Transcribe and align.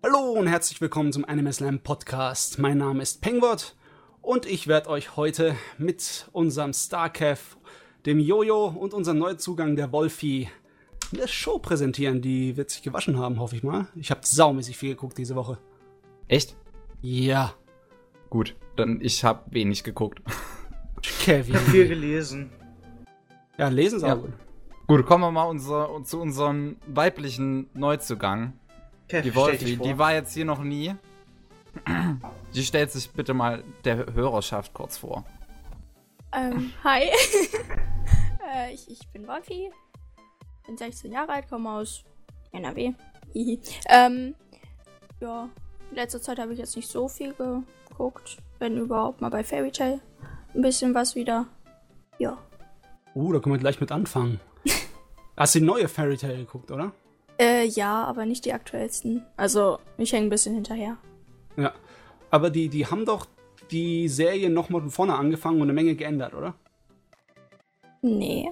Hallo 0.00 0.30
und 0.30 0.46
herzlich 0.46 0.80
willkommen 0.80 1.12
zum 1.12 1.24
Anime 1.24 1.52
Slam 1.52 1.80
Podcast. 1.80 2.60
Mein 2.60 2.78
Name 2.78 3.02
ist 3.02 3.20
Penguin 3.20 3.58
und 4.22 4.46
ich 4.46 4.68
werde 4.68 4.90
euch 4.90 5.16
heute 5.16 5.56
mit 5.76 6.28
unserem 6.32 6.72
Starcaf, 6.72 7.58
dem 8.06 8.20
Jojo 8.20 8.68
und 8.68 8.94
unserem 8.94 9.18
Neuzugang 9.18 9.74
der 9.74 9.90
Wolfi 9.90 10.48
eine 11.12 11.26
Show 11.26 11.58
präsentieren, 11.58 12.22
die 12.22 12.56
wird 12.56 12.70
sich 12.70 12.82
gewaschen 12.82 13.18
haben, 13.18 13.40
hoffe 13.40 13.56
ich 13.56 13.64
mal. 13.64 13.88
Ich 13.96 14.12
habe 14.12 14.20
saumäßig 14.22 14.78
viel 14.78 14.90
geguckt 14.90 15.18
diese 15.18 15.34
Woche. 15.34 15.58
Echt? 16.28 16.56
Ja. 17.02 17.54
Gut, 18.30 18.54
dann 18.76 19.00
ich 19.00 19.24
habe 19.24 19.50
wenig 19.50 19.82
geguckt. 19.82 20.22
Kevin. 21.02 21.54
Ich 21.54 21.60
habe 21.60 21.70
viel 21.72 21.88
gelesen. 21.88 22.52
Ja, 23.58 23.66
lesen 23.66 23.98
Sie 23.98 24.06
ja. 24.06 24.14
auch. 24.14 24.28
Gut, 24.86 25.04
kommen 25.06 25.24
wir 25.24 25.32
mal 25.32 25.44
unser, 25.44 25.90
zu 26.04 26.20
unserem 26.20 26.76
weiblichen 26.86 27.68
Neuzugang. 27.74 28.52
Kev, 29.08 29.22
die 29.22 29.34
Wolfi, 29.34 29.76
die 29.76 29.98
war 29.98 30.12
jetzt 30.12 30.34
hier 30.34 30.44
noch 30.44 30.62
nie. 30.62 30.94
Die 32.54 32.62
stellt 32.62 32.90
sich 32.90 33.10
bitte 33.10 33.34
mal 33.34 33.62
der 33.84 34.06
Hörerschaft 34.14 34.74
kurz 34.74 34.96
vor. 34.98 35.24
Ähm, 36.32 36.72
hi. 36.84 37.02
äh, 38.54 38.72
ich, 38.72 38.90
ich 38.90 39.06
bin 39.08 39.28
Wolfi, 39.28 39.70
bin 40.66 40.76
16 40.76 41.12
Jahre 41.12 41.32
alt, 41.32 41.48
komme 41.48 41.70
aus 41.70 42.04
NRW. 42.52 42.94
ähm, 43.88 44.34
ja, 45.20 45.48
in 45.90 45.96
letzter 45.96 46.20
Zeit 46.20 46.38
habe 46.38 46.52
ich 46.52 46.58
jetzt 46.58 46.76
nicht 46.76 46.88
so 46.88 47.08
viel 47.08 47.34
geguckt. 47.34 48.38
Wenn 48.58 48.76
überhaupt 48.76 49.20
mal 49.20 49.30
bei 49.30 49.44
Fairy 49.44 49.70
Tail 49.70 50.00
ein 50.54 50.62
bisschen 50.62 50.94
was 50.94 51.14
wieder. 51.14 51.46
Ja. 52.18 52.38
Uh, 53.14 53.32
da 53.32 53.38
können 53.38 53.54
wir 53.54 53.60
gleich 53.60 53.80
mit 53.80 53.92
anfangen. 53.92 54.40
Hast 55.36 55.54
du 55.54 55.60
die 55.60 55.64
neue 55.64 55.88
Fairy 55.88 56.16
Tail 56.16 56.38
geguckt, 56.38 56.70
oder? 56.70 56.92
Äh, 57.40 57.66
ja, 57.66 58.04
aber 58.04 58.26
nicht 58.26 58.44
die 58.44 58.52
aktuellsten. 58.52 59.24
Also, 59.36 59.78
ich 59.96 60.12
hänge 60.12 60.26
ein 60.26 60.30
bisschen 60.30 60.54
hinterher. 60.54 60.96
Ja. 61.56 61.72
Aber 62.30 62.50
die, 62.50 62.68
die 62.68 62.86
haben 62.86 63.04
doch 63.04 63.26
die 63.70 64.08
Serie 64.08 64.50
nochmal 64.50 64.80
von 64.82 64.90
vorne 64.90 65.14
angefangen 65.14 65.56
und 65.56 65.64
eine 65.64 65.72
Menge 65.72 65.94
geändert, 65.94 66.34
oder? 66.34 66.54
Nee. 68.02 68.50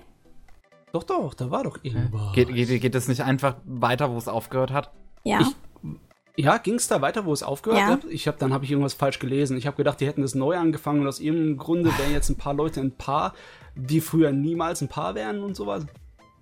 Doch, 0.92 1.02
doch, 1.02 1.34
da 1.34 1.50
war 1.50 1.64
doch 1.64 1.78
irgendwas. 1.82 2.32
Geht, 2.34 2.48
geht, 2.48 2.80
geht 2.80 2.94
es 2.94 3.08
nicht 3.08 3.22
einfach 3.22 3.56
weiter, 3.64 4.10
wo 4.10 4.18
es 4.18 4.28
aufgehört 4.28 4.72
hat? 4.72 4.92
Ja. 5.24 5.40
Ich, 5.40 5.56
ja, 6.36 6.58
ging 6.58 6.74
es 6.74 6.86
da 6.86 7.00
weiter, 7.00 7.24
wo 7.24 7.32
es 7.32 7.42
aufgehört 7.42 7.80
ja. 7.80 7.86
hat? 7.88 8.04
Ich 8.04 8.28
hab, 8.28 8.38
dann 8.38 8.52
habe 8.52 8.64
ich 8.64 8.70
irgendwas 8.70 8.94
falsch 8.94 9.18
gelesen. 9.18 9.56
Ich 9.56 9.66
habe 9.66 9.76
gedacht, 9.76 10.00
die 10.00 10.06
hätten 10.06 10.22
das 10.22 10.34
neu 10.34 10.56
angefangen 10.56 11.00
und 11.00 11.08
aus 11.08 11.20
irgendeinem 11.20 11.56
Grunde 11.56 11.90
wären 11.98 12.12
jetzt 12.12 12.28
ein 12.28 12.36
paar 12.36 12.54
Leute 12.54 12.80
ein 12.80 12.96
Paar, 12.96 13.34
die 13.74 14.00
früher 14.00 14.32
niemals 14.32 14.80
ein 14.80 14.88
Paar 14.88 15.14
wären 15.14 15.42
und 15.42 15.56
sowas. 15.56 15.86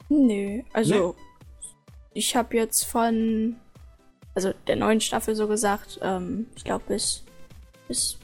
Nö, 0.08 0.62
also 0.72 1.14
nee. 1.16 1.23
Ich 2.14 2.36
habe 2.36 2.56
jetzt 2.56 2.84
von, 2.84 3.56
also 4.34 4.52
der 4.66 4.76
neuen 4.76 5.00
Staffel 5.00 5.34
so 5.34 5.46
gesagt, 5.48 5.98
ähm, 6.02 6.46
ich 6.56 6.64
glaube 6.64 6.84
bis, 6.88 7.24
bis 7.88 8.18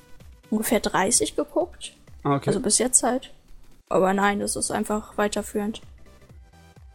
ungefähr 0.49 0.81
30 0.81 1.37
geguckt. 1.37 1.93
Ah, 2.23 2.37
okay. 2.37 2.49
Also 2.49 2.61
bis 2.61 2.79
jetzt 2.79 3.03
halt. 3.03 3.33
Aber 3.89 4.15
nein, 4.15 4.39
das 4.39 4.57
ist 4.57 4.71
einfach 4.71 5.19
weiterführend. 5.19 5.83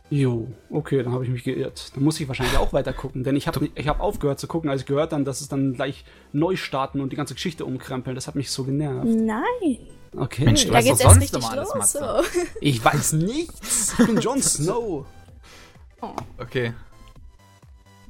Jo, 0.09 0.47
okay, 0.69 1.01
dann 1.01 1.11
habe 1.13 1.23
ich 1.23 1.31
mich 1.31 1.43
geirrt. 1.43 1.91
Dann 1.95 2.03
muss 2.03 2.19
ich 2.19 2.27
wahrscheinlich 2.27 2.57
auch 2.57 2.73
weiter 2.73 2.93
gucken, 2.93 3.23
denn 3.23 3.35
ich 3.35 3.47
habe 3.47 3.69
ich 3.73 3.87
hab 3.87 3.99
aufgehört 3.99 4.39
zu 4.39 4.47
gucken, 4.47 4.69
als 4.69 4.81
ich 4.81 4.87
gehört 4.87 5.11
dann, 5.11 5.25
dass 5.25 5.41
es 5.41 5.47
dann 5.47 5.73
gleich 5.73 6.05
neu 6.31 6.55
starten 6.55 7.01
und 7.01 7.11
die 7.11 7.15
ganze 7.15 7.33
Geschichte 7.33 7.65
umkrempeln. 7.65 8.15
Das 8.15 8.27
hat 8.27 8.35
mich 8.35 8.51
so 8.51 8.63
genervt. 8.63 9.07
Nein. 9.07 9.79
Okay. 10.15 10.45
Mensch, 10.45 10.65
du 10.65 10.71
da 10.71 10.81
geht's 10.81 11.01
erst 11.01 11.19
richtig 11.19 11.41
los. 11.55 11.71
Alles, 11.71 11.91
so. 11.91 12.05
Ich 12.61 12.85
weiß 12.85 13.13
nichts. 13.13 13.95
Ich 13.99 14.05
bin 14.05 14.19
Jon 14.19 14.41
Snow. 14.41 15.05
Oh. 16.01 16.15
Okay. 16.37 16.73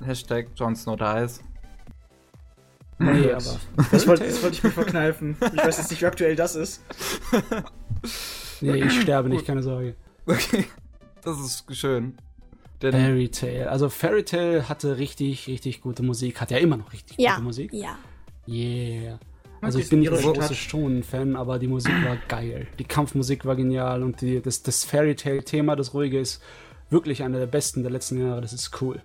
Hashtag 0.03 0.47
Jon 0.55 0.75
Snow 0.75 0.95
dies. 0.95 1.41
Nee, 2.97 3.31
aber. 3.31 3.59
Das 3.91 4.08
wollte, 4.08 4.25
das 4.25 4.41
wollte 4.44 4.58
ich 4.58 4.64
mir 4.64 4.72
verkneifen. 4.72 5.38
Ich 5.53 5.64
weiß 5.64 5.78
jetzt 5.78 5.91
nicht, 5.91 6.01
wie 6.01 6.06
aktuell 6.06 6.35
das 6.35 6.56
ist. 6.56 6.81
nee, 8.62 8.84
ich 8.84 9.01
sterbe 9.01 9.29
nicht, 9.29 9.45
keine 9.45 9.63
Sorge. 9.63 9.95
Okay. 10.25 10.66
Das 11.24 11.40
ist 11.40 11.75
schön. 11.75 12.18
Denn 12.81 12.91
Fairy 12.91 13.29
Tale. 13.29 13.69
Also 13.69 13.90
Fairy 13.90 14.24
Tale 14.24 14.69
hatte 14.69 14.97
richtig, 14.97 15.47
richtig 15.47 15.81
gute 15.81 16.03
Musik. 16.03 16.41
Hat 16.41 16.51
ja 16.51 16.57
immer 16.57 16.78
noch 16.78 16.91
richtig 16.94 17.18
ja. 17.18 17.31
gute 17.31 17.44
Musik. 17.44 17.74
Ja. 17.74 17.97
Yeah. 18.47 19.19
Also 19.62 19.79
ich 19.79 19.90
bin 19.90 20.00
nicht 20.00 20.12
der 20.12 20.19
große 20.19 20.53
Shonen-Fan, 20.53 21.35
aber 21.35 21.57
die 21.57 21.68
Musik 21.68 21.94
war 22.06 22.18
geil. 22.28 22.68
Die 22.78 22.84
Kampfmusik 22.84 23.45
war 23.45 23.56
genial 23.56 24.03
und 24.03 24.22
die, 24.22 24.41
das, 24.41 24.62
das 24.62 24.84
Fairy 24.84 25.16
Tale-Thema, 25.16 25.75
das 25.75 25.94
ruhige, 25.94 26.19
ist 26.19 26.44
wirklich 26.90 27.23
einer 27.23 27.40
der 27.40 27.47
besten 27.47 27.84
der 27.84 27.91
letzten 27.91 28.19
Jahre. 28.19 28.41
Das 28.41 28.53
ist 28.53 28.81
cool. 28.81 29.01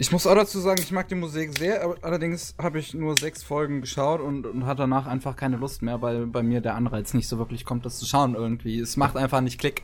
Ich 0.00 0.12
muss 0.12 0.26
auch 0.26 0.34
dazu 0.34 0.58
sagen, 0.60 0.80
ich 0.80 0.92
mag 0.92 1.08
die 1.08 1.14
Musik 1.14 1.58
sehr, 1.58 1.94
allerdings 2.00 2.54
habe 2.58 2.78
ich 2.78 2.94
nur 2.94 3.18
sechs 3.18 3.42
Folgen 3.42 3.82
geschaut 3.82 4.22
und, 4.22 4.46
und 4.46 4.64
hatte 4.64 4.78
danach 4.78 5.06
einfach 5.06 5.36
keine 5.36 5.58
Lust 5.58 5.82
mehr, 5.82 6.00
weil 6.00 6.26
bei 6.26 6.42
mir 6.42 6.62
der 6.62 6.74
Anreiz 6.74 7.12
nicht 7.12 7.28
so 7.28 7.36
wirklich 7.36 7.66
kommt, 7.66 7.84
das 7.84 7.98
zu 7.98 8.06
schauen 8.06 8.34
irgendwie. 8.34 8.80
Es 8.80 8.96
macht 8.96 9.18
einfach 9.18 9.42
nicht 9.42 9.60
Klick. 9.60 9.82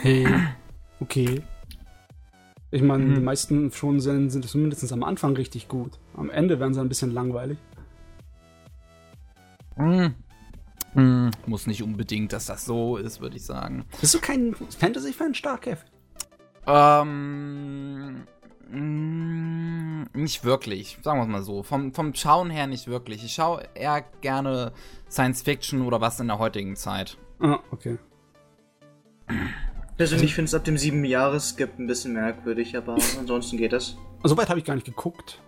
Hey, 0.00 0.26
okay. 1.00 1.42
Ich 2.70 2.80
meine, 2.80 3.04
mhm. 3.04 3.14
die 3.16 3.20
meisten 3.20 3.70
schon 3.72 4.00
sind, 4.00 4.30
sind 4.30 4.48
zumindest 4.48 4.90
am 4.90 5.02
Anfang 5.02 5.36
richtig 5.36 5.68
gut. 5.68 5.98
Am 6.16 6.30
Ende 6.30 6.58
werden 6.58 6.72
sie 6.72 6.80
ein 6.80 6.88
bisschen 6.88 7.10
langweilig. 7.10 7.58
Mhm. 9.76 10.14
Mhm. 10.96 11.30
Muss 11.46 11.66
nicht 11.66 11.82
unbedingt, 11.82 12.32
dass 12.32 12.46
das 12.46 12.64
so 12.64 12.96
ist, 12.96 13.20
würde 13.20 13.36
ich 13.36 13.44
sagen. 13.44 13.84
Bist 14.00 14.14
du 14.14 14.18
kein 14.18 14.54
Fantasy-Fan, 14.54 15.34
stark, 15.34 15.62
Kev? 15.62 15.82
Ähm. 16.66 18.24
Mm, 18.68 20.06
nicht 20.14 20.44
wirklich, 20.44 20.98
sagen 21.02 21.20
wir 21.20 21.24
es 21.24 21.28
mal 21.28 21.42
so. 21.42 21.62
Vom, 21.62 21.92
vom 21.92 22.14
Schauen 22.14 22.50
her 22.50 22.66
nicht 22.66 22.88
wirklich. 22.88 23.24
Ich 23.24 23.34
schaue 23.34 23.62
eher 23.74 24.04
gerne 24.22 24.72
Science 25.08 25.42
Fiction 25.42 25.82
oder 25.82 26.00
was 26.00 26.18
in 26.18 26.26
der 26.26 26.38
heutigen 26.38 26.74
Zeit. 26.74 27.16
Ah, 27.38 27.60
okay. 27.70 27.98
Persönlich 29.96 30.34
finde 30.34 30.48
es 30.48 30.54
ab 30.54 30.64
dem 30.64 30.76
sieben 30.76 31.04
Jahres 31.04 31.56
gibt 31.56 31.78
ein 31.78 31.86
bisschen 31.86 32.14
merkwürdig, 32.14 32.76
aber 32.76 32.96
ansonsten 33.18 33.56
geht 33.56 33.72
das. 33.72 33.96
Soweit 34.24 34.48
habe 34.48 34.58
ich 34.58 34.64
gar 34.64 34.74
nicht 34.74 34.86
geguckt. 34.86 35.40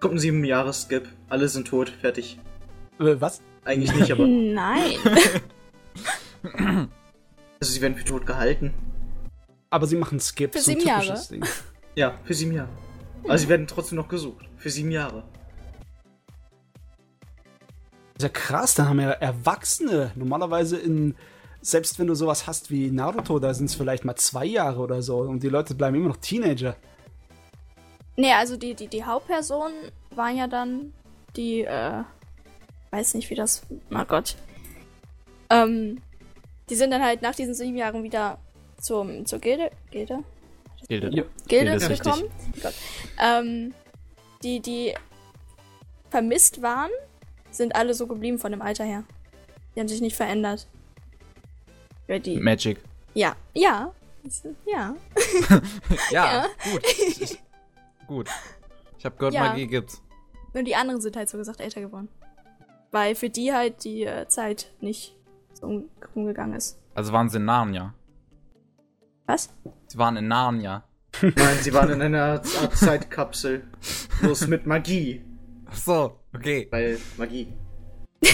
Kommt 0.00 0.14
ein 0.14 0.18
sieben 0.18 0.44
Jahres 0.44 0.82
Skip, 0.82 1.08
alle 1.28 1.48
sind 1.48 1.68
tot, 1.68 1.88
fertig. 1.88 2.38
Äh, 2.98 3.20
was? 3.20 3.42
Eigentlich 3.64 3.94
nicht, 3.94 4.12
aber. 4.12 4.26
Nein. 4.26 4.96
also 7.60 7.72
sie 7.72 7.80
werden 7.80 7.96
für 7.96 8.04
tot 8.04 8.26
gehalten. 8.26 8.74
Aber 9.70 9.86
sie 9.86 9.96
machen 9.96 10.20
Skip. 10.20 10.52
Für 10.52 10.60
so 10.60 10.72
sieben 10.72 10.86
Jahre. 10.86 11.20
Ding. 11.30 11.44
Ja, 11.94 12.14
für 12.24 12.32
sieben 12.32 12.52
Jahre. 12.52 12.70
Aber 13.24 13.36
sie 13.36 13.50
werden 13.50 13.66
trotzdem 13.66 13.96
noch 13.96 14.08
gesucht. 14.08 14.46
Für 14.56 14.70
sieben 14.70 14.90
Jahre. 14.90 15.24
ist 18.16 18.22
ja 18.22 18.30
krass, 18.30 18.74
dann 18.74 18.88
haben 18.88 18.98
ja 18.98 19.10
Erwachsene 19.10 20.10
normalerweise 20.14 20.78
in, 20.78 21.14
selbst 21.60 21.98
wenn 21.98 22.06
du 22.06 22.14
sowas 22.14 22.46
hast 22.46 22.70
wie 22.70 22.90
Naruto, 22.90 23.38
da 23.38 23.52
sind 23.52 23.66
es 23.66 23.74
vielleicht 23.74 24.06
mal 24.06 24.16
zwei 24.16 24.46
Jahre 24.46 24.80
oder 24.80 25.02
so 25.02 25.18
und 25.18 25.42
die 25.42 25.50
Leute 25.50 25.74
bleiben 25.74 25.96
immer 25.96 26.08
noch 26.08 26.16
Teenager. 26.16 26.76
Nee, 28.16 28.32
also 28.32 28.56
die, 28.56 28.74
die, 28.74 28.88
die 28.88 29.04
Hauptpersonen 29.04 29.92
waren 30.14 30.36
ja 30.36 30.46
dann 30.46 30.94
die, 31.36 31.62
äh, 31.62 32.04
weiß 32.92 33.14
nicht, 33.14 33.30
wie 33.30 33.34
das, 33.34 33.62
oh 33.90 34.04
Gott. 34.06 34.36
Ähm, 35.50 36.00
die 36.68 36.74
sind 36.76 36.90
dann 36.90 37.02
halt 37.02 37.22
nach 37.22 37.34
diesen 37.34 37.54
sieben 37.54 37.76
Jahren 37.76 38.02
wieder 38.02 38.38
zum, 38.80 39.26
zur 39.26 39.38
Gilde, 39.38 39.70
Gilde? 39.90 40.22
Gilde. 40.88 41.10
Ja. 41.12 41.24
Gilde, 41.48 41.78
Gilde 41.78 41.96
gekommen. 41.96 42.24
Ähm, 43.18 43.74
die, 44.42 44.60
die 44.60 44.94
vermisst 46.10 46.62
waren, 46.62 46.90
sind 47.50 47.74
alle 47.74 47.94
so 47.94 48.06
geblieben 48.06 48.38
von 48.38 48.52
dem 48.52 48.62
Alter 48.62 48.84
her. 48.84 49.04
Die 49.74 49.80
haben 49.80 49.88
sich 49.88 50.00
nicht 50.00 50.16
verändert. 50.16 50.66
Ja, 52.08 52.18
die, 52.18 52.36
Magic. 52.38 52.78
Ja, 53.14 53.36
ja. 53.54 53.92
Ja. 54.66 54.94
ja, 56.10 56.32
ja, 56.32 56.46
gut. 56.70 56.82
Ich, 57.08 57.38
gut. 58.06 58.28
Ich 58.98 59.04
habe 59.04 59.16
gehört, 59.16 59.34
ja. 59.34 59.48
Magie 59.48 59.66
gibt's. 59.66 60.00
Und 60.52 60.66
die 60.66 60.76
anderen 60.76 61.00
sind 61.00 61.16
halt 61.16 61.28
so 61.28 61.38
gesagt 61.38 61.60
älter 61.60 61.80
geworden. 61.80 62.08
Weil 62.92 63.14
für 63.16 63.30
die 63.30 63.52
halt 63.52 63.84
die 63.84 64.04
äh, 64.04 64.28
Zeit 64.28 64.70
nicht 64.80 65.16
so 65.54 65.88
umgegangen 66.14 66.54
ist. 66.54 66.78
Also 66.94 67.12
waren 67.12 67.28
sie 67.30 67.38
in 67.38 67.46
Narnia. 67.46 67.94
Was? 69.26 69.48
Sie 69.88 69.98
waren 69.98 70.16
in 70.16 70.28
Narnia. 70.28 70.84
Nein, 71.22 71.58
sie 71.60 71.72
waren 71.72 71.90
in 71.90 72.02
einer 72.02 72.22
Art 72.22 72.46
Zeitkapsel. 72.46 73.64
Bloß 74.20 74.46
mit 74.48 74.66
Magie. 74.66 75.24
Ach 75.66 75.76
so, 75.76 76.20
okay. 76.34 76.68
Weil 76.70 76.98
Magie. 77.16 77.52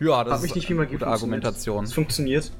ja, 0.00 0.24
das 0.24 0.34
Hab 0.34 0.44
ist 0.44 0.54
nicht, 0.56 0.68
wie 0.68 0.74
Magie 0.74 0.94
gute 0.94 1.06
Argumentation. 1.06 1.84
Es 1.84 1.92
funktioniert. 1.92 2.50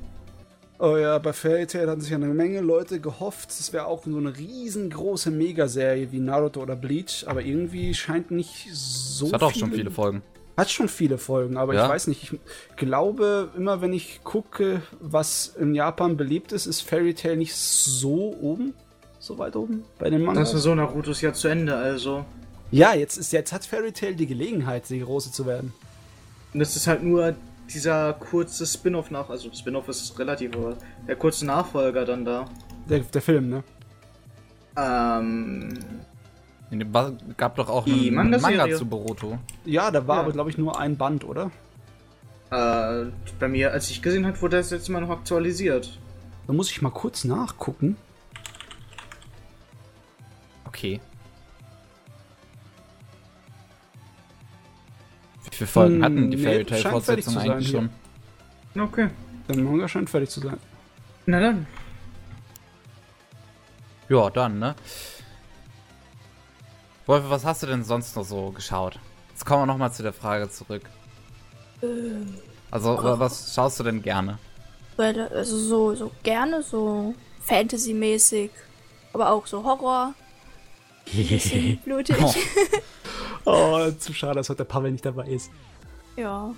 Oh 0.84 0.96
ja, 0.96 1.16
bei 1.18 1.32
Fairy 1.32 1.64
Tail 1.68 1.88
hatten 1.88 2.00
sich 2.00 2.12
eine 2.12 2.26
Menge 2.26 2.60
Leute 2.60 2.98
gehofft, 2.98 3.50
es 3.50 3.72
wäre 3.72 3.86
auch 3.86 4.02
so 4.04 4.16
eine 4.16 4.36
riesengroße 4.36 5.30
Megaserie 5.30 6.10
wie 6.10 6.18
Naruto 6.18 6.60
oder 6.60 6.74
Bleach, 6.74 7.24
aber 7.28 7.42
irgendwie 7.42 7.94
scheint 7.94 8.32
nicht 8.32 8.66
so. 8.72 9.26
Es 9.26 9.32
hat 9.32 9.44
auch 9.44 9.54
schon 9.54 9.70
viele 9.70 9.92
Folgen. 9.92 10.22
Hat 10.56 10.68
schon 10.72 10.88
viele 10.88 11.18
Folgen, 11.18 11.56
aber 11.56 11.74
ja? 11.74 11.84
ich 11.84 11.88
weiß 11.88 12.08
nicht. 12.08 12.32
Ich 12.32 12.76
glaube, 12.76 13.50
immer 13.56 13.80
wenn 13.80 13.92
ich 13.92 14.24
gucke, 14.24 14.82
was 14.98 15.54
in 15.56 15.76
Japan 15.76 16.16
beliebt 16.16 16.50
ist, 16.50 16.66
ist 16.66 16.80
Fairy 16.80 17.14
Tail 17.14 17.36
nicht 17.36 17.54
so 17.54 18.36
oben. 18.40 18.74
so 19.20 19.38
weit 19.38 19.54
oben 19.54 19.84
bei 20.00 20.10
den 20.10 20.24
Mangas. 20.24 20.48
Das 20.50 20.58
ist 20.58 20.64
so 20.64 20.74
Naruto 20.74 21.12
ist 21.12 21.20
ja 21.20 21.32
zu 21.32 21.46
Ende, 21.46 21.76
also. 21.76 22.24
Ja, 22.72 22.92
jetzt, 22.92 23.18
ist, 23.18 23.32
jetzt 23.32 23.52
hat 23.52 23.64
Fairy 23.64 23.92
Tail 23.92 24.16
die 24.16 24.26
Gelegenheit, 24.26 24.90
die 24.90 24.98
Große 24.98 25.30
zu 25.30 25.46
werden. 25.46 25.72
Und 26.52 26.58
das 26.58 26.74
ist 26.74 26.88
halt 26.88 27.04
nur 27.04 27.36
dieser 27.74 28.12
kurze 28.14 28.66
Spin-off 28.66 29.10
nach, 29.10 29.28
also 29.30 29.50
Spin-off 29.52 29.88
ist 29.88 30.18
relativ, 30.18 30.54
aber 30.56 30.76
der 31.06 31.16
kurze 31.16 31.46
Nachfolger 31.46 32.04
dann 32.04 32.24
da. 32.24 32.44
Der, 32.88 33.00
der 33.00 33.22
Film, 33.22 33.48
ne? 33.48 33.64
Ähm, 34.76 35.68
Gab 37.36 37.56
doch 37.56 37.68
auch 37.68 37.84
Die 37.84 38.06
einen 38.08 38.14
Manga-Serie. 38.14 38.56
Manga 38.58 38.76
zu 38.76 38.86
Boruto. 38.86 39.38
Ja, 39.66 39.90
da 39.90 40.06
war 40.06 40.16
Ja. 40.16 40.22
aber, 40.22 40.32
glaube 40.32 40.48
ich, 40.50 40.56
nur 40.58 40.78
ein 40.78 40.96
Band, 40.96 41.24
oder? 41.24 41.50
äh, 42.50 43.06
bei 43.38 43.48
mir, 43.48 43.72
als 43.72 43.88
ich 43.90 44.02
gesehen 44.02 44.26
habe, 44.26 44.40
wurde 44.42 44.56
das 44.58 44.70
jetzt 44.70 44.88
mal 44.88 45.00
noch 45.00 45.10
aktualisiert. 45.10 45.98
Da 46.46 46.52
muss 46.52 46.70
ich 46.70 46.82
mal 46.82 46.90
kurz 46.90 47.24
nachgucken. 47.24 47.96
Okay. 50.66 51.00
Wie 55.52 55.56
viele 55.56 55.68
Folgen 55.68 55.96
Hm, 55.96 56.02
hatten 56.04 56.30
die 56.30 56.36
nee, 56.38 56.42
Fairy 56.42 56.64
fertig 56.64 56.86
Fortsetzung 56.88 57.36
eigentlich 57.38 57.68
hier. 57.68 57.88
schon? 58.74 58.82
Okay. 58.82 59.10
Der 59.48 59.56
Manga 59.58 59.86
scheint 59.86 60.08
fertig 60.08 60.30
zu 60.30 60.40
sein. 60.40 60.56
Na 61.26 61.40
dann. 61.40 61.66
Ja, 64.08 64.30
dann, 64.30 64.58
ne? 64.58 64.74
Wolf, 67.06 67.24
was 67.28 67.44
hast 67.44 67.62
du 67.62 67.66
denn 67.66 67.84
sonst 67.84 68.16
noch 68.16 68.24
so 68.24 68.50
geschaut? 68.50 68.98
Jetzt 69.30 69.44
kommen 69.44 69.62
wir 69.62 69.66
nochmal 69.66 69.92
zu 69.92 70.02
der 70.02 70.12
Frage 70.12 70.48
zurück. 70.50 70.82
Also, 72.70 72.96
wa- 73.02 73.18
was 73.18 73.54
schaust 73.54 73.78
du 73.80 73.84
denn 73.84 74.02
gerne? 74.02 74.38
Weil, 74.96 75.20
Also 75.28 75.56
so, 75.58 75.94
so 75.94 76.10
gerne, 76.22 76.62
so 76.62 77.14
Fantasy-mäßig. 77.40 78.50
Aber 79.12 79.30
auch 79.30 79.46
so 79.46 79.64
Horror. 79.64 80.14
Bisschen 81.06 81.78
blutig. 81.84 82.16
Oh. 82.20 82.34
Oh, 83.44 83.90
zu 83.98 84.14
schade, 84.14 84.36
dass 84.36 84.48
heute 84.50 84.58
der 84.58 84.64
Pavel 84.66 84.92
nicht 84.92 85.04
dabei 85.04 85.26
ist. 85.26 85.50
Ja. 86.16 86.54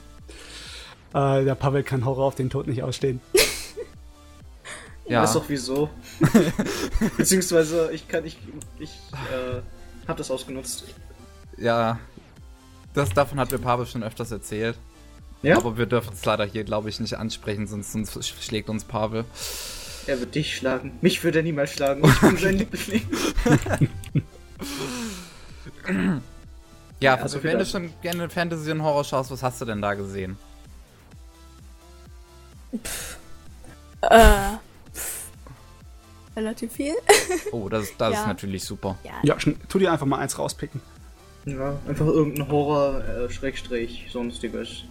Äh, 1.15 1.43
der 1.43 1.55
Pavel 1.55 1.83
kann 1.83 2.05
Horror 2.05 2.27
auf 2.27 2.35
den 2.35 2.51
Tod 2.51 2.67
nicht 2.67 2.83
ausstehen. 2.83 3.21
Ja, 5.07 5.23
Weiß 5.23 5.35
doch 5.35 5.45
wieso. 5.49 5.91
Beziehungsweise, 7.19 7.91
ich 7.93 8.09
kann, 8.09 8.25
ich, 8.25 8.39
ich, 8.79 8.91
äh, 9.13 9.61
hab 10.09 10.17
das 10.17 10.31
ausgenutzt. 10.31 10.85
ja. 11.59 11.99
Das, 12.95 13.11
davon 13.11 13.39
hat 13.39 13.51
mir 13.51 13.59
Pavel 13.59 13.87
schon 13.87 14.03
öfters 14.03 14.31
erzählt. 14.31 14.79
Ja? 15.43 15.59
Aber 15.59 15.77
wir 15.77 15.85
dürfen 15.85 16.15
es 16.15 16.25
leider 16.25 16.45
hier, 16.47 16.65
glaube 16.65 16.89
ich, 16.89 17.01
nicht 17.01 17.19
ansprechen, 17.19 17.67
sonst, 17.67 17.93
sonst 17.93 18.29
schlägt 18.43 18.71
uns 18.71 18.85
Pavel. 18.85 19.25
Er 20.07 20.21
wird 20.21 20.35
dich 20.35 20.57
schlagen. 20.57 20.93
Mich 21.01 21.23
würde 21.25 21.39
er 21.41 21.43
niemals 21.43 21.73
schlagen. 21.73 22.05
Ich 22.07 22.21
bin 22.21 22.37
sein 22.37 22.55
Liebling. 22.59 23.03
Ja, 27.01 27.17
also 27.17 27.43
wenn 27.43 27.59
du 27.59 27.67
schon 27.67 27.91
gerne 28.01 28.31
Fantasy 28.31 28.71
und 28.71 28.83
Horror 28.83 29.05
schaust, 29.05 29.31
was 29.31 29.43
hast 29.43 29.61
du 29.61 29.65
denn 29.67 29.83
da 29.83 29.93
gesehen? 29.95 30.39
Äh. 34.03 34.53
pff, 34.95 35.27
Relativ 36.37 36.73
viel. 36.73 36.95
Oh, 37.53 37.69
das, 37.69 37.89
das 37.99 38.11
ist 38.15 38.17
Ja. 38.21 38.27
natürlich 38.27 38.65
super. 38.65 38.97
Ja. 39.05 39.13
Ja, 39.23 39.37
tu 39.69 39.79
dir 39.79 39.93
einfach 39.93 40.07
mal 40.07 40.19
eins 40.19 40.39
rauspicken. 40.39 40.81
Ja, 41.45 41.77
einfach 41.87 42.07
irgendein 42.07 42.49
Horror, 42.49 43.05
äh, 43.05 43.31
Schrägstrich, 43.31 44.09
sonstiges. 44.11 44.85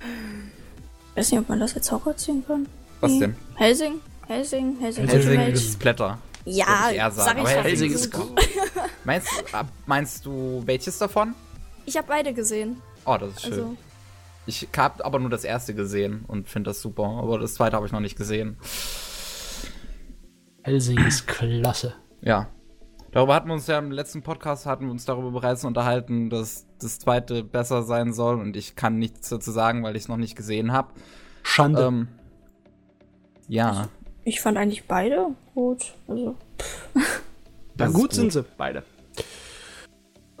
Ich 0.00 1.16
weiß 1.16 1.30
nicht, 1.30 1.40
ob 1.40 1.48
man 1.48 1.60
das 1.60 1.76
als 1.76 1.90
Horror 1.92 2.16
ziehen 2.16 2.44
kann. 2.46 2.66
Was 3.00 3.12
Nee. 3.12 3.20
denn? 3.20 3.36
Helsing? 3.54 4.00
Helsing? 4.30 4.78
Helsing? 4.78 5.08
Helsing 5.08 5.38
Helsing 5.40 5.52
ist 5.54 5.72
Splatter. 5.72 6.18
Ja, 6.44 6.88
ich 6.90 6.98
eher 6.98 7.10
sagen, 7.10 7.28
sag 7.44 7.50
ich 7.50 7.56
aber. 7.58 7.68
Helsing 7.68 7.92
ist 7.92 8.12
gut. 8.12 8.30
Meinst, 9.04 9.28
ab- 9.52 9.72
meinst 9.86 10.24
du 10.24 10.62
welches 10.66 10.98
davon? 10.98 11.34
Ich 11.84 11.96
habe 11.96 12.06
beide 12.06 12.32
gesehen. 12.32 12.76
Oh, 13.04 13.16
das 13.18 13.30
ist 13.30 13.42
schön. 13.42 13.52
Also, 13.54 13.76
Ich 14.46 14.68
habe 14.76 15.04
aber 15.04 15.18
nur 15.18 15.30
das 15.30 15.42
erste 15.42 15.74
gesehen 15.74 16.24
und 16.28 16.48
finde 16.48 16.70
das 16.70 16.80
super, 16.80 17.02
aber 17.20 17.40
das 17.40 17.54
zweite 17.54 17.74
habe 17.74 17.86
ich 17.86 17.92
noch 17.92 17.98
nicht 18.00 18.16
gesehen. 18.16 18.56
Helsing 20.62 20.98
ist 21.06 21.26
klasse. 21.26 21.94
Ja. 22.20 22.48
Darüber 23.10 23.34
hatten 23.34 23.48
wir 23.48 23.54
uns 23.54 23.66
ja 23.66 23.80
im 23.80 23.90
letzten 23.90 24.22
Podcast 24.22 24.64
hatten 24.66 24.84
wir 24.84 24.92
uns 24.92 25.04
darüber 25.06 25.32
bereits 25.32 25.64
unterhalten, 25.64 26.30
dass 26.30 26.66
das 26.80 27.00
zweite 27.00 27.42
besser 27.42 27.82
sein 27.82 28.12
soll 28.12 28.38
und 28.40 28.56
ich 28.56 28.76
kann 28.76 28.96
nichts 29.00 29.28
dazu 29.30 29.50
sagen, 29.50 29.82
weil 29.82 29.96
ich 29.96 30.02
es 30.02 30.08
noch 30.08 30.16
nicht 30.18 30.36
gesehen 30.36 30.70
habe. 30.72 30.92
Schande. 31.42 31.82
Ähm, 31.82 32.08
ja, 33.48 33.88
ich 34.24 34.40
fand 34.40 34.56
eigentlich 34.58 34.84
beide 34.86 35.28
gut. 35.54 35.94
Also, 36.08 36.36
ist 36.94 37.04
gut, 37.86 37.94
gut. 37.94 38.12
sind 38.14 38.32
sie, 38.32 38.44
beide. 38.56 38.82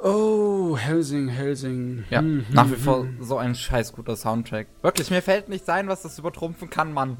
Oh, 0.02 0.78
Helsing, 0.78 1.28
Helsing. 1.28 2.04
ja, 2.08 2.20
Hm, 2.20 2.46
nach 2.50 2.64
hm, 2.64 2.72
wie 2.72 2.76
vor 2.76 3.00
hm. 3.02 3.18
so 3.20 3.36
ein 3.36 3.54
scheiß 3.54 3.92
guter 3.92 4.16
Soundtrack. 4.16 4.66
Wirklich, 4.80 5.10
mir 5.10 5.20
fällt 5.20 5.50
nicht 5.50 5.68
ein, 5.68 5.88
was 5.88 6.00
das 6.00 6.18
übertrumpfen 6.18 6.70
kann, 6.70 6.94
Mann. 6.94 7.18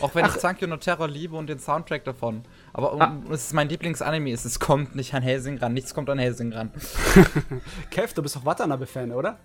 Auch 0.00 0.12
wenn 0.16 0.24
ich 0.26 0.32
Zankyo 0.32 0.66
no 0.66 0.76
Terror 0.76 1.06
liebe 1.06 1.36
und 1.36 1.46
den 1.48 1.60
Soundtrack 1.60 2.02
davon. 2.04 2.42
Aber 2.72 2.94
um, 2.94 3.00
Ah. 3.00 3.16
es 3.30 3.44
ist 3.46 3.52
mein 3.54 3.68
Lieblingsanime, 3.68 4.30
ist, 4.32 4.44
es 4.44 4.58
kommt 4.58 4.96
nicht 4.96 5.14
an 5.14 5.22
Helsing 5.22 5.58
ran, 5.58 5.72
nichts 5.72 5.94
kommt 5.94 6.10
an 6.10 6.18
Helsing 6.18 6.52
ran. 6.52 6.72
Kev, 7.90 8.12
du 8.12 8.22
bist 8.22 8.34
doch 8.34 8.44
Watanabe-Fan, 8.44 9.12
oder? 9.12 9.38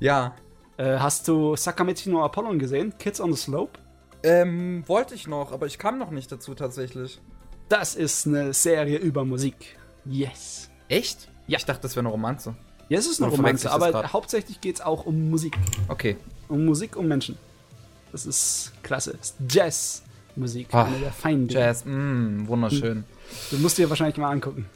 Ja. 0.00 0.34
Äh, 0.76 0.98
hast 0.98 1.28
du 1.28 1.54
Sakamechi 1.54 2.10
no 2.10 2.24
Apollon 2.24 2.58
gesehen? 2.58 2.94
Kids 2.98 3.20
on 3.20 3.32
the 3.32 3.38
Slope? 3.40 3.78
Ähm, 4.24 4.82
wollte 4.86 5.14
ich 5.14 5.26
noch, 5.26 5.52
aber 5.52 5.66
ich 5.66 5.78
kam 5.78 5.98
noch 5.98 6.10
nicht 6.10 6.32
dazu 6.32 6.54
tatsächlich. 6.54 7.20
Das 7.68 7.94
ist 7.94 8.26
eine 8.26 8.52
Serie 8.54 8.98
über 8.98 9.24
Musik. 9.24 9.76
Yes. 10.06 10.70
Echt? 10.88 11.28
Ja. 11.46 11.58
Ich 11.58 11.64
dachte, 11.66 11.82
das 11.82 11.94
wäre 11.94 12.00
eine 12.04 12.10
Romanze. 12.10 12.54
Ja, 12.88 12.98
es 12.98 13.06
ist 13.06 13.20
eine 13.20 13.28
Oder 13.30 13.36
Romanze, 13.38 13.70
aber 13.70 13.90
grad? 13.92 14.12
hauptsächlich 14.12 14.60
geht 14.60 14.76
es 14.76 14.80
auch 14.80 15.06
um 15.06 15.30
Musik. 15.30 15.56
Okay. 15.88 16.16
Um 16.48 16.64
Musik, 16.64 16.96
um 16.96 17.06
Menschen. 17.06 17.38
Das 18.12 18.26
ist 18.26 18.72
klasse. 18.82 19.12
Das 19.18 19.30
ist 19.30 19.36
Jazz-Musik. 19.54 20.68
Ah, 20.72 20.84
eine 20.84 20.98
der 20.98 21.12
feinen. 21.12 21.48
Jazz, 21.48 21.84
mh, 21.84 22.46
wunderschön. 22.48 23.04
Du 23.50 23.58
musst 23.58 23.78
dir 23.78 23.88
wahrscheinlich 23.88 24.16
mal 24.18 24.30
angucken. 24.30 24.66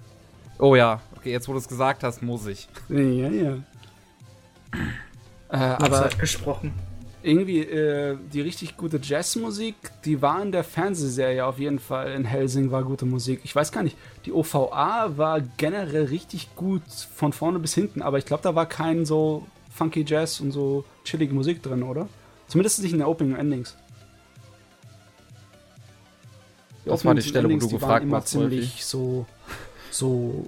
Oh 0.58 0.74
ja, 0.74 1.00
okay, 1.16 1.30
jetzt 1.32 1.46
wo 1.48 1.52
du 1.52 1.58
es 1.58 1.68
gesagt 1.68 2.02
hast, 2.02 2.22
muss 2.22 2.46
ich. 2.46 2.68
Ja, 2.88 2.98
ja. 2.98 3.54
Äh, 5.50 5.56
Aber 5.56 5.84
aber 5.84 6.08
gesprochen. 6.18 6.72
Irgendwie 7.22 7.60
äh, 7.60 8.16
die 8.32 8.40
richtig 8.40 8.76
gute 8.76 9.00
Jazzmusik, 9.02 9.74
die 10.04 10.22
war 10.22 10.40
in 10.42 10.52
der 10.52 10.64
Fernsehserie 10.64 11.44
auf 11.44 11.58
jeden 11.58 11.78
Fall. 11.78 12.12
In 12.12 12.24
Helsing 12.24 12.70
war 12.70 12.84
gute 12.84 13.06
Musik. 13.06 13.40
Ich 13.44 13.54
weiß 13.54 13.72
gar 13.72 13.82
nicht, 13.82 13.96
die 14.24 14.32
OVA 14.32 15.16
war 15.16 15.40
generell 15.56 16.04
richtig 16.04 16.54
gut 16.54 16.82
von 17.14 17.32
vorne 17.32 17.58
bis 17.58 17.74
hinten, 17.74 18.02
aber 18.02 18.18
ich 18.18 18.24
glaube, 18.24 18.42
da 18.42 18.54
war 18.54 18.66
kein 18.66 19.04
so 19.04 19.46
funky 19.70 20.04
Jazz 20.06 20.40
und 20.40 20.52
so 20.52 20.84
chillige 21.04 21.34
Musik 21.34 21.62
drin, 21.62 21.82
oder? 21.82 22.08
Zumindest 22.46 22.82
nicht 22.82 22.92
in 22.92 22.98
der 22.98 23.08
Opening 23.08 23.34
und 23.34 23.40
Endings. 23.40 23.76
Das 26.84 27.04
war 27.04 27.14
die 27.14 27.22
Stelle, 27.22 27.44
wo 27.44 27.52
Endings, 27.52 27.64
du 27.64 27.68
die 27.68 27.74
gefragt 27.74 27.92
waren 27.92 28.02
immer 28.04 28.16
warst, 28.18 28.28
ziemlich 28.28 28.84
so, 28.84 29.26
so, 29.90 30.46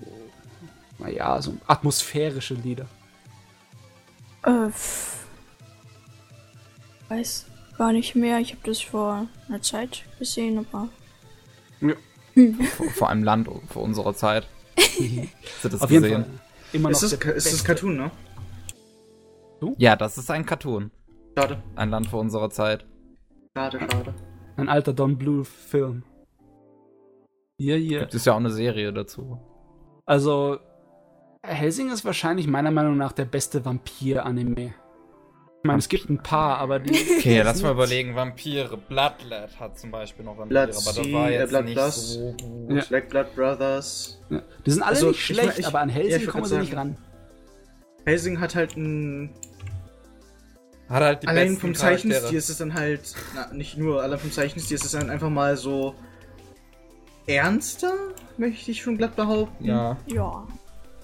naja, 0.98 1.42
so 1.42 1.54
atmosphärische 1.66 2.54
Lieder. 2.54 2.86
äh, 4.44 4.70
weiß 7.10 7.46
gar 7.76 7.92
nicht 7.92 8.14
mehr. 8.14 8.38
Ich 8.38 8.52
habe 8.52 8.62
das 8.64 8.80
vor 8.80 9.26
einer 9.48 9.60
Zeit 9.62 10.04
gesehen, 10.18 10.58
aber 10.58 10.88
Vor, 12.76 12.90
vor 12.90 13.08
einem 13.10 13.24
Land 13.24 13.48
vor 13.68 13.82
unserer 13.82 14.14
Zeit. 14.14 14.46
Hast 14.76 15.64
du 15.64 15.68
das 15.68 15.82
Auf 15.82 15.90
jeden 15.90 16.04
gesehen? 16.04 16.24
Fall. 16.24 16.32
Immer 16.72 16.90
noch 16.90 17.02
Ist 17.02 17.12
das, 17.12 17.34
ist 17.34 17.52
das. 17.52 17.64
Cartoon, 17.64 17.96
ne? 17.96 18.10
Ja, 19.76 19.96
das 19.96 20.16
ist 20.16 20.30
ein 20.30 20.46
Cartoon. 20.46 20.90
Schade. 21.36 21.62
Ein 21.74 21.90
Land 21.90 22.06
vor 22.06 22.20
unserer 22.20 22.48
Zeit. 22.50 22.86
Schade, 23.56 23.80
schade. 23.80 24.14
Ein 24.56 24.68
alter 24.68 24.92
Don 24.92 25.18
Blue 25.18 25.44
Film. 25.44 26.04
Ja, 27.58 27.76
ja. 27.76 28.00
Gibt 28.00 28.14
es 28.14 28.24
ja 28.24 28.32
auch 28.32 28.38
eine 28.38 28.50
Serie 28.50 28.92
dazu. 28.92 29.38
Also, 30.06 30.58
Helsing 31.42 31.90
ist 31.90 32.04
wahrscheinlich 32.04 32.46
meiner 32.46 32.70
Meinung 32.70 32.96
nach 32.96 33.12
der 33.12 33.24
beste 33.26 33.64
Vampir-Anime. 33.64 34.72
Ich 35.62 35.66
meine, 35.66 35.78
es 35.78 35.88
gibt 35.90 36.08
ein 36.08 36.22
paar, 36.22 36.56
aber 36.58 36.78
die. 36.78 36.90
Okay, 37.18 37.42
lass 37.42 37.60
mal 37.62 37.72
überlegen. 37.72 38.14
Vampire. 38.14 38.78
Bloodlet 38.88 39.60
hat 39.60 39.78
zum 39.78 39.90
Beispiel 39.90 40.24
noch 40.24 40.38
Vampire, 40.38 40.66
Blood 40.66 40.76
aber 40.76 40.84
das 40.96 41.04
Sea, 41.04 41.12
war 41.12 41.30
äh, 41.30 41.34
jetzt 41.38 41.50
Blood 41.50 41.64
nicht 41.66 41.74
Plus. 41.74 42.14
so 42.14 42.32
gut. 42.40 42.76
Ja. 42.76 42.84
Black 42.88 43.08
Blood 43.10 43.34
Brothers. 43.36 44.20
Ja, 44.30 44.42
die 44.64 44.70
sind 44.70 44.82
alle 44.82 44.90
Also, 44.92 45.08
nicht 45.08 45.18
ich 45.18 45.26
schlecht, 45.26 45.58
ich- 45.58 45.66
aber 45.66 45.80
an 45.80 45.88
Helsing 45.90 46.26
kommen 46.28 46.44
sie 46.44 46.50
sagen- 46.50 46.62
nicht 46.62 46.76
ran. 46.76 46.96
Helsing 48.06 48.40
hat 48.40 48.54
halt 48.54 48.76
ein. 48.78 49.34
Hat 50.88 51.02
halt 51.02 51.22
die 51.22 51.28
allein 51.28 51.56
vom. 51.58 51.74
Zeichenstil 51.74 52.38
ist 52.38 52.48
es 52.48 52.56
dann 52.56 52.72
halt. 52.72 53.14
Na, 53.34 53.52
nicht 53.52 53.76
nur, 53.76 54.02
allein 54.02 54.18
vom 54.18 54.32
Zeichenstil 54.32 54.76
ist 54.76 54.84
es 54.86 54.92
dann 54.92 55.10
einfach 55.10 55.28
mal 55.28 55.56
so. 55.58 55.94
Ernster, 57.26 57.92
möchte 58.38 58.70
ich 58.70 58.80
schon 58.82 58.96
glatt 58.96 59.14
behaupten. 59.14 59.64
Ja. 59.66 59.98
ja. 60.06 60.46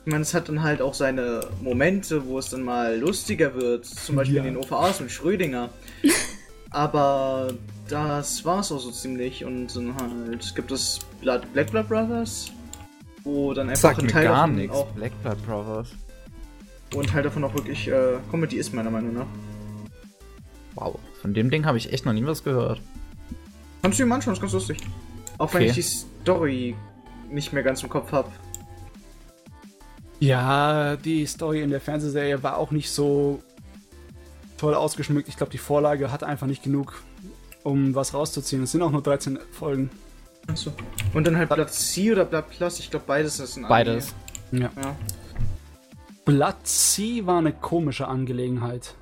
Ich 0.07 0.13
meine, 0.13 0.23
es 0.23 0.35
hat 0.35 0.49
dann 0.49 0.63
halt 0.63 0.81
auch 0.81 0.95
seine 0.95 1.41
Momente, 1.61 2.27
wo 2.29 2.39
es 2.39 2.49
dann 2.51 2.63
mal 2.63 2.97
lustiger 2.97 3.57
wird. 3.57 3.85
Zum 3.87 4.15
Beispiel 4.15 4.37
Ja. 4.37 4.45
in 4.45 4.55
den 4.55 4.57
OVAs 4.57 5.01
mit 5.01 5.11
Schrödinger. 5.11 5.69
Aber 6.71 7.53
das 7.89 8.45
war's 8.45 8.71
auch 8.71 8.79
so 8.79 8.93
ziemlich. 8.93 9.45
Und 9.45 9.75
dann 9.75 9.95
halt 9.97 10.55
gibt 10.55 10.71
es 10.71 11.01
Blood, 11.21 11.53
Black 11.53 11.71
Blood 11.73 11.89
Brothers. 11.89 12.53
wo 13.25 13.53
dann 13.53 13.69
einfach 13.69 13.81
Sagt 13.91 14.03
ein 14.03 14.07
Teil 14.09 14.27
gar 14.27 14.37
davon 14.47 14.55
nichts. 14.55 14.77
auch 14.77 14.87
Black 14.93 15.11
Blood 15.25 15.45
Brothers. 15.45 15.89
wo 16.93 17.01
ein 17.01 17.07
Teil 17.09 17.25
davon 17.25 17.43
auch 17.43 17.55
wirklich 17.55 17.89
äh, 17.89 18.19
Comedy 18.31 18.57
ist 18.59 18.73
meiner 18.73 18.91
Meinung 18.91 19.13
nach. 19.15 19.27
Wow. 20.77 21.01
Von 21.21 21.35
dem 21.35 21.51
Ding 21.51 21.67
habe 21.67 21.79
ich 21.79 21.93
echt 21.93 22.07
noch 22.07 22.13
nie 22.13 22.25
was 22.25 22.45
gehört. 22.45 22.81
Kannst 23.83 23.99
du 23.99 24.05
dir 24.05 24.09
mal 24.09 24.15
anschauen, 24.17 24.35
ist 24.35 24.41
ganz 24.41 24.53
lustig. 24.53 24.79
Auch 25.39 25.53
wenn 25.55 25.63
Okay. 25.63 25.71
ich 25.71 25.75
die 25.75 25.83
Story 25.83 26.77
nicht 27.29 27.53
mehr 27.53 27.65
ganz 27.65 27.83
im 27.83 27.89
Kopf 27.89 28.13
habe. 28.13 28.29
Ja, 30.19 30.97
die 30.97 31.27
Story 31.27 31.63
in 31.63 31.71
der 31.71 31.81
Fernsehserie 31.81 32.43
war 32.43 32.57
auch 32.57 32.71
nicht 32.71 32.91
so 32.91 33.43
toll 34.57 34.75
ausgeschmückt. 34.75 35.29
Ich 35.29 35.37
glaube, 35.37 35.53
die 35.53 35.59
Vorlage 35.59 36.11
hat 36.11 36.25
einfach 36.25 36.47
nicht 36.47 36.63
genug, 36.63 37.03
um 37.63 37.95
was 37.95 38.15
rauszuziehen. 38.15 38.63
Es 38.63 38.73
sind 38.73 38.83
auch 38.83 38.91
nur 38.91 39.03
13 39.03 39.39
Folgen. 39.53 39.91
Achso. 40.49 40.73
Und 41.13 41.27
dann 41.27 41.37
halt 41.37 41.49
Blatt 41.49 41.73
C 41.73 42.13
oder 42.13 42.25
Blatt 42.25 42.51
Plus, 42.51 42.79
ich 42.79 42.91
glaube 42.91 43.05
beides 43.07 43.41
ist 43.41 43.57
ein 43.57 43.65
Anime. 43.65 43.69
Beides. 43.69 44.15
Ja. 44.53 44.71
Ja. 44.77 44.97
Blood 46.25 46.67
Sea 46.67 47.27
war 47.27 47.39
eine 47.39 47.53
komische 47.53 48.09
Angelegenheit. 48.09 48.95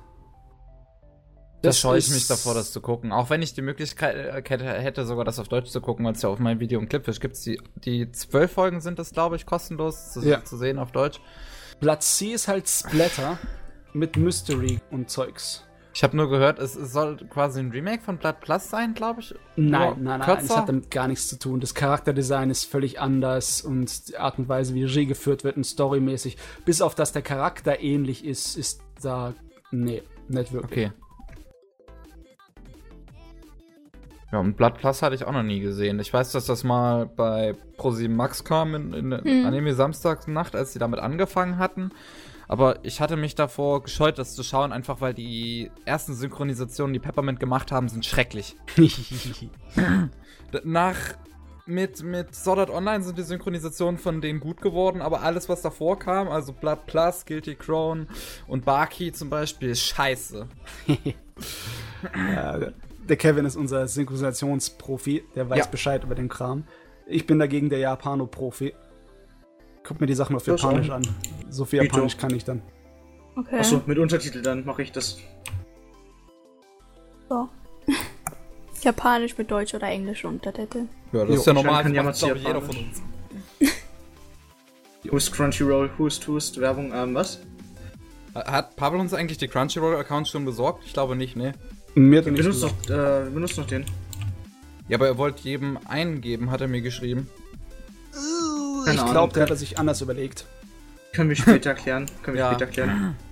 Da 1.65 1.69
Das 1.69 1.79
scheue 1.79 1.97
ich 1.99 2.09
mich 2.09 2.27
davor, 2.27 2.53
das 2.53 2.71
zu 2.71 2.81
gucken. 2.81 3.11
Auch 3.11 3.29
wenn 3.29 3.41
ich 3.41 3.53
die 3.53 3.61
Möglichkeit 3.61 4.15
äh, 4.15 4.79
hätte, 4.81 5.05
sogar 5.05 5.25
das 5.25 5.39
auf 5.39 5.47
Deutsch 5.47 5.69
zu 5.69 5.81
gucken, 5.81 6.05
weil 6.05 6.13
es 6.13 6.21
ja 6.21 6.29
auf 6.29 6.39
meinem 6.39 6.59
Video 6.59 6.79
im 6.79 6.87
Clipfish 6.89 7.19
gibt. 7.19 7.43
Die, 7.45 7.59
die 7.83 8.11
zwölf 8.11 8.51
Folgen 8.51 8.81
sind 8.81 8.99
das, 8.99 9.11
glaube 9.11 9.35
ich, 9.35 9.45
kostenlos 9.45 10.13
zu, 10.13 10.21
Ja. 10.21 10.43
zu 10.43 10.57
sehen 10.57 10.79
auf 10.79 10.91
Deutsch. 10.91 11.19
Blood 11.79 12.01
Sea 12.03 12.35
ist 12.35 12.47
halt 12.47 12.69
Splatter 12.69 13.37
mit 13.93 14.15
Mystery 14.17 14.79
und 14.91 15.09
Zeugs. 15.09 15.63
Ich 15.93 16.03
habe 16.03 16.17
nur 16.17 16.29
gehört, 16.29 16.59
es, 16.59 16.75
es 16.75 16.91
soll 16.91 17.15
quasi 17.29 17.61
ein 17.61 17.71
Remake 17.71 18.03
von 18.03 18.17
Blood 18.17 18.41
Plus 18.41 18.69
sein, 18.69 18.93
glaube 18.93 19.21
ich. 19.21 19.33
Nein, 19.55 19.69
Nur 19.81 19.95
nein, 19.95 20.19
nein, 20.19 20.21
kürzer? 20.37 20.57
hat 20.57 20.67
damit 20.67 20.91
gar 20.91 21.07
nichts 21.07 21.29
zu 21.29 21.39
tun. 21.39 21.61
Das 21.61 21.73
Charakterdesign 21.73 22.49
ist 22.49 22.65
völlig 22.65 22.99
anders 22.99 23.61
und 23.61 24.09
die 24.09 24.17
Art 24.17 24.37
und 24.37 24.49
Weise, 24.49 24.73
wie 24.75 24.83
Regie 24.83 25.05
geführt 25.05 25.45
wird 25.45 25.55
und 25.55 25.63
storymäßig, 25.63 26.35
bis 26.65 26.81
auf 26.81 26.95
dass 26.95 27.13
der 27.13 27.21
Charakter 27.21 27.79
ähnlich 27.79 28.25
ist, 28.25 28.57
ist 28.57 28.81
da, 29.01 29.33
nee, 29.71 30.03
nicht 30.27 30.51
wirklich. 30.51 30.87
Okay. 30.87 30.91
Ja, 34.35 34.41
und 34.41 34.57
Blood 34.57 34.73
Plus 34.79 35.01
hatte 35.01 35.15
ich 35.15 35.23
auch 35.23 35.31
noch 35.31 35.43
nie 35.43 35.61
gesehen. 35.61 35.97
Ich 36.01 36.11
weiß, 36.11 36.33
dass 36.33 36.45
das 36.45 36.65
mal 36.65 37.05
bei 37.05 37.55
ProSieben 37.77 38.17
Max 38.17 38.43
kam 38.43 38.75
in, 38.75 38.91
in 38.91 39.11
Hm. 39.13 39.45
Anime 39.45 39.73
Samstagsnacht, 39.73 40.57
als 40.57 40.73
sie 40.73 40.79
damit 40.79 40.99
angefangen 40.99 41.57
hatten. 41.57 41.91
Aber 42.49 42.83
ich 42.83 42.99
hatte 42.99 43.15
mich 43.15 43.35
davor 43.35 43.81
gescheut, 43.83 44.17
das 44.19 44.35
zu 44.35 44.43
schauen, 44.43 44.73
einfach 44.73 44.99
weil 44.99 45.13
die 45.13 45.71
ersten 45.85 46.13
Synchronisationen, 46.15 46.91
die 46.93 46.99
Peppermint 46.99 47.39
gemacht 47.39 47.71
haben, 47.71 47.87
sind 47.87 48.05
schrecklich. 48.05 48.57
Nach 50.65 50.97
mit, 51.65 52.03
mit 52.03 52.35
Sword 52.35 52.59
Art 52.59 52.69
Online 52.71 53.05
sind 53.05 53.17
die 53.17 53.23
Synchronisationen 53.23 53.97
von 53.97 54.19
denen 54.19 54.41
gut 54.41 54.61
geworden, 54.61 55.01
aber 55.01 55.21
alles, 55.21 55.47
was 55.47 55.61
davor 55.61 55.97
kam, 55.97 56.27
also 56.27 56.51
Blood 56.51 56.87
Plus, 56.87 57.25
Guilty 57.25 57.55
Crown 57.55 58.07
und 58.47 58.65
Baki 58.65 59.13
zum 59.13 59.29
Beispiel, 59.29 59.69
ist 59.69 59.83
scheiße. 59.83 60.45
Ja, 62.13 62.59
der 63.07 63.17
Kevin 63.17 63.45
ist 63.45 63.55
unser 63.55 63.87
Synchronisationsprofi, 63.87 65.23
der 65.35 65.49
weiß 65.49 65.59
Ja. 65.59 65.65
Bescheid 65.67 66.03
über 66.03 66.15
den 66.15 66.29
Kram. 66.29 66.65
Ich 67.07 67.27
bin 67.27 67.39
dagegen 67.39 67.69
der 67.69 67.79
Japano-Profi. 67.79 68.73
Guck 69.83 70.01
mir 70.01 70.07
die 70.07 70.15
Sachen 70.15 70.35
auf 70.35 70.43
Das 70.43 70.59
Japanisch 70.61 70.89
an. 70.89 71.07
So 71.49 71.65
viel. 71.65 71.83
Japanisch 71.83 72.17
kann 72.17 72.33
ich 72.33 72.43
dann. 72.43 72.61
Okay. 73.35 73.59
Achso, 73.59 73.81
mit 73.85 73.99
Untertitel 73.99 74.41
dann 74.41 74.65
mache 74.65 74.81
ich 74.81 74.91
das. 74.91 75.19
So. 77.29 77.49
Japanisch 78.81 79.37
mit 79.37 79.51
Deutsch 79.51 79.73
oder 79.75 79.87
Englisch 79.87 80.25
Untertitel. 80.25 80.85
Ja, 81.11 81.23
Jo, 81.25 81.33
ist 81.33 81.45
ja 81.45 81.53
normal, 81.53 81.83
kann 81.83 81.93
das 81.93 82.21
ich, 82.21 82.27
jeder 82.27 82.61
von 82.61 82.75
Japanisch. 82.75 82.77
uns. 82.79 83.01
Hust 85.11 85.33
Crunchyroll, 85.33 85.91
Hust 85.99 86.27
Hust, 86.27 86.59
Werbung, 86.59 86.91
ähm, 86.93 87.13
was? 87.13 87.41
Hat 88.33 88.75
Pablo 88.75 88.99
uns 88.99 89.13
eigentlich 89.13 89.37
die 89.37 89.47
Crunchyroll-Account 89.47 90.27
schon 90.27 90.45
besorgt? 90.45 90.83
Ich 90.85 90.93
glaube 90.93 91.15
nicht, 91.15 91.35
ne? 91.35 91.53
Mir 91.95 92.19
hat 92.19 92.25
er 92.27 92.33
Wir 92.35 92.43
nicht 92.43 92.43
benutzen 92.43 92.61
gesagt. 92.77 92.89
noch, 92.89 93.27
äh, 93.27 93.29
benutzt 93.29 93.57
noch 93.57 93.67
den. 93.67 93.85
Ja, 94.87 94.97
aber 94.97 95.07
er 95.07 95.17
wollte 95.17 95.41
jedem 95.43 95.79
einen 95.87 96.21
geben, 96.21 96.51
hat 96.51 96.61
er 96.61 96.67
mir 96.67 96.81
geschrieben. 96.81 97.27
Keine 98.85 98.97
Ich 98.97 99.05
glaube, 99.11 99.33
der 99.33 99.43
hat 99.43 99.49
er 99.49 99.55
sich 99.55 99.79
anders 99.79 100.01
überlegt. 100.01 100.45
Können 101.13 101.29
wir 101.29 101.35
später 101.35 101.73
klären. 101.73 102.05
Können 102.21 102.35
wir 102.37 102.43
Ja. 102.43 102.51
später 102.51 102.67
klären. 102.67 103.15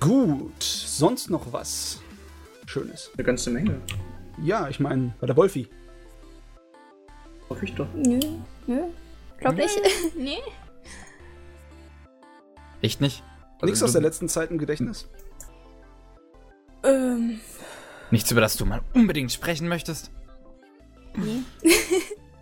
Gut, 0.00 0.62
sonst 0.62 1.28
noch 1.28 1.52
was 1.52 2.00
Schönes? 2.66 3.10
Eine 3.16 3.24
ganze 3.24 3.50
Menge. 3.50 3.80
Ja, 4.42 4.68
ich 4.68 4.78
meine, 4.78 5.12
bei 5.20 5.26
der 5.26 5.36
Wolfi. 5.36 5.68
Hoffe 7.50 7.64
ich 7.64 7.74
doch. 7.74 7.88
Nö, 7.94 8.20
nö. 8.68 8.82
Glaub 9.38 9.56
nicht. 9.56 9.80
nee. 10.16 10.38
Echt 12.80 13.00
nicht? 13.00 13.24
Nichts 13.60 13.82
Also, 13.82 13.84
aus 13.86 13.92
der 13.92 14.02
letzten 14.02 14.28
Zeit 14.28 14.50
im 14.52 14.58
Gedächtnis? 14.58 15.08
Ähm, 16.84 17.40
Nichts, 18.10 18.30
über 18.30 18.40
das 18.40 18.56
du 18.56 18.64
mal 18.66 18.80
unbedingt 18.94 19.32
sprechen 19.32 19.68
möchtest? 19.68 20.10
nee. 21.16 21.42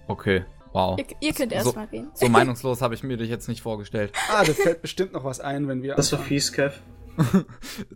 Okay, 0.09 0.45
wow. 0.73 0.97
Ihr, 0.99 1.07
ihr 1.21 1.33
könnt 1.35 1.53
erst 1.53 1.67
So- 1.67 1.73
mal 1.73 1.87
reden. 1.87 2.11
So 2.15 2.29
meinungslos 2.29 2.81
habe 2.81 2.95
ich 2.95 3.03
mir 3.03 3.17
dich 3.17 3.29
jetzt 3.29 3.49
nicht 3.49 3.61
vorgestellt. 3.63 4.13
Ah, 4.31 4.45
da 4.45 4.53
fällt 4.53 4.81
bestimmt 4.83 5.13
noch 5.15 5.25
was 5.25 5.41
ein, 5.41 5.67
wenn 5.67 5.83
wir. 5.83 5.95
Das 5.97 6.13
war 6.13 6.21
fies, 6.21 6.53
Kev. 6.53 6.75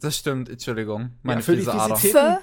Das 0.00 0.16
stimmt, 0.16 0.48
Entschuldigung. 0.48 1.10
Meine 1.22 1.40
Ja, 1.40 1.44
für 1.44 1.52
die 1.52 1.58
fiese 1.58 1.72
Ader. 1.74 1.96
Für? 1.96 2.40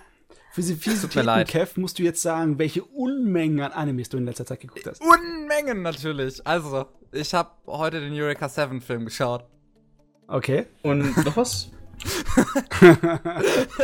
Für 0.52 0.62
die 0.62 0.74
Fiesitäten. 0.76 1.44
Kev, 1.46 1.80
musst 1.80 2.00
du 2.00 2.04
jetzt 2.04 2.22
sagen, 2.22 2.58
welche 2.60 2.84
Unmengen 2.84 3.60
an 3.60 3.72
Animes 3.74 4.08
du 4.10 4.18
in 4.18 4.26
letzter 4.26 4.46
Zeit 4.46 4.62
geguckt 4.62 4.88
hast. 4.88 5.02
Unmengen 5.02 5.82
natürlich. 5.82 6.46
Also, 6.48 6.86
ich 7.12 7.34
habe 7.34 7.52
heute 7.68 8.00
den 8.00 8.14
Eureka 8.14 8.48
7 8.48 8.80
Film 8.82 9.06
geschaut. 9.06 9.44
Okay. 10.28 10.66
Und 10.84 11.18
noch 11.26 11.36
was? 11.38 11.72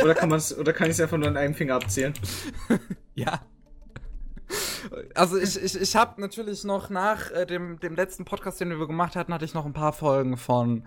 Oder 0.02 0.14
kann 0.14 0.28
man's, 0.28 0.56
oder 0.56 0.72
kann 0.72 0.86
ich 0.86 0.94
es 0.94 1.00
einfach 1.00 1.16
nur 1.16 1.28
an 1.28 1.36
einem 1.36 1.54
Finger 1.54 1.74
abzählen? 1.74 2.14
Ja. 3.16 3.42
Also 5.14 5.38
ich, 5.38 5.56
ich, 5.56 5.80
ich 5.80 5.94
habe 5.94 6.20
natürlich 6.20 6.64
noch 6.64 6.90
nach 6.90 7.30
äh, 7.30 7.46
dem, 7.46 7.78
dem 7.78 7.94
letzten 7.94 8.24
Podcast, 8.24 8.60
den 8.60 8.70
wir 8.70 8.86
gemacht 8.88 9.14
hatten, 9.14 9.32
hatte 9.32 9.44
ich 9.44 9.54
noch 9.54 9.64
ein 9.64 9.72
paar 9.72 9.92
Folgen 9.92 10.36
von 10.36 10.82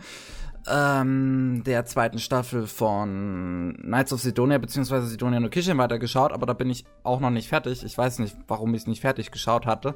ähm, 0.69 1.63
der 1.65 1.85
zweiten 1.85 2.19
Staffel 2.19 2.67
von 2.67 3.77
Knights 3.81 4.13
of 4.13 4.21
Sidonia 4.21 4.57
bzw. 4.57 5.01
Sidonia 5.01 5.39
no 5.39 5.49
Kishin 5.49 5.77
weitergeschaut, 5.77 6.33
aber 6.33 6.45
da 6.45 6.53
bin 6.53 6.69
ich 6.69 6.85
auch 7.03 7.19
noch 7.19 7.29
nicht 7.29 7.47
fertig. 7.47 7.83
Ich 7.83 7.97
weiß 7.97 8.19
nicht, 8.19 8.35
warum 8.47 8.73
ich 8.73 8.81
es 8.81 8.87
nicht 8.87 9.01
fertig 9.01 9.31
geschaut 9.31 9.65
hatte. 9.65 9.95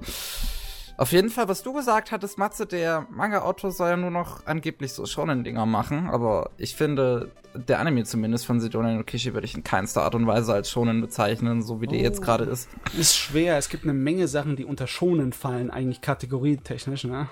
Auf 0.98 1.12
jeden 1.12 1.29
Fall, 1.29 1.48
was 1.48 1.63
du 1.63 1.74
gesagt 1.74 2.12
hattest, 2.12 2.38
Matze, 2.38 2.65
der 2.65 3.07
Manga-Autor 3.10 3.71
soll 3.71 3.89
ja 3.89 3.98
nur 3.98 4.12
noch 4.12 4.45
angeblich 4.45 4.93
so 4.93 5.05
Shonen-Dinger 5.05 5.65
machen, 5.65 6.10
aber 6.10 6.51
ich 6.57 6.75
finde, 6.75 7.31
der 7.53 7.79
Anime 7.79 8.03
zumindest 8.03 8.45
von 8.45 8.60
Sidonia 8.60 8.93
no 8.93 9.03
Kishi 9.03 9.33
würde 9.33 9.45
ich 9.45 9.55
in 9.55 9.63
keinster 9.63 10.03
Art 10.03 10.15
und 10.15 10.27
Weise 10.27 10.53
als 10.53 10.69
Shonen 10.69 11.01
bezeichnen, 11.01 11.62
so 11.62 11.81
wie 11.81 11.88
der 11.88 12.00
jetzt 12.00 12.21
gerade 12.21 12.45
ist. 12.45 12.69
Ist 12.98 13.15
schwer. 13.15 13.57
Es 13.57 13.69
gibt 13.69 13.83
eine 13.83 13.93
Menge 13.93 14.27
Sachen, 14.27 14.55
die 14.55 14.65
unter 14.65 14.88
Schonen 14.88 15.33
fallen, 15.33 15.69
eigentlich 15.69 16.01
kategorietechnisch, 16.01 17.05
ne? 17.05 17.27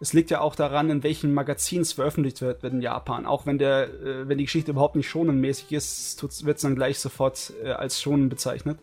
Es 0.00 0.12
liegt 0.12 0.30
ja 0.30 0.40
auch 0.40 0.54
daran, 0.54 0.90
in 0.90 1.02
welchen 1.02 1.32
Magazins 1.32 1.92
veröffentlicht 1.92 2.42
wird, 2.42 2.62
wird 2.62 2.74
in 2.74 2.82
Japan. 2.82 3.26
Auch 3.26 3.46
wenn 3.46 3.58
der, 3.58 3.84
äh, 3.84 4.28
wenn 4.28 4.38
die 4.38 4.44
Geschichte 4.44 4.72
überhaupt 4.72 4.96
nicht 4.96 5.08
schonenmäßig 5.08 5.72
ist, 5.72 6.22
wird 6.44 6.56
es 6.56 6.62
dann 6.62 6.74
gleich 6.74 6.98
sofort 6.98 7.52
äh, 7.62 7.70
als 7.70 8.02
schonen 8.02 8.28
bezeichnet. 8.28 8.78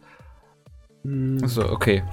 So, 1.03 1.67
okay. 1.67 2.03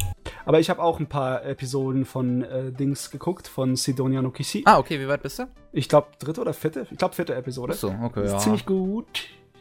Aber 0.46 0.60
ich 0.60 0.70
habe 0.70 0.82
auch 0.82 0.98
ein 0.98 1.08
paar 1.08 1.44
Episoden 1.44 2.06
von 2.06 2.42
äh, 2.42 2.72
Dings 2.72 3.10
geguckt, 3.10 3.46
von 3.46 3.76
Sidonia 3.76 4.22
no 4.22 4.30
Kishi. 4.30 4.62
Ah, 4.64 4.78
okay, 4.78 4.98
wie 4.98 5.08
weit 5.08 5.22
bist 5.22 5.38
du? 5.38 5.46
Ich 5.72 5.88
glaube, 5.88 6.08
dritte 6.18 6.40
oder 6.40 6.54
vierte? 6.54 6.86
Ich 6.90 6.96
glaube, 6.96 7.14
vierte 7.14 7.34
Episode. 7.34 7.74
So, 7.74 7.94
okay, 8.02 8.24
Ist 8.24 8.32
ja. 8.32 8.38
ziemlich 8.38 8.64
gut. 8.64 9.06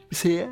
Bisher. 0.07 0.47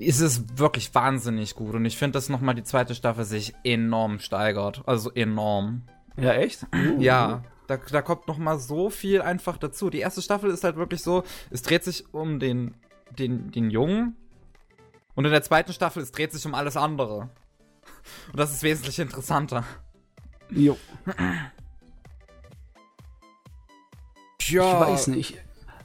Es 0.00 0.20
ist 0.20 0.58
wirklich 0.58 0.94
wahnsinnig 0.94 1.54
gut 1.54 1.74
und 1.74 1.84
ich 1.84 1.96
finde, 1.96 2.12
dass 2.12 2.28
nochmal 2.28 2.54
die 2.54 2.62
zweite 2.62 2.94
Staffel 2.94 3.24
sich 3.24 3.54
enorm 3.64 4.20
steigert. 4.20 4.82
Also 4.86 5.10
enorm. 5.12 5.82
Ja, 6.16 6.32
echt? 6.34 6.66
Uh. 6.74 7.00
Ja, 7.00 7.42
da, 7.66 7.76
da 7.76 8.02
kommt 8.02 8.26
noch 8.28 8.38
mal 8.38 8.58
so 8.58 8.90
viel 8.90 9.22
einfach 9.22 9.56
dazu. 9.58 9.90
Die 9.90 9.98
erste 9.98 10.22
Staffel 10.22 10.50
ist 10.50 10.64
halt 10.64 10.76
wirklich 10.76 11.02
so, 11.02 11.24
es 11.50 11.62
dreht 11.62 11.84
sich 11.84 12.12
um 12.12 12.38
den, 12.38 12.74
den, 13.16 13.50
den 13.50 13.70
Jungen. 13.70 14.16
Und 15.14 15.24
in 15.24 15.32
der 15.32 15.42
zweiten 15.42 15.72
Staffel, 15.72 16.02
es 16.02 16.12
dreht 16.12 16.32
sich 16.32 16.46
um 16.46 16.54
alles 16.54 16.76
andere. 16.76 17.30
Und 18.32 18.38
das 18.38 18.52
ist 18.52 18.62
wesentlich 18.62 18.98
interessanter. 18.98 19.64
Jo. 20.50 20.76
Ja. 24.48 24.82
Ich 24.82 24.88
weiß 24.88 25.06
nicht. 25.08 25.38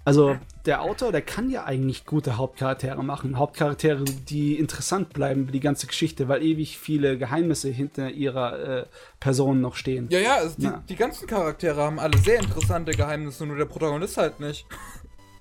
Also, 0.06 0.38
der 0.66 0.82
Autor, 0.82 1.14
der 1.14 1.22
kann 1.22 1.50
ja 1.50 1.64
eigentlich 1.64 2.06
gute 2.06 2.36
Hauptcharaktere 2.38 3.02
machen. 3.04 3.38
Hauptcharaktere, 3.38 4.04
die 4.04 4.58
interessant 4.58 5.14
bleiben 5.14 5.46
für 5.46 5.54
die 5.54 5.62
ganze 5.62 5.88
Geschichte, 5.88 6.28
weil 6.28 6.44
ewig 6.44 6.78
viele 6.78 7.18
Geheimnisse 7.18 7.70
hinter 7.70 8.12
ihrer 8.12 8.80
äh, 8.82 8.86
Person 9.22 9.62
noch 9.62 9.76
stehen. 9.76 10.08
Ja, 10.10 10.20
ja, 10.20 10.42
es, 10.42 10.58
die, 10.58 10.70
die 10.90 10.96
ganzen 10.98 11.26
Charaktere 11.26 11.82
haben 11.82 12.00
alle 12.00 12.18
sehr 12.18 12.40
interessante 12.40 12.92
Geheimnisse, 12.92 13.46
nur 13.46 13.56
der 13.56 13.66
Protagonist 13.66 14.18
halt 14.18 14.42
nicht. 14.42 14.66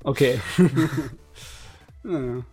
Okay. 0.04 0.40
ja. 2.04 2.44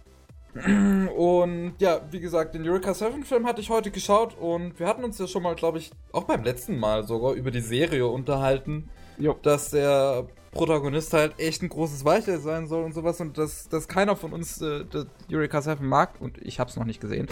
Und 0.53 1.73
ja, 1.79 2.01
wie 2.11 2.19
gesagt, 2.19 2.55
den 2.55 2.67
Eureka 2.67 2.93
7 2.93 3.23
Film 3.23 3.45
hatte 3.45 3.61
ich 3.61 3.69
heute 3.69 3.91
geschaut 3.91 4.35
und 4.37 4.79
wir 4.79 4.87
hatten 4.87 5.03
uns 5.03 5.19
ja 5.19 5.27
schon 5.27 5.43
mal, 5.43 5.55
glaube 5.55 5.77
ich, 5.77 5.91
auch 6.11 6.23
beim 6.23 6.43
letzten 6.43 6.79
Mal 6.79 7.05
sogar 7.05 7.33
über 7.33 7.51
die 7.51 7.61
Serie 7.61 8.07
unterhalten, 8.07 8.89
Jo. 9.17 9.35
dass 9.43 9.69
der 9.71 10.25
Protagonist 10.51 11.13
halt 11.13 11.39
echt 11.39 11.61
ein 11.61 11.69
großes 11.69 12.03
Weichei 12.03 12.37
sein 12.37 12.67
soll 12.67 12.83
und 12.83 12.93
sowas 12.93 13.21
und 13.21 13.37
dass, 13.37 13.69
dass 13.69 13.87
keiner 13.87 14.15
von 14.15 14.33
uns 14.33 14.61
äh, 14.61 14.85
Eureka 15.31 15.61
7 15.61 15.87
mag 15.87 16.19
und 16.19 16.39
ich 16.39 16.59
habe 16.59 16.69
es 16.69 16.75
noch 16.75 16.85
nicht 16.85 16.99
gesehen. 16.99 17.27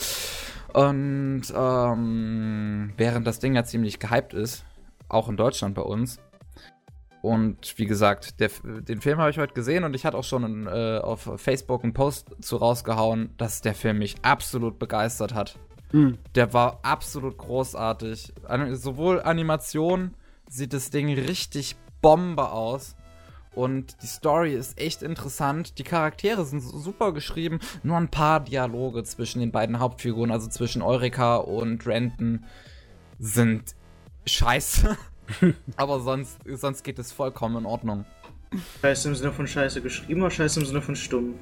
Und 0.74 1.43
ähm, 1.55 2.93
während 2.97 3.25
das 3.25 3.39
Ding 3.39 3.55
ja 3.55 3.63
ziemlich 3.63 4.00
gehypt 4.00 4.33
ist, 4.33 4.63
auch 5.09 5.29
in 5.29 5.38
Deutschland 5.38 5.74
bei 5.74 5.81
uns, 5.81 6.19
und 7.27 7.77
wie 7.77 7.86
gesagt, 7.86 8.39
der, 8.39 8.50
den 8.63 9.01
Film 9.01 9.17
habe 9.19 9.29
ich 9.29 9.38
heute 9.38 9.53
gesehen 9.53 9.84
und 9.84 9.93
ich 9.93 10.05
hatte 10.05 10.17
auch 10.17 10.24
schon 10.24 10.65
äh, 10.65 11.00
auf 11.03 11.29
Facebook 11.36 11.84
einen 11.84 11.93
Post 11.93 12.29
zu 12.39 12.55
rausgehauen, 12.55 13.31
dass 13.38 13.60
der 13.60 13.75
Film 13.75 13.98
mich 14.00 14.15
absolut 14.22 14.79
begeistert 14.79 15.34
hat. 15.34 15.60
Hm. 15.91 16.17
Der 16.36 16.53
war 16.53 16.79
absolut 16.84 17.38
großartig. 17.38 18.34
An, 18.48 18.74
sowohl 18.75 19.22
Animation 19.22 20.13
sieht 20.48 20.72
das 20.72 20.89
Ding 20.89 21.13
richtig 21.13 21.75
Bombe 22.01 22.50
aus. 22.50 22.96
Und 23.53 24.01
die 24.03 24.07
Story 24.07 24.53
ist 24.53 24.79
echt 24.79 25.01
interessant. 25.01 25.79
Die 25.79 25.84
Charaktere 25.84 26.46
sind 26.46 26.62
super 26.62 27.12
geschrieben. 27.12 27.60
Nur 27.84 27.98
ein 27.98 28.10
paar 28.10 28.39
Dialoge 28.39 29.03
zwischen 29.03 29.41
den 29.41 29.51
beiden 29.51 29.79
Hauptfiguren, 29.79 30.31
also 30.31 30.48
zwischen 30.48 30.81
Eureka 30.81 31.38
und 31.38 31.86
Renton, 31.86 32.46
sind 33.19 33.75
scheiße. 34.25 34.96
Aber 35.75 36.00
sonst, 36.00 36.38
sonst 36.46 36.84
geht 36.84 37.00
es 37.00 37.12
vollkommen 37.12 37.57
in 37.57 37.65
Ordnung. 37.65 38.05
Scheiße 38.81 39.10
im 39.10 39.15
Sinne 39.15 39.31
von 39.31 39.46
Scheiße 39.48 39.81
geschrieben 39.81 40.22
oder 40.22 40.31
Scheiße 40.31 40.60
im 40.60 40.65
Sinne 40.65 40.81
von 40.81 40.96
stumm? 40.96 41.36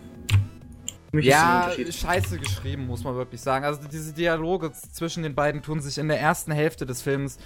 Ja, 1.13 1.71
scheiße 1.71 2.39
geschrieben, 2.39 2.87
muss 2.87 3.03
man 3.03 3.15
wirklich 3.15 3.39
sagen. 3.41 3.63
Also 3.63 3.81
diese 3.89 4.11
Dialoge 4.13 4.71
zwischen 4.73 5.23
den 5.23 5.33
beiden 5.33 5.61
tun 5.61 5.79
sich 5.79 5.97
in 5.97 6.07
der 6.07 6.19
ersten 6.19 6.51
Hälfte 6.51 6.85
des 6.85 7.01
Films 7.01 7.37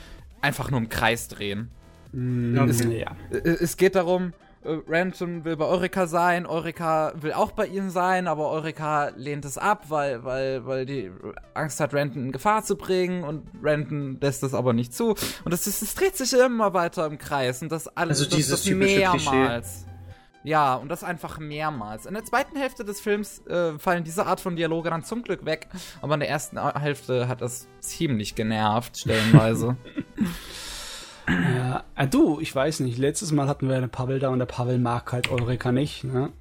einfach 0.41 0.71
nur 0.71 0.79
im 0.79 0.89
Kreis 0.89 1.27
drehen. 1.27 1.69
Hm, 2.11 2.57
Okay. 2.57 2.99
ja. 3.01 3.15
Es 3.43 3.77
geht 3.77 3.95
darum, 3.95 4.33
Ransom 4.63 5.45
will 5.45 5.55
bei 5.55 5.65
Eureka 5.65 6.05
sein, 6.07 6.45
Eureka 6.45 7.13
will 7.15 7.31
auch 7.31 7.51
bei 7.51 7.67
ihm 7.67 7.89
sein, 7.89 8.27
aber 8.27 8.49
Eureka 8.49 9.11
lehnt 9.15 9.45
es 9.45 9.57
ab, 9.57 9.85
weil, 9.87 10.23
weil, 10.25 10.65
weil 10.65 10.85
die 10.85 11.11
Angst 11.53 11.79
hat, 11.79 11.93
Renton 11.93 12.25
in 12.25 12.31
Gefahr 12.31 12.63
zu 12.63 12.75
bringen 12.75 13.23
und 13.23 13.47
Renton 13.63 14.17
lässt 14.19 14.43
das 14.43 14.53
aber 14.53 14.73
nicht 14.73 14.93
zu. 14.93 15.15
Und 15.45 15.51
das, 15.51 15.65
ist, 15.65 15.81
das 15.81 15.95
dreht 15.95 16.17
sich 16.17 16.33
immer 16.33 16.73
weiter 16.73 17.05
im 17.05 17.17
Kreis 17.17 17.61
und 17.61 17.71
das 17.71 17.87
alles 17.87 18.19
Also 18.19 18.25
das, 18.25 18.35
dieses 18.35 18.51
das 18.51 18.63
typische 18.63 18.99
mehrmals. 18.99 19.85
Ja, 20.43 20.75
und 20.75 20.89
das 20.89 21.03
einfach 21.03 21.37
mehrmals. 21.39 22.05
In 22.05 22.13
der 22.13 22.23
zweiten 22.23 22.57
Hälfte 22.57 22.85
des 22.85 23.01
Films 23.01 23.45
äh, 23.47 23.77
fallen 23.77 24.03
diese 24.03 24.25
Art 24.25 24.39
von 24.39 24.55
Dialoge 24.55 24.89
dann 24.89 25.03
zum 25.03 25.23
Glück 25.23 25.45
weg, 25.45 25.67
aber 26.01 26.13
in 26.13 26.21
der 26.21 26.29
ersten 26.29 26.59
Hälfte 26.79 27.27
hat 27.27 27.41
das 27.41 27.67
ziemlich 27.79 28.35
genervt, 28.35 28.97
stellenweise. 28.97 29.77
Ja, 31.29 31.83
äh, 31.95 32.07
du, 32.07 32.39
ich 32.39 32.53
weiß 32.53 32.79
nicht. 32.81 32.97
Letztes 32.97 33.31
Mal 33.31 33.47
hatten 33.47 33.69
wir 33.69 33.75
eine 33.75 33.87
Pavel 33.87 34.19
da 34.19 34.29
und 34.29 34.39
der 34.39 34.45
Pavel 34.45 34.79
mag 34.79 35.11
halt 35.11 35.29
Eureka 35.29 35.71
nicht. 35.71 36.03
Ne? 36.03 36.31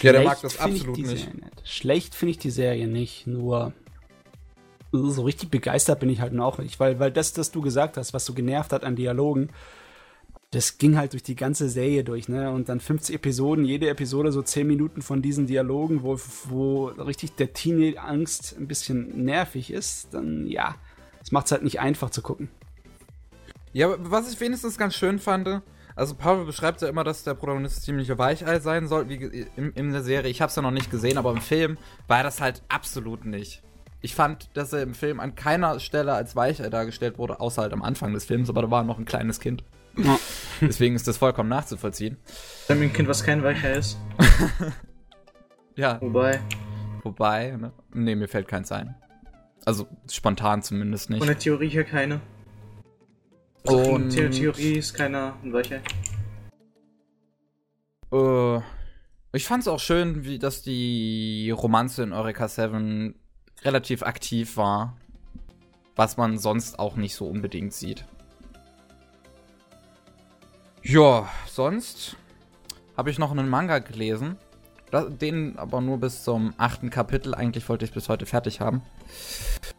Ja, 0.00 0.12
der 0.12 0.20
Schlecht 0.20 0.24
mag 0.24 0.40
das 0.42 0.58
absolut 0.58 0.98
nicht. 0.98 1.08
Serie 1.08 1.50
Schlecht 1.64 2.14
finde 2.14 2.30
ich 2.30 2.38
die 2.38 2.50
Serie 2.50 2.86
nicht, 2.86 3.26
nur 3.26 3.72
so 4.92 5.22
richtig 5.22 5.50
begeistert 5.50 6.00
bin 6.00 6.10
ich 6.10 6.20
halt 6.20 6.34
noch 6.34 6.58
nicht, 6.58 6.78
weil, 6.78 6.98
weil 6.98 7.10
das, 7.10 7.32
das 7.32 7.50
du 7.50 7.62
gesagt 7.62 7.96
hast, 7.96 8.12
was 8.12 8.26
so 8.26 8.34
genervt 8.34 8.72
hat 8.72 8.84
an 8.84 8.94
Dialogen, 8.94 9.48
das 10.50 10.76
ging 10.76 10.98
halt 10.98 11.14
durch 11.14 11.22
die 11.22 11.34
ganze 11.34 11.70
Serie 11.70 12.04
durch, 12.04 12.28
ne? 12.28 12.50
Und 12.50 12.68
dann 12.68 12.78
50 12.78 13.14
Episoden, 13.14 13.64
jede 13.64 13.88
Episode 13.88 14.32
so 14.32 14.42
10 14.42 14.66
Minuten 14.66 15.00
von 15.00 15.22
diesen 15.22 15.46
Dialogen, 15.46 16.02
wo, 16.02 16.18
wo 16.44 16.86
richtig 16.88 17.36
der 17.36 17.54
Teenie-Angst 17.54 18.56
ein 18.58 18.68
bisschen 18.68 19.24
nervig 19.24 19.72
ist, 19.72 20.12
dann 20.12 20.46
ja, 20.46 20.74
das 21.20 21.32
macht 21.32 21.46
es 21.46 21.52
halt 21.52 21.62
nicht 21.62 21.80
einfach 21.80 22.10
zu 22.10 22.20
gucken. 22.20 22.50
Ja, 23.72 23.86
aber 23.86 24.10
was 24.10 24.32
ich 24.32 24.40
wenigstens 24.40 24.76
ganz 24.78 24.94
schön 24.94 25.18
fand, 25.18 25.62
also 25.94 26.14
Pavel 26.14 26.44
beschreibt 26.44 26.80
ja 26.82 26.88
immer, 26.88 27.04
dass 27.04 27.24
der 27.24 27.34
Protagonist 27.34 27.82
ziemlich 27.82 28.16
Weichei 28.16 28.60
sein 28.60 28.88
soll, 28.88 29.08
wie 29.08 29.16
in, 29.56 29.72
in 29.72 29.92
der 29.92 30.02
Serie. 30.02 30.30
Ich 30.30 30.40
habe 30.40 30.50
es 30.50 30.56
ja 30.56 30.62
noch 30.62 30.70
nicht 30.70 30.90
gesehen, 30.90 31.18
aber 31.18 31.32
im 31.32 31.40
Film 31.40 31.78
war 32.08 32.22
das 32.22 32.40
halt 32.40 32.62
absolut 32.68 33.24
nicht. 33.24 33.62
Ich 34.00 34.14
fand, 34.14 34.48
dass 34.54 34.72
er 34.72 34.82
im 34.82 34.94
Film 34.94 35.20
an 35.20 35.34
keiner 35.34 35.78
Stelle 35.80 36.12
als 36.12 36.34
Weichei 36.34 36.68
dargestellt 36.70 37.18
wurde, 37.18 37.40
außer 37.40 37.62
halt 37.62 37.72
am 37.72 37.82
Anfang 37.82 38.12
des 38.12 38.24
Films, 38.24 38.48
aber 38.50 38.62
da 38.62 38.70
war 38.70 38.82
er 38.82 38.84
noch 38.84 38.98
ein 38.98 39.04
kleines 39.04 39.38
Kind. 39.38 39.64
Ja. 39.96 40.18
Deswegen 40.60 40.96
ist 40.96 41.06
das 41.06 41.18
vollkommen 41.18 41.48
nachzuvollziehen. 41.48 42.16
Mir 42.68 42.74
ein 42.74 42.92
Kind, 42.92 43.08
was 43.08 43.22
kein 43.24 43.42
Weicher 43.42 43.74
ist. 43.74 43.98
Ja, 45.74 45.98
Wobei, 46.02 46.38
wobei, 47.02 47.52
ne? 47.52 47.72
Nee, 47.94 48.14
mir 48.14 48.28
fällt 48.28 48.46
keins 48.46 48.70
ein. 48.72 48.94
Also 49.64 49.86
spontan 50.10 50.62
zumindest 50.62 51.08
nicht. 51.08 51.20
von 51.20 51.28
der 51.28 51.38
Theorie 51.38 51.68
her 51.68 51.84
keine. 51.84 52.20
Und- 53.64 54.10
Theorie 54.10 54.78
ist 54.78 54.94
keiner 54.94 55.34
ein 55.42 55.52
Weicher. 55.52 55.80
Äh, 58.12 58.60
ich 59.32 59.46
fand's 59.46 59.68
auch 59.68 59.80
schön, 59.80 60.24
wie 60.24 60.38
dass 60.38 60.62
die 60.62 61.50
Romanze 61.50 62.02
in 62.02 62.12
Eureka 62.12 62.48
7 62.48 63.14
relativ 63.62 64.02
aktiv 64.02 64.56
war. 64.56 64.96
Was 65.94 66.16
man 66.16 66.38
sonst 66.38 66.78
auch 66.78 66.96
nicht 66.96 67.14
so 67.14 67.26
unbedingt 67.28 67.72
sieht. 67.74 68.04
Ja, 70.82 71.28
sonst 71.46 72.16
habe 72.96 73.10
ich 73.10 73.18
noch 73.18 73.30
einen 73.30 73.48
Manga 73.48 73.78
gelesen. 73.78 74.36
Da- 74.90 75.04
Den 75.08 75.58
aber 75.58 75.80
nur 75.80 75.98
bis 75.98 76.24
zum 76.24 76.52
achten 76.58 76.90
Kapitel. 76.90 77.34
Eigentlich 77.34 77.68
wollte 77.68 77.84
ich 77.84 77.92
bis 77.92 78.08
heute 78.08 78.26
fertig 78.26 78.60
haben. 78.60 78.82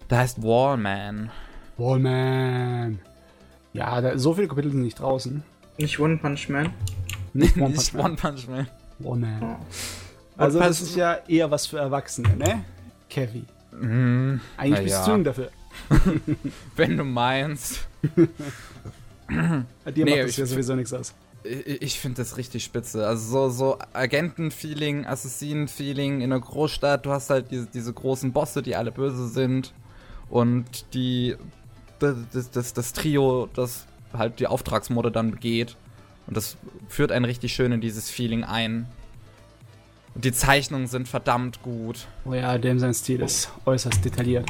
Der 0.10 0.20
heißt 0.20 0.42
Wallman. 0.42 1.32
Wallman. 1.78 3.00
Ja, 3.74 4.00
da, 4.02 4.18
so 4.18 4.34
viele 4.34 4.48
Kapitel 4.48 4.72
sind 4.72 4.82
nicht 4.82 5.00
draußen. 5.00 5.44
Nicht 5.78 6.00
One 6.00 6.18
Punch 6.18 6.50
Man. 6.50 6.70
Nicht 7.34 7.58
One 7.58 7.70
Nicht 7.70 7.92
Punch 7.92 7.94
Man. 7.94 8.06
One 8.06 8.16
Punch 8.16 8.48
Man. 8.48 8.68
Wallman. 9.00 9.56
Also 10.38 10.60
das 10.60 10.82
ist 10.82 10.96
ja 10.96 11.20
eher 11.28 11.50
was 11.52 11.68
für 11.68 11.78
Erwachsene, 11.78 12.36
ne? 12.38 12.64
Kevin. 13.10 13.46
Hm, 13.72 14.40
Eigentlich 14.58 14.84
bist 14.86 14.96
ja. 14.96 15.06
du 15.06 15.12
jung 15.12 15.24
dafür. 15.24 15.50
Wenn 16.76 16.98
du 16.98 17.04
meinst. 17.04 17.88
Bei 19.28 19.92
Dir 19.92 20.06
Nee, 20.06 20.18
macht 20.18 20.30
das 20.30 20.38
ja 20.38 20.46
sowieso 20.46 20.76
nichts 20.76 20.94
aus. 20.94 21.14
Ich, 21.44 21.82
ich 21.82 22.00
finde 22.00 22.22
das 22.22 22.38
richtig 22.38 22.64
spitze. 22.64 23.06
Also 23.06 23.50
so, 23.50 23.50
so 23.50 23.78
Agenten-Feeling, 23.94 25.06
Assassinen-Feeling 25.06 26.22
in 26.22 26.32
einer 26.32 26.40
Großstadt. 26.40 27.06
Du 27.06 27.12
hast 27.12 27.30
halt 27.30 27.52
diese, 27.52 27.66
diese 27.68 27.94
großen 27.94 28.32
Bosse, 28.32 28.62
die 28.62 28.76
alle 28.76 28.92
böse 28.92 29.28
sind. 29.28 29.74
Und 30.30 30.94
die 30.94 31.36
das, 32.04 32.52
das, 32.52 32.74
das, 32.74 32.94
Trio, 32.94 33.50
das 33.54 33.86
halt 34.14 34.40
die 34.40 34.48
Auftragsmorde 34.48 35.12
dann 35.12 35.32
begeht. 35.32 35.76
Und 36.28 36.38
das 36.38 36.58
führt 36.88 37.12
einen 37.12 37.26
richtig 37.26 37.54
schön 37.54 37.72
in 37.72 37.82
dieses 37.82 38.10
Feeling 38.10 38.44
ein. 38.44 38.88
Und 40.16 40.26
die 40.26 40.32
Zeichnungen 40.32 40.88
sind 40.88 41.08
verdammt 41.08 41.62
gut. 41.64 42.08
Oh 42.26 42.34
ja, 42.34 42.58
dem 42.58 42.80
sein 42.80 42.94
Stil 42.94 43.22
ist 43.22 43.52
äußerst 43.66 44.04
detailliert. 44.06 44.50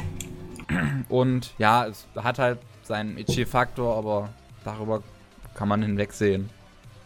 Und 1.08 1.54
ja, 1.58 1.86
es 1.86 2.06
hat 2.16 2.38
halt 2.38 2.58
seinen 2.82 3.16
Ichi-Faktor, 3.18 3.96
aber 3.96 4.30
darüber 4.64 5.02
kann 5.54 5.68
man 5.68 5.82
hinwegsehen. 5.82 6.50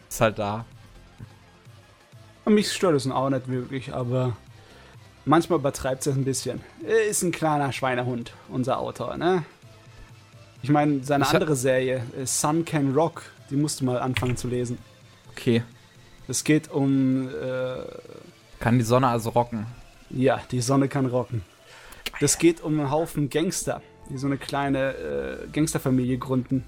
Ist 0.09 0.21
halt 0.21 0.39
da. 0.39 0.65
Mich 2.47 2.73
stört 2.73 2.95
es 2.95 3.09
auch 3.11 3.29
nicht 3.29 3.49
wirklich, 3.49 3.93
aber 3.93 4.37
manchmal 5.25 5.59
übertreibt 5.59 6.07
es 6.07 6.17
ein 6.17 6.25
bisschen. 6.25 6.63
Er 6.83 7.05
ist 7.05 7.23
ein 7.23 7.31
kleiner 7.31 7.73
Schweinehund, 7.73 8.33
unser 8.49 8.79
Autor, 8.79 9.17
ne? 9.17 9.45
Ich 10.63 10.71
meine, 10.71 11.05
seine 11.05 11.25
Ich 11.25 11.31
andere 11.31 11.57
Serie, 11.57 12.03
äh, 12.21 12.27
Sun 12.27 12.65
Can 12.65 12.93
Rock, 12.95 13.23
die 13.51 13.57
musst 13.57 13.81
du 13.81 13.85
mal 13.85 13.99
anfangen 14.01 14.37
zu 14.37 14.49
lesen. 14.49 14.79
Okay. 15.31 15.63
Es 16.27 16.45
geht 16.45 16.71
um, 16.71 17.29
äh, 17.29 17.33
Kann 18.61 18.79
die 18.79 18.85
Sonne 18.85 19.09
also 19.09 19.31
rocken. 19.31 19.67
ja, 20.11 20.41
die 20.51 20.61
Sonne 20.61 20.89
kann 20.89 21.07
rocken. 21.07 21.43
Das 22.21 22.39
geht 22.39 22.61
um 22.63 22.79
einen 22.79 22.91
Haufen 22.91 23.31
Gangster, 23.31 23.81
die 24.11 24.19
so 24.19 24.27
eine 24.27 24.37
kleine 24.37 24.95
äh, 24.95 25.47
Gangsterfamilie 25.53 26.19
gründen. 26.19 26.65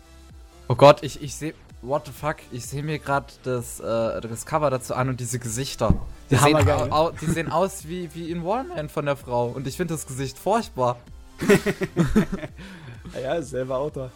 Oh 0.68 0.76
Gott, 0.76 1.02
ich, 1.02 1.22
ich 1.22 1.34
sehe. 1.34 1.54
What 1.82 2.06
the 2.06 2.12
fuck? 2.12 2.36
Ich 2.52 2.66
sehe 2.66 2.82
mir 2.82 2.98
gerade 2.98 3.26
das, 3.42 3.80
äh, 3.80 4.20
das 4.20 4.44
Cover 4.46 4.68
dazu 4.70 4.94
an 4.94 5.08
und 5.08 5.18
diese 5.18 5.38
Gesichter. 5.38 5.94
Die, 6.30 6.34
Ja, 6.34 6.42
sehen, 6.42 6.56
au, 6.56 6.84
ne? 6.84 6.92
au, 6.92 7.10
die 7.10 7.26
sehen 7.26 7.50
aus 7.52 7.88
wie, 7.88 8.14
wie 8.14 8.30
in 8.30 8.44
Wallman 8.44 8.88
von 8.90 9.06
der 9.06 9.16
Frau. 9.16 9.46
Und 9.48 9.66
ich 9.66 9.76
finde 9.76 9.94
das 9.94 10.06
Gesicht 10.06 10.38
furchtbar. 10.38 10.98
Ja, 13.14 13.20
ja, 13.34 13.42
selber 13.42 13.78
Autor. 13.78 14.10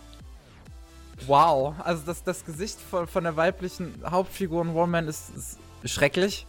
Wow. 1.26 1.74
Also 1.82 2.02
das, 2.06 2.22
das 2.24 2.44
Gesicht 2.44 2.78
von, 2.90 3.06
von 3.06 3.24
der 3.24 3.36
weiblichen 3.36 3.94
Hauptfigur 4.08 4.62
in 4.62 4.74
Wallman 4.74 5.08
ist, 5.08 5.30
ist 5.34 5.58
schrecklich. 5.84 6.46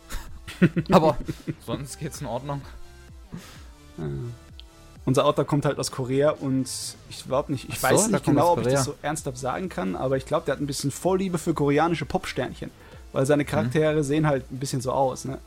Aber 0.92 1.18
sonst 1.66 2.00
geht's 2.00 2.22
in 2.22 2.28
Ordnung. 2.28 2.62
Unser 5.06 5.26
Autor 5.26 5.46
kommt 5.46 5.66
halt 5.66 5.78
aus 5.80 5.92
Korea 5.92 6.32
und 6.32 6.68
ich 7.10 7.24
glaube 7.26 7.52
nicht, 7.52 7.70
ich 7.70 7.80
so, 7.80 7.88
weiß 7.88 8.08
nicht 8.10 8.26
genau, 8.26 8.54
ob 8.54 8.60
ich 8.66 8.74
das 8.74 8.86
so 8.86 8.96
ernsthaft 9.02 9.38
sagen 9.38 9.70
kann, 9.70 9.96
aber 9.96 10.18
ich 10.18 10.26
glaube, 10.26 10.46
der 10.46 10.54
hat 10.56 10.62
ein 10.62 10.68
bisschen 10.68 10.92
Vorliebe 10.92 11.38
für 11.38 11.54
koreanische 11.54 12.06
Popsternchen. 12.06 12.72
Weil 13.14 13.26
seine 13.26 13.46
Charaktere 13.46 13.96
Mhm. 13.98 14.04
sehen 14.04 14.28
halt 14.28 14.52
ein 14.52 14.60
bisschen 14.60 14.82
so 14.82 14.92
aus, 14.92 15.26
ne? 15.26 15.38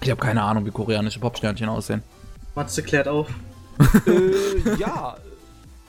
Ich 0.00 0.10
habe 0.10 0.20
keine 0.20 0.42
Ahnung, 0.42 0.64
wie 0.66 0.70
koreanische 0.72 1.20
Popsternchen 1.20 1.68
aussehen. 1.68 2.02
Matze 2.56 2.82
klärt 2.82 3.06
auf. 3.06 3.28
Äh, 4.06 4.78
ja, 4.78 5.16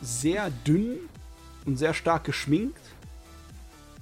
sehr 0.01 0.49
dünn 0.65 0.97
und 1.65 1.77
sehr 1.77 1.93
stark 1.93 2.23
geschminkt. 2.25 2.79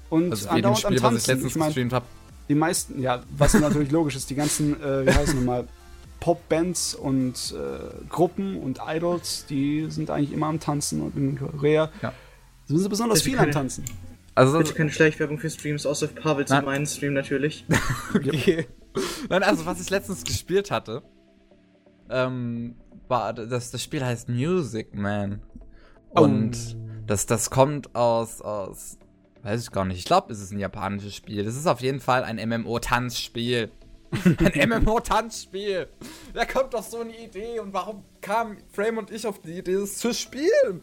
Und 0.10 0.32
Also 0.32 0.48
dem 0.50 0.76
Spiel, 0.76 1.02
was 1.04 1.16
ich 1.16 1.28
letztens 1.28 1.52
Ich 1.52 1.56
mein, 1.56 1.68
gestreamt 1.70 1.94
habe. 1.94 2.06
die 2.50 2.56
meisten, 2.56 3.02
ja, 3.02 3.22
was 3.38 3.54
natürlich 3.54 3.92
logisch 3.92 4.16
ist, 4.16 4.30
die 4.30 4.36
ganzen, 4.36 4.82
äh, 4.82 5.06
wie 5.06 5.12
heißen 5.14 5.36
nochmal, 5.40 5.68
Popbands 6.20 6.94
und 6.94 7.54
äh, 7.58 8.06
Gruppen 8.10 8.58
und 8.58 8.80
Idols, 8.86 9.46
die 9.50 9.88
sind 9.90 10.10
eigentlich 10.12 10.32
immer 10.34 10.48
am 10.48 10.60
Tanzen 10.60 11.02
und 11.02 11.16
in 11.16 11.38
Korea 11.40 11.90
Ja. 12.02 12.14
sind 12.68 12.78
sie 12.78 12.90
besonders 12.90 13.20
Bitte 13.20 13.30
viel 13.30 13.38
keine- 13.38 13.48
am 13.50 13.54
Tanzen. 13.54 13.86
Also, 14.36 14.58
Bitte 14.60 14.74
keine 14.74 14.92
Schleichwerbung 14.92 15.40
für 15.40 15.50
Streams, 15.50 15.86
außer 15.86 16.08
für 16.08 16.16
Pavels 16.22 16.50
Nein. 16.52 16.60
und 16.60 16.66
meinen 16.66 16.86
Stream 16.86 17.14
natürlich. 17.14 17.66
okay. 18.16 18.68
Nein, 19.30 19.44
also 19.44 19.66
was 19.66 19.82
ich 19.82 19.90
letztens 19.90 20.24
gespielt 20.24 20.72
hatte, 20.72 21.02
ähm, 22.10 22.76
war, 23.12 23.34
das, 23.34 23.70
das 23.70 23.84
Spiel 23.84 24.04
heißt 24.04 24.28
Music 24.28 24.96
Man. 24.96 25.42
Und 26.10 26.76
das, 27.06 27.28
das 27.28 27.52
kommt 27.52 27.94
aus, 27.94 28.42
aus, 28.42 28.98
weiß 29.44 29.62
ich 29.62 29.72
gar 29.72 29.86
nicht, 29.86 30.00
ich 30.00 30.06
glaube, 30.06 30.34
es 30.34 30.42
ist 30.42 30.52
ein 30.52 30.60
japanisches 30.60 31.16
Spiel. 31.16 31.44
Das 31.44 31.56
ist 31.56 31.68
auf 31.68 31.82
jeden 31.82 32.00
Fall 32.00 32.24
ein 32.24 32.38
MMO-Tanzspiel. 32.38 33.70
ein 34.26 34.70
MMO-Tanzspiel. 34.70 35.88
Wer 36.34 36.46
kommt 36.48 36.74
auf 36.74 36.88
so 36.88 37.02
eine 37.02 37.16
Idee 37.16 37.60
und 37.60 37.74
warum 37.74 38.04
kamen 38.22 38.58
Frame 38.72 38.98
und 38.98 39.12
ich 39.12 39.28
auf 39.28 39.40
die 39.40 39.60
Idee, 39.60 39.76
das 39.76 39.98
zu 39.98 40.14
spielen? 40.14 40.82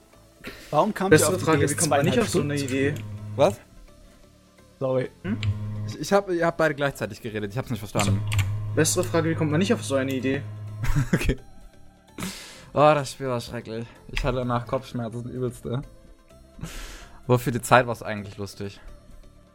Warum 0.70 0.94
kam 0.94 1.10
Bessere 1.10 1.36
die 1.36 1.44
Frage, 1.44 1.64
Idee, 1.64 1.72
wie 1.72 1.76
kommt 1.76 1.90
man 1.90 2.04
nicht 2.04 2.20
auf 2.20 2.28
so 2.28 2.40
eine? 2.40 2.56
Idee? 2.56 2.94
Was? 3.36 3.56
Sorry. 4.78 5.10
Ich, 5.86 5.98
ich 5.98 6.12
habe 6.12 6.34
ihr 6.34 6.46
habt 6.46 6.56
beide 6.56 6.74
gleichzeitig 6.74 7.20
geredet, 7.20 7.52
ich 7.52 7.58
hab's 7.58 7.70
nicht 7.70 7.80
verstanden. 7.80 8.22
Bessere 8.74 9.02
Frage, 9.02 9.30
wie 9.30 9.34
kommt 9.34 9.50
man 9.50 9.58
nicht 9.58 9.74
auf 9.74 9.84
so 9.84 9.96
eine 9.96 10.14
Idee? 10.14 10.42
Okay. 11.12 11.36
Oh, 12.74 12.92
das 12.94 13.12
Spiel 13.12 13.28
war 13.28 13.40
schrecklich. 13.40 13.86
Ich 14.08 14.22
hatte 14.24 14.38
danach 14.38 14.66
Kopfschmerzen, 14.66 15.28
übelste. 15.30 15.82
Aber 17.26 17.38
für 17.38 17.50
die 17.50 17.62
Zeit 17.62 17.86
war 17.86 17.92
es 17.92 18.02
eigentlich 18.02 18.36
lustig. 18.36 18.80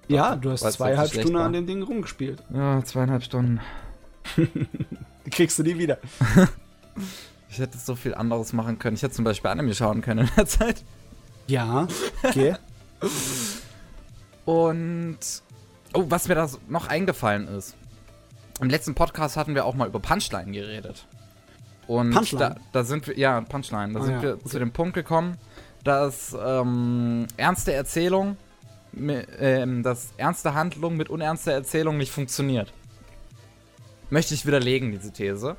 Ja, 0.07 0.35
du 0.35 0.51
hast 0.51 0.63
Weil's 0.63 0.75
zweieinhalb 0.75 1.11
Stunden 1.11 1.33
war. 1.35 1.45
an 1.45 1.53
dem 1.53 1.65
Ding 1.67 1.81
rumgespielt. 1.83 2.43
Ja, 2.53 2.83
zweieinhalb 2.83 3.23
Stunden. 3.23 3.61
Die 4.37 5.29
kriegst 5.29 5.57
du 5.59 5.63
nie 5.63 5.77
wieder. 5.77 5.97
Ich 7.49 7.59
hätte 7.59 7.77
so 7.77 7.93
viel 7.95 8.15
anderes 8.15 8.51
machen 8.51 8.79
können. 8.79 8.95
Ich 8.95 9.03
hätte 9.03 9.13
zum 9.13 9.25
Beispiel 9.25 9.51
Anime 9.51 9.75
schauen 9.75 10.01
können 10.01 10.27
in 10.27 10.35
der 10.35 10.47
Zeit. 10.47 10.83
Ja, 11.45 11.87
okay. 12.23 12.55
Und. 14.45 15.19
Oh, 15.93 16.05
was 16.09 16.27
mir 16.27 16.33
da 16.33 16.49
noch 16.67 16.87
eingefallen 16.87 17.47
ist. 17.47 17.75
Im 18.59 18.71
letzten 18.71 18.95
Podcast 18.95 19.37
hatten 19.37 19.53
wir 19.53 19.65
auch 19.65 19.75
mal 19.75 19.87
über 19.87 19.99
Punchline 19.99 20.51
geredet. 20.51 21.05
Und 21.87 22.11
Punchline? 22.11 22.55
Da, 22.55 22.55
da 22.71 22.83
sind 22.83 23.07
wir, 23.07 23.17
ja, 23.17 23.41
Punchline, 23.41 23.93
da 23.93 23.99
Ah, 23.99 24.03
sind 24.03 24.15
ja, 24.15 24.21
wir 24.21 24.33
okay. 24.35 24.49
zu 24.49 24.59
dem 24.59 24.71
Punkt 24.71 24.93
gekommen, 24.93 25.37
dass 25.83 26.35
ähm, 26.41 27.27
ernste 27.37 27.73
Erzählung, 27.73 28.37
ähm, 28.97 29.83
dass 29.83 30.13
ernste 30.17 30.53
Handlung 30.53 30.95
mit 30.95 31.09
unernster 31.09 31.51
Erzählung 31.51 31.97
nicht 31.97 32.11
funktioniert. 32.11 32.71
Möchte 34.09 34.33
ich 34.33 34.45
widerlegen, 34.45 34.91
diese 34.91 35.11
These. 35.11 35.55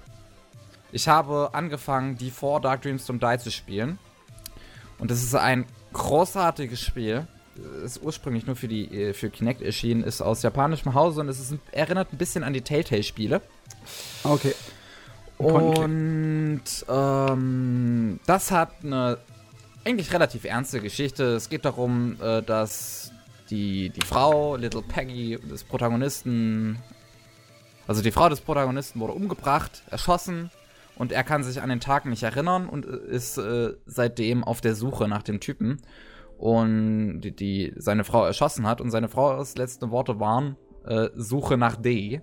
Ich 0.92 1.08
habe 1.08 1.50
angefangen, 1.52 2.16
die 2.16 2.30
vor 2.30 2.60
Dark 2.60 2.82
Dreams 2.82 3.08
Don't 3.08 3.18
Die 3.18 3.42
zu 3.42 3.50
spielen. 3.50 3.98
Und 4.98 5.10
das 5.10 5.22
ist 5.22 5.34
ein 5.34 5.66
großartiges 5.92 6.80
Spiel. 6.80 7.26
Ist 7.84 8.02
ursprünglich 8.02 8.46
nur 8.46 8.56
für 8.56 8.68
die 8.68 8.92
äh, 8.92 9.12
für 9.12 9.30
Kinect 9.30 9.62
erschienen, 9.62 10.02
ist 10.02 10.20
aus 10.20 10.42
japanischem 10.42 10.94
Hause 10.94 11.20
und 11.20 11.28
es 11.28 11.38
ist, 11.38 11.54
erinnert 11.70 12.12
ein 12.12 12.18
bisschen 12.18 12.42
an 12.42 12.52
die 12.52 12.62
Telltale-Spiele. 12.62 13.40
Okay. 14.24 14.54
Und 15.38 16.62
ähm, 16.88 18.20
das 18.26 18.50
hat 18.50 18.70
eine 18.82 19.18
eigentlich 19.84 20.12
relativ 20.12 20.44
ernste 20.44 20.80
Geschichte. 20.80 21.24
Es 21.34 21.48
geht 21.48 21.64
darum, 21.64 22.16
äh, 22.20 22.42
dass 22.42 23.12
die, 23.50 23.90
die 23.90 24.04
Frau, 24.04 24.56
Little 24.56 24.82
Peggy, 24.82 25.38
des 25.38 25.64
Protagonisten, 25.64 26.78
also 27.86 28.02
die 28.02 28.10
Frau 28.10 28.28
des 28.28 28.40
Protagonisten 28.40 29.00
wurde 29.00 29.12
umgebracht, 29.12 29.82
erschossen 29.90 30.50
und 30.96 31.12
er 31.12 31.24
kann 31.24 31.42
sich 31.42 31.60
an 31.60 31.68
den 31.68 31.80
Tag 31.80 32.06
nicht 32.06 32.22
erinnern 32.22 32.68
und 32.68 32.86
ist 32.86 33.36
äh, 33.36 33.74
seitdem 33.84 34.44
auf 34.44 34.60
der 34.60 34.74
Suche 34.74 35.08
nach 35.08 35.22
dem 35.22 35.40
Typen 35.40 35.82
und 36.38 37.20
die, 37.20 37.34
die 37.34 37.72
seine 37.76 38.04
Frau 38.04 38.24
erschossen 38.24 38.66
hat 38.66 38.80
und 38.80 38.90
seine 38.90 39.08
Frau's 39.08 39.56
letzte 39.56 39.90
Worte 39.90 40.20
waren 40.20 40.56
äh, 40.86 41.08
Suche 41.14 41.56
nach 41.56 41.76
D. 41.76 42.22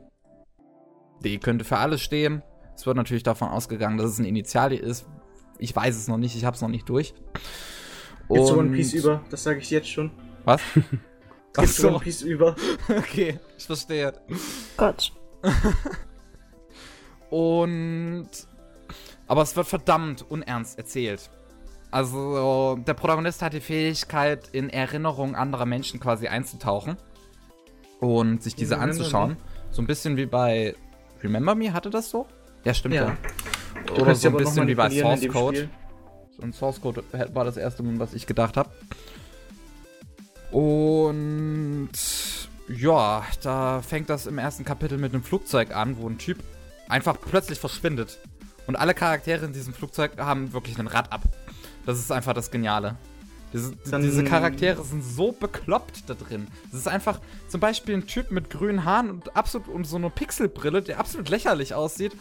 D 1.24 1.38
könnte 1.38 1.66
für 1.66 1.78
alles 1.78 2.02
stehen. 2.02 2.42
Es 2.76 2.86
wird 2.86 2.98
natürlich 2.98 3.24
davon 3.24 3.50
ausgegangen, 3.50 3.98
dass 3.98 4.12
es 4.12 4.20
ein 4.20 4.26
Initial 4.26 4.74
ist. 4.74 5.06
Ich 5.60 5.76
weiß 5.76 5.96
es 5.96 6.08
noch 6.08 6.18
nicht, 6.18 6.36
ich 6.36 6.46
habe 6.46 6.56
es 6.56 6.62
noch 6.62 6.70
nicht 6.70 6.90
durch. 6.90 7.14
Geht 8.30 8.46
zu 8.48 8.54
Und- 8.54 8.60
One 8.60 8.76
Piece 8.76 8.94
über, 8.94 9.22
das 9.30 9.44
sage 9.44 9.60
ich 9.60 9.70
jetzt 9.70 9.90
schon. 9.90 10.12
Was? 10.46 10.62
Geht 11.54 11.70
zu 11.70 11.90
One 11.90 12.00
Piece 12.00 12.22
über. 12.22 12.56
okay, 12.90 13.40
ich 13.58 13.66
verstehe. 13.66 14.14
Gott. 14.78 15.12
Und. 17.30 18.28
Aber 19.28 19.42
es 19.44 19.56
wird 19.56 19.68
verdammt 19.68 20.30
unernst 20.30 20.78
erzählt. 20.78 21.30
Also, 21.90 22.78
der 22.88 22.94
Protagonist 22.94 23.42
hat 23.42 23.54
die 23.54 23.60
Fähigkeit, 23.62 24.50
in 24.52 24.70
Erinnerungen 24.70 25.36
anderer 25.36 25.66
Menschen 25.66 26.00
quasi 26.00 26.28
einzutauchen 26.28 26.98
und 28.00 28.42
sich 28.42 28.56
diese 28.56 28.76
Remember 28.76 28.92
anzuschauen. 28.94 29.38
So 29.72 29.82
ein 29.82 29.88
bisschen 29.88 30.16
wie 30.18 30.26
bei 30.26 30.76
Remember 31.22 31.54
Me, 31.56 31.74
hatte 31.74 31.90
das 31.90 32.10
so? 32.10 32.28
Ja, 32.64 32.74
stimmt 32.74 32.96
ja. 32.96 33.18
Ja. 33.88 33.94
Oder 34.02 34.16
so 34.16 34.30
ein 34.30 34.38
bisschen 34.38 34.68
wie 34.68 34.76
bei 34.76 34.90
Source 34.90 35.28
Code. 35.28 35.70
So 36.38 36.44
ein 36.44 36.54
Source 36.54 36.82
Code 36.82 37.04
war 37.34 37.46
das 37.46 37.58
erste, 37.58 37.84
was 38.00 38.14
ich 38.14 38.28
gedacht 38.28 38.58
habe. 38.58 38.70
Und 40.52 41.90
ja, 42.68 43.24
da 43.42 43.82
fängt 43.82 44.10
das 44.10 44.28
im 44.28 44.38
ersten 44.38 44.66
Kapitel 44.66 44.98
mit 44.98 45.14
einem 45.14 45.24
Flugzeug 45.24 45.76
an, 45.76 45.98
wo 45.98 46.08
ein 46.08 46.18
Typ 46.18 46.38
einfach 46.88 47.18
plötzlich 47.20 47.60
verschwindet. 47.60 48.20
Und 48.68 48.76
alle 48.76 48.94
Charaktere 48.94 49.46
in 49.46 49.54
diesem 49.54 49.74
Flugzeug 49.74 50.18
haben 50.18 50.54
wirklich 50.54 50.78
ein 50.78 50.88
Rad 50.88 51.12
ab. 51.12 51.24
Das 51.86 52.00
ist 52.00 52.12
einfach 52.12 52.34
das 52.34 52.52
Geniale. 52.52 52.96
Diese, 53.54 53.74
Dann- 53.90 54.02
diese 54.02 54.24
Charaktere 54.24 54.84
sind 54.84 55.04
so 55.04 55.32
bekloppt 55.34 56.10
da 56.10 56.14
drin. 56.14 56.48
Das 56.72 56.80
ist 56.82 56.88
einfach 56.88 57.20
zum 57.50 57.60
Beispiel 57.60 57.96
ein 57.96 58.08
Typ 58.08 58.32
mit 58.32 58.50
grünen 58.50 58.86
Haaren 58.86 59.10
und 59.10 59.36
absolut 59.36 59.68
und 59.68 59.86
so 59.86 59.98
eine 59.98 60.10
Pixelbrille, 60.10 60.82
der 60.82 61.00
absolut 61.00 61.30
lächerlich 61.30 61.74
aussieht 61.74 62.14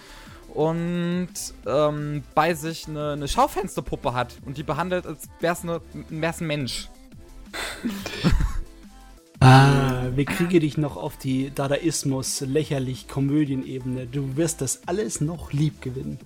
und 0.55 1.29
ähm, 1.67 2.25
bei 2.35 2.55
sich 2.55 2.89
eine, 2.89 3.13
eine 3.13 3.29
Schaufensterpuppe 3.29 4.13
hat 4.15 4.35
und 4.45 4.57
die 4.57 4.65
behandelt, 4.65 5.07
als 5.07 5.29
wär's, 5.39 5.63
eine, 5.63 5.81
wär's 6.09 6.41
ein 6.41 6.47
Mensch. 6.49 6.89
Ah, 9.43 10.09
wir 10.15 10.27
kriege 10.27 10.61
dich 10.61 10.77
noch 10.77 10.99
auf 10.99 11.17
die 11.17 11.51
Dadaismus, 11.55 12.43
lächerlich 12.43 13.09
Komödienebene. 13.09 14.07
Du 14.07 14.37
wirst 14.37 14.61
das 14.61 14.83
alles 14.87 15.23
noch 15.23 15.53
lieb 15.55 15.81
gewinnen. 15.81 16.19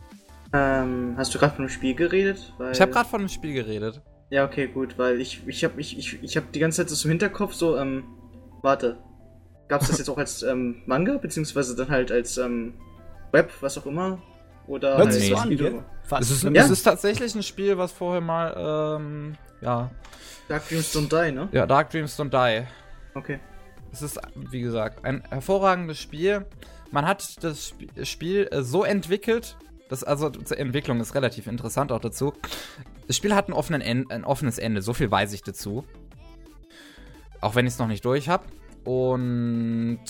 Ähm, 0.52 1.14
hast 1.16 1.32
du 1.32 1.38
gerade 1.38 1.54
von 1.54 1.62
einem 1.64 1.68
Spiel 1.70 1.94
geredet? 1.94 2.52
Weil, 2.58 2.72
Ich 2.72 2.80
habe 2.80 2.90
gerade 2.90 3.08
von 3.08 3.20
einem 3.20 3.28
Spiel 3.28 3.52
geredet. 3.54 4.00
Ja, 4.30 4.44
okay, 4.44 4.66
gut, 4.66 4.98
weil 4.98 5.20
ich, 5.20 5.46
ich 5.46 5.64
habe 5.64 5.80
ich, 5.80 5.98
ich, 5.98 6.22
ich 6.22 6.36
hab 6.36 6.50
die 6.52 6.58
ganze 6.58 6.84
Zeit 6.84 6.90
so 6.90 7.06
im 7.06 7.10
Hinterkopf 7.10 7.54
so, 7.54 7.76
ähm, 7.76 8.04
warte. 8.62 8.98
Gab's 9.68 9.88
das 9.88 9.98
jetzt 9.98 10.08
auch 10.08 10.18
als 10.18 10.42
ähm, 10.42 10.82
Manga, 10.86 11.18
beziehungsweise 11.18 11.76
dann 11.76 11.88
halt 11.88 12.10
als 12.10 12.38
ähm, 12.38 12.74
Web, 13.32 13.50
was 13.60 13.78
auch 13.78 13.86
immer? 13.86 14.20
Oder 14.66 14.96
Hört 14.96 15.08
halt 15.08 15.12
sich 15.12 15.28
so 15.28 15.36
an, 15.36 15.50
Video? 15.50 15.70
gell? 15.70 15.84
Fast. 16.04 16.22
Es 16.22 16.30
ist? 16.30 16.42
Ja. 16.44 16.62
es 16.62 16.70
ist 16.70 16.82
tatsächlich 16.82 17.34
ein 17.34 17.42
Spiel, 17.42 17.76
was 17.76 17.92
vorher 17.92 18.20
mal, 18.20 18.96
ähm, 18.98 19.34
ja, 19.60 19.90
Dark 20.48 20.68
Dreams 20.68 20.94
Don't 20.94 21.08
Die, 21.08 21.32
ne? 21.32 21.48
ja, 21.52 21.66
Dark 21.66 21.90
Dreams 21.90 22.18
Don't 22.18 22.30
Die. 22.30 22.66
Okay. 23.14 23.40
Es 23.92 24.02
ist, 24.02 24.18
wie 24.34 24.60
gesagt, 24.60 25.04
ein 25.04 25.22
hervorragendes 25.30 25.98
Spiel. 26.00 26.46
Man 26.90 27.06
hat 27.06 27.42
das 27.42 27.68
Sp 27.70 27.86
Spiel 28.04 28.48
äh, 28.50 28.62
so 28.62 28.84
entwickelt, 28.84 29.56
das, 29.88 30.02
also 30.02 30.30
die 30.30 30.54
Entwicklung 30.54 31.00
ist 31.00 31.14
relativ 31.14 31.46
interessant 31.46 31.92
auch 31.92 32.00
dazu. 32.00 32.32
Das 33.06 33.16
Spiel 33.16 33.34
hat 33.34 33.48
ein, 33.48 33.52
offenen 33.52 33.80
En- 33.80 34.10
ein 34.10 34.24
offenes 34.24 34.58
Ende, 34.58 34.82
so 34.82 34.92
viel 34.94 35.10
weiß 35.10 35.32
ich 35.32 35.42
dazu. 35.42 35.84
Auch 37.40 37.54
wenn 37.54 37.66
ich 37.66 37.74
es 37.74 37.78
noch 37.78 37.88
nicht 37.88 38.04
durch 38.04 38.28
habe. 38.28 38.44
Und 38.84 40.00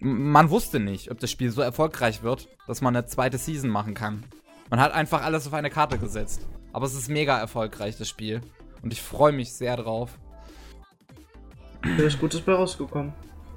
man 0.00 0.50
wusste 0.50 0.78
nicht, 0.80 1.10
ob 1.10 1.18
das 1.18 1.30
Spiel 1.30 1.50
so 1.50 1.60
erfolgreich 1.60 2.22
wird, 2.22 2.48
dass 2.66 2.80
man 2.80 2.94
eine 2.94 3.06
zweite 3.06 3.38
Season 3.38 3.70
machen 3.70 3.94
kann. 3.94 4.22
Man 4.70 4.80
hat 4.80 4.92
einfach 4.92 5.22
alles 5.22 5.46
auf 5.46 5.54
eine 5.54 5.70
Karte 5.70 5.98
gesetzt. 5.98 6.46
Aber 6.72 6.86
es 6.86 6.94
ist 6.94 7.08
mega 7.08 7.38
erfolgreich, 7.38 7.96
das 7.96 8.08
Spiel. 8.08 8.42
Und 8.82 8.92
ich 8.92 9.02
freue 9.02 9.32
mich 9.32 9.52
sehr 9.52 9.76
drauf. 9.76 10.18
Da 11.82 12.02
ist 12.04 12.20
Gutes 12.20 12.40
bei 12.40 12.52
rausgekommen. 12.52 13.12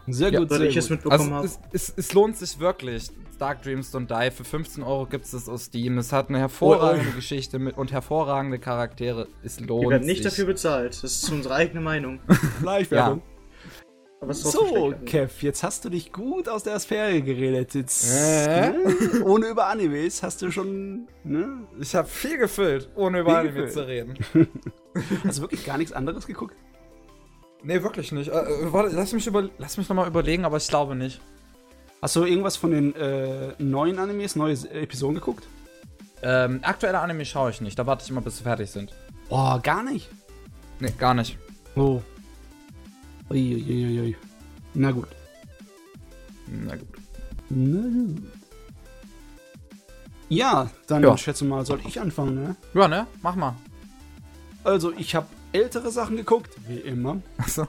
Sehr 0.08 0.32
Ja, 0.32 0.40
gut, 0.40 0.50
Weil 0.50 0.60
sehr 0.60 0.70
ich 0.70 0.78
es 0.78 0.86
gut. 0.86 0.92
mitbekommen 0.98 1.34
Also 1.34 1.36
habe. 1.36 1.70
es, 1.74 1.90
es, 1.90 1.94
es 1.98 2.14
lohnt 2.14 2.38
sich 2.38 2.58
wirklich. 2.60 3.12
Dark 3.42 3.64
Dreams 3.64 3.94
Don't 3.94 4.06
Die. 4.08 4.30
Für 4.32 4.44
15 4.44 4.84
Euro 4.84 5.08
gibt 5.08 5.26
es 5.26 5.32
das 5.32 5.50
aus 5.50 5.66
Steam. 5.66 5.98
Es 5.98 6.14
hat 6.14 6.30
eine 6.30 6.38
hervorragende 6.40 7.08
Oh, 7.08 7.12
oh. 7.14 7.16
Geschichte 7.16 7.58
mit 7.58 7.76
und 7.78 7.92
hervorragende 7.92 8.60
Charaktere. 8.60 9.28
Es 9.44 9.60
lohnt 9.60 9.84
Wir 9.86 9.90
werden 9.90 10.06
nicht 10.06 10.18
sich. 10.24 10.32
dafür 10.32 10.46
bezahlt. 10.46 10.94
Das 11.04 11.12
ist 11.24 11.30
unsere 11.32 11.56
eigene 11.56 11.82
Meinung. 11.82 12.20
Live-Werbung. 12.64 13.24
Draus 14.22 14.44
So. 14.44 14.94
Kev, 15.06 15.42
jetzt 15.44 15.64
hast 15.64 15.84
du 15.84 15.90
dich 15.90 16.12
gut 16.14 16.48
aus 16.48 16.62
der 16.62 16.78
Sphäre 16.80 17.24
geredet. 17.24 17.74
Jetzt, 17.74 18.08
Äh? 18.16 18.70
ne? 18.70 19.24
ohne 19.26 19.48
über 19.48 19.66
Animes 19.66 20.22
hast 20.22 20.44
du 20.44 20.52
schon, 20.52 21.08
ne? 21.24 21.68
Ich 21.80 21.96
habe 21.96 22.08
viel 22.08 22.38
gefüllt, 22.38 22.90
ohne 22.96 23.18
Viel 23.18 23.22
über 23.24 23.38
Anime 23.40 23.54
gefüllt. 23.54 23.74
zu 23.74 23.88
reden. 23.88 24.14
Hast 25.26 25.40
du 25.40 25.42
wirklich 25.44 25.66
gar 25.66 25.80
nichts 25.80 25.94
anderes 25.94 26.28
geguckt? 26.28 26.54
Nee, 27.64 27.82
wirklich 27.82 28.12
nicht. 28.12 28.30
Äh, 28.30 28.34
äh, 28.42 28.72
warte, 28.74 28.96
lass 28.96 29.14
mich, 29.14 29.26
über, 29.26 29.50
lass 29.58 29.78
mich 29.78 29.90
nochmal 29.90 30.08
überlegen, 30.08 30.46
aber 30.46 30.58
ich 30.58 30.68
glaube 30.68 30.96
nicht. 30.96 31.20
Hast 32.02 32.16
du 32.16 32.24
irgendwas 32.26 32.58
von 32.58 32.72
den 32.72 32.96
äh, 32.96 33.54
neuen 33.60 34.00
Animes, 34.00 34.36
neue 34.36 34.54
Episoden 34.72 35.16
geguckt? 35.16 35.48
Ähm, 36.24 36.60
aktuelle 36.64 37.00
Anime 37.00 37.26
schaue 37.26 37.52
ich 37.52 37.62
nicht. 37.62 37.78
Da 37.78 37.86
warte 37.86 38.04
ich 38.04 38.10
immer, 38.10 38.22
bis 38.22 38.38
sie 38.38 38.44
fertig 38.44 38.72
sind. 38.72 38.92
Oh, 39.30 39.60
gar 39.62 39.84
nicht. 39.84 40.10
Nee, 40.80 40.92
gar 40.98 41.14
nicht. 41.14 41.38
Oh. 41.76 42.02
Uiuiuiui. 43.30 44.16
Na 44.74 44.92
gut. 44.92 45.08
Na 46.48 46.76
gut. 46.76 46.88
Na 47.50 48.06
gut. 48.06 48.24
Ja, 50.30 50.70
dann 50.88 51.04
Ja. 51.04 51.18
schätze 51.18 51.46
mal, 51.46 51.66
soll 51.66 51.82
ich 51.88 52.00
anfangen, 52.00 52.36
ne? 52.36 52.56
Ja, 52.74 52.88
ne? 52.88 53.06
Mach 53.22 53.36
mal. 53.36 53.56
Also, 54.64 54.92
ich 54.94 55.14
habe 55.16 55.28
ältere 55.52 55.92
Sachen 55.92 56.18
geguckt, 56.18 56.52
wie 56.68 56.78
immer. 56.78 57.22
Achso. 57.38 57.68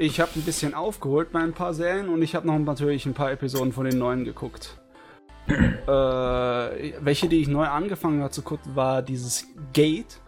Ich 0.00 0.18
habe 0.18 0.30
ein 0.34 0.40
bisschen 0.40 0.72
aufgeholt 0.72 1.30
bei 1.30 1.40
ein 1.40 1.52
paar 1.52 1.74
Serien 1.74 2.08
und 2.08 2.22
ich 2.22 2.34
habe 2.34 2.46
noch 2.46 2.58
natürlich 2.58 3.04
ein 3.04 3.12
paar 3.12 3.30
Episoden 3.32 3.70
von 3.70 3.84
den 3.84 3.98
neuen 3.98 4.24
geguckt. 4.24 4.80
äh, 5.46 5.52
welche, 5.86 7.28
die 7.28 7.42
ich 7.42 7.48
neu 7.48 7.66
angefangen 7.66 8.22
habe 8.22 8.30
zu 8.30 8.40
gucken, 8.40 8.74
war 8.74 9.02
dieses 9.02 9.46
Gate. 9.74 10.18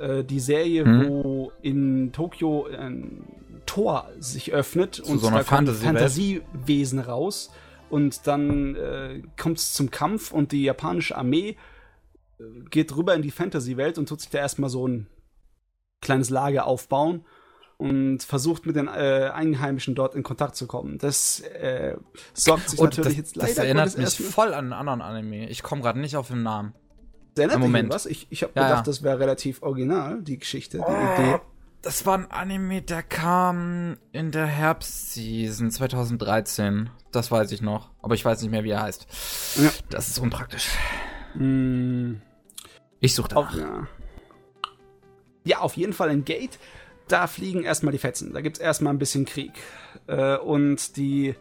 Äh, 0.00 0.24
die 0.24 0.40
Serie, 0.40 0.86
Hm. 0.86 1.08
wo 1.08 1.52
in 1.60 2.10
Tokio 2.12 2.64
ein 2.64 3.22
Tor 3.66 4.08
sich 4.18 4.50
öffnet 4.50 4.94
Zu 4.94 5.12
und 5.12 5.18
so 5.18 5.28
da 5.28 5.42
kommen. 5.42 5.66
Fantasiewesen 5.66 7.00
raus. 7.00 7.50
Und 7.90 8.26
dann 8.26 8.76
äh, 8.76 9.24
kommt 9.38 9.58
es 9.58 9.74
zum 9.74 9.90
Kampf 9.90 10.32
und 10.32 10.52
die 10.52 10.62
japanische 10.62 11.18
Armee 11.18 11.58
äh, 12.40 12.44
geht 12.70 12.96
rüber 12.96 13.14
in 13.14 13.20
die 13.20 13.30
Fantasy-Welt 13.30 13.98
und 13.98 14.08
tut 14.08 14.22
sich 14.22 14.30
da 14.30 14.38
erstmal 14.38 14.70
so 14.70 14.88
ein 14.88 15.06
kleines 16.00 16.30
Lager 16.30 16.66
aufbauen 16.66 17.26
und 17.78 18.22
versucht 18.22 18.66
mit 18.66 18.76
den 18.76 18.88
äh, 18.88 19.30
Einheimischen 19.32 19.94
dort 19.94 20.14
in 20.14 20.22
Kontakt 20.22 20.54
zu 20.56 20.66
kommen. 20.66 20.98
Das 20.98 21.40
äh, 21.40 21.96
sorgt 22.34 22.68
sich 22.70 22.78
Und 22.78 22.86
natürlich 22.96 23.08
das, 23.08 23.16
jetzt 23.16 23.36
das 23.36 23.48
leider 23.50 23.64
erinnert 23.64 23.84
Gottes 23.86 23.96
mich 23.96 24.04
erstmal- 24.06 24.30
voll 24.46 24.54
an 24.54 24.64
einen 24.64 24.72
anderen 24.74 25.00
Anime. 25.00 25.48
Ich 25.48 25.62
komme 25.62 25.80
gerade 25.82 25.98
nicht 26.00 26.16
auf 26.16 26.28
den 26.28 26.42
Namen. 26.42 26.74
Das 27.34 27.42
erinnert 27.44 27.58
mich 27.60 27.66
Moment. 27.68 27.90
an 27.90 27.94
was? 27.94 28.06
Ich, 28.06 28.26
ich 28.30 28.42
habe 28.42 28.52
Ja, 28.56 28.62
gedacht, 28.64 28.78
ja. 28.86 28.90
das 28.90 29.02
wäre 29.02 29.18
relativ 29.20 29.62
original, 29.62 30.22
die 30.22 30.38
Geschichte, 30.38 30.78
die 30.78 30.84
Oh. 30.84 31.14
Idee. 31.22 31.38
Das 31.82 32.04
war 32.04 32.18
ein 32.18 32.28
Anime, 32.32 32.82
der 32.82 33.04
kam 33.04 33.96
in 34.10 34.32
der 34.32 34.46
Herbstseason 34.46 35.70
2013. 35.70 36.90
Das 37.12 37.30
weiß 37.30 37.52
ich 37.52 37.62
noch. 37.62 37.90
Aber 38.02 38.16
ich 38.16 38.24
weiß 38.24 38.42
nicht 38.42 38.50
mehr, 38.50 38.64
wie 38.64 38.70
er 38.70 38.82
heißt. 38.82 39.06
Ja. 39.62 39.70
Das 39.88 40.08
ist 40.08 40.18
unpraktisch. 40.18 40.68
Mm, 41.36 42.14
Ich 42.98 43.14
suche 43.14 43.36
auf, 43.36 43.46
danach. 43.52 43.56
ja. 43.56 43.86
ja, 45.44 45.58
auf 45.60 45.76
jeden 45.76 45.92
Fall 45.92 46.10
in 46.10 46.24
Gate. 46.24 46.58
Da 47.08 47.26
fliegen 47.26 47.64
erstmal 47.64 47.92
die 47.92 47.98
Fetzen. 47.98 48.32
Da 48.32 48.40
gibt's 48.40 48.58
erstmal 48.58 48.92
ein 48.92 48.98
bisschen 48.98 49.24
Krieg. 49.24 49.52
Äh, 50.06 50.36
und 50.36 50.96
die, 50.96 51.34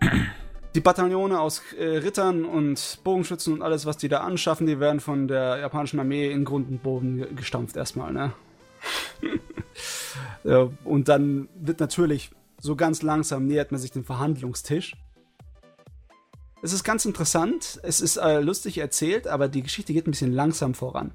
die 0.74 0.80
Bataillone 0.80 1.38
aus 1.38 1.62
äh, 1.78 1.84
Rittern 1.98 2.44
und 2.44 3.00
Bogenschützen 3.04 3.52
und 3.52 3.62
alles, 3.62 3.84
was 3.86 3.98
die 3.98 4.08
da 4.08 4.20
anschaffen, 4.20 4.66
die 4.66 4.80
werden 4.80 5.00
von 5.00 5.28
der 5.28 5.58
japanischen 5.58 6.00
Armee 6.00 6.30
in 6.30 6.44
Grund 6.44 6.68
und 6.70 6.82
Boden 6.82 7.18
ge- 7.18 7.34
gestampft 7.34 7.76
erstmal, 7.76 8.12
ne? 8.12 8.32
ja, 10.44 10.70
und 10.84 11.08
dann 11.08 11.48
wird 11.54 11.80
natürlich 11.80 12.30
so 12.60 12.74
ganz 12.74 13.02
langsam 13.02 13.46
nähert 13.46 13.70
man 13.70 13.80
sich 13.80 13.90
dem 13.90 14.04
Verhandlungstisch. 14.04 14.96
Es 16.60 16.72
ist 16.72 16.82
ganz 16.82 17.04
interessant, 17.04 17.78
es 17.82 18.00
ist 18.00 18.16
äh, 18.16 18.40
lustig 18.40 18.78
erzählt, 18.78 19.28
aber 19.28 19.48
die 19.48 19.62
Geschichte 19.62 19.92
geht 19.92 20.08
ein 20.08 20.10
bisschen 20.10 20.32
langsam 20.32 20.74
voran. 20.74 21.12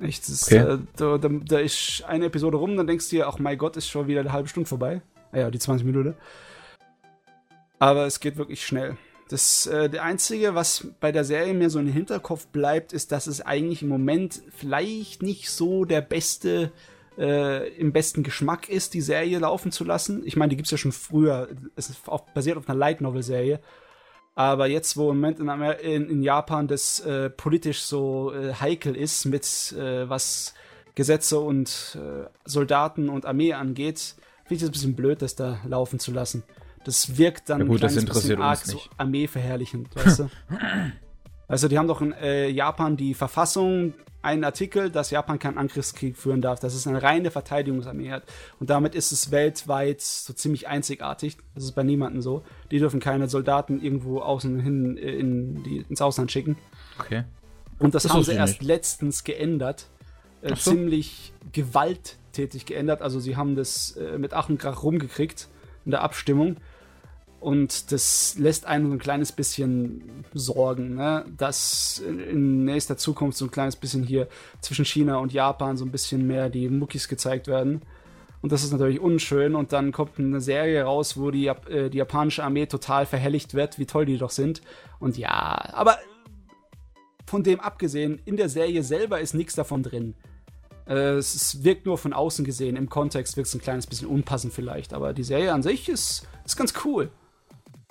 Echt, 0.00 0.28
ist, 0.28 0.52
Okay. 0.52 0.58
äh, 0.74 0.78
da, 0.96 1.18
da, 1.18 1.28
da 1.28 1.58
ist 1.58 2.04
eine 2.06 2.26
Episode 2.26 2.56
rum, 2.58 2.76
dann 2.76 2.86
denkst 2.86 3.08
du 3.08 3.16
dir, 3.16 3.28
ach 3.28 3.38
mein 3.38 3.56
Gott, 3.58 3.76
ist 3.76 3.88
schon 3.88 4.06
wieder 4.06 4.20
eine 4.20 4.32
halbe 4.32 4.48
Stunde 4.48 4.68
vorbei. 4.68 5.00
Ah 5.32 5.38
ja, 5.38 5.50
die 5.50 5.58
20 5.58 5.86
Minuten. 5.86 6.14
Aber 7.78 8.06
es 8.06 8.20
geht 8.20 8.36
wirklich 8.36 8.64
schnell. 8.64 8.96
Das 9.28 9.66
äh, 9.66 9.90
der 9.90 10.04
einzige, 10.04 10.54
was 10.54 10.86
bei 11.00 11.10
der 11.10 11.24
Serie 11.24 11.52
mir 11.52 11.68
so 11.68 11.80
im 11.80 11.92
Hinterkopf 11.92 12.46
bleibt, 12.46 12.92
ist, 12.92 13.10
dass 13.10 13.26
es 13.26 13.40
eigentlich 13.40 13.82
im 13.82 13.88
Moment 13.88 14.40
vielleicht 14.56 15.22
nicht 15.22 15.50
so 15.50 15.84
der 15.84 16.00
beste 16.00 16.70
äh, 17.18 17.68
im 17.76 17.92
besten 17.92 18.22
Geschmack 18.22 18.68
ist, 18.68 18.94
die 18.94 19.00
Serie 19.00 19.38
laufen 19.38 19.72
zu 19.72 19.84
lassen. 19.84 20.22
Ich 20.26 20.36
meine, 20.36 20.50
die 20.50 20.56
gibt's 20.56 20.70
ja 20.70 20.78
schon 20.78 20.92
früher. 20.92 21.48
Es 21.74 21.90
ist 21.90 22.08
auf, 22.08 22.26
basiert 22.34 22.56
auf 22.56 22.68
einer 22.68 22.78
Light 22.78 23.00
Novel 23.00 23.22
Serie. 23.22 23.60
Aber 24.36 24.66
jetzt, 24.66 24.98
wo 24.98 25.10
im 25.10 25.16
Moment 25.16 25.40
in, 25.40 25.48
Amer 25.48 25.80
in, 25.80 26.10
in 26.10 26.22
Japan 26.22 26.68
das 26.68 27.00
äh, 27.00 27.30
politisch 27.30 27.80
so 27.80 28.34
äh, 28.34 28.52
heikel 28.52 28.94
ist, 28.94 29.24
mit 29.24 29.72
äh, 29.72 30.08
was 30.08 30.52
Gesetze 30.94 31.40
und 31.40 31.98
äh, 31.98 32.28
Soldaten 32.44 33.08
und 33.08 33.24
Armee 33.24 33.54
angeht, 33.54 34.14
finde 34.44 34.54
ich 34.54 34.60
das 34.60 34.68
ein 34.68 34.72
bisschen 34.72 34.94
blöd, 34.94 35.22
das 35.22 35.36
da 35.36 35.58
laufen 35.66 35.98
zu 35.98 36.12
lassen. 36.12 36.42
Das 36.84 37.16
wirkt 37.16 37.48
dann 37.48 37.60
Ja 37.60 37.66
gut, 37.66 37.78
ein 37.78 37.88
das 37.88 37.96
interessiert 37.96 38.38
bisschen 38.38 38.42
arg 38.42 38.60
uns 38.60 38.70
so 38.72 38.80
armeeverherrlichend, 38.98 39.96
weißt 39.96 40.20
du? 40.20 40.30
Also 41.48 41.68
die 41.68 41.78
haben 41.78 41.86
doch 41.86 42.02
in 42.02 42.12
äh, 42.12 42.48
Japan 42.48 42.96
die 42.96 43.14
Verfassung, 43.14 43.94
einen 44.26 44.44
Artikel, 44.44 44.90
dass 44.90 45.10
Japan 45.10 45.38
keinen 45.38 45.56
Angriffskrieg 45.56 46.16
führen 46.16 46.42
darf, 46.42 46.60
dass 46.60 46.74
es 46.74 46.86
eine 46.86 47.02
reine 47.02 47.30
Verteidigungsarmee 47.30 48.10
hat. 48.10 48.24
Und 48.60 48.68
damit 48.68 48.94
ist 48.94 49.12
es 49.12 49.30
weltweit 49.30 50.02
so 50.02 50.32
ziemlich 50.32 50.68
einzigartig. 50.68 51.38
Das 51.54 51.64
ist 51.64 51.72
bei 51.72 51.82
niemandem 51.82 52.20
so. 52.20 52.42
Die 52.70 52.78
dürfen 52.78 53.00
keine 53.00 53.28
Soldaten 53.28 53.80
irgendwo 53.80 54.20
außen 54.20 54.60
hin 54.60 54.98
äh, 54.98 55.12
in 55.12 55.62
die, 55.62 55.86
ins 55.88 56.02
Ausland 56.02 56.30
schicken. 56.32 56.58
Okay. 56.98 57.24
Und 57.78 57.94
das, 57.94 58.02
Das 58.02 58.12
haben 58.12 58.24
sie 58.24 58.32
erst 58.32 58.60
nicht. 58.60 58.68
letztens 58.68 59.24
geändert. 59.24 59.86
Äh, 60.42 60.50
so. 60.56 60.72
Ziemlich 60.72 61.32
gewalttätig 61.52 62.66
geändert. 62.66 63.02
Also 63.02 63.20
sie 63.20 63.36
haben 63.36 63.54
das 63.56 63.96
äh, 63.96 64.18
mit 64.18 64.34
Ach 64.34 64.48
und 64.48 64.58
Krach 64.58 64.82
rumgekriegt 64.82 65.48
in 65.84 65.92
der 65.92 66.02
Abstimmung. 66.02 66.56
Und 67.40 67.92
das 67.92 68.36
lässt 68.38 68.64
einen 68.66 68.86
so 68.86 68.92
ein 68.92 68.98
kleines 68.98 69.30
bisschen 69.30 70.24
sorgen, 70.34 70.94
ne? 70.94 71.24
dass 71.36 71.98
in- 71.98 72.64
nächster 72.64 72.96
Zukunft 72.96 73.38
so 73.38 73.44
ein 73.44 73.50
kleines 73.50 73.76
bisschen 73.76 74.02
hier 74.02 74.26
zwischen 74.60 74.84
China 74.84 75.18
und 75.18 75.32
Japan 75.32 75.76
so 75.76 75.84
ein 75.84 75.92
bisschen 75.92 76.26
mehr 76.26 76.48
die 76.48 76.68
Muckis 76.68 77.08
gezeigt 77.08 77.46
werden. 77.46 77.82
Und 78.42 78.52
das 78.52 78.64
ist 78.64 78.72
natürlich 78.72 79.00
unschön. 79.00 79.54
Und 79.54 79.72
dann 79.72 79.92
kommt 79.92 80.18
eine 80.18 80.40
Serie 80.40 80.82
raus, 80.84 81.16
wo 81.18 81.30
die, 81.30 81.48
Jap- 81.48 81.68
äh, 81.68 81.88
die 81.90 81.98
japanische 81.98 82.42
Armee 82.42 82.66
total 82.66 83.06
verhelligt 83.06 83.54
wird, 83.54 83.78
wie 83.78 83.86
toll 83.86 84.06
die 84.06 84.18
doch 84.18 84.30
sind. 84.30 84.60
Und 84.98 85.16
ja, 85.18 85.68
aber 85.72 85.98
von 87.26 87.42
dem 87.42 87.60
abgesehen, 87.60 88.20
in 88.24 88.36
der 88.36 88.48
Serie 88.48 88.82
selber 88.82 89.20
ist 89.20 89.34
nichts 89.34 89.54
davon 89.54 89.82
drin. 89.82 90.14
Äh, 90.88 91.14
es 91.16 91.64
wirkt 91.64 91.84
nur 91.86 91.98
von 91.98 92.12
außen 92.12 92.44
gesehen. 92.44 92.76
Im 92.76 92.88
Kontext 92.88 93.36
wirkt 93.36 93.48
es 93.48 93.54
ein 93.54 93.60
kleines 93.60 93.86
bisschen 93.86 94.08
unpassend 94.08 94.52
vielleicht. 94.52 94.94
Aber 94.94 95.12
die 95.12 95.24
Serie 95.24 95.52
an 95.52 95.62
sich 95.62 95.88
ist, 95.88 96.26
ist 96.44 96.56
ganz 96.56 96.72
cool. 96.84 97.10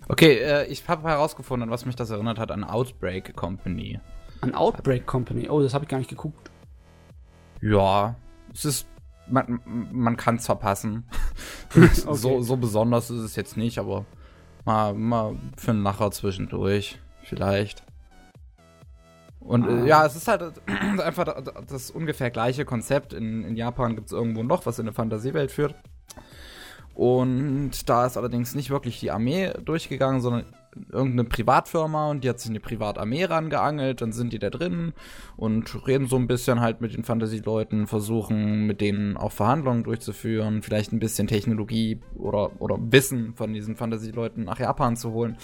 Okay, 0.08 0.38
äh, 0.38 0.66
ich 0.68 0.88
habe 0.88 1.08
herausgefunden, 1.08 1.70
was 1.72 1.86
mich 1.86 1.96
das 1.96 2.10
erinnert 2.12 2.38
hat 2.40 2.52
an 2.52 2.64
Outbreak 2.64 3.36
Company. 3.36 4.00
An 4.42 4.54
Outbreak 4.54 5.06
Company. 5.08 5.50
Oh, 5.50 5.62
das 5.62 5.74
habe 5.74 5.86
ich 5.86 5.90
gar 5.90 5.98
nicht 5.98 6.10
geguckt. 6.10 6.52
Ja, 7.62 8.16
es 8.54 8.66
ist. 8.66 8.88
Man, 9.28 9.60
man 9.92 10.18
kann 10.18 10.36
es 10.36 10.46
verpassen. 10.46 11.06
so, 12.12 12.42
so 12.44 12.58
besonders 12.58 13.10
ist 13.10 13.22
es 13.22 13.36
jetzt 13.36 13.58
nicht, 13.58 13.80
aber 13.80 14.06
mal, 14.66 14.94
mal 14.94 15.36
für 15.58 15.72
einen 15.72 15.82
Lacher 15.82 16.12
zwischendurch. 16.12 17.00
Vielleicht. 17.24 17.84
Und 19.40 19.64
Ah. 19.64 19.84
äh, 19.84 19.88
ja, 19.88 20.06
es 20.06 20.16
ist 20.16 20.28
halt 20.28 20.42
äh, 20.68 20.72
einfach 21.02 21.24
da- 21.24 21.42
da- 21.42 21.62
das 21.68 21.90
ungefähr 21.90 22.30
gleiche 22.30 22.66
Konzept. 22.66 23.14
In, 23.14 23.44
in 23.44 23.56
Japan 23.56 23.96
gibt 23.96 24.08
es 24.08 24.12
irgendwo 24.14 24.42
ein 24.42 24.48
Loch, 24.48 24.68
was 24.68 24.78
in 24.78 24.86
eine 24.86 24.94
Fantasiewelt 24.94 25.52
führt. 25.52 25.74
Und 26.96 27.90
da 27.90 28.06
ist 28.06 28.18
allerdings 28.18 28.56
nicht 28.56 28.70
wirklich 28.70 29.00
die 29.00 29.12
Armee 29.12 29.52
durchgegangen, 29.64 30.22
sondern 30.22 30.46
irgendeine 30.92 31.28
Privatfirma 31.28 32.10
und 32.10 32.24
die 32.24 32.30
hat 32.30 32.40
sich 32.40 32.50
eine 32.50 32.60
Privatarmee 32.60 33.26
rangeangelt, 33.26 34.02
dann 34.02 34.12
sind 34.12 34.34
die 34.34 34.40
da 34.40 34.50
drin 34.50 34.94
und 35.38 35.88
reden 35.88 36.08
so 36.08 36.16
ein 36.18 36.28
bisschen 36.28 36.60
halt 36.60 36.82
mit 36.82 36.94
den 36.94 37.04
Fantasieleuten, 37.04 37.88
versuchen 37.88 38.66
mit 38.66 38.82
denen 38.82 39.18
auch 39.18 39.32
Verhandlungen 39.32 39.84
durchzuführen, 39.84 40.62
vielleicht 40.62 40.92
ein 40.92 41.00
bisschen 41.00 41.28
Technologie 41.28 42.02
oder, 42.16 42.62
oder 42.62 42.78
Wissen 42.80 43.34
von 43.36 43.54
diesen 43.54 43.76
Fantasieleuten 43.76 44.44
nach 44.44 44.60
Japan 44.60 44.96
zu 44.96 45.12
holen, 45.12 45.38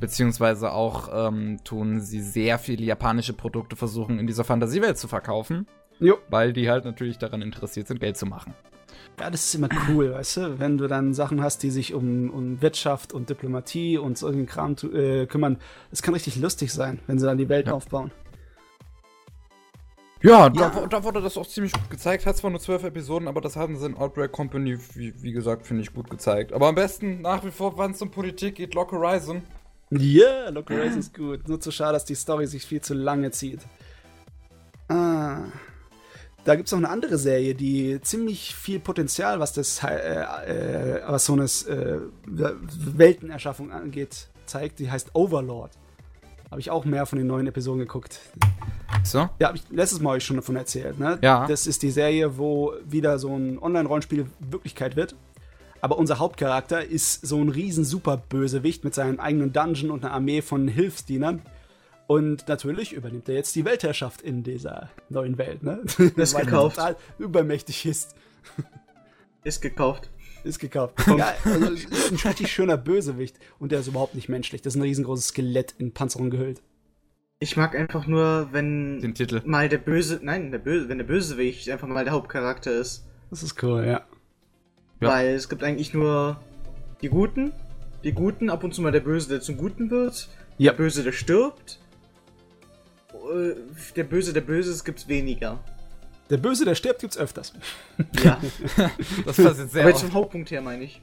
beziehungsweise 0.00 0.72
auch 0.72 1.08
ähm, 1.12 1.58
tun 1.64 2.00
sie 2.00 2.20
sehr 2.20 2.58
viele 2.58 2.84
japanische 2.84 3.34
Produkte 3.34 3.76
versuchen 3.76 4.18
in 4.18 4.26
dieser 4.26 4.44
Fantasiewelt 4.44 4.98
zu 4.98 5.08
verkaufen, 5.08 5.66
Jo. 5.98 6.16
weil 6.30 6.52
die 6.52 6.70
halt 6.70 6.84
natürlich 6.84 7.18
daran 7.18 7.42
interessiert 7.42 7.88
sind, 7.88 8.00
Geld 8.00 8.16
zu 8.16 8.26
machen. 8.26 8.54
Ja, 9.18 9.28
das 9.30 9.44
ist 9.44 9.54
immer 9.54 9.68
cool, 9.88 10.12
weißt 10.14 10.36
du, 10.38 10.58
wenn 10.58 10.78
du 10.78 10.86
dann 10.86 11.12
Sachen 11.12 11.42
hast, 11.42 11.62
die 11.62 11.70
sich 11.70 11.92
um, 11.92 12.30
um 12.30 12.62
Wirtschaft 12.62 13.12
und 13.12 13.28
Diplomatie 13.28 13.98
und 13.98 14.16
solchen 14.16 14.46
Kram 14.46 14.76
äh, 14.94 15.26
kümmern. 15.26 15.58
Das 15.90 16.00
kann 16.00 16.14
richtig 16.14 16.36
lustig 16.36 16.72
sein, 16.72 17.00
wenn 17.06 17.18
sie 17.18 17.26
dann 17.26 17.36
die 17.36 17.48
Welt 17.50 17.66
Ja. 17.66 17.74
aufbauen. 17.74 18.10
Ja, 20.22 20.46
Ja. 20.54 20.68
Da, 20.70 20.86
da 20.86 21.04
wurde 21.04 21.20
das 21.22 21.36
auch 21.38 21.46
ziemlich 21.46 21.72
gut 21.72 21.90
gezeigt. 21.90 22.26
Hat 22.26 22.36
zwar 22.36 22.50
nur 22.50 22.60
zwölf 22.60 22.82
Episoden, 22.84 23.26
aber 23.28 23.40
das 23.40 23.56
hatten 23.56 23.76
sie 23.78 23.86
in 23.86 23.96
Outbreak 23.96 24.32
Company, 24.32 24.78
wie, 24.94 25.14
wie 25.22 25.32
gesagt, 25.32 25.66
finde 25.66 25.82
ich 25.82 25.92
gut 25.94 26.08
gezeigt. 26.10 26.52
Aber 26.52 26.68
am 26.68 26.74
besten 26.74 27.20
nach 27.22 27.44
wie 27.44 27.50
vor, 27.50 27.76
wenn 27.78 27.92
es 27.92 28.02
um 28.02 28.10
Politik 28.10 28.54
geht, 28.56 28.74
Lock 28.74 28.92
Horizon. 28.92 29.42
Yeah, 29.92 30.50
Local 30.50 30.78
Race 30.78 30.94
ist 30.96 31.14
gut. 31.14 31.48
Nur 31.48 31.58
zu 31.60 31.70
schade, 31.72 31.94
dass 31.94 32.04
die 32.04 32.14
Story 32.14 32.46
sich 32.46 32.64
viel 32.64 32.80
zu 32.80 32.94
lange 32.94 33.30
zieht. 33.32 33.60
Ah. 34.88 35.44
Da 36.44 36.54
gibt 36.54 36.68
es 36.68 36.72
noch 36.72 36.78
eine 36.78 36.88
andere 36.88 37.18
Serie, 37.18 37.54
die 37.54 38.00
ziemlich 38.00 38.54
viel 38.54 38.80
Potenzial, 38.80 39.40
was 39.40 39.52
das 39.52 39.82
äh, 39.84 39.94
äh, 39.94 41.02
was 41.06 41.26
so 41.26 41.34
eine 41.34 41.44
äh, 41.44 42.00
Weltenerschaffung 42.26 43.72
angeht, 43.72 44.28
zeigt. 44.46 44.78
Die 44.78 44.90
heißt 44.90 45.10
Overlord. 45.14 45.72
Habe 46.50 46.60
ich 46.60 46.70
auch 46.70 46.84
mehr 46.84 47.06
von 47.06 47.18
den 47.18 47.28
neuen 47.28 47.46
Episoden 47.46 47.80
geguckt. 47.80 48.20
So? 49.04 49.28
Ja, 49.38 49.48
habe 49.48 49.58
ich 49.58 49.64
letztes 49.70 50.00
Mal 50.00 50.16
euch 50.16 50.24
schon 50.24 50.36
davon 50.36 50.56
erzählt. 50.56 50.98
Ne? 50.98 51.18
Ja. 51.22 51.46
Das 51.46 51.66
ist 51.66 51.82
die 51.82 51.90
Serie, 51.90 52.38
wo 52.38 52.72
wieder 52.84 53.18
so 53.18 53.36
ein 53.36 53.58
Online-Rollenspiel 53.58 54.26
Wirklichkeit 54.40 54.96
wird. 54.96 55.14
Aber 55.80 55.96
unser 55.96 56.18
Hauptcharakter 56.18 56.84
ist 56.84 57.26
so 57.26 57.38
ein 57.40 57.48
riesen 57.48 57.84
Superbösewicht 57.84 58.84
mit 58.84 58.94
seinem 58.94 59.20
eigenen 59.20 59.52
Dungeon 59.52 59.90
und 59.90 60.04
einer 60.04 60.12
Armee 60.12 60.42
von 60.42 60.68
Hilfsdienern. 60.68 61.42
Und 62.10 62.48
natürlich 62.48 62.92
übernimmt 62.92 63.28
er 63.28 63.36
jetzt 63.36 63.54
die 63.54 63.64
Weltherrschaft 63.64 64.20
in 64.20 64.42
dieser 64.42 64.90
neuen 65.10 65.38
Welt, 65.38 65.62
ne? 65.62 65.78
Ist 66.16 66.34
Weil 66.34 66.40
er 66.40 66.44
gekauft. 66.46 66.74
total 66.76 66.96
übermächtig 67.20 67.86
ist. 67.86 68.16
Ist 69.44 69.62
gekauft. 69.62 70.10
Ist 70.42 70.58
gekauft. 70.58 70.94
ja, 71.06 71.34
also 71.44 71.66
ist 71.70 72.10
ein 72.10 72.16
richtig 72.28 72.50
schöner 72.50 72.76
Bösewicht. 72.76 73.36
Und 73.60 73.70
der 73.70 73.78
ist 73.78 73.86
überhaupt 73.86 74.16
nicht 74.16 74.28
menschlich. 74.28 74.60
Das 74.60 74.74
ist 74.74 74.78
ein 74.80 74.82
riesengroßes 74.82 75.28
Skelett 75.28 75.74
in 75.78 75.92
Panzerung 75.94 76.30
gehüllt. 76.30 76.62
Ich 77.38 77.56
mag 77.56 77.76
einfach 77.76 78.08
nur, 78.08 78.48
wenn 78.50 79.00
Den 79.00 79.14
Titel. 79.14 79.40
mal 79.44 79.68
der 79.68 79.78
Böse, 79.78 80.18
nein, 80.20 80.50
der 80.50 80.58
Böse, 80.58 80.88
wenn 80.88 80.98
der 80.98 81.04
Bösewicht 81.04 81.70
einfach 81.70 81.86
mal 81.86 82.02
der 82.04 82.12
Hauptcharakter 82.14 82.72
ist. 82.72 83.06
Das 83.30 83.44
ist 83.44 83.62
cool, 83.62 83.84
ja. 83.84 84.00
Ja. 85.00 85.08
Weil 85.08 85.28
es 85.28 85.48
gibt 85.48 85.62
eigentlich 85.62 85.94
nur 85.94 86.40
die 87.02 87.08
Guten, 87.08 87.52
die 88.02 88.12
Guten, 88.12 88.50
ab 88.50 88.64
und 88.64 88.74
zu 88.74 88.82
mal 88.82 88.90
der 88.92 89.00
Böse, 89.00 89.28
der 89.28 89.40
zum 89.42 89.56
Guten 89.58 89.90
wird, 89.92 90.28
Ja. 90.58 90.72
der 90.72 90.78
Böse, 90.78 91.04
der 91.04 91.12
stirbt. 91.12 91.78
Äh, 93.28 93.54
Der 93.96 94.04
Böse, 94.04 94.32
der 94.32 94.40
Böse, 94.42 94.70
es 94.70 94.84
gibt's 94.84 95.06
weniger. 95.08 95.58
Der 96.30 96.36
Böse, 96.36 96.64
der 96.64 96.74
stirbt, 96.76 97.00
gibt's 97.00 97.18
öfters. 97.18 97.52
Ja, 98.22 98.38
Das 99.26 99.36
passiert 99.36 99.70
sehr 99.70 99.82
aber 99.82 99.90
jetzt 99.90 99.96
oft. 99.96 100.04
vom 100.06 100.14
Hauptpunkt 100.14 100.50
her 100.50 100.62
meine 100.62 100.84
ich. 100.84 101.00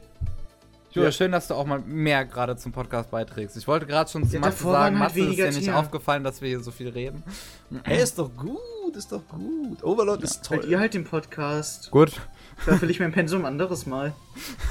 Julia, 0.91 1.10
Ja. 1.10 1.12
schön, 1.12 1.32
dass 1.34 1.47
du 1.49 1.53
auch 1.53 1.65
mal 1.65 1.80
mehr 1.80 2.23
gerade 2.25 2.56
zum 2.56 2.71
Podcast 2.71 3.12
beiträgst. 3.12 3.58
Ich 3.58 3.67
wollte 3.67 3.86
gerade 3.86 4.10
schon 4.10 4.25
zu 4.25 4.36
Ja, 4.36 4.39
Matze 4.39 4.63
sagen, 4.63 4.99
halt 4.99 5.13
Matze 5.15 5.30
ist 5.30 5.38
dir 5.38 5.51
nicht 5.51 5.71
aufgefallen, 5.73 6.23
dass 6.23 6.41
wir 6.41 6.47
hier 6.47 6.62
so 6.62 6.71
viel 6.71 6.88
reden. 6.89 7.23
Ey, 7.84 8.01
ist 8.01 8.17
doch 8.17 8.32
gut, 8.36 8.95
ist 8.95 9.12
doch 9.12 9.21
gut. 9.27 9.84
Overlord 9.84 10.23
ist 10.23 10.49
Halt 10.49 10.62
toll. 10.62 10.71
ihr 10.71 10.80
halt 10.80 10.93
den 10.93 11.03
Podcast. 11.03 11.91
Gut. 11.91 12.13
Da 12.65 12.82
will 12.82 12.89
ich 12.89 12.99
mein 13.01 13.12
Pensum 13.12 13.43
anderes 13.45 13.86
Mal. 13.86 14.13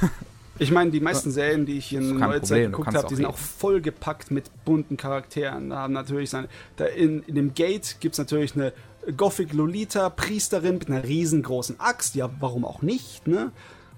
Ich 0.59 0.71
meine, 0.71 0.91
die 0.91 0.99
meisten 0.99 1.31
Serien, 1.31 1.65
die 1.65 1.77
ich 1.77 1.93
in 1.93 2.17
neuer 2.17 2.41
Zeit 2.41 2.65
geguckt 2.65 2.93
habe, 2.93 3.07
die 3.07 3.15
sind 3.15 3.25
reden. 3.25 3.33
auch 3.33 3.37
vollgepackt 3.37 4.31
mit 4.31 4.45
bunten 4.65 4.97
Charakteren. 4.97 5.69
Da 5.69 5.77
haben 5.77 5.93
natürlich 5.93 6.29
seine. 6.29 6.47
Da 6.75 6.85
in, 6.85 7.23
in 7.23 7.35
dem 7.35 7.53
Gate 7.53 7.97
gibt 7.99 8.13
es 8.13 8.19
natürlich 8.19 8.55
eine 8.55 8.73
Gothic 9.15 9.53
Lolita 9.53 10.09
Priesterin 10.09 10.79
mit 10.79 10.89
einer 10.89 11.03
riesengroßen 11.03 11.79
Axt. 11.79 12.15
Ja, 12.15 12.29
warum 12.39 12.65
auch 12.65 12.81
nicht, 12.81 13.27
ne? 13.27 13.51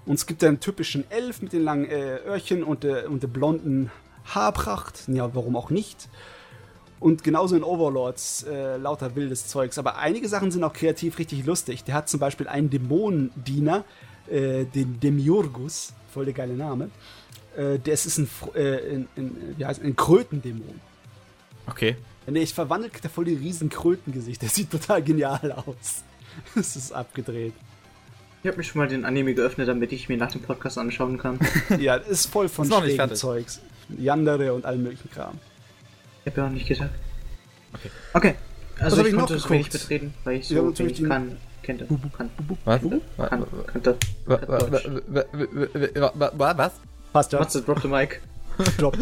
Und 0.06 0.14
es 0.14 0.26
gibt 0.26 0.42
einen 0.44 0.60
typischen 0.60 1.04
Elf 1.10 1.42
mit 1.42 1.52
den 1.52 1.62
langen 1.62 1.84
äh, 1.86 2.18
Öhrchen 2.26 2.62
und 2.62 2.84
der 2.84 3.10
und 3.10 3.22
der 3.22 3.28
blonden 3.28 3.90
Haarpracht. 4.24 5.04
Ja, 5.08 5.34
warum 5.34 5.56
auch 5.56 5.70
nicht? 5.70 6.08
Und 7.00 7.24
genauso 7.24 7.56
in 7.56 7.64
Overlords 7.64 8.42
äh, 8.42 8.76
lauter 8.76 9.16
wildes 9.16 9.46
Zeugs. 9.46 9.78
Aber 9.78 9.96
einige 9.96 10.28
Sachen 10.28 10.50
sind 10.50 10.62
auch 10.62 10.74
kreativ 10.74 11.18
richtig 11.18 11.46
lustig. 11.46 11.82
Der 11.84 11.94
hat 11.94 12.10
zum 12.10 12.20
Beispiel 12.20 12.46
einen 12.46 12.68
Dämonendiener, 12.68 13.84
äh, 14.30 14.64
den 14.64 14.98
Demiurgus, 15.00 15.92
voll 16.12 16.24
der 16.26 16.34
geile 16.34 16.54
Name. 16.54 16.90
Äh, 17.56 17.78
das 17.82 18.06
ist 18.06 18.18
ein, 18.18 18.26
Fr- 18.28 18.54
äh, 18.54 18.94
ein, 18.96 19.08
ein, 19.16 19.54
wie 19.56 19.64
heißt, 19.64 19.82
ein 19.82 19.96
Krötendämon. 19.96 20.80
Okay. 21.66 21.96
Wenn 22.26 22.34
der 22.34 22.42
ich 22.42 22.54
verwandelt, 22.54 22.92
kriegt 22.92 23.04
er 23.04 23.10
voll 23.10 23.24
die 23.24 23.34
riesen 23.34 23.68
Krötengesicht. 23.70 24.42
Der 24.42 24.48
sieht 24.48 24.70
total 24.70 25.02
genial 25.02 25.52
aus. 25.52 26.04
Das 26.54 26.76
ist 26.76 26.92
abgedreht. 26.92 27.52
Ich 28.42 28.46
habe 28.48 28.56
mir 28.58 28.62
schon 28.64 28.78
mal 28.78 28.88
den 28.88 29.04
Anime 29.04 29.34
geöffnet, 29.34 29.66
damit 29.68 29.90
ich 29.92 30.08
mir 30.08 30.16
nach 30.16 30.30
dem 30.30 30.40
Podcast 30.42 30.78
anschauen 30.78 31.18
kann. 31.18 31.38
Ja, 31.78 31.96
ist 31.96 32.26
voll 32.26 32.48
von 32.48 32.70
schrägen. 32.70 33.14
Zeugs. 33.14 33.60
Yandere 33.98 34.54
und 34.54 34.64
allem 34.64 34.84
möglichen 34.84 35.10
Kram. 35.10 35.38
Ich 36.24 36.30
habe 36.30 36.40
ja 36.42 36.46
auch 36.46 36.50
nicht 36.52 36.68
gedacht. 36.68 36.90
Okay. 37.74 37.90
Okay. 38.14 38.34
Also 38.78 38.98
hab 38.98 39.04
ich 39.06 39.10
ich 39.12 39.18
noch 39.18 39.26
konnte 39.26 39.34
es 39.34 39.50
wenig 39.50 39.68
betreten, 39.70 40.14
weil 40.24 40.38
ich 40.38 40.48
so 40.48 40.54
natürlich 40.54 40.78
wenig 40.78 40.96
den- 41.00 41.08
kann, 41.08 41.36
kannte. 41.62 41.86
Kann, 42.16 42.30
Was? 42.64 42.80
kann, 42.80 43.46
kannte. 43.66 43.96
Was? 44.26 46.72
Passt 47.12 47.32
ja. 47.32 47.40
Matze, 47.40 47.62
drop 47.62 47.80
the 47.80 47.88
mic. 47.88 48.20
Drop. 48.78 48.96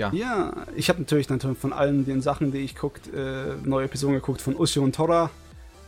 Ja. 0.00 0.10
Ja, 0.14 0.66
ich 0.76 0.88
habe 0.88 1.00
natürlich, 1.00 1.28
natürlich 1.28 1.58
von 1.58 1.74
allen 1.74 2.06
den 2.06 2.22
Sachen, 2.22 2.52
die 2.52 2.60
ich 2.60 2.74
guckt, 2.74 3.12
äh, 3.12 3.56
neue 3.62 3.84
Episoden 3.84 4.14
geguckt 4.14 4.40
von 4.40 4.58
Usio 4.58 4.82
und 4.82 4.94
Tora. 4.94 5.28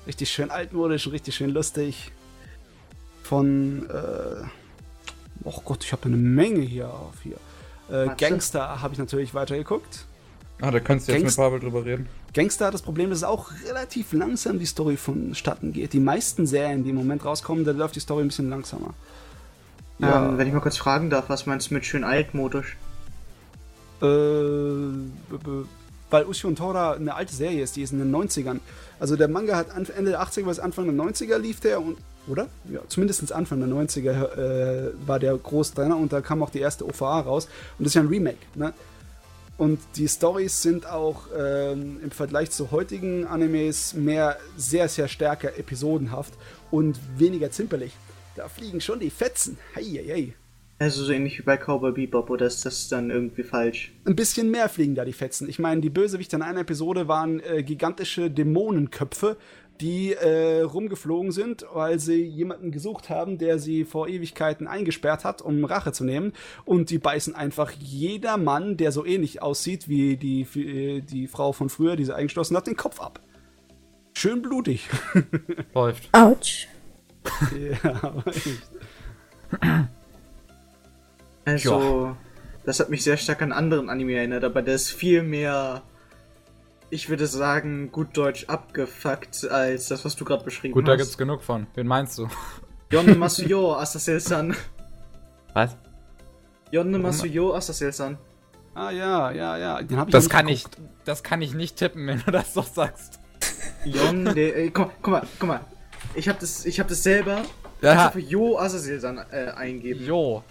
Richtig 0.07 0.31
schön 0.31 0.51
altmodisch 0.51 1.07
und 1.07 1.15
richtig 1.15 1.35
schön 1.35 1.49
lustig. 1.49 2.13
Von, 3.23 3.89
äh, 3.89 4.45
oh 5.45 5.61
Gott, 5.65 5.85
ich 5.85 5.93
habe 5.93 6.05
eine 6.05 6.19
Menge 6.19 6.61
hier 6.61 6.91
auf 6.91 7.15
hier. 7.23 7.39
Äh? 7.91 8.15
Gangster 8.17 8.83
habe 8.83 8.93
ich 8.93 8.99
natürlich 8.99 9.33
weitergeguckt. 9.33 10.05
Ah, 10.63 10.71
da 10.71 10.79
kannst 10.81 11.09
du 11.09 11.13
jetzt 11.13 11.23
Gangst- 11.23 11.39
mit 11.39 11.45
Pavel 11.45 11.59
drüber 11.61 11.85
reden. 11.85 12.07
Gangster 12.35 12.67
hat 12.67 12.75
das 12.75 12.83
Problem, 12.83 13.11
dass 13.11 13.19
es 13.19 13.25
auch 13.25 13.51
relativ 13.67 14.13
langsam 14.13 14.59
die 14.61 14.65
Story 14.67 14.97
vonstatten 14.97 15.73
geht. 15.73 15.93
Die 15.93 15.99
meisten 16.01 16.47
Serien, 16.47 16.85
die 16.85 16.91
im 16.91 16.97
Moment 16.97 17.25
rauskommen, 17.25 17.65
da 17.65 17.73
läuft 17.73 17.97
die 17.97 18.01
Story 18.01 18.23
ein 18.23 18.29
bisschen 18.29 18.49
langsamer. 18.49 18.95
Ähm, 20.01 20.39
wenn 20.39 20.47
ich 20.47 20.55
mal 20.55 20.61
kurz 20.61 20.77
fragen 20.77 21.11
darf, 21.11 21.29
was 21.29 21.47
meinst 21.47 21.71
du 21.71 21.75
mit 21.75 21.85
schön 21.85 22.05
altmodisch? 22.05 22.77
Äh, 24.01 24.07
weil 26.11 26.27
Usio 26.27 26.49
und 26.49 26.57
Tora 26.57 26.93
eine 26.93 27.15
alte 27.15 27.35
Serie 27.35 27.63
ist, 27.63 27.75
die 27.77 27.83
ist 27.83 27.93
in 27.93 27.99
den 27.99 28.15
90ern. 28.15 28.61
Also 29.01 29.17
der 29.17 29.29
Manga 29.29 29.57
hat 29.57 29.67
Ende 29.71 30.11
der 30.13 30.23
80er 30.23 30.45
bis 30.45 30.59
Anfang 30.61 30.85
der 30.85 30.95
90er 30.95 31.39
lief 31.39 31.61
der 31.61 31.81
und 31.81 31.97
oder? 32.29 32.47
Ja, 32.73 32.81
zumindest 32.89 33.33
Anfang 33.33 33.59
der 33.59 33.69
90er 33.69 34.37
äh, 34.37 34.93
war 35.07 35.19
der 35.19 35.37
groß 35.37 35.75
drin 35.75 35.91
und 35.93 36.13
da 36.13 36.21
kam 36.21 36.41
auch 36.43 36.51
die 36.51 36.61
erste 36.61 36.87
OVA 36.87 37.21
raus 37.21 37.47
und 37.79 37.85
das 37.85 37.89
ist 37.89 37.95
ja 37.95 38.03
ein 38.03 38.07
Remake, 38.09 38.39
ne? 38.55 38.73
Und 39.63 39.79
die 39.95 40.09
Stories 40.09 40.61
sind 40.61 40.87
auch 40.87 41.29
ähm, 41.39 42.01
im 42.03 42.11
Vergleich 42.11 42.51
zu 42.51 42.73
heutigen 42.73 43.29
Animes 43.29 43.95
mehr 43.95 44.37
sehr, 44.57 44.89
sehr 44.89 45.07
stärker 45.07 45.57
episodenhaft 45.57 46.35
und 46.73 46.99
weniger 47.17 47.49
zimperlich. 47.53 47.93
Da 48.35 48.49
fliegen 48.49 48.81
schon 48.81 48.99
die 48.99 49.11
Fetzen. 49.11 49.59
Heieiei. 49.77 50.35
Also 50.81 51.05
so 51.05 51.13
ähnlich 51.13 51.39
wie 51.39 51.45
bei 51.45 51.57
Cowboy 51.57 51.93
Bebop, 51.93 52.29
oder 52.29 52.47
ist 52.47 52.67
das 52.67 52.89
dann 52.89 53.11
irgendwie 53.11 53.45
falsch? 53.45 53.93
ein 54.05 54.17
bisschen 54.17 54.51
mehr 54.51 54.69
fliegen 54.69 54.97
da 54.97 55.05
die 55.05 55.13
Fetzen. 55.13 55.49
Ich 55.49 55.61
meine, 55.61 55.81
die 55.81 55.91
Bösewichte 55.91 56.35
in 56.35 56.43
einer 56.43 56.63
Episode 56.63 57.07
waren 57.07 57.39
äh, 57.39 57.63
gigantische 57.63 58.33
Dämonenköpfe, 58.33 59.37
die 59.81 60.13
äh, 60.13 60.63
rumgeflogen 60.63 61.33
sind, 61.33 61.67
weil 61.73 61.99
sie 61.99 62.23
jemanden 62.23 62.71
gesucht 62.71 63.09
haben, 63.11 63.39
der 63.39 63.59
sie 63.59 63.85
vor 63.85 64.09
Ewigkeiten 64.09 64.67
eingesperrt 64.67 65.25
hat, 65.25 65.43
um 65.43 65.65
Rache 65.65 65.93
zu 65.93 66.05
nehmen. 66.05 66.33
Und 66.65 66.91
die 66.91 66.99
beißen 66.99 67.35
einfach 67.35 67.73
jeder 67.73 68.37
Mann, 68.37 68.77
der 68.77 68.93
so 68.93 69.05
ähnlich 69.05 69.43
aussieht 69.43 69.89
wie 69.89 70.17
die, 70.17 70.47
wie, 70.53 71.03
die 71.03 71.27
Frau 71.27 71.53
von 71.53 71.69
früher, 71.69 71.97
die 71.97 72.05
sie 72.05 72.15
eingeschlossen 72.15 72.57
hat, 72.57 72.67
den 72.67 72.77
Kopf 72.77 73.01
ab. 73.01 73.21
Schön 74.15 74.43
blutig. 74.43 74.89
Läuft. 75.75 76.09
Autsch. 76.13 76.69
ja, 77.83 78.03
aber 78.03 78.25
echt. 78.27 78.63
Also, 81.45 82.17
das 82.65 82.79
hat 82.79 82.91
mich 82.91 83.03
sehr 83.03 83.17
stark 83.17 83.43
an 83.43 83.53
anderen 83.53 83.91
Anime 83.91 84.15
erinnert, 84.15 84.45
aber 84.45 84.63
der 84.63 84.75
ist 84.77 84.91
viel 84.91 85.23
mehr, 85.23 85.83
ich 86.93 87.09
würde 87.09 87.27
sagen, 87.27 87.91
gut 87.91 88.15
deutsch 88.19 88.45
abgefuckt, 88.49 89.49
als 89.51 89.89
das, 89.89 90.05
was 90.05 90.15
du 90.15 90.27
gerade 90.27 90.45
beschrieben 90.45 90.75
Gut, 90.75 90.87
da 90.87 90.93
hast. 90.93 90.99
gibt's 90.99 91.17
genug 91.17 91.43
von. 91.43 91.67
Wen 91.75 91.87
meinst 91.87 92.19
du? 92.19 92.29
Yonne 92.91 93.15
Masuyo 93.17 93.75
Asasel-san. 93.77 94.55
Was? 95.55 95.75
Yonne 96.71 96.99
Masuyo 96.99 97.55
Asasel-san. 97.55 98.19
Ah 98.75 98.91
ja, 98.91 99.31
ja, 99.31 99.57
ja. 99.57 99.83
Den 99.83 99.97
hab 99.97 100.09
ich 100.09 100.13
Das 100.13 100.29
kann 100.29 100.45
nicht 100.45 100.69
ich, 100.77 100.85
das 101.07 101.23
kann 101.23 101.41
ich 101.41 101.55
nicht 101.55 101.77
tippen, 101.77 102.07
wenn 102.07 102.21
du 102.21 102.31
das 102.31 102.53
doch 102.53 102.67
sagst. 102.67 103.21
Yonne, 103.87 104.39
äh, 104.39 104.69
guck, 104.69 104.91
guck 105.01 105.13
mal, 105.13 105.27
guck 105.39 105.49
mal. 105.49 105.61
Ich 106.15 106.29
hab 106.29 106.41
das, 106.41 106.67
ich 106.67 106.79
hab 106.79 106.89
das 106.89 107.03
selber. 107.03 107.41
Ja. 107.81 107.93
Ich 107.95 107.99
hab 108.01 108.17
Yo 108.19 108.59
Asasel-san 108.59 109.17
äh, 109.31 109.51
eingeben. 109.57 110.05
Jo. 110.05 110.45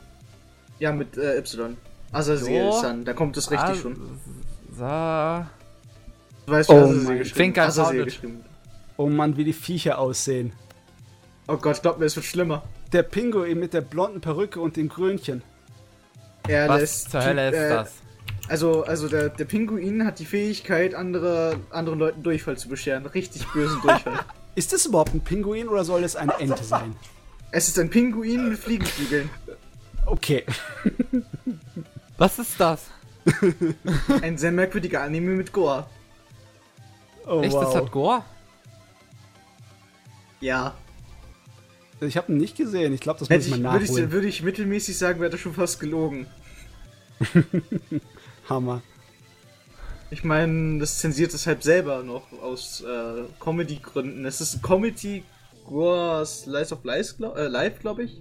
Ja, 0.79 0.91
mit 0.91 1.17
äh, 1.17 1.37
Y. 1.37 1.77
Asasel-san, 2.11 3.05
da 3.05 3.13
kommt 3.13 3.37
es 3.37 3.51
richtig 3.51 3.69
Ah, 3.69 3.75
schon. 3.75 4.19
Sa 4.75 5.47
weißt, 6.51 6.69
wie 6.69 6.73
Oh 6.73 6.77
Azazel 6.77 7.01
mein- 7.03 7.17
geschrieben 7.19 7.53
Think 7.53 7.57
I 7.57 8.03
geschrieben. 8.03 8.45
Oh 8.97 9.07
Mann, 9.07 9.37
wie 9.37 9.43
die 9.43 9.53
Viecher 9.53 9.97
aussehen. 9.97 10.53
Oh 11.47 11.57
Gott, 11.57 11.81
glaub 11.81 11.97
mir, 11.99 12.05
es 12.05 12.15
wird 12.15 12.25
schlimmer. 12.25 12.63
Der 12.93 13.03
Pinguin 13.03 13.59
mit 13.59 13.73
der 13.73 13.81
blonden 13.81 14.21
Perücke 14.21 14.59
und 14.59 14.75
dem 14.77 14.89
Krönchen. 14.89 15.41
Er 16.47 16.69
was 16.69 16.81
lässt 16.81 17.11
zur 17.11 17.23
Hölle 17.23 17.49
ist 17.49 17.55
äh, 17.55 17.69
das? 17.69 17.93
Also, 18.47 18.83
also 18.83 19.07
der, 19.07 19.29
der 19.29 19.45
Pinguin 19.45 20.05
hat 20.05 20.19
die 20.19 20.25
Fähigkeit, 20.25 20.93
andere, 20.93 21.55
anderen 21.69 21.99
Leuten 21.99 22.23
Durchfall 22.23 22.57
zu 22.57 22.67
bescheren. 22.67 23.05
Richtig 23.05 23.47
bösen 23.53 23.79
Durchfall. 23.83 24.19
Ist 24.55 24.73
das 24.73 24.85
überhaupt 24.85 25.13
ein 25.13 25.21
Pinguin 25.21 25.67
oder 25.67 25.83
soll 25.85 26.03
es 26.03 26.15
eine 26.15 26.33
Ente 26.39 26.63
sein? 26.63 26.95
es 27.51 27.67
ist 27.67 27.79
ein 27.79 27.89
Pinguin 27.89 28.49
mit 28.49 28.59
Fliegenflügeln. 28.59 29.29
Okay. 30.05 30.43
Was 32.17 32.39
ist 32.39 32.59
das? 32.59 32.85
Ein 34.21 34.37
sehr 34.37 34.51
merkwürdiger 34.51 35.01
Anime 35.03 35.31
mit 35.31 35.51
Gore. 35.53 35.85
Oh, 37.25 37.41
Echt, 37.41 37.55
das 37.55 37.75
hat 37.75 37.91
Gore? 37.91 38.23
Ja. 40.39 40.73
Ich 42.01 42.17
habe 42.17 42.31
ihn 42.31 42.39
nicht 42.39 42.57
gesehen. 42.57 42.93
Ich 42.93 43.01
glaube, 43.01 43.19
das 43.19 43.29
muss 43.29 43.35
Hätte 43.35 43.47
ich 43.47 43.55
ich, 43.55 43.61
mal 43.61 43.73
würde, 43.73 43.85
ich, 43.85 43.91
nachholen. 43.91 44.11
würde 44.11 44.27
ich 44.27 44.41
mittelmäßig 44.41 44.97
sagen, 44.97 45.19
wäre 45.19 45.29
das 45.29 45.39
schon 45.39 45.53
fast 45.53 45.79
gelogen. 45.79 46.25
Hammer. 48.49 48.81
Ich 50.09 50.23
meine, 50.23 50.79
das 50.79 50.97
zensiert 50.97 51.33
es 51.33 51.47
halt 51.47 51.63
selber 51.63 52.03
noch 52.03 52.23
aus 52.41 52.81
äh, 52.81 53.23
Comedy-Gründen. 53.39 54.25
Es 54.25 54.41
ist 54.41 54.61
Comedy 54.61 55.23
Gore 55.65 56.25
Slice 56.25 56.73
of 56.73 56.83
Life, 56.83 57.15
glaub, 57.17 57.37
äh, 57.37 57.47
Life, 57.47 57.79
glaube 57.79 58.03
ich. 58.03 58.19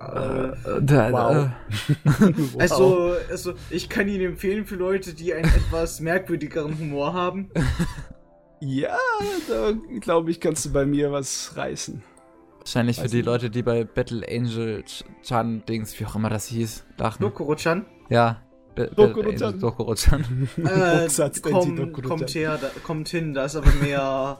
Äh, 0.00 1.12
Wow. 1.12 1.50
also, 2.58 3.14
also, 3.30 3.52
ich 3.68 3.88
kann 3.88 4.08
ihn 4.08 4.22
empfehlen 4.22 4.64
für 4.64 4.76
Leute, 4.76 5.12
die 5.14 5.34
einen 5.34 5.44
etwas 5.44 6.00
merkwürdigeren 6.00 6.78
Humor 6.78 7.12
haben. 7.12 7.50
Ja, 8.62 8.98
da 9.48 9.72
glaube 10.00 10.30
ich, 10.30 10.38
kannst 10.38 10.66
du 10.66 10.72
bei 10.74 10.84
mir 10.84 11.10
was 11.10 11.56
reißen. 11.56 12.02
Wahrscheinlich 12.58 12.96
für 12.98 13.04
Weiß 13.04 13.10
die 13.10 13.16
nicht. 13.16 13.26
Leute, 13.26 13.48
die 13.48 13.62
bei 13.62 13.84
Battle 13.84 14.22
Angel 14.28 14.84
Ch- 14.86 15.02
Chan 15.22 15.62
Dings, 15.66 15.98
wie 15.98 16.04
auch 16.04 16.14
immer 16.14 16.28
das 16.28 16.44
hieß, 16.48 16.84
lachen. 16.98 17.22
Dokoro-chan. 17.22 17.86
Ja. 18.10 18.42
Dokuro-chan. 18.76 19.58
Dokuro-chan. 19.58 20.48
Äh, 20.62 21.08
komm, 21.40 21.92
kommt 22.02 22.34
her, 22.34 22.58
da, 22.60 22.70
kommt 22.84 23.08
hin, 23.08 23.32
da 23.32 23.46
ist 23.46 23.56
aber 23.56 23.72
mehr. 23.82 24.38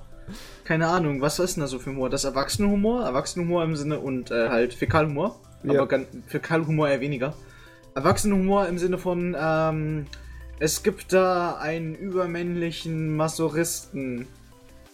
Keine 0.65 0.89
Ahnung, 0.89 1.23
was 1.23 1.39
ist 1.39 1.57
denn 1.57 1.63
da 1.63 1.67
so 1.67 1.79
für 1.79 1.89
Humor? 1.89 2.11
Das 2.11 2.25
Erwachsenenhumor? 2.25 3.03
Erwachsenenhumor 3.07 3.65
im 3.65 3.75
Sinne 3.75 4.01
und 4.01 4.31
äh, 4.31 4.51
halt 4.51 4.75
Fäkalhumor. 4.75 5.41
Ja. 5.63 5.73
Aber 5.81 5.89
gan- 5.89 6.07
Fäkalhumor 6.27 6.89
eher 6.89 7.01
weniger. 7.01 7.35
Erwachsenenhumor 7.95 8.67
im 8.69 8.79
Sinne 8.79 8.99
von, 8.99 9.37
ähm, 9.39 10.07
es 10.59 10.83
gibt 10.83 11.13
da 11.13 11.57
einen 11.57 11.95
übermännlichen 11.95 13.17
Masochisten. 13.17 14.27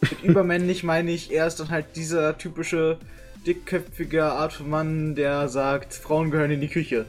Mit 0.01 0.23
übermännlich 0.23 0.83
meine 0.85 1.11
ich, 1.11 1.33
er 1.33 1.47
ist 1.47 1.61
dann 1.61 1.71
halt 1.71 1.87
dieser 1.97 2.37
typische 2.39 2.99
dickköpfige 3.47 4.25
Art 4.25 4.53
von 4.53 4.69
Mann, 4.71 5.15
der 5.15 5.49
sagt, 5.49 5.95
Frauen 5.95 6.31
gehören 6.31 6.51
in 6.51 6.61
die 6.61 6.69
Küche. 6.69 7.07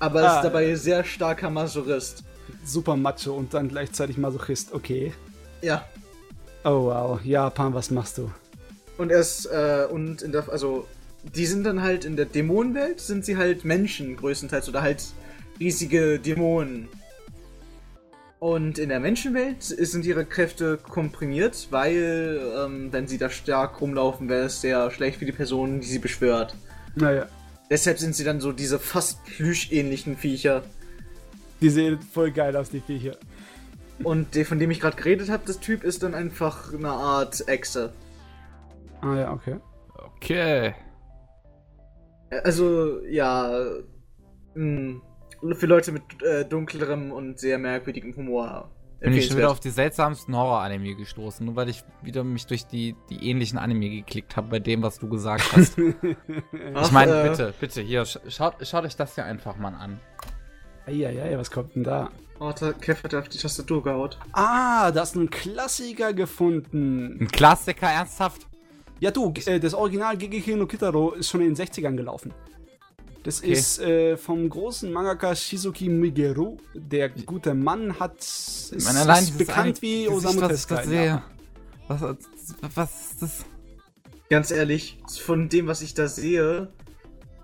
Aber 0.00 0.22
Ah, 0.22 0.36
ist 0.36 0.42
dabei 0.44 0.74
sehr 0.74 1.04
starker 1.04 1.50
Masochist. 1.50 2.24
Super 2.64 2.96
Macho 2.96 3.34
und 3.34 3.52
dann 3.54 3.68
gleichzeitig 3.68 4.16
Masochist. 4.16 4.72
Okay. 4.72 5.12
Ja, 5.62 5.84
Oh 6.64 6.86
wow. 6.86 7.20
Japan, 7.24 7.72
was 7.72 7.90
machst 7.90 8.18
du? 8.18 8.30
Und 8.98 9.10
erst, 9.12 9.46
äh, 9.46 9.86
und 9.88 10.22
in 10.22 10.32
der, 10.32 10.48
also, 10.48 10.86
die 11.34 11.46
sind 11.46 11.64
dann 11.64 11.82
halt 11.82 12.04
in 12.04 12.16
der 12.16 12.26
Dämonenwelt, 12.26 13.00
sind 13.00 13.24
sie 13.24 13.36
halt 13.36 13.64
Menschen 13.64 14.16
größtenteils 14.16 14.68
oder 14.68 14.82
halt 14.82 15.02
riesige 15.60 16.18
Dämonen. 16.18 16.88
Und 18.38 18.78
in 18.78 18.88
der 18.88 19.00
Menschenwelt 19.00 19.62
sind 19.62 20.06
ihre 20.06 20.24
Kräfte 20.24 20.78
komprimiert, 20.78 21.68
weil, 21.70 22.40
ähm, 22.56 22.92
wenn 22.92 23.08
sie 23.08 23.18
da 23.18 23.30
stark 23.30 23.80
rumlaufen, 23.80 24.28
wäre 24.28 24.44
es 24.46 24.60
sehr 24.60 24.90
schlecht 24.92 25.18
für 25.18 25.26
die 25.26 25.32
Person, 25.32 25.80
die 25.80 25.86
sie 25.88 25.98
beschwört. 25.98 26.54
Naja, 26.94 27.26
Deshalb 27.70 27.98
sind 27.98 28.14
sie 28.14 28.24
dann 28.24 28.40
so 28.40 28.52
diese 28.52 28.78
fast 28.78 29.24
plüschähnlichen 29.24 30.16
Viecher. 30.16 30.62
die 31.60 31.70
sehen 31.70 31.98
voll 32.00 32.30
geil 32.30 32.56
aus, 32.56 32.70
die 32.70 32.80
Viecher. 32.80 33.16
Und 34.04 34.34
der, 34.34 34.46
von 34.46 34.58
dem 34.58 34.70
ich 34.70 34.80
gerade 34.80 34.96
geredet 34.96 35.28
habe, 35.28 35.42
das 35.44 35.58
Typ 35.58 35.82
ist 35.82 36.02
dann 36.02 36.14
einfach 36.14 36.72
eine 36.72 36.90
Art 36.90 37.46
Echse. 37.48 37.92
Ah 39.00 39.16
ja, 39.16 39.32
okay. 39.32 39.56
Okay. 40.16 40.74
Also, 42.30 43.00
ja. 43.06 43.50
Mh, 44.54 45.00
für 45.54 45.66
Leute 45.66 45.92
mit 45.92 46.02
äh, 46.22 46.44
dunklerem 46.44 47.12
und 47.12 47.38
sehr 47.38 47.58
merkwürdigem 47.58 48.14
Humor. 48.16 48.70
Bin 49.00 49.12
ich 49.12 49.26
schon 49.26 49.36
wieder 49.36 49.50
auf 49.50 49.60
die 49.60 49.70
seltsamsten 49.70 50.34
Horror-Anime 50.34 50.96
gestoßen, 50.96 51.46
nur 51.46 51.54
weil 51.54 51.68
ich 51.68 51.84
wieder 52.02 52.24
mich 52.24 52.46
durch 52.46 52.66
die, 52.66 52.96
die 53.10 53.30
ähnlichen 53.30 53.56
Anime 53.56 53.88
geklickt 53.88 54.36
habe 54.36 54.48
bei 54.48 54.58
dem, 54.58 54.82
was 54.82 54.98
du 54.98 55.08
gesagt 55.08 55.52
hast. 55.56 55.78
Ich 55.78 56.92
meine, 56.92 57.20
äh, 57.22 57.28
bitte, 57.28 57.54
bitte, 57.60 57.80
hier, 57.80 58.04
sch 58.04 58.18
schaut, 58.28 58.54
schaut 58.66 58.84
euch 58.84 58.96
das 58.96 59.14
hier 59.14 59.24
einfach 59.24 59.56
mal 59.56 59.72
an. 59.72 60.00
Eieiei, 60.86 61.38
was 61.38 61.50
kommt 61.52 61.76
denn 61.76 61.84
da? 61.84 62.10
Oh, 62.40 62.52
da 62.58 62.72
Kev 62.72 63.04
hat 63.04 63.14
auf 63.14 63.28
die 63.28 63.38
Tastatur 63.38 63.84
gehaut. 63.84 64.18
Ah, 64.32 64.90
da 64.90 65.02
hast 65.02 65.14
du 65.14 65.20
einen 65.20 65.30
Klassiker 65.30 66.12
gefunden. 66.12 67.18
Ein 67.20 67.28
Klassiker, 67.28 67.88
ernsthaft? 67.88 68.48
Ja, 69.00 69.10
du, 69.10 69.32
äh, 69.46 69.60
das 69.60 69.74
Original 69.74 70.16
Gigeki 70.16 70.54
no 70.56 70.66
Kitaro 70.66 71.12
ist 71.12 71.30
schon 71.30 71.40
in 71.40 71.54
den 71.54 71.56
60ern 71.56 71.96
gelaufen. 71.96 72.32
Das 73.22 73.40
Okay. 73.40 73.52
ist 73.52 73.78
äh, 73.80 74.16
vom 74.16 74.48
großen 74.48 74.90
Mangaka 74.92 75.34
Shizuki 75.34 75.88
Migeru. 75.88 76.56
Der 76.74 77.08
gute 77.10 77.54
Mann 77.54 77.98
hat 78.00 78.18
ist, 78.18 78.72
Ich 78.76 78.84
meine, 78.84 79.00
allein 79.00 79.24
ist 79.24 79.36
bekannt 79.38 79.82
wie 79.82 80.08
Osamu 80.08 80.46
Tezuka. 80.48 80.82
Ja. 80.84 81.22
Was, 81.88 82.02
was 82.74 82.90
ist 83.12 83.22
das? 83.22 83.44
Ganz 84.30 84.50
ehrlich, 84.50 84.98
von 85.24 85.48
dem, 85.48 85.66
was 85.66 85.82
ich 85.82 85.94
da 85.94 86.08
sehe. 86.08 86.68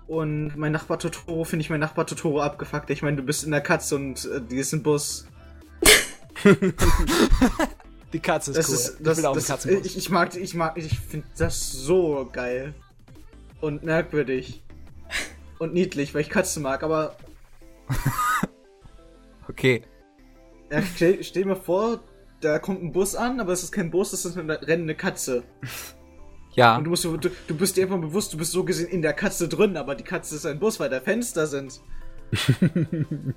Und 0.07 0.55
mein 0.55 0.71
Nachbar 0.71 0.99
Totoro 0.99 1.43
finde 1.45 1.61
ich 1.61 1.69
mein 1.69 1.79
Nachbar 1.79 2.05
Totoro 2.05 2.41
abgefuckt. 2.41 2.89
Ich 2.91 3.01
meine, 3.01 3.17
du 3.17 3.23
bist 3.23 3.43
in 3.43 3.51
der 3.51 3.61
Katze 3.61 3.95
und 3.95 4.25
äh, 4.25 4.41
die 4.41 4.57
ist 4.57 4.71
im 4.73 4.83
Bus. 4.83 5.27
Die 8.13 8.19
Katze 8.19 8.51
ist 8.51 8.57
Das 8.57 8.69
cool. 8.69 8.75
ist, 8.75 8.95
ich 8.99 9.03
das, 9.03 9.17
will 9.17 9.25
auch 9.25 9.35
das, 9.35 9.47
Katzenbus. 9.47 9.85
ich, 9.85 9.97
ich 9.97 10.09
mag, 10.09 10.35
ich 10.35 10.53
mag, 10.53 10.77
ich 10.77 10.99
finde 10.99 11.27
das 11.37 11.71
so 11.71 12.29
geil. 12.31 12.73
Und 13.61 13.83
merkwürdig. 13.83 14.63
Und 15.59 15.73
niedlich, 15.73 16.13
weil 16.13 16.21
ich 16.21 16.29
Katzen 16.29 16.61
mag, 16.63 16.83
aber 16.83 17.15
Okay. 19.49 19.83
Ja, 20.71 20.81
stell, 20.81 21.23
stell 21.23 21.45
mir 21.45 21.55
vor, 21.55 22.03
da 22.41 22.59
kommt 22.59 22.83
ein 22.83 22.91
Bus 22.91 23.15
an, 23.15 23.39
aber 23.39 23.53
es 23.53 23.63
ist 23.63 23.71
kein 23.71 23.91
Bus, 23.91 24.11
das 24.11 24.25
ist 24.25 24.37
eine 24.37 24.61
rennende 24.61 24.95
Katze. 24.95 25.43
Ja. 26.53 26.77
Und 26.77 26.85
du, 26.85 26.89
musst, 26.89 27.03
du, 27.03 27.17
du 27.17 27.55
bist 27.55 27.77
dir 27.77 27.83
einfach 27.83 27.99
bewusst, 27.99 28.33
du 28.33 28.37
bist 28.37 28.51
so 28.51 28.63
gesehen 28.63 28.89
in 28.89 29.01
der 29.01 29.13
Katze 29.13 29.47
drin, 29.47 29.77
aber 29.77 29.95
die 29.95 30.03
Katze 30.03 30.35
ist 30.35 30.45
ein 30.45 30.59
Bus, 30.59 30.79
weil 30.79 30.89
da 30.89 30.99
Fenster 30.99 31.47
sind. 31.47 31.81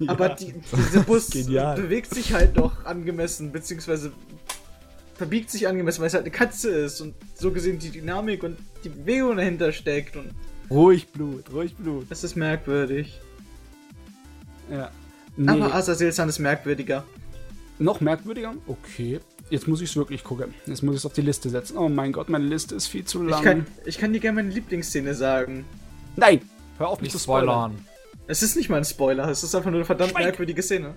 Aber 0.06 0.30
die, 0.30 0.54
dieser 0.54 1.02
Bus 1.02 1.28
bewegt 1.28 2.14
sich 2.14 2.32
halt 2.32 2.56
doch 2.56 2.86
angemessen, 2.86 3.52
beziehungsweise 3.52 4.12
verbiegt 5.18 5.50
sich 5.50 5.68
angemessen, 5.68 6.00
weil 6.00 6.06
es 6.06 6.14
halt 6.14 6.24
eine 6.24 6.30
Katze 6.32 6.70
ist 6.70 7.00
und 7.02 7.14
so 7.34 7.50
gesehen 7.50 7.78
die 7.78 7.90
Dynamik 7.90 8.42
und 8.44 8.56
die 8.84 8.88
Bewegung 8.88 9.36
dahinter 9.36 9.72
steckt 9.72 10.16
und 10.16 10.30
Ruhig 10.70 11.08
Blut, 11.08 11.52
ruhig 11.52 11.74
Blut. 11.76 12.06
das 12.08 12.24
ist 12.24 12.36
merkwürdig. 12.36 13.20
Ja. 14.70 14.90
Nee, 15.36 15.50
Aber 15.50 15.74
Azazel-san 15.74 16.28
ist 16.28 16.38
merkwürdiger. 16.38 17.04
noch 17.78 18.00
merkwürdiger? 18.00 18.54
Okay. 18.66 19.20
Jetzt 19.50 19.66
muss 19.66 19.80
ich 19.80 19.88
es 19.90 19.96
wirklich 19.96 20.22
gucken. 20.24 20.52
Jetzt 20.66 20.82
muss 20.82 20.94
ich 20.94 21.00
es 21.00 21.06
auf 21.06 21.14
die 21.14 21.22
Liste 21.22 21.48
setzen. 21.48 21.78
Oh 21.78 21.88
mein 21.88 22.12
Gott, 22.12 22.28
meine 22.28 22.44
Liste 22.44 22.74
ist 22.74 22.86
viel 22.86 23.04
zu 23.04 23.22
lang. 23.22 23.38
Ich 23.38 23.44
kann, 23.44 23.66
ich 23.86 23.98
kann 23.98 24.12
dir 24.12 24.20
gerne 24.20 24.36
meine 24.42 24.50
Lieblingsszene 24.54 25.14
sagen. 25.14 25.64
Nein! 26.16 26.42
Hör 26.76 26.88
auf 26.88 27.00
mich 27.00 27.06
Nicht 27.06 27.12
zu 27.12 27.18
spoilern. 27.18 27.72
spoilern. 27.72 27.84
Es 28.26 28.42
ist 28.42 28.56
nicht 28.56 28.68
mal 28.68 28.76
ein 28.76 28.84
Spoiler, 28.84 29.26
es 29.30 29.42
ist 29.42 29.54
einfach 29.54 29.70
nur 29.70 29.78
eine 29.78 29.86
verdammt 29.86 30.10
Schweig! 30.10 30.24
merkwürdige 30.24 30.62
Szene. 30.62 30.94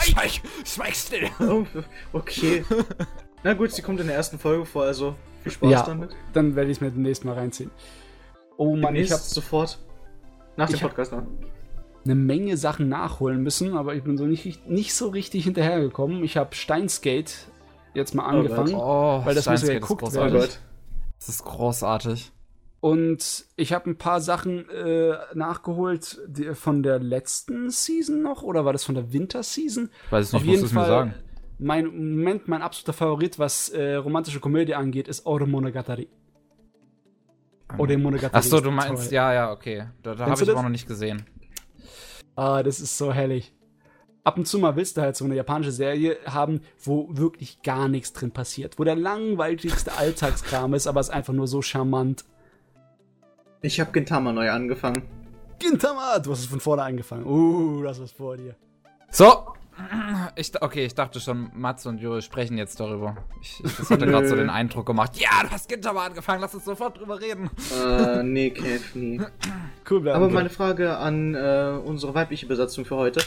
Schweig! 0.00 0.42
Schweig 0.66 0.94
still! 0.94 1.30
Oh, 1.40 1.64
okay. 2.12 2.62
Na 3.44 3.52
gut, 3.54 3.70
sie 3.72 3.82
kommt 3.82 4.00
in 4.00 4.06
der 4.06 4.16
ersten 4.16 4.38
Folge 4.38 4.64
vor, 4.64 4.84
also 4.84 5.14
viel 5.42 5.52
Spaß 5.52 5.70
Ja. 5.70 5.82
damit. 5.82 6.10
Dann 6.32 6.56
werde 6.56 6.70
ich 6.70 6.78
es 6.78 6.80
mir 6.80 6.90
demnächst 6.90 7.24
mal 7.24 7.34
reinziehen. 7.34 7.70
Oh 8.56 8.74
Mann, 8.76 8.96
ich 8.96 9.12
habe 9.12 9.22
sofort. 9.22 9.78
Nach 10.56 10.68
dem 10.68 10.78
Podcast 10.80 11.12
noch. 11.12 11.22
eine 12.04 12.14
Menge 12.14 12.56
Sachen 12.56 12.88
nachholen 12.88 13.42
müssen, 13.42 13.76
aber 13.76 13.94
ich 13.94 14.02
bin 14.04 14.16
so 14.18 14.24
nicht, 14.26 14.68
nicht 14.68 14.94
so 14.94 15.08
richtig 15.08 15.44
hinterhergekommen. 15.44 16.22
Ich 16.22 16.36
habe 16.36 16.54
Steinsgate 16.54 17.32
jetzt 17.94 18.14
mal 18.14 18.24
angefangen. 18.26 18.74
Oh, 18.74 19.22
Weil 19.24 19.34
das 19.34 19.48
muss 19.48 19.62
ja 19.66 19.74
geguckt 19.74 20.02
Oh 20.06 20.12
werden. 20.12 20.48
Das 21.18 21.28
ist 21.28 21.44
großartig. 21.44 22.30
Und 22.80 23.46
ich 23.56 23.72
habe 23.72 23.88
ein 23.90 23.96
paar 23.96 24.20
Sachen 24.20 24.68
äh, 24.68 25.14
nachgeholt 25.32 26.20
die, 26.26 26.54
von 26.54 26.82
der 26.82 26.98
letzten 26.98 27.70
Season 27.70 28.20
noch, 28.20 28.42
oder 28.42 28.66
war 28.66 28.74
das 28.74 28.84
von 28.84 28.94
der 28.94 29.10
Winterseason? 29.12 29.88
Ich 30.04 30.12
weiß 30.12 30.28
es 30.28 30.34
Auf 30.34 30.42
nicht, 30.42 30.48
musst 30.48 30.56
jeden 30.56 30.60
du 30.60 30.66
es 30.66 30.72
mir 30.74 30.80
Fall, 30.80 30.88
sagen. 30.88 31.14
Mein 31.58 31.86
im 31.86 32.16
Moment 32.16 32.48
mein 32.48 32.62
absoluter 32.62 32.92
Favorit, 32.92 33.38
was 33.38 33.68
äh, 33.70 33.94
romantische 33.94 34.40
Komödie 34.40 34.74
angeht, 34.74 35.08
ist 35.08 35.26
Ore 35.26 35.46
Monogatari. 35.46 36.08
Ore 37.78 37.96
Monogatari. 37.96 38.38
Achso, 38.38 38.56
ist 38.56 38.64
du 38.64 38.70
meinst, 38.70 39.04
toll. 39.04 39.14
ja, 39.14 39.32
ja, 39.32 39.52
okay. 39.52 39.86
Da, 40.02 40.14
da 40.14 40.26
habe 40.26 40.32
ich 40.34 40.40
das? 40.40 40.48
aber 40.50 40.62
noch 40.62 40.68
nicht 40.68 40.86
gesehen. 40.86 41.26
Ah, 42.36 42.62
das 42.62 42.80
ist 42.80 42.98
so 42.98 43.12
herrlich. 43.12 43.54
Ab 44.24 44.38
und 44.38 44.46
zu 44.46 44.58
mal 44.58 44.74
willst 44.74 44.96
du 44.96 45.02
halt 45.02 45.16
so 45.16 45.24
eine 45.26 45.34
japanische 45.34 45.70
Serie 45.70 46.16
haben, 46.24 46.62
wo 46.82 47.08
wirklich 47.10 47.62
gar 47.62 47.88
nichts 47.88 48.12
drin 48.14 48.30
passiert. 48.30 48.78
Wo 48.78 48.84
der 48.84 48.96
langweiligste 48.96 49.92
Alltagskram 49.98 50.72
ist, 50.72 50.86
aber 50.86 51.00
es 51.00 51.08
ist 51.08 51.14
einfach 51.14 51.34
nur 51.34 51.46
so 51.46 51.60
charmant. 51.60 52.24
Ich 53.60 53.80
habe 53.80 53.92
Gintama 53.92 54.32
neu 54.32 54.50
angefangen. 54.50 55.02
Gintama, 55.58 56.18
du 56.18 56.32
hast 56.32 56.40
es 56.40 56.46
von 56.46 56.60
vorne 56.60 56.82
angefangen. 56.82 57.26
Uh, 57.26 57.82
das 57.82 57.98
ist 57.98 58.16
vor 58.16 58.36
dir. 58.36 58.56
So, 59.10 59.54
Ich, 60.36 60.52
okay, 60.60 60.84
ich 60.84 60.94
dachte 60.94 61.20
schon, 61.20 61.50
Mats 61.54 61.86
und 61.86 61.98
Jo 61.98 62.20
sprechen 62.20 62.58
jetzt 62.58 62.78
darüber. 62.80 63.16
Ich, 63.40 63.62
ich 63.64 63.76
das 63.76 63.90
hatte 63.90 64.06
gerade 64.06 64.28
so 64.28 64.36
den 64.36 64.50
Eindruck 64.50 64.86
gemacht. 64.86 65.16
Ja, 65.16 65.42
du 65.42 65.50
hast 65.50 65.68
Ginter 65.68 65.96
angefangen, 65.96 66.40
lass 66.40 66.54
uns 66.54 66.64
sofort 66.64 66.98
drüber 66.98 67.20
reden. 67.20 67.50
Äh, 67.76 68.22
nee, 68.22 68.50
Kev, 68.50 68.82
nee. 68.94 69.20
Cool, 69.88 70.08
Aber 70.08 70.30
meine 70.30 70.48
Frage 70.48 70.96
an 70.96 71.34
äh, 71.34 71.78
unsere 71.84 72.14
weibliche 72.14 72.46
Besatzung 72.46 72.84
für 72.84 72.96
heute. 72.96 73.20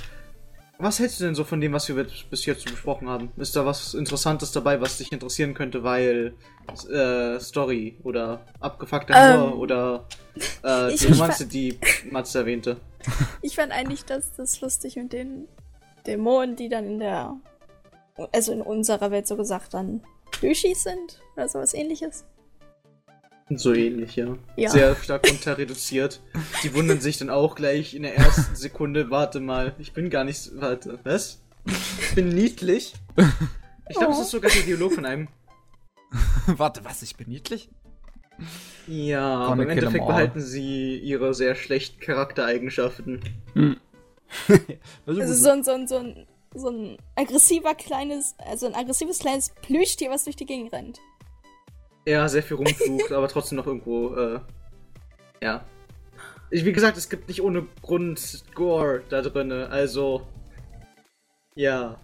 Was 0.79 0.99
hältst 0.99 1.19
du 1.19 1.25
denn 1.25 1.33
so 1.35 1.43
von 1.43 1.59
dem, 1.59 1.73
was 1.73 1.87
wir 1.87 2.05
bis 2.29 2.45
jetzt 2.45 2.63
so 2.67 2.71
besprochen 2.71 3.09
haben? 3.09 3.29
Ist 3.37 3.55
da 3.55 3.65
was 3.65 3.93
Interessantes 3.95 4.51
dabei, 4.51 4.79
was 4.79 4.97
dich 4.97 5.11
interessieren 5.11 5.53
könnte, 5.53 5.83
weil 5.83 6.35
äh, 6.91 7.39
Story 7.39 7.97
oder 8.03 8.41
abgefuckter 8.59 9.13
Ähm, 9.15 9.41
Humor 9.41 9.57
oder 9.57 10.05
äh, 10.63 10.95
die 10.95 11.05
Romanze, 11.07 11.47
die 11.47 11.79
Mats 12.11 12.35
erwähnte? 12.35 12.77
Ich 13.41 13.55
fand 13.55 13.71
eigentlich 13.71 14.05
das, 14.05 14.33
das 14.35 14.61
lustig 14.61 14.95
mit 14.97 15.13
den 15.13 15.47
Dämonen, 16.07 16.55
die 16.55 16.69
dann 16.69 16.85
in 16.87 16.99
der, 16.99 17.35
also 18.31 18.51
in 18.53 18.61
unserer 18.61 19.11
Welt 19.11 19.27
so 19.27 19.35
gesagt 19.37 19.73
dann 19.73 20.01
Plüschis 20.31 20.83
sind 20.83 21.19
oder 21.35 21.47
sowas 21.49 21.73
ähnliches. 21.73 22.25
So 23.49 23.73
ähnlich, 23.73 24.15
ja. 24.17 24.37
Ja. 24.57 24.69
Sehr 24.69 24.95
stark 24.95 25.29
runter 25.29 25.57
reduziert. 25.57 26.19
Die 26.63 26.73
wundern 26.73 26.99
sich 26.99 27.17
dann 27.17 27.29
auch 27.29 27.55
gleich 27.55 27.93
in 27.95 28.03
der 28.03 28.15
ersten 28.17 28.55
Sekunde, 28.55 29.09
warte 29.09 29.39
mal, 29.39 29.73
ich 29.79 29.93
bin 29.93 30.09
gar 30.09 30.25
nicht, 30.25 30.49
warte, 30.55 30.99
was? 31.03 31.39
Ich 31.65 32.15
bin 32.15 32.29
niedlich? 32.29 32.93
Ich 33.89 33.95
glaube, 33.97 34.11
es 34.13 34.19
Oh. 34.19 34.21
ist 34.23 34.31
sogar 34.31 34.51
der 34.51 34.63
Dialog 34.63 34.93
von 34.93 35.05
einem. 35.05 35.27
Warte, 36.47 36.83
was? 36.85 37.01
Ich 37.01 37.15
bin 37.17 37.27
niedlich? 37.29 37.69
Ja, 38.87 39.19
Gonna 39.47 39.51
aber 39.53 39.63
im 39.63 39.69
Endeffekt 39.69 40.05
behalten 40.07 40.39
sie 40.41 40.97
ihre 40.97 41.33
sehr 41.33 41.55
schlechten 41.55 41.99
Charaktereigenschaften. 41.99 43.21
Das 45.05 45.17
ist 45.17 45.21
Also 45.21 45.33
so 45.35 45.49
ein, 45.49 45.63
so 45.63 45.71
ein, 45.71 45.87
so 45.87 45.97
ein, 45.97 46.27
so 46.53 46.69
ein 46.69 46.97
aggressiver 47.15 47.75
kleines, 47.75 48.35
also 48.37 48.67
ein 48.67 48.75
aggressives 48.75 49.19
kleines 49.19 49.51
Plüschtier, 49.61 50.09
was 50.09 50.23
durch 50.23 50.35
die 50.35 50.45
Gegend 50.45 50.73
rennt. 50.73 50.99
Ja, 52.05 52.27
sehr 52.29 52.43
viel 52.43 52.57
rumflucht, 52.57 53.11
aber 53.11 53.27
trotzdem 53.27 53.57
noch 53.57 53.67
irgendwo, 53.67 54.15
äh, 54.15 54.39
ja. 55.41 55.65
Ich, 56.49 56.63
wie 56.63 56.71
gesagt, 56.71 56.97
es 56.97 57.09
gibt 57.09 57.27
nicht 57.27 57.41
ohne 57.41 57.67
Grund 57.81 58.45
Gore 58.55 59.03
da 59.09 59.21
drinne, 59.21 59.69
also, 59.69 60.25
ja. 61.55 61.99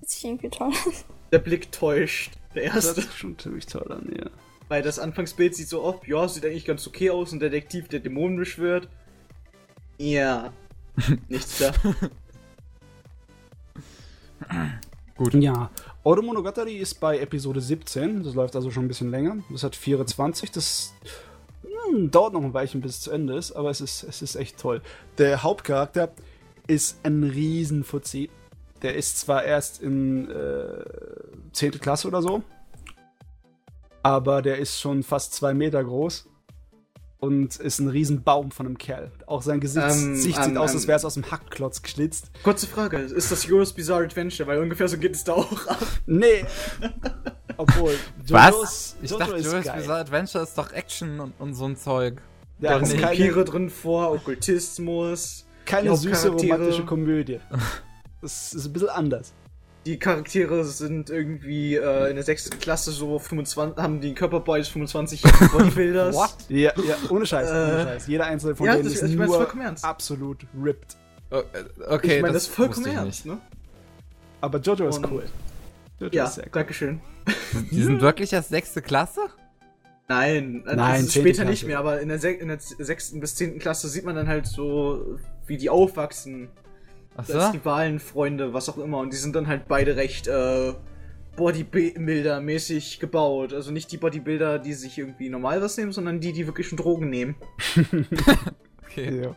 Das 0.00 0.14
ist 0.16 0.24
irgendwie 0.24 0.50
toll. 0.50 0.72
Der 1.32 1.38
Blick 1.38 1.70
täuscht. 1.72 2.32
Der 2.54 2.72
Das 2.72 2.86
erste. 2.86 3.00
ist 3.00 3.16
schon 3.16 3.38
ziemlich 3.38 3.66
toll 3.66 3.90
an, 3.90 4.12
ja. 4.16 4.30
Weil 4.68 4.82
das 4.82 4.98
Anfangsbild 4.98 5.54
sieht 5.54 5.68
so 5.68 5.82
oft, 5.82 6.06
ja, 6.06 6.26
sieht 6.28 6.44
eigentlich 6.44 6.64
ganz 6.64 6.86
okay 6.86 7.10
aus, 7.10 7.32
ein 7.32 7.40
Detektiv, 7.40 7.88
der 7.88 8.00
Dämonen 8.00 8.36
beschwört. 8.38 8.88
Ja. 9.98 10.52
Nichts 11.28 11.58
da. 11.58 11.72
Ja, 15.32 15.70
Oro 16.02 16.22
Monogatari 16.22 16.76
ist 16.76 16.98
bei 16.98 17.20
Episode 17.20 17.60
17, 17.60 18.24
das 18.24 18.34
läuft 18.34 18.56
also 18.56 18.72
schon 18.72 18.84
ein 18.84 18.88
bisschen 18.88 19.10
länger. 19.12 19.36
Das 19.48 19.62
hat 19.62 19.76
24, 19.76 20.50
das 20.50 20.92
hm, 21.62 22.10
dauert 22.10 22.32
noch 22.32 22.42
ein 22.42 22.52
Weilchen, 22.52 22.80
bis 22.80 22.92
es 22.96 23.00
zu 23.02 23.12
Ende 23.12 23.36
ist, 23.36 23.52
aber 23.52 23.70
es 23.70 23.80
ist, 23.80 24.02
es 24.02 24.22
ist 24.22 24.34
echt 24.34 24.58
toll. 24.58 24.82
Der 25.18 25.44
Hauptcharakter 25.44 26.12
ist 26.66 26.98
ein 27.04 27.22
Riesenfuzzi. 27.22 28.28
Der 28.82 28.96
ist 28.96 29.20
zwar 29.20 29.44
erst 29.44 29.80
in 29.80 30.28
äh, 30.30 30.84
10. 31.52 31.80
Klasse 31.80 32.08
oder 32.08 32.20
so, 32.20 32.42
aber 34.02 34.42
der 34.42 34.58
ist 34.58 34.80
schon 34.80 35.04
fast 35.04 35.32
zwei 35.32 35.54
Meter 35.54 35.82
groß 35.82 36.26
und 37.18 37.56
ist 37.56 37.78
ein 37.78 37.88
Riesenbaum 37.88 38.50
von 38.50 38.66
einem 38.66 38.78
Kerl. 38.78 39.10
Auch 39.26 39.42
sein 39.42 39.60
Gesicht 39.60 39.86
Ähm, 39.88 40.12
Gesicht 40.14 40.38
ähm, 40.38 40.44
sieht 40.44 40.56
aus, 40.58 40.74
als 40.74 40.86
wäre 40.86 40.96
es 40.96 41.04
aus 41.04 41.14
dem 41.14 41.30
Hackklotz 41.30 41.82
geschnitzt. 41.82 42.30
Kurze 42.42 42.66
Frage, 42.66 42.98
ist 42.98 43.32
das 43.32 43.46
Yours 43.46 43.72
Bizarre 43.72 44.04
Adventure? 44.04 44.46
Weil 44.48 44.58
ungefähr 44.58 44.88
so 44.88 44.98
geht 44.98 45.14
es 45.14 45.24
da 45.24 45.32
auch 45.34 45.66
ab. 45.66 45.78
Nee. 46.06 46.44
Obwohl, 47.56 47.94
Was? 48.28 48.96
Ich 49.02 49.10
Jojo 49.10 49.18
dachte, 49.24 49.36
Jojo's 49.38 49.64
geil. 49.64 49.78
Bizarre 49.80 50.00
Adventure 50.00 50.44
ist 50.44 50.58
doch 50.58 50.72
Action 50.72 51.20
und, 51.20 51.32
und 51.38 51.54
so 51.54 51.64
ein 51.66 51.76
Zeug. 51.76 52.20
Der 52.60 52.70
Da 52.72 52.78
kommen 52.80 52.90
keine, 52.92 53.02
Vampire 53.18 53.44
drin 53.44 53.70
vor, 53.70 54.12
Okkultismus. 54.12 55.46
keine 55.64 55.96
süße 55.96 56.30
romantische 56.30 56.84
Komödie. 56.84 57.40
Das 58.20 58.54
ist 58.54 58.64
ein 58.64 58.72
bisschen 58.72 58.88
anders. 58.88 59.34
Die 59.86 59.98
Charaktere 59.98 60.64
sind 60.64 61.10
irgendwie 61.10 61.74
äh, 61.76 62.08
in 62.08 62.14
der 62.16 62.24
sechsten 62.24 62.58
Klasse 62.58 62.90
so 62.90 63.18
25, 63.18 63.76
haben 63.82 64.00
den 64.00 64.14
Körperbau 64.14 64.56
des 64.56 64.68
25 64.68 65.22
Bodybuilders. 65.52 66.14
What? 66.16 66.34
Ja, 66.48 66.72
ja 66.88 66.96
ohne 67.10 67.26
Scheiß, 67.26 67.50
ohne 67.50 67.80
Äh, 67.80 67.82
Scheiß. 67.84 68.06
Jeder 68.06 68.24
einzelne 68.26 68.56
von 68.56 68.66
ja, 68.66 68.72
denen 68.76 68.84
das- 68.84 68.94
ist 68.94 69.02
ich 69.02 69.08
meine 69.10 69.18
das 69.20 69.28
nur 69.28 69.36
vollkommen 69.36 69.62
ernst. 69.62 69.84
absolut 69.84 70.46
ripped. 70.62 70.96
Äh, 71.30 71.42
Okay, 71.88 72.16
ich 72.16 72.22
meine, 72.22 72.32
das 72.34 72.44
ist 72.44 72.54
vollkommen 72.54 72.86
ich 72.86 72.92
ernst, 72.94 73.26
ne? 73.26 73.38
Aber 74.40 74.58
Jojo 74.58 74.88
ist 74.88 74.96
Und- 74.98 75.10
cool. 75.10 75.24
Jojo 76.00 76.14
Ja, 76.14 76.24
ist 76.24 76.34
sehr 76.36 76.44
cool. 76.44 76.50
dankeschön. 76.52 77.00
nicht. 77.54 77.70
Die 77.72 77.82
sind 77.82 78.00
wirklich 78.00 78.32
erst 78.32 78.48
sechste 78.50 78.80
Klasse? 78.80 79.20
Nein, 80.08 80.64
äh, 80.66 80.76
Nein, 80.76 81.00
das 81.00 81.02
ist 81.08 81.14
später 81.14 81.44
nicht 81.44 81.60
Klasse. 81.60 81.66
mehr, 81.66 81.78
aber 81.78 82.00
in 82.00 82.08
der, 82.08 82.22
in 82.40 82.48
der 82.48 82.58
sechsten 82.60 83.20
bis 83.20 83.36
zehnten 83.36 83.58
Klasse 83.58 83.88
sieht 83.88 84.04
man 84.04 84.14
dann 84.14 84.28
halt 84.28 84.46
so, 84.46 85.18
wie 85.46 85.56
die 85.58 85.68
aufwachsen. 85.70 86.48
Ach 87.14 87.18
als 87.18 87.28
so? 87.28 87.38
Rivalen, 87.38 88.00
Freunde, 88.00 88.52
was 88.52 88.68
auch 88.68 88.78
immer. 88.78 88.98
Und 88.98 89.12
die 89.12 89.16
sind 89.16 89.36
dann 89.36 89.46
halt 89.46 89.68
beide 89.68 89.96
recht 89.96 90.26
äh, 90.26 90.72
Bodybuilder-mäßig 91.36 93.00
gebaut. 93.00 93.52
Also 93.52 93.70
nicht 93.70 93.90
die 93.92 93.96
Bodybuilder, 93.96 94.58
die 94.58 94.72
sich 94.74 94.98
irgendwie 94.98 95.28
normal 95.28 95.60
was 95.62 95.76
nehmen, 95.76 95.92
sondern 95.92 96.20
die, 96.20 96.32
die 96.32 96.46
wirklich 96.46 96.68
schon 96.68 96.78
Drogen 96.78 97.10
nehmen. 97.10 97.36
Okay. 98.84 99.22
Ja. 99.24 99.34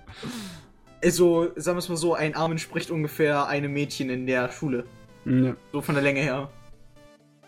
Also, 1.04 1.52
sagen 1.56 1.78
wir 1.78 1.80
es 1.80 1.90
mal 1.90 1.96
so, 1.96 2.14
ein 2.16 2.36
Arm 2.36 2.52
entspricht 2.52 2.90
ungefähr 2.92 3.48
einem 3.48 3.74
Mädchen 3.74 4.10
in 4.10 4.26
der 4.26 4.52
Schule. 4.52 4.86
Ja. 5.26 5.56
So 5.72 5.82
von 5.82 5.96
der 5.96 6.04
Länge 6.04 6.22
her. 6.22 6.50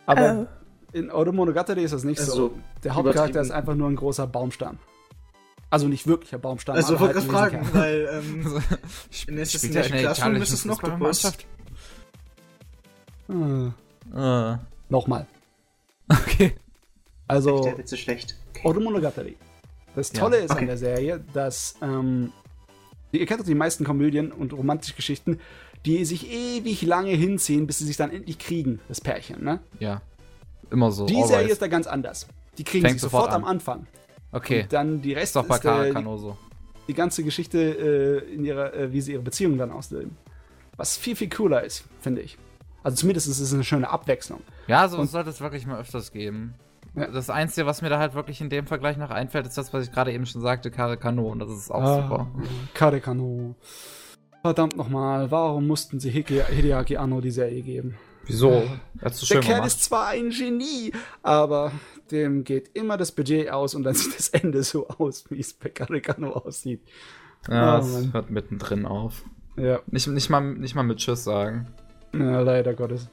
Aber 0.06 0.48
in 0.94 1.12
Oro 1.12 1.32
Monogatari 1.32 1.84
ist 1.84 1.94
das 1.94 2.04
nicht 2.04 2.20
so. 2.20 2.32
Also, 2.32 2.54
Der 2.84 2.96
Hauptcharakter 2.96 3.42
ist 3.42 3.52
einfach 3.52 3.76
nur 3.76 3.90
ein 3.90 3.96
großer 3.96 4.28
Baumstamm. 4.28 4.78
Also 5.72 5.88
nicht 5.88 6.08
wirklicher 6.08 6.40
Baumstamm. 6.40 6.76
Also, 6.76 6.94
ich 6.96 7.00
aber 7.00 7.14
wollte 7.14 7.20
halt 7.22 7.30
gerade 7.30 7.64
fragen, 7.66 7.70
weil, 7.74 8.10
ähm, 8.24 8.64
Sp- 9.14 9.30
In 9.30 9.36
Klasse 9.38 9.68
italischen 9.68 10.36
ist 10.42 10.52
es 10.52 10.66
noch 10.66 10.80
Fußballmannschaft? 10.82 11.46
Hm, 13.28 13.74
Äh, 14.16 14.56
Nochmal. 14.90 15.28
okay. 16.10 16.56
Also, 17.28 17.62
der 17.62 17.78
Witz 17.78 17.92
ist 17.92 18.00
schlecht. 18.00 18.36
Oro 18.64 18.80
Monogatari. 18.80 19.38
Das 19.96 20.12
Ja, 20.14 20.20
Tolle 20.20 20.38
ist 20.38 20.52
okay. 20.52 20.62
an 20.62 20.68
der 20.68 20.78
Serie, 20.78 21.24
dass 21.34 21.76
ähm, 21.82 22.32
ihr 23.12 23.26
kennt 23.28 23.40
doch 23.42 23.46
die 23.46 23.54
meisten 23.56 23.84
Komödien 23.84 24.32
und 24.32 24.54
romantische 24.54 24.96
Geschichten, 24.96 25.40
die 25.86 26.04
sich 26.06 26.32
ewig 26.32 26.82
lange 26.82 27.12
hinziehen, 27.12 27.68
bis 27.68 27.78
sie 27.78 27.86
sich 27.86 27.98
dann 27.98 28.12
endlich 28.12 28.40
kriegen, 28.40 28.80
das 28.88 29.00
Pärchen, 29.02 29.44
ne? 29.44 29.60
Ja. 29.80 30.02
Immer 30.72 30.92
so. 30.92 31.06
Die 31.06 31.16
always. 31.16 31.30
Serie 31.30 31.48
ist 31.50 31.62
da 31.62 31.68
ganz 31.68 31.86
anders. 31.88 32.28
Die 32.58 32.64
kriegen 32.64 32.82
Fängt 32.86 32.96
sich 32.96 33.02
sofort, 33.04 33.26
sofort 33.26 33.36
am 33.36 33.46
an. 33.46 33.52
Anfang. 33.56 33.88
Okay. 34.32 34.64
Und 34.64 34.74
dann 34.74 35.02
die 35.02 35.12
ist 35.12 35.18
Rest 35.18 35.36
doch 35.36 35.46
bei 35.46 35.56
ist, 35.56 35.66
äh, 35.66 35.70
die, 35.70 35.92
Karakano 35.94 36.18
so. 36.18 36.38
die 36.88 36.94
ganze 36.94 37.24
Geschichte 37.24 37.58
äh, 38.28 38.34
in 38.34 38.46
ihrer, 38.46 38.74
äh, 38.74 38.92
wie 38.94 39.02
sie 39.02 39.14
ihre 39.14 39.22
Beziehung 39.24 39.58
dann 39.58 39.72
ausleben. 39.72 40.18
Was 40.78 40.98
viel, 40.98 41.16
viel 41.16 41.30
cooler 41.30 41.64
ist, 41.64 41.84
finde 42.02 42.22
ich. 42.22 42.38
Also 42.84 42.98
zumindest 42.98 43.28
ist 43.28 43.40
es 43.40 43.54
eine 43.54 43.64
schöne 43.64 43.90
Abwechslung. 43.90 44.42
Ja, 44.68 44.88
so 44.88 44.98
Und- 44.98 45.08
sollte 45.10 45.30
es 45.30 45.42
wirklich 45.42 45.66
mal 45.66 45.80
öfters 45.80 46.12
geben. 46.12 46.54
Ja. 46.96 47.08
Das 47.08 47.30
Einzige, 47.30 47.68
was 47.68 47.82
mir 47.82 47.90
da 47.90 48.00
halt 48.00 48.16
wirklich 48.16 48.42
in 48.42 48.50
dem 48.50 48.66
Vergleich 48.66 48.98
noch 48.98 49.12
einfällt, 49.12 49.46
ist 49.46 49.58
das, 49.58 49.74
was 49.74 49.86
ich 49.86 49.92
gerade 49.92 50.12
eben 50.12 50.26
schon 50.26 50.42
sagte, 50.42 50.72
Karakano. 50.72 51.28
Und 51.28 51.40
das 51.40 51.50
ist 51.52 51.70
auch 51.70 51.82
Ah, 51.84 52.02
super. 52.02 52.28
Karekano. 52.74 53.56
Verdammt 54.42 54.78
nochmal, 54.78 55.30
warum 55.32 55.68
mussten 55.68 56.00
sie 56.00 56.10
Hide 56.10 56.46
Hideaki 56.46 56.98
Anno 56.98 57.20
die 57.22 57.32
Serie 57.32 57.62
geben? 57.62 57.96
Wieso? 58.26 58.64
Er 59.02 59.12
so 59.12 59.26
Der 59.26 59.36
schön 59.36 59.42
Kerl 59.42 59.56
gemacht. 59.56 59.68
ist 59.68 59.84
zwar 59.84 60.08
ein 60.08 60.30
Genie, 60.30 60.92
aber 61.24 61.72
dem 62.12 62.44
geht 62.44 62.70
immer 62.76 62.98
das 62.98 63.12
Budget 63.12 63.50
aus 63.50 63.76
und 63.76 63.84
dann 63.84 63.94
sieht 63.96 64.18
das 64.18 64.30
Ende 64.30 64.64
so 64.64 64.88
aus, 64.88 65.24
wie 65.30 65.40
es 65.40 65.54
bei 65.54 65.70
Karekano 65.70 66.32
aussieht. 66.34 66.82
Ja, 67.50 67.78
Oh, 67.78 67.82
es 67.82 68.14
hört 68.14 68.30
mittendrin 68.30 68.86
auf. 68.86 69.24
Ja, 69.56 69.80
Nicht, 69.88 70.08
nicht, 70.08 70.30
mal, 70.30 70.42
nicht 70.42 70.76
mal 70.76 70.84
mit 70.84 70.98
Tschüss 71.00 71.24
sagen. 71.24 71.68
ja 72.14 72.42
leider 72.42 72.74
Gottes. 72.74 73.10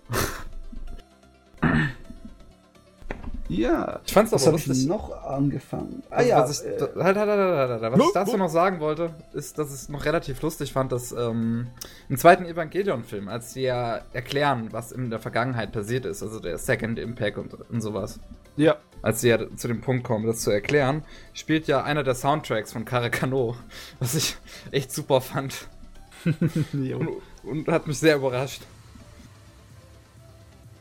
Ja, 3.48 4.00
Ich 4.04 4.12
fand's 4.12 4.32
was 4.32 4.42
aber 4.46 4.52
lustig. 4.52 4.86
noch 4.86 5.24
angefangen? 5.24 6.02
Ah 6.10 6.16
Also, 6.16 6.30
ja, 6.30 6.38
was 6.40 6.60
ich, 6.62 6.66
äh, 6.68 6.78
halt, 6.80 6.96
halt, 6.96 7.16
halt, 7.16 7.28
halt, 7.28 7.70
halt, 7.70 7.82
halt. 7.82 7.92
was 7.92 8.06
ich 8.06 8.12
dazu 8.12 8.36
noch 8.36 8.48
sagen 8.48 8.80
wollte, 8.80 9.14
ist, 9.32 9.58
dass 9.58 9.68
ich 9.68 9.74
es 9.74 9.88
noch 9.88 10.04
relativ 10.04 10.42
lustig 10.42 10.72
fand, 10.72 10.92
dass 10.92 11.12
ähm, 11.12 11.68
im 12.08 12.16
zweiten 12.16 12.44
Evangelion-Film, 12.44 13.28
als 13.28 13.52
sie 13.52 13.62
ja 13.62 14.00
erklären, 14.12 14.68
was 14.72 14.92
in 14.92 15.10
der 15.10 15.20
Vergangenheit 15.20 15.72
passiert 15.72 16.04
ist, 16.06 16.22
also 16.22 16.40
der 16.40 16.58
Second 16.58 16.98
Impact 16.98 17.38
und, 17.38 17.54
und 17.70 17.80
sowas, 17.80 18.18
ja, 18.56 18.76
als 19.02 19.20
sie 19.20 19.28
ja 19.28 19.38
zu 19.56 19.68
dem 19.68 19.80
Punkt 19.80 20.02
kommen, 20.04 20.26
das 20.26 20.40
zu 20.40 20.50
erklären, 20.50 21.04
spielt 21.34 21.68
ja 21.68 21.84
einer 21.84 22.02
der 22.02 22.14
Soundtracks 22.14 22.72
von 22.72 22.84
Karakano, 22.84 23.56
was 24.00 24.14
ich 24.14 24.36
echt 24.70 24.92
super 24.92 25.20
fand 25.20 25.68
und, 26.24 27.08
und 27.44 27.68
hat 27.68 27.86
mich 27.86 27.98
sehr 27.98 28.16
überrascht. 28.16 28.62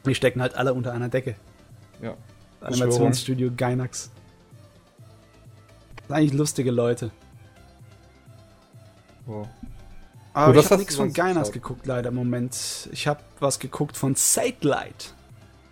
die 0.06 0.16
stecken 0.16 0.42
halt 0.42 0.56
alle 0.56 0.74
unter 0.74 0.92
einer 0.94 1.10
Decke. 1.10 1.36
Ja. 2.70 2.72
Animationsstudio 2.86 3.52
Gainax. 3.56 4.10
Das 5.98 6.08
sind 6.08 6.16
eigentlich 6.16 6.34
lustige 6.34 6.72
Leute. 6.72 7.12
Oh. 9.28 9.46
Aber 10.34 10.48
Gut, 10.48 10.58
was 10.58 10.66
ich 10.66 10.72
habe 10.72 10.80
nichts 10.82 10.96
von 10.96 11.14
geschaut? 11.14 11.54
geguckt, 11.54 11.86
leider 11.88 12.10
im 12.10 12.16
Moment. 12.16 12.90
Ich 12.92 13.08
habe 13.08 13.22
was 13.40 13.58
geguckt 13.60 13.96
von 13.98 14.16
Satellite. 14.16 15.08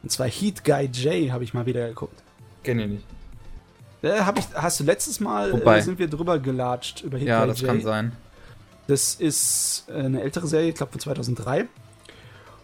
Und 0.02 0.12
zwar 0.12 0.28
Heat 0.28 0.64
Guy 0.64 0.86
J 0.86 1.32
habe 1.32 1.44
ich 1.44 1.54
mal 1.54 1.66
wieder 1.66 1.88
geguckt. 1.88 2.22
Kenn 2.64 2.80
ich 2.80 2.88
nicht. 2.88 3.06
Äh, 4.02 4.22
hab 4.22 4.38
ich, 4.40 4.46
hast 4.54 4.80
du 4.80 4.84
letztes 4.84 5.20
Mal, 5.20 5.52
Wobei- 5.54 5.78
äh, 5.80 5.82
sind 5.82 6.00
wir 6.00 6.08
drüber 6.10 6.40
gelatscht 6.40 7.02
über 7.04 7.18
Heat 7.18 7.28
Ja, 7.28 7.40
Guy 7.40 7.48
das 7.50 7.62
J. 7.62 7.70
kann 7.70 7.82
sein. 7.82 8.12
Das 8.88 9.16
ist 9.16 9.86
äh, 9.90 9.94
eine 9.94 10.22
ältere 10.22 10.48
Serie, 10.48 10.70
ich 10.70 10.76
glaube 10.76 10.92
von 10.92 11.00
2003. 11.02 11.66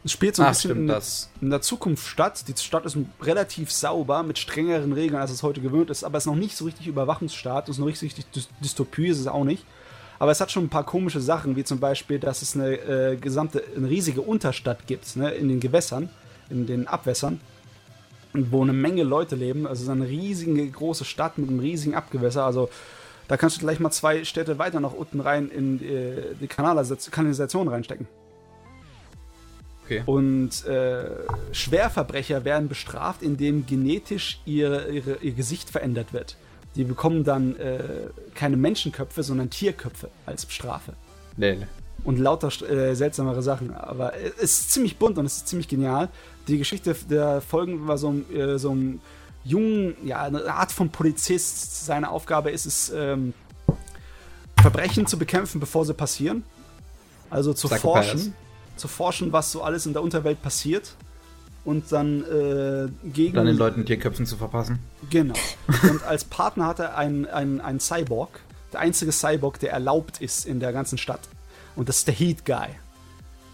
Es 0.06 0.14
spielt 0.14 0.36
so 0.36 0.44
ein 0.44 0.48
Ach, 0.48 0.52
bisschen 0.52 0.70
stimmt, 0.72 0.82
in, 0.82 0.88
der- 0.88 0.96
das. 0.96 1.30
in 1.42 1.50
der 1.50 1.62
Zukunft 1.62 2.08
statt. 2.08 2.46
Die 2.48 2.54
Stadt 2.58 2.86
ist 2.86 2.98
relativ 3.22 3.72
sauber, 3.72 4.24
mit 4.24 4.38
strengeren 4.40 4.94
Regeln, 4.94 5.20
als 5.20 5.32
es 5.32 5.44
heute 5.44 5.60
gewöhnt 5.62 5.90
ist, 5.90 6.04
aber 6.06 6.18
es 6.18 6.24
ist 6.24 6.28
noch 6.28 6.36
nicht 6.36 6.56
so 6.56 6.66
richtig 6.66 6.88
Überwachungsstaat, 6.88 7.68
es 7.68 7.76
ist 7.76 7.80
noch 7.80 7.86
nicht 7.88 8.00
so 8.00 8.06
richtig 8.06 8.26
Dy 8.32 8.42
Dystopie, 8.64 9.08
ist 9.08 9.20
es 9.20 9.28
auch 9.28 9.44
nicht. 9.44 9.66
Aber 10.18 10.32
es 10.32 10.40
hat 10.42 10.52
schon 10.52 10.66
ein 10.66 10.70
paar 10.70 10.86
komische 10.86 11.22
Sachen, 11.22 11.56
wie 11.56 11.64
zum 11.64 11.80
Beispiel, 11.80 12.20
dass 12.20 12.42
es 12.42 12.56
eine 12.56 12.76
äh, 12.76 13.16
gesamte, 13.18 13.64
eine 13.76 13.90
riesige 13.90 14.22
Unterstadt 14.22 14.86
gibt, 14.88 15.16
ne, 15.16 15.32
in 15.32 15.48
den 15.50 15.60
Gewässern, 15.60 16.10
in 16.50 16.66
den 16.66 16.88
Abwässern, 16.88 17.40
wo 18.34 18.62
eine 18.62 18.74
Menge 18.74 19.04
Leute 19.04 19.36
leben. 19.36 19.66
Also 19.66 19.82
es 19.82 19.84
ist 19.84 19.90
eine 19.90 20.08
riesige 20.08 20.68
große 20.70 21.06
Stadt 21.06 21.38
mit 21.38 21.50
einem 21.50 21.60
riesigen 21.60 21.96
Abgewässer. 21.96 22.46
Also 22.46 22.70
da 23.30 23.38
kannst 23.38 23.58
du 23.58 23.62
gleich 23.62 23.80
mal 23.80 23.92
zwei 23.92 24.24
Städte 24.26 24.60
weiter 24.60 24.80
nach 24.80 24.94
unten 24.94 25.20
rein 25.22 25.50
in 25.50 25.82
äh, 25.82 26.36
die 26.40 26.48
Kanalisation 26.48 27.68
reinstecken. 27.68 28.08
Okay. 29.90 30.04
Und 30.06 30.66
äh, 30.66 31.06
Schwerverbrecher 31.52 32.46
werden 32.46 32.70
bestraft, 32.70 33.24
indem 33.24 33.66
genetisch 33.66 34.40
ihr, 34.46 34.88
ihre, 34.90 35.18
ihr 35.18 35.32
Gesicht 35.32 35.72
verändert 35.72 36.14
wird. 36.14 36.38
Die 36.76 36.84
bekommen 36.84 37.24
dann 37.24 37.56
äh, 37.56 37.80
keine 38.36 38.56
Menschenköpfe, 38.56 39.24
sondern 39.24 39.50
Tierköpfe 39.50 40.10
als 40.28 40.46
Strafe. 40.54 40.94
Lele. 41.38 41.68
Und 42.04 42.20
lauter 42.20 42.50
äh, 42.70 42.96
seltsamere 42.96 43.42
Sachen. 43.42 43.74
Aber 43.74 44.14
es 44.16 44.62
ist 44.62 44.72
ziemlich 44.72 44.98
bunt 44.98 45.18
und 45.18 45.26
es 45.26 45.38
ist 45.38 45.48
ziemlich 45.48 45.68
genial. 45.68 46.10
Die 46.48 46.60
Geschichte 46.60 46.96
der 47.10 47.42
Folgen 47.42 47.88
war 47.88 47.98
so, 47.98 48.12
ein, 48.12 48.36
äh, 48.36 48.60
so 48.60 48.70
ein 48.76 49.02
jungen, 49.44 49.96
ja, 50.06 50.22
eine 50.22 50.54
Art 50.54 50.72
von 50.72 50.90
Polizist. 50.90 51.88
Seine 51.88 52.12
Aufgabe 52.12 52.52
ist 52.52 52.68
es, 52.68 52.94
ähm, 52.96 53.34
Verbrechen 54.62 55.08
zu 55.08 55.18
bekämpfen, 55.18 55.60
bevor 55.60 55.84
sie 55.86 55.96
passieren. 55.96 56.44
Also 57.32 57.54
zu 57.54 57.68
Psychopaths. 57.68 58.12
forschen. 58.12 58.34
Zu 58.80 58.88
forschen, 58.88 59.32
was 59.32 59.52
so 59.52 59.62
alles 59.62 59.86
in 59.86 59.94
der 59.94 60.02
Unterwelt 60.02 60.42
passiert. 60.42 60.96
Und 61.66 61.92
dann 61.92 62.24
äh, 62.24 62.88
gegen. 63.10 63.36
Dann 63.36 63.46
den 63.46 63.58
Leuten 63.58 63.86
Tierköpfen 63.86 64.26
zu 64.26 64.38
verpassen. 64.38 64.80
Genau. 65.10 65.36
Und 65.90 66.04
als 66.04 66.24
Partner 66.24 66.68
hat 66.68 66.80
er 66.80 66.98
einen, 66.98 67.26
einen, 67.26 67.62
einen 67.62 67.80
Cyborg. 67.80 68.40
Der 68.74 68.80
einzige 68.80 69.12
Cyborg, 69.12 69.60
der 69.60 69.72
erlaubt 69.72 70.22
ist 70.22 70.46
in 70.46 70.60
der 70.60 70.72
ganzen 70.74 70.98
Stadt. 70.98 71.22
Und 71.76 71.90
das 71.90 72.00
ist 72.00 72.08
der 72.08 72.16
Heat 72.16 72.46
Guy. 72.46 72.70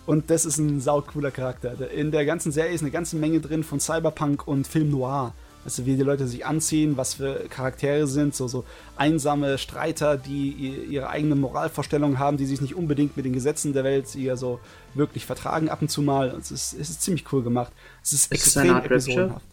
Und 0.06 0.30
das 0.30 0.46
ist 0.46 0.58
ein 0.58 0.82
saucooler 0.82 1.32
Charakter. 1.32 1.92
In 1.92 2.12
der 2.12 2.26
ganzen 2.26 2.52
Serie 2.52 2.74
ist 2.74 2.82
eine 2.82 2.92
ganze 2.92 3.16
Menge 3.16 3.40
drin 3.40 3.64
von 3.64 3.80
Cyberpunk 3.80 4.48
und 4.48 4.68
Film 4.68 4.92
Noir. 4.92 5.34
Also 5.66 5.86
wie 5.88 5.96
die 5.96 6.04
Leute 6.04 6.28
sich 6.28 6.46
anziehen, 6.46 6.96
was 6.96 7.16
für 7.16 7.46
Charaktere 7.50 8.06
sind, 8.08 8.36
so, 8.36 8.48
so 8.48 8.64
einsame 8.96 9.58
Streiter, 9.58 10.16
die 10.16 10.52
ihre 10.90 11.10
eigene 11.10 11.36
Moralvorstellung 11.36 12.20
haben, 12.20 12.38
die 12.38 12.46
sich 12.46 12.62
nicht 12.62 12.76
unbedingt 12.76 13.18
mit 13.18 13.26
den 13.26 13.34
Gesetzen 13.34 13.74
der 13.74 13.84
Welt 13.84 14.08
hier 14.08 14.38
so 14.38 14.60
wirklich 14.94 15.26
vertragen 15.26 15.70
ab 15.70 15.82
und 15.82 15.90
zu 15.90 16.02
mal. 16.04 16.30
Es 16.40 16.52
ist, 16.52 16.74
es 16.74 16.92
ist 16.92 17.02
ziemlich 17.02 17.26
cool 17.34 17.42
gemacht. 17.44 17.74
Es 18.04 18.14
ist, 18.14 18.26
Ist 18.26 18.32
extrem 18.32 18.62
eine 18.64 18.74
Art 18.76 18.84
Rapture? 18.84 18.98
episodenhaft. 19.00 19.46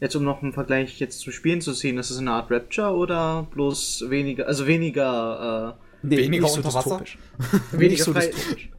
Jetzt 0.00 0.16
um 0.16 0.24
noch 0.24 0.42
einen 0.42 0.52
Vergleich 0.52 0.98
jetzt 0.98 1.20
zum 1.20 1.32
Spielen 1.32 1.60
zu 1.60 1.72
ziehen, 1.72 1.96
ist 1.96 2.10
es 2.10 2.18
eine 2.18 2.32
Art 2.32 2.50
Rapture 2.50 2.90
oder 2.94 3.46
bloß 3.54 4.06
weniger, 4.08 4.46
also 4.48 4.66
weniger, 4.66 5.78
Nee, 6.02 6.18
Weniger 6.18 6.42
nicht 6.42 6.50
so 6.52 6.56
unter 6.58 6.74
Wasser? 6.74 7.00
dystopisch. 7.00 7.18
äh, 7.72 7.78
weniger 7.78 8.04
so 8.04 8.12
frei, 8.12 8.26
dystopisch. 8.26 8.70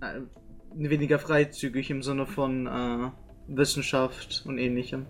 äh, 0.00 0.88
weniger 0.90 1.18
freizügig 1.18 1.90
im 1.90 2.02
Sinne 2.02 2.26
von 2.26 2.66
äh, 2.66 3.10
Wissenschaft 3.48 4.44
und 4.46 4.56
ähnlichem. 4.56 5.04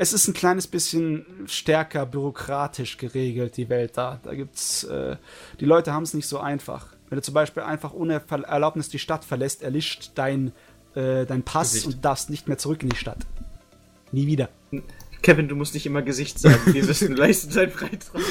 Es 0.00 0.12
ist 0.12 0.28
ein 0.28 0.32
kleines 0.32 0.68
bisschen 0.68 1.26
stärker 1.46 2.06
bürokratisch 2.06 2.98
geregelt, 2.98 3.56
die 3.56 3.68
Welt 3.68 3.96
da. 3.96 4.20
Da 4.22 4.32
gibt's, 4.32 4.84
äh, 4.84 5.16
die 5.58 5.64
Leute 5.64 5.92
haben 5.92 6.04
es 6.04 6.14
nicht 6.14 6.28
so 6.28 6.38
einfach. 6.38 6.94
Wenn 7.08 7.16
du 7.16 7.22
zum 7.22 7.34
Beispiel 7.34 7.64
einfach 7.64 7.92
ohne 7.92 8.20
Ver 8.20 8.44
Erlaubnis 8.44 8.88
die 8.88 9.00
Stadt 9.00 9.24
verlässt, 9.24 9.64
erlischt 9.64 10.12
dein, 10.14 10.52
äh, 10.94 11.26
dein 11.26 11.42
Pass 11.42 11.72
Gesicht. 11.72 11.86
und 11.86 12.04
darfst 12.04 12.30
nicht 12.30 12.46
mehr 12.46 12.58
zurück 12.58 12.84
in 12.84 12.90
die 12.90 12.96
Stadt. 12.96 13.26
Nie 14.12 14.28
wieder. 14.28 14.50
Kevin, 15.20 15.48
du 15.48 15.56
musst 15.56 15.74
nicht 15.74 15.84
immer 15.84 16.02
Gesicht 16.02 16.38
sagen, 16.38 16.60
wir 16.66 16.86
wissen, 16.86 17.16
du 17.16 17.20
leistest 17.20 17.56
deinen 17.56 17.72
Freitrag. 17.72 18.22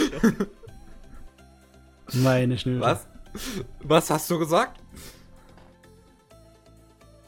Meine 2.13 2.57
Schnüre. 2.57 2.79
Was? 2.79 3.07
Was 3.83 4.09
hast 4.09 4.31
du 4.31 4.39
gesagt? 4.39 4.79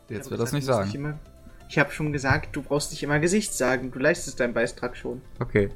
Jetzt 0.07 0.31
wird 0.31 0.39
das 0.39 0.53
nicht 0.53 0.63
sagen. 0.63 0.89
Immer, 0.93 1.19
ich 1.69 1.77
habe 1.77 1.91
schon 1.91 2.11
gesagt, 2.11 2.55
du 2.55 2.63
brauchst 2.63 2.91
nicht 2.91 3.03
immer 3.03 3.19
Gesicht 3.19 3.53
sagen, 3.53 3.91
du 3.91 3.99
leistest 3.99 4.39
deinen 4.39 4.53
Beitrag 4.53 4.97
schon. 4.97 5.21
Okay. 5.39 5.69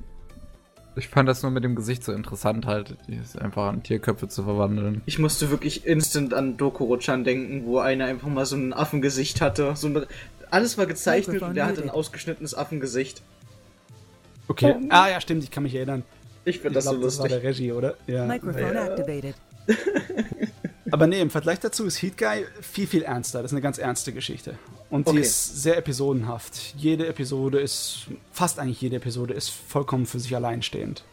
Ich 0.96 1.08
fand 1.08 1.30
das 1.30 1.42
nur 1.42 1.52
mit 1.52 1.64
dem 1.64 1.76
Gesicht 1.76 2.04
so 2.04 2.12
interessant, 2.12 2.66
halt, 2.66 2.98
dieses 3.08 3.36
einfach 3.36 3.68
an 3.68 3.82
Tierköpfe 3.82 4.28
zu 4.28 4.44
verwandeln. 4.44 5.02
Ich 5.06 5.18
musste 5.18 5.50
wirklich 5.50 5.86
instant 5.86 6.34
an 6.34 6.58
Dokuro-chan 6.58 7.24
denken, 7.24 7.66
wo 7.66 7.80
einer 7.80 8.06
einfach 8.06 8.28
mal 8.28 8.46
so 8.46 8.56
ein 8.56 8.74
Affengesicht 8.74 9.42
hatte. 9.42 9.76
So 9.76 9.88
ein, 9.88 10.06
alles 10.52 10.78
war 10.78 10.86
gezeichnet 10.86 11.42
und 11.42 11.56
der 11.56 11.66
hatte 11.68 11.82
ein 11.82 11.90
ausgeschnittenes 11.90 12.56
Affengesicht. 12.56 13.22
Okay. 14.48 14.76
Ah 14.90 15.10
ja, 15.10 15.22
stimmt, 15.22 15.44
ich 15.44 15.52
kann 15.52 15.64
mich 15.64 15.76
erinnern. 15.76 16.04
Ich 16.46 16.60
finde 16.60 16.76
das 16.76 16.86
glaub, 16.86 16.96
so 16.96 17.02
das 17.02 17.20
war 17.20 17.26
lustig. 17.26 17.42
der 17.42 17.50
Regie, 17.50 17.72
oder? 17.72 17.96
Ja. 18.08 18.26
Microphone 18.26 18.76
activated. 18.76 19.36
Aber 20.92 21.08
nee, 21.08 21.22
im 21.22 21.30
Vergleich 21.30 21.60
dazu 21.60 21.86
ist 21.86 22.02
Heat 22.02 22.18
Guy 22.18 22.46
viel, 22.62 22.86
viel 22.86 23.04
ernster. 23.04 23.42
Das 23.42 23.52
ist 23.52 23.56
eine 23.56 23.62
ganz 23.62 23.80
ernste 23.80 24.12
Geschichte. 24.14 24.60
Und 24.94 25.08
die 25.08 25.12
Okay. 25.14 25.22
ist 25.22 25.64
sehr 25.64 25.76
episodenhaft. 25.80 26.76
Jede 26.78 27.08
Episode 27.08 27.60
ist, 27.60 28.06
fast 28.32 28.60
eigentlich 28.60 28.80
jede 28.80 28.98
Episode 28.98 29.34
ist 29.34 29.50
vollkommen 29.50 30.06
für 30.06 30.20
sich 30.20 30.36
alleinstehend. 30.36 31.04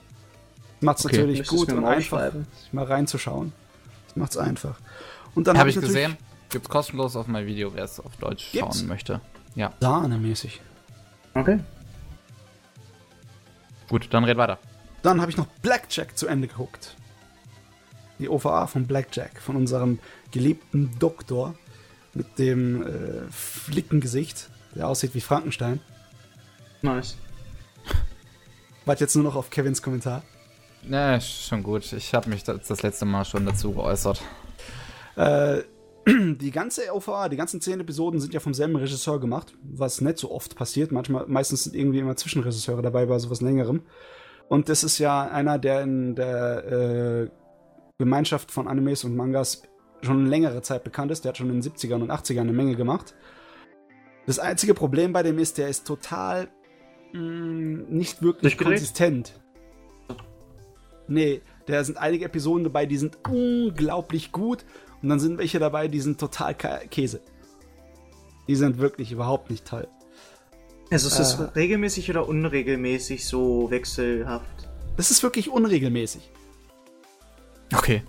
Macht's 0.80 1.06
Okay. 1.06 1.16
natürlich 1.16 1.38
Müsstest 1.38 1.66
gut 1.66 1.72
und 1.72 1.86
einfach, 1.86 2.30
mal 2.72 2.84
reinzuschauen. 2.84 3.54
Das 4.06 4.16
macht's 4.16 4.36
einfach. 4.36 4.78
Und 5.34 5.46
dann 5.46 5.56
Habe 5.56 5.60
habe 5.60 5.70
ich 5.70 5.80
gesehen. 5.80 6.18
Gibt's 6.50 6.68
kostenlos 6.68 7.16
auf 7.16 7.26
mein 7.26 7.46
Video, 7.46 7.72
wer 7.74 7.84
es 7.84 7.98
auf 8.00 8.14
Deutsch 8.16 8.52
Gibt's? 8.52 8.80
schauen 8.80 8.88
möchte. 8.88 9.22
Ja. 9.54 9.72
Sahnemäßig. 9.80 10.60
Okay. 11.32 11.60
Gut, 13.88 14.08
dann 14.10 14.24
red 14.24 14.36
weiter. 14.36 14.58
Dann 15.00 15.22
habe 15.22 15.30
ich 15.30 15.38
noch 15.38 15.46
Blackjack 15.62 16.18
zu 16.18 16.26
Ende 16.26 16.48
geguckt. 16.48 16.96
Die 18.18 18.28
OVA 18.28 18.66
von 18.66 18.86
Blackjack, 18.86 19.40
von 19.40 19.56
unserem 19.56 20.00
geliebten 20.32 20.90
Doktor 20.98 21.54
mit 22.14 22.38
dem 22.38 22.82
äh, 22.82 23.30
Flickengesicht, 23.30 24.50
der 24.74 24.88
aussieht 24.88 25.14
wie 25.14 25.20
Frankenstein. 25.20 25.80
Nice. 26.82 27.16
Warte 28.84 29.04
jetzt 29.04 29.14
nur 29.14 29.24
noch 29.24 29.36
auf 29.36 29.50
Kevins 29.50 29.82
Kommentar. 29.82 30.22
Ne, 30.82 31.16
ist 31.18 31.46
schon 31.46 31.62
gut. 31.62 31.92
Ich 31.92 32.14
habe 32.14 32.30
mich 32.30 32.42
das, 32.42 32.66
das 32.66 32.82
letzte 32.82 33.04
Mal 33.04 33.24
schon 33.24 33.44
dazu 33.44 33.72
geäußert. 33.72 34.22
Äh, 35.16 35.62
die 36.06 36.50
ganze 36.50 36.92
OVA, 36.94 37.28
die 37.28 37.36
ganzen 37.36 37.60
zehn 37.60 37.80
Episoden 37.80 38.20
sind 38.20 38.32
ja 38.32 38.40
vom 38.40 38.54
selben 38.54 38.76
Regisseur 38.76 39.20
gemacht, 39.20 39.54
was 39.62 40.00
nicht 40.00 40.18
so 40.18 40.30
oft 40.30 40.56
passiert. 40.56 40.92
Manchmal, 40.92 41.26
meistens 41.26 41.64
sind 41.64 41.76
irgendwie 41.76 41.98
immer 41.98 42.16
Zwischenregisseure 42.16 42.82
dabei 42.82 43.06
bei 43.06 43.18
sowas 43.18 43.40
längerem. 43.40 43.82
Und 44.48 44.68
das 44.68 44.82
ist 44.82 44.98
ja 44.98 45.28
einer, 45.28 45.58
der 45.58 45.82
in 45.82 46.14
der 46.14 46.64
äh, 46.64 47.28
Gemeinschaft 47.98 48.50
von 48.50 48.66
Animes 48.66 49.04
und 49.04 49.14
Mangas 49.14 49.62
schon 50.02 50.26
längere 50.26 50.62
Zeit 50.62 50.84
bekannt 50.84 51.10
ist. 51.12 51.24
Der 51.24 51.30
hat 51.30 51.36
schon 51.38 51.50
in 51.50 51.60
den 51.60 51.72
70ern 51.72 52.02
und 52.02 52.10
80ern 52.10 52.40
eine 52.40 52.52
Menge 52.52 52.74
gemacht. 52.76 53.14
Das 54.26 54.38
einzige 54.38 54.74
Problem 54.74 55.12
bei 55.12 55.22
dem 55.22 55.38
ist, 55.38 55.58
der 55.58 55.68
ist 55.68 55.86
total 55.86 56.48
mh, 57.12 57.84
nicht 57.88 58.22
wirklich 58.22 58.56
Durchgedreht? 58.56 58.76
konsistent. 58.78 59.32
Nee, 61.08 61.40
da 61.66 61.82
sind 61.82 61.98
einige 61.98 62.24
Episoden 62.26 62.64
dabei, 62.64 62.86
die 62.86 62.96
sind 62.96 63.18
unglaublich 63.28 64.30
gut 64.32 64.64
und 65.02 65.08
dann 65.08 65.18
sind 65.18 65.38
welche 65.38 65.58
dabei, 65.58 65.88
die 65.88 66.00
sind 66.00 66.20
total 66.20 66.54
Ka- 66.54 66.78
Käse. 66.90 67.20
Die 68.46 68.54
sind 68.54 68.78
wirklich 68.78 69.10
überhaupt 69.12 69.50
nicht 69.50 69.66
toll. 69.66 69.88
Also 70.90 71.08
ist 71.08 71.18
das 71.18 71.38
Äh. 71.40 71.44
regelmäßig 71.56 72.10
oder 72.10 72.28
unregelmäßig 72.28 73.26
so 73.26 73.70
wechselhaft? 73.70 74.68
Das 74.96 75.10
ist 75.10 75.22
wirklich 75.22 75.48
unregelmäßig. 75.50 76.30
Okay. 77.74 78.02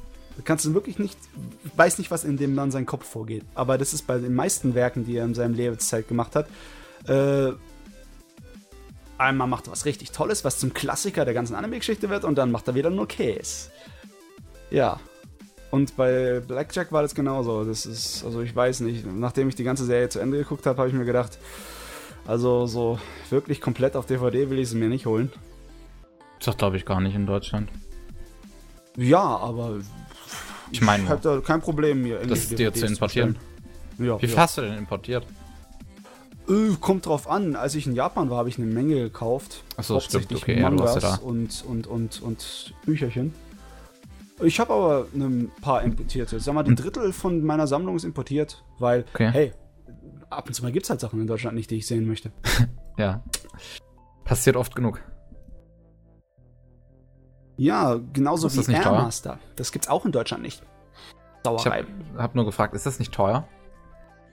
Kannst 0.45 0.65
du 0.65 0.73
wirklich 0.73 0.99
nicht, 0.99 1.17
weiß 1.75 1.97
nicht, 1.97 2.11
was 2.11 2.23
in 2.23 2.37
dem 2.37 2.55
Mann 2.55 2.71
sein 2.71 2.85
Kopf 2.85 3.05
vorgeht. 3.05 3.43
Aber 3.55 3.77
das 3.77 3.93
ist 3.93 4.07
bei 4.07 4.17
den 4.17 4.33
meisten 4.33 4.75
Werken, 4.75 5.05
die 5.05 5.17
er 5.17 5.25
in 5.25 5.33
seinem 5.33 5.53
Lebenszeit 5.53 6.07
gemacht 6.07 6.35
hat. 6.35 6.47
Äh, 7.07 7.53
einmal 9.17 9.47
macht 9.47 9.67
er 9.67 9.71
was 9.71 9.85
richtig 9.85 10.11
Tolles, 10.11 10.43
was 10.43 10.59
zum 10.59 10.73
Klassiker 10.73 11.25
der 11.25 11.33
ganzen 11.33 11.55
Anime-Geschichte 11.55 12.09
wird, 12.09 12.25
und 12.25 12.37
dann 12.37 12.51
macht 12.51 12.67
er 12.67 12.75
wieder 12.75 12.89
nur 12.89 13.07
Käse. 13.07 13.69
Ja. 14.69 14.99
Und 15.69 15.95
bei 15.95 16.41
Blackjack 16.45 16.91
war 16.91 17.01
das 17.01 17.15
genauso. 17.15 17.63
Das 17.63 17.85
ist, 17.85 18.25
also 18.25 18.41
ich 18.41 18.53
weiß 18.53 18.81
nicht, 18.81 19.05
nachdem 19.05 19.47
ich 19.47 19.55
die 19.55 19.63
ganze 19.63 19.85
Serie 19.85 20.09
zu 20.09 20.19
Ende 20.19 20.37
geguckt 20.37 20.65
habe, 20.65 20.77
habe 20.79 20.89
ich 20.89 20.95
mir 20.95 21.05
gedacht, 21.05 21.37
also 22.27 22.67
so 22.67 22.99
wirklich 23.29 23.61
komplett 23.61 23.95
auf 23.95 24.05
DVD 24.05 24.49
will 24.49 24.59
ich 24.59 24.69
sie 24.69 24.75
mir 24.75 24.89
nicht 24.89 25.05
holen. 25.05 25.31
Ist 26.39 26.47
doch, 26.47 26.57
glaube 26.57 26.75
ich, 26.75 26.85
gar 26.85 26.99
nicht 26.99 27.15
in 27.15 27.25
Deutschland. 27.25 27.69
Ja, 28.97 29.21
aber 29.21 29.79
Ich 30.72 30.82
meine, 30.82 31.07
habe 31.09 31.22
da 31.22 31.39
kein 31.39 31.61
Problem, 31.61 32.01
mir 32.01 32.19
das 32.19 32.47
dir 32.49 32.74
zu 32.74 32.86
importieren. 32.86 33.38
Ja, 33.97 34.15
Wie 34.22 34.28
viel 34.28 34.36
ja. 34.36 34.41
hast 34.41 34.57
du 34.57 34.61
denn 34.61 34.78
importiert? 34.78 35.26
Äh, 36.49 36.76
kommt 36.80 37.05
drauf 37.05 37.30
an. 37.30 37.55
Als 37.55 37.76
ich 37.76 37.86
in 37.88 37.93
Japan 37.93 38.30
war, 38.30 38.38
habe 38.38 38.49
ich 38.49 38.57
eine 38.57 38.67
Menge 38.67 38.95
gekauft. 38.95 39.63
Ach 39.78 39.84
so, 39.84 39.99
stimmt, 39.99 40.34
okay, 40.34 40.59
ja, 40.59 40.69
du 40.69 40.78
ja 40.78 40.84
Mangas 40.84 40.95
da. 41.01 41.15
und, 41.15 41.63
und, 41.67 41.88
und, 41.88 42.22
und 42.22 42.74
Bücherchen. 42.86 43.34
Ich 44.41 44.59
habe 44.59 44.74
aber 44.74 45.07
ein 45.13 45.51
paar 45.61 45.84
importierte. 45.84 46.39
Sag 46.39 46.55
mal, 46.55 46.65
ein 46.65 46.76
Drittel 46.76 47.13
von 47.13 47.43
meiner 47.43 47.67
Sammlung 47.67 47.95
ist 47.95 48.03
importiert, 48.05 48.63
weil, 48.80 49.01
Hm. 49.01 49.07
Okay. 49.13 49.30
hey, 49.32 49.53
ab 50.32 50.47
und 50.47 50.53
zu 50.53 50.63
mal 50.63 50.72
gibt 50.72 50.86
es 50.86 50.89
halt 50.89 50.99
Sachen 50.99 51.22
in 51.22 51.28
Deutschland 51.28 51.55
nicht, 51.55 51.69
die 51.69 51.76
ich 51.78 51.88
sehen 51.88 52.07
möchte. 52.07 52.32
Ja. 52.97 53.24
Passiert 54.26 54.57
oft 54.57 54.76
genug. 54.76 55.01
Ja, 57.62 57.99
genauso 58.14 58.47
Ist 58.47 58.57
das 58.57 58.68
wie? 58.70 58.74
Airmaster. 58.74 59.38
Das 59.55 59.72
gibt's 59.72 59.88
auch 59.88 60.03
in 60.05 60.12
Deutschland 60.12 60.41
nicht. 60.41 60.64
Ich 60.64 61.43
Sauerei. 61.43 61.84
habe 61.84 61.88
hab 62.24 62.36
nur 62.36 62.45
gefragt, 62.45 62.74
ist 62.74 62.88
das 62.88 62.97
nicht 62.97 63.14
teuer? 63.14 63.47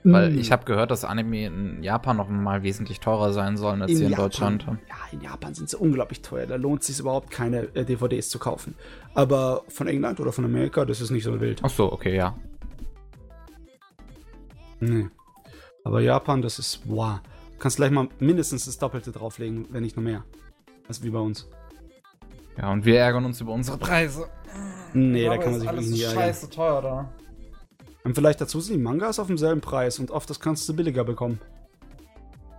Weil 0.04 0.30
Mm. 0.30 0.38
ich 0.38 0.50
habe 0.52 0.64
gehört, 0.64 0.90
dass 0.90 1.04
Anime 1.04 1.44
in 1.46 1.82
Japan 1.82 2.16
noch 2.16 2.28
mal 2.28 2.62
wesentlich 2.62 3.00
teurer 3.00 3.32
sein 3.34 3.58
sollen 3.58 3.82
als 3.82 3.90
hier 3.90 4.02
in 4.06 4.10
Japan- 4.12 4.24
Deutschland. 4.24 4.64
Ja, 4.88 4.94
in 5.12 5.20
Japan 5.20 5.52
sind 5.54 5.68
sie 5.68 5.76
unglaublich 5.76 6.22
teuer. 6.22 6.46
Da 6.46 6.56
lohnt 6.56 6.80
es 6.80 6.86
sich 6.86 7.00
überhaupt 7.00 7.30
keine 7.30 7.64
äh, 7.74 7.84
DVDs 7.84 8.30
zu 8.30 8.38
kaufen. 8.38 8.74
Aber 9.14 9.62
von 9.68 9.88
England 9.88 10.20
oder 10.20 10.32
von 10.32 10.44
Amerika, 10.46 10.84
das 10.86 11.00
ist 11.02 11.10
nicht 11.10 11.24
so 11.24 11.38
wild. 11.40 11.60
Ach 11.62 11.68
so, 11.70 11.92
okay, 11.92 12.16
ja. 12.16 12.34
Nee. 14.80 15.08
Aber 15.84 16.00
Japan, 16.00 16.40
das 16.40 16.58
ist 16.58 16.80
wow. 16.86 17.20
Du 17.52 17.58
kannst 17.58 17.76
gleich 17.76 17.90
mal 17.90 18.08
mindestens 18.20 18.64
das 18.66 18.78
Doppelte 18.78 19.10
drauflegen, 19.12 19.66
wenn 19.70 19.82
nicht 19.82 19.96
noch 19.96 20.04
mehr. 20.04 20.24
Ist 20.88 21.02
wie 21.02 21.10
bei 21.10 21.18
uns. 21.18 21.46
Ja, 22.60 22.72
und 22.72 22.84
wir 22.84 22.98
ärgern 22.98 23.24
uns 23.24 23.40
über 23.40 23.52
unsere 23.52 23.78
Preise. 23.78 24.26
Nee, 24.92 25.26
da 25.26 25.36
kann 25.38 25.52
man 25.52 25.60
sich 25.60 25.70
wirklich 25.70 25.90
nicht 25.90 26.02
ärgern. 26.04 26.50
teuer 26.50 26.82
da. 26.82 27.12
Und 28.04 28.14
vielleicht 28.14 28.40
dazu 28.40 28.60
sind 28.60 28.76
die 28.76 28.82
Mangas 28.82 29.18
auf 29.18 29.26
demselben 29.26 29.60
Preis 29.60 29.98
und 29.98 30.10
oft 30.10 30.28
das 30.30 30.40
kannst 30.40 30.68
du 30.68 30.74
billiger 30.74 31.04
bekommen. 31.04 31.40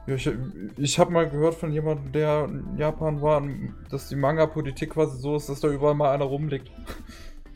Ja, 0.07 0.15
ich 0.15 0.29
ich 0.77 0.99
habe 0.99 1.11
mal 1.11 1.29
gehört 1.29 1.55
von 1.55 1.71
jemandem, 1.71 2.11
der 2.11 2.45
in 2.45 2.77
Japan 2.77 3.21
war, 3.21 3.43
dass 3.89 4.09
die 4.09 4.15
Manga-Politik 4.15 4.91
quasi 4.91 5.19
so 5.19 5.35
ist, 5.35 5.49
dass 5.49 5.59
da 5.59 5.67
überall 5.67 5.95
mal 5.95 6.11
einer 6.11 6.25
rumliegt. 6.25 6.71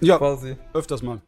Ja, 0.01 0.17
Quasi. 0.17 0.57
öfters 0.73 1.01
mal. 1.01 1.21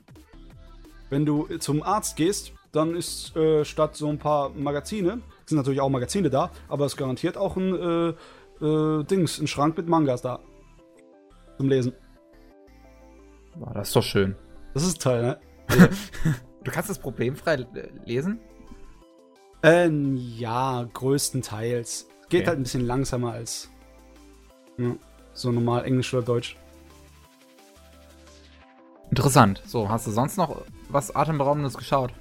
Wenn 1.09 1.26
du 1.26 1.45
zum 1.59 1.82
Arzt 1.82 2.18
gehst, 2.18 2.51
dann 2.74 2.93
ist 2.93 3.34
äh, 3.38 3.63
statt 3.63 3.95
so 3.95 4.09
ein 4.09 4.18
paar 4.20 4.49
Magazine, 4.49 5.22
sind 5.45 5.57
natürlich 5.57 5.80
auch 5.80 5.88
Magazine 5.88 6.30
da, 6.30 6.51
aber 6.68 6.86
es 6.86 6.93
ist 6.93 6.97
garantiert 6.97 7.38
auch 7.38 7.55
ein 7.55 7.74
äh, 7.74 8.66
äh, 8.66 9.03
Dings, 9.05 9.39
ein 9.39 9.47
Schrank 9.47 9.78
mit 9.78 9.88
Mangas 9.88 10.22
da. 10.24 10.39
Zum 11.58 11.70
Lesen. 11.70 11.93
Boah, 13.56 13.74
das 13.74 13.88
ist 13.89 13.95
doch 13.95 14.03
schön. 14.03 14.36
Das 14.74 14.84
ist 14.84 15.01
toll, 15.01 15.22
ne? 15.22 15.39
Du 16.64 16.72
kannst 16.72 16.89
das 16.89 16.97
problemfrei 16.97 17.64
lesen? 18.06 18.39
Ähm, 19.62 20.18
ja, 20.18 20.88
größtenteils. 20.93 22.08
Geht 22.28 22.41
Okay. 22.41 22.47
halt 22.47 22.60
ein 22.60 22.64
bisschen 22.64 22.88
langsamer 22.88 23.34
als 23.34 23.70
ja, 24.80 24.95
so 25.34 25.51
normal 25.51 25.86
Englisch 25.86 26.12
oder 26.14 26.24
Deutsch. 26.24 26.58
Interessant. 29.12 29.62
So, 29.68 29.88
hast 29.89 30.08
du 30.08 30.12
sonst 30.12 30.38
noch 30.38 30.64
was 30.89 31.16
Atemberaubendes 31.16 31.76
geschaut? 31.78 32.12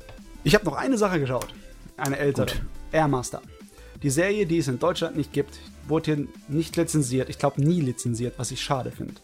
Ich 0.44 0.54
habe 0.54 0.66
noch 0.66 0.76
eine 0.76 0.98
Sache 0.98 1.18
geschaut. 1.18 1.48
Eine 1.96 2.18
ältere. 2.18 2.46
Gut. 2.46 2.62
Airmaster. 2.92 3.40
Die 4.02 4.10
Serie, 4.10 4.44
die 4.44 4.58
es 4.58 4.68
in 4.68 4.78
Deutschland 4.78 5.16
nicht 5.16 5.32
gibt, 5.32 5.58
wurde 5.88 6.14
hier 6.14 6.26
nicht 6.48 6.76
lizenziert. 6.76 7.28
Ich 7.28 7.38
glaube 7.38 7.62
nie 7.62 7.80
lizenziert, 7.80 8.34
was 8.38 8.50
ich 8.50 8.62
schade 8.62 8.90
finde. 8.90 9.14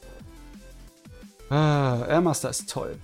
Ah, 1.48 2.04
Airmaster 2.08 2.50
ist 2.50 2.70
toll. 2.70 2.96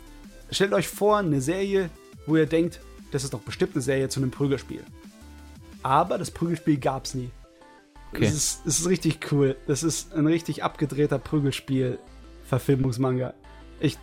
Stellt 0.51 0.73
euch 0.73 0.89
vor, 0.89 1.19
eine 1.19 1.41
Serie, 1.41 1.91
wo 2.27 2.37
ihr 2.37 2.47
denkt, 2.47 2.81
das 3.11 3.25
ist 3.25 3.35
doch 3.35 3.41
bestimmt 3.41 3.75
eine 3.75 3.83
Serie 3.83 4.09
zu 4.09 4.21
einem 4.21 4.31
Prügelspiel. 4.31 4.85
Aber 5.83 6.19
das 6.19 6.31
Prügelspiel 6.31 6.79
gab's 6.79 7.15
nie. 7.15 7.31
Okay. 8.13 8.25
Es, 8.25 8.35
ist, 8.35 8.67
es 8.67 8.81
ist 8.81 8.89
richtig 8.89 9.33
cool. 9.33 9.57
Das 9.67 9.83
ist 9.83 10.15
ein 10.15 10.27
richtig 10.27 10.63
abgedrehter 10.63 11.19
Prügelspiel-Verfilmungsmanga. 11.19 13.35
Ich. 13.81 13.99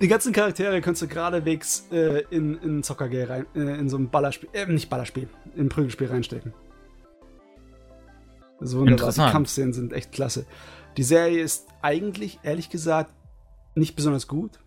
Die 0.00 0.08
ganzen 0.08 0.32
Charaktere 0.32 0.80
kannst 0.80 1.02
du 1.02 1.08
geradewegs 1.08 1.86
äh, 1.90 2.22
in, 2.30 2.58
in 2.58 2.82
Zockergame 2.82 3.28
rein, 3.28 3.46
äh, 3.54 3.78
in 3.78 3.88
so 3.88 3.96
ein 3.96 4.10
Ballerspiel, 4.10 4.48
äh, 4.52 4.66
nicht 4.66 4.90
Ballerspiel, 4.90 5.28
in 5.56 5.66
ein 5.66 5.68
Prügelspiel 5.68 6.08
reinstecken. 6.08 6.52
Das 8.60 8.70
ist 8.70 8.76
wunderbar. 8.76 9.12
Die. 9.12 9.20
Kampfszenen 9.20 9.72
sind 9.72 9.92
echt 9.92 10.12
klasse. 10.12 10.46
Die 10.96 11.02
Serie 11.02 11.42
ist 11.42 11.68
eigentlich, 11.80 12.40
ehrlich 12.42 12.70
gesagt, 12.70 13.14
nicht 13.74 13.94
besonders 13.94 14.26
gut. 14.26 14.58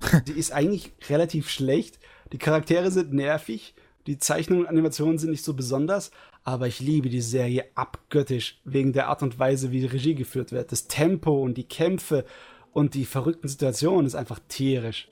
Die 0.26 0.32
ist 0.32 0.52
eigentlich 0.52 0.92
relativ 1.08 1.48
schlecht. 1.48 1.98
Die 2.32 2.38
Charaktere 2.38 2.90
sind 2.90 3.12
nervig. 3.12 3.74
Die 4.06 4.18
Zeichnungen 4.18 4.64
und 4.64 4.68
Animationen 4.68 5.18
sind 5.18 5.30
nicht 5.30 5.44
so 5.44 5.54
besonders. 5.54 6.10
Aber 6.44 6.66
ich 6.66 6.80
liebe 6.80 7.08
die 7.08 7.20
Serie 7.20 7.66
abgöttisch 7.74 8.60
wegen 8.64 8.92
der 8.92 9.08
Art 9.08 9.22
und 9.22 9.38
Weise, 9.38 9.70
wie 9.70 9.80
die 9.80 9.86
Regie 9.86 10.14
geführt 10.14 10.50
wird. 10.50 10.72
Das 10.72 10.88
Tempo 10.88 11.40
und 11.40 11.56
die 11.56 11.68
Kämpfe 11.68 12.24
und 12.72 12.94
die 12.94 13.04
verrückten 13.04 13.48
Situationen 13.48 14.06
ist 14.06 14.16
einfach 14.16 14.40
tierisch. 14.48 15.10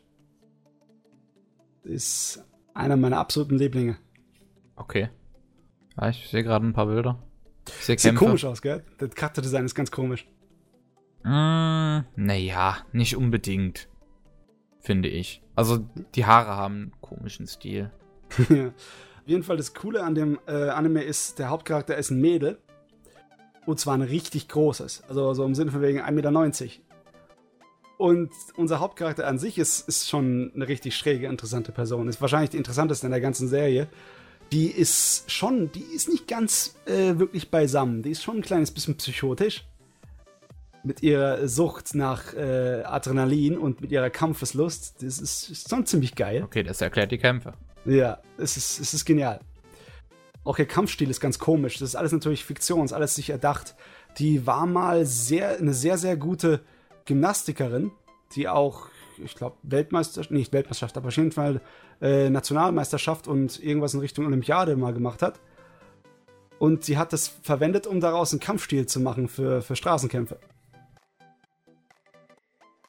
Ist 1.85 2.45
einer 2.74 2.97
meiner 2.97 3.18
absoluten 3.18 3.59
Lieblinge. 3.59 3.97
Okay. 4.76 5.09
Ja, 5.97 6.09
ich 6.09 6.28
sehe 6.28 6.43
gerade 6.43 6.66
ein 6.66 6.72
paar 6.72 6.87
Bilder. 6.87 7.22
Sieht 7.81 8.14
komisch 8.16 8.45
aus, 8.45 8.62
gell? 8.62 8.83
Das 8.99 9.11
Charakterdesign 9.14 9.64
ist 9.64 9.75
ganz 9.75 9.91
komisch. 9.91 10.27
Mm, 11.23 12.01
naja, 12.16 12.79
nicht 12.93 13.16
unbedingt. 13.16 13.89
Finde 14.81 15.09
ich. 15.09 15.43
Also, 15.55 15.87
die 16.14 16.25
Haare 16.25 16.57
haben 16.57 16.75
einen 16.75 16.93
komischen 17.01 17.47
Stil. 17.47 17.91
Auf 18.39 19.27
jeden 19.27 19.43
Fall 19.43 19.59
das 19.59 19.75
Coole 19.75 20.03
an 20.03 20.14
dem 20.14 20.39
äh, 20.47 20.71
Anime 20.71 21.03
ist, 21.03 21.39
der 21.39 21.51
Hauptcharakter 21.51 21.97
ist 21.97 22.11
ein 22.11 22.21
Mädel. 22.21 22.59
Und 23.66 23.79
zwar 23.79 23.95
ein 23.95 24.03
richtig 24.03 24.49
großes. 24.49 25.05
Also 25.09 25.35
so 25.35 25.45
im 25.45 25.55
Sinne 25.55 25.71
von 25.71 25.83
wegen 25.83 26.01
1,90 26.01 26.11
Meter. 26.12 26.33
Und 27.99 28.31
unser 28.57 28.81
Hauptcharakter 28.81 29.27
an 29.27 29.39
sich 29.39 29.59
ist, 29.59 29.87
ist 29.87 30.09
schon 30.09 30.51
eine 30.55 30.66
richtig 30.66 30.97
schräge, 30.97 31.27
interessante 31.27 31.71
Person. 31.71 32.09
Ist 32.09 32.23
wahrscheinlich 32.23 32.51
die 32.51 32.57
interessanteste 32.57 33.07
in 33.07 33.12
der 33.12 33.21
ganzen 33.21 33.47
Serie. 33.47 33.89
Die 34.53 34.67
ist 34.67 35.31
schon, 35.31 35.71
die 35.73 35.83
ist 35.83 36.09
nicht 36.09 36.27
ganz 36.27 36.75
äh, 36.87 37.19
wirklich 37.19 37.51
beisammen. 37.51 38.03
Die 38.03 38.11
ist 38.11 38.23
schon 38.23 38.39
ein 38.39 38.43
kleines 38.43 38.71
bisschen 38.71 38.97
psychotisch. 38.97 39.67
Mit 40.83 41.03
ihrer 41.03 41.47
Sucht 41.47 41.95
nach 41.95 42.33
äh, 42.35 42.83
Adrenalin 42.85 43.59
und 43.59 43.81
mit 43.81 43.93
ihrer 43.93 44.11
Kampfeslust. 44.11 45.03
Das 45.03 45.19
ist, 45.19 45.51
ist 45.51 45.69
schon 45.69 45.87
ziemlich 45.87 46.15
geil. 46.15 46.43
Okay, 46.43 46.63
das 46.63 46.81
erklärt 46.81 47.13
die 47.13 47.19
Kämpfe. 47.19 47.53
Ja, 47.85 48.19
es 48.39 48.57
ist, 48.57 48.81
es 48.81 48.95
ist 48.95 49.05
genial. 49.05 49.41
Auch 50.43 50.59
ihr 50.59 50.67
Kampfstil 50.67 51.11
ist 51.11 51.21
ganz 51.21 51.39
komisch. 51.39 51.79
Das 51.79 51.91
ist 51.91 51.97
alles 51.97 52.13
natürlich 52.13 52.45
Fiktion, 52.45 52.85
ist 52.85 52.93
alles 52.93 53.15
sich 53.15 53.31
erdacht. 53.31 53.77
Die 54.19 54.47
war 54.47 54.67
mal 54.67 55.05
sehr, 55.05 55.59
eine 55.59 55.75
sehr, 55.75 55.99
sehr 55.99 56.17
gute 56.17 56.61
Gymnastikerin, 57.05 57.93
die 58.35 58.49
auch, 58.49 58.89
ich 59.25 59.35
glaube, 59.35 59.57
Weltmeisterschaft, 59.62 60.31
nicht 60.31 60.53
Weltmeisterschaft, 60.53 60.97
aber 60.97 61.09
auf 61.09 61.16
jeden 61.16 61.33
Fall 61.33 61.61
äh, 62.01 62.31
Nationalmeisterschaft 62.31 63.29
und 63.29 63.62
irgendwas 63.62 63.95
in 63.95 64.01
Richtung 64.01 64.27
Olympiade 64.27 64.77
mal 64.77 64.93
gemacht 64.93 65.23
hat. 65.23 65.41
Und 66.59 66.85
sie 66.85 66.99
hat 66.99 67.12
das 67.12 67.29
verwendet, 67.29 67.87
um 67.87 68.01
daraus 68.01 68.33
einen 68.33 68.41
Kampfstil 68.41 68.87
zu 68.87 69.01
machen 69.01 69.29
für, 69.29 69.62
für 69.62 69.77
Straßenkämpfe. 69.77 70.39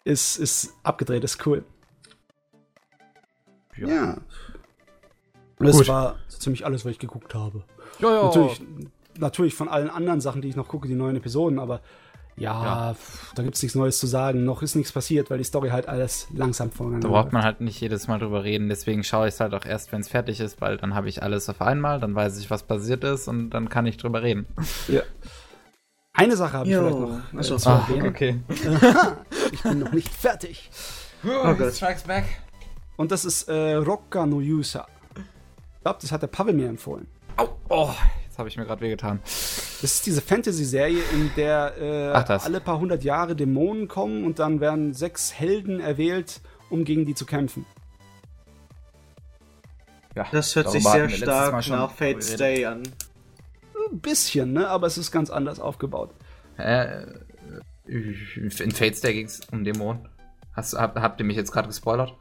Ist, 0.03 0.37
ist 0.37 0.73
abgedreht, 0.83 1.23
ist 1.23 1.45
cool. 1.45 1.63
Ja. 3.77 4.17
Das 5.59 5.77
Gut. 5.77 5.87
war 5.87 6.17
so 6.27 6.39
ziemlich 6.39 6.65
alles, 6.65 6.85
was 6.85 6.91
ich 6.91 6.99
geguckt 6.99 7.33
habe. 7.35 7.63
Ja, 7.99 8.13
ja. 8.13 8.23
Natürlich, 8.25 8.61
natürlich 9.17 9.53
von 9.53 9.69
allen 9.69 9.89
anderen 9.89 10.21
Sachen, 10.21 10.41
die 10.41 10.49
ich 10.49 10.55
noch 10.55 10.67
gucke, 10.67 10.87
die 10.87 10.95
neuen 10.95 11.15
Episoden, 11.15 11.59
aber 11.59 11.81
ja, 12.41 12.63
Ja. 12.89 12.93
pf, 12.95 13.33
da 13.35 13.43
gibt 13.43 13.55
es 13.55 13.61
nichts 13.63 13.75
Neues 13.75 13.99
zu 13.99 14.07
sagen. 14.07 14.43
Noch 14.43 14.61
ist 14.61 14.75
nichts 14.75 14.91
passiert, 14.91 15.29
weil 15.29 15.37
die 15.37 15.43
Story 15.43 15.69
halt 15.69 15.87
alles 15.87 16.27
langsam 16.33 16.71
voneinander 16.71 17.07
Da 17.07 17.13
braucht 17.13 17.31
man 17.31 17.43
halt 17.43 17.61
nicht 17.61 17.79
jedes 17.79 18.07
Mal 18.07 18.19
drüber 18.19 18.43
reden, 18.43 18.67
deswegen 18.69 19.03
schaue 19.03 19.27
ich 19.27 19.35
es 19.35 19.39
halt 19.39 19.53
auch 19.53 19.65
erst, 19.65 19.91
wenn 19.91 20.01
es 20.01 20.09
fertig 20.09 20.39
ist, 20.39 20.59
weil 20.61 20.77
dann 20.77 20.93
habe 20.95 21.07
ich 21.09 21.23
alles 21.23 21.47
auf 21.49 21.61
einmal, 21.61 21.99
dann 21.99 22.13
weiß 22.15 22.37
ich, 22.39 22.49
was 22.49 22.63
passiert 22.63 23.03
ist 23.03 23.27
und 23.27 23.51
dann 23.51 23.69
kann 23.69 23.85
ich 23.85 23.97
drüber 23.97 24.21
reden. 24.21 24.45
Ja. 24.87 25.01
Eine 26.13 26.35
Sache 26.35 26.53
habe 26.57 26.69
ich 26.69 26.75
vielleicht 26.75 26.99
noch 26.99 27.19
äh, 27.33 27.37
Achso. 27.37 27.55
zu 27.57 27.69
Ah, 27.69 27.85
erwähnen. 27.87 28.07
Okay. 28.07 28.39
Ich 29.53 29.63
bin 29.63 29.79
noch 29.79 29.91
nicht 29.93 30.09
fertig. 30.09 30.69
Oh 31.25 31.53
Gott. 31.53 31.73
Strikes 31.73 32.03
back. 32.03 32.25
Und 32.97 33.11
das 33.11 33.25
ist 33.25 33.47
äh, 33.49 33.73
Rocca 33.75 34.25
no 34.25 34.39
Yusa. 34.41 34.87
Ich 35.15 35.81
glaube, 35.83 35.99
das 36.01 36.11
hat 36.11 36.21
der 36.21 36.27
Pavel 36.27 36.53
mir 36.53 36.67
empfohlen. 36.69 37.07
Au, 37.37 37.47
oh, 37.69 37.89
habe 38.41 38.49
ich 38.49 38.57
mir 38.57 38.65
gerade 38.65 38.81
wehgetan. 38.81 39.19
Das 39.23 39.81
ist 39.95 40.05
diese 40.05 40.21
Fantasy-Serie, 40.21 41.01
in 41.13 41.31
der 41.37 41.73
äh, 41.79 42.11
Ach, 42.13 42.23
das. 42.23 42.45
alle 42.45 42.59
paar 42.59 42.79
hundert 42.79 43.03
Jahre 43.03 43.35
Dämonen 43.35 43.87
kommen 43.87 44.25
und 44.25 44.39
dann 44.39 44.59
werden 44.59 44.93
sechs 44.93 45.33
Helden 45.33 45.79
erwählt, 45.79 46.41
um 46.69 46.83
gegen 46.83 47.05
die 47.05 47.15
zu 47.15 47.25
kämpfen. 47.25 47.65
Ja, 50.15 50.27
Das 50.31 50.55
hört 50.55 50.69
sich 50.71 50.83
sehr 50.83 51.09
stark 51.09 51.63
schon 51.63 51.77
nach 51.77 51.91
Fate's 51.91 52.37
geredet. 52.37 52.39
Day 52.39 52.65
an. 52.65 52.83
Ein 53.91 53.99
bisschen, 53.99 54.53
ne? 54.53 54.67
Aber 54.67 54.87
es 54.87 54.97
ist 54.97 55.11
ganz 55.11 55.29
anders 55.29 55.59
aufgebaut. 55.59 56.13
Äh, 56.57 57.05
in 57.85 58.71
Fates 58.71 59.01
Day 59.01 59.13
ging 59.13 59.25
es 59.25 59.39
um 59.51 59.63
Dämonen. 59.63 60.09
Hast, 60.53 60.73
hab, 60.73 60.99
habt 60.99 61.19
ihr 61.19 61.25
mich 61.25 61.37
jetzt 61.37 61.51
gerade 61.51 61.67
gespoilert? 61.67 62.13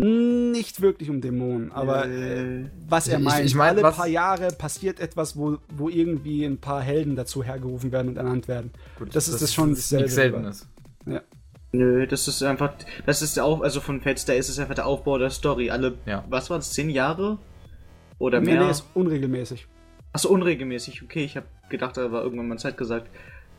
Nicht 0.00 0.80
wirklich 0.80 1.10
um 1.10 1.20
Dämonen, 1.20 1.72
aber 1.72 2.06
Äh, 2.06 2.60
äh, 2.60 2.64
was 2.88 3.08
er 3.08 3.18
ich- 3.18 3.24
meint, 3.24 3.44
ich 3.46 3.54
mein, 3.56 3.70
alle 3.70 3.82
was- 3.82 3.96
paar 3.96 4.06
Jahre 4.06 4.48
passiert 4.52 5.00
etwas, 5.00 5.36
wo, 5.36 5.58
wo 5.70 5.88
irgendwie 5.88 6.44
ein 6.44 6.58
paar 6.58 6.80
Helden 6.82 7.16
dazu 7.16 7.42
hergerufen 7.42 7.90
werden 7.90 8.08
und 8.08 8.16
ernannt 8.16 8.46
werden. 8.46 8.70
Gut, 8.98 9.14
Das 9.16 9.26
ist 9.28 9.42
das 9.42 9.52
schon 9.52 9.70
nichts 9.70 9.88
dasselbe. 9.88 10.08
Seltenes. 10.10 10.68
Nö, 11.72 12.06
das 12.06 12.28
ist 12.28 12.42
einfach, 12.44 12.72
das 13.04 13.20
ist 13.22 13.38
Auf, 13.38 13.60
also 13.60 13.80
von 13.80 14.00
Day 14.00 14.38
ist 14.38 14.48
es 14.48 14.58
einfach 14.58 14.74
der 14.74 14.86
Aufbau 14.86 15.18
der 15.18 15.28
Story. 15.30 15.68
Alle, 15.70 15.98
Ja. 16.06 16.24
was 16.30 16.48
waren 16.48 16.60
es, 16.60 16.72
zehn 16.72 16.88
Jahre? 16.88 17.38
Oder 18.18 18.40
Nee, 18.40 18.52
mehr? 18.52 18.64
nee, 18.64 18.70
ist 18.70 18.84
unregelmäßig. 18.94 19.66
Achso, 20.12 20.28
unregelmäßig, 20.30 21.02
okay, 21.02 21.24
ich 21.24 21.36
habe 21.36 21.46
gedacht, 21.68 21.96
da 21.96 22.10
war 22.10 22.22
irgendwann 22.22 22.48
mal 22.48 22.58
Zeit 22.58 22.76
gesagt. 22.78 23.08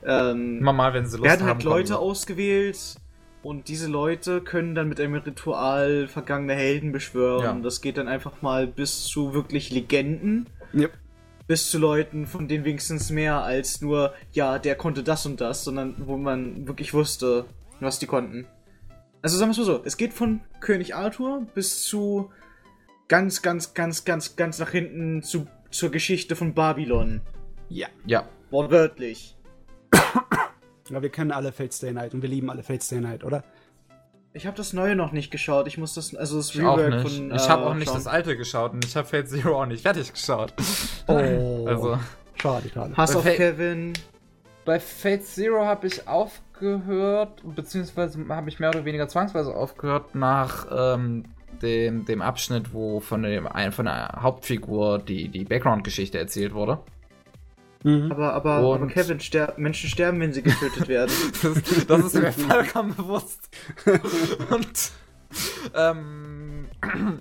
Ähm, 0.04 0.62
mal, 0.64 0.94
wenn 0.94 1.06
sie 1.06 1.18
Lust 1.18 1.24
werden 1.30 1.42
haben. 1.42 1.58
halt 1.58 1.64
Leute 1.64 1.94
kommen 1.94 2.06
ausgewählt 2.10 2.96
und 3.42 3.68
diese 3.68 3.88
Leute 3.88 4.42
können 4.42 4.76
dann 4.76 4.90
mit 4.90 5.00
einem 5.00 5.16
Ritual 5.16 6.08
vergangene 6.08 6.54
Helden 6.54 6.92
beschwören. 6.92 7.44
Ja. 7.58 7.64
Das 7.64 7.82
geht 7.82 7.98
dann 7.98 8.08
einfach 8.08 8.42
mal 8.42 8.68
bis 8.68 9.06
zu 9.06 9.34
wirklich 9.34 9.72
Legenden, 9.72 10.48
Yep. 10.74 10.92
bis 11.48 11.72
zu 11.72 11.80
Leuten, 11.80 12.28
von 12.28 12.48
denen 12.48 12.66
wenigstens 12.66 13.10
mehr 13.10 13.42
als 13.42 13.82
nur, 13.82 14.14
ja, 14.34 14.60
der 14.60 14.76
konnte 14.76 15.04
das 15.04 15.26
und 15.26 15.42
das, 15.42 15.64
sondern 15.64 15.96
wo 16.06 16.18
man 16.18 16.68
wirklich 16.68 16.94
wusste, 16.94 17.46
was 17.80 17.98
die 17.98 18.08
konnten. 18.08 18.46
Also 19.22 19.38
sagen 19.38 19.50
wir 19.50 19.54
es 19.54 19.58
mal 19.58 19.66
so, 19.66 19.82
es 19.84 19.98
geht 19.98 20.14
von 20.14 20.42
König 20.60 20.96
Arthur 20.96 21.46
bis 21.54 21.84
zu 21.84 22.30
ganz, 23.08 23.42
ganz, 23.42 23.74
ganz, 23.74 24.06
ganz, 24.06 24.36
ganz 24.36 24.60
nach 24.60 24.70
hinten 24.70 25.24
zu, 25.24 25.48
zur 25.72 25.92
Geschichte 25.92 26.36
von 26.36 26.54
Babylon. 26.54 27.22
Ja. 27.70 27.88
Ja. 28.06 28.28
Wortwörtlich. 28.52 29.36
Aber 30.96 31.04
wir 31.04 31.10
können 31.10 31.32
alle 31.32 31.52
Fate 31.52 31.74
Stay 31.74 31.92
Night 31.92 32.14
und 32.14 32.22
wir 32.22 32.30
lieben 32.30 32.50
alle 32.50 32.64
Fate 32.64 32.84
Stay 32.84 33.00
Night, 33.00 33.24
oder? 33.24 33.44
Ich 34.34 34.46
habe 34.46 34.56
das 34.56 34.74
Neue 34.74 34.96
noch 34.96 35.12
nicht 35.12 35.32
geschaut. 35.32 35.68
Ich 35.68 35.78
muss 35.80 35.96
das, 35.96 36.16
also 36.16 36.38
das 36.38 36.56
Rework 36.56 36.90
nicht. 37.04 37.16
von. 37.16 37.32
ich 37.36 37.46
äh, 37.46 37.50
habe 37.50 37.66
auch 37.66 37.74
nicht 37.74 37.88
schauen. 37.88 37.96
das 37.98 38.08
alte 38.08 38.38
geschaut 38.38 38.74
und 38.74 38.86
ich 38.86 38.96
habe 38.96 39.08
Fate 39.08 39.28
Zero 39.28 39.62
auch 39.62 39.66
nicht 39.66 39.82
fertig 39.82 40.12
geschaut. 40.14 40.54
Oh. 41.08 41.14
Also. 41.68 41.98
Schade, 42.42 42.70
schade. 42.74 42.96
Hass 42.96 43.16
auf. 43.16 43.24
Kevin. 43.26 43.94
Bei 44.66 44.80
Fate 44.80 45.26
Zero 45.26 45.66
habe 45.66 45.88
ich 45.88 46.08
aufgehört, 46.08 47.42
beziehungsweise 47.56 48.24
habe 48.30 48.50
ich 48.50 48.60
mehr 48.60 48.70
oder 48.70 48.86
weniger 48.86 49.08
zwangsweise 49.08 49.54
aufgehört 49.54 50.14
nach 50.16 50.68
ähm, 50.72 51.24
dem, 51.62 52.06
dem 52.06 52.22
Abschnitt, 52.22 52.72
wo 52.74 53.00
von, 53.00 53.24
dem, 53.24 53.48
ein- 53.48 53.72
von 53.72 53.86
der 53.86 54.20
Hauptfigur 54.22 55.00
die, 55.00 55.28
die 55.30 55.44
Background-Geschichte 55.44 56.18
erzählt 56.20 56.54
wurde. 56.54 56.80
Mhm. 57.84 58.12
Aber, 58.12 58.34
aber, 58.34 58.52
aber 58.56 58.88
Kevin, 58.88 59.20
ster 59.20 59.54
Menschen 59.58 59.90
sterben, 59.90 60.20
wenn 60.20 60.34
sie 60.34 60.42
getötet 60.42 60.88
werden. 60.88 61.12
Das, 61.42 61.86
das 61.88 62.06
ist 62.06 62.14
mir 62.16 62.32
vollkommen 62.32 62.96
bewusst. 62.96 63.50
Und 64.50 64.92
ähm, 65.76 66.68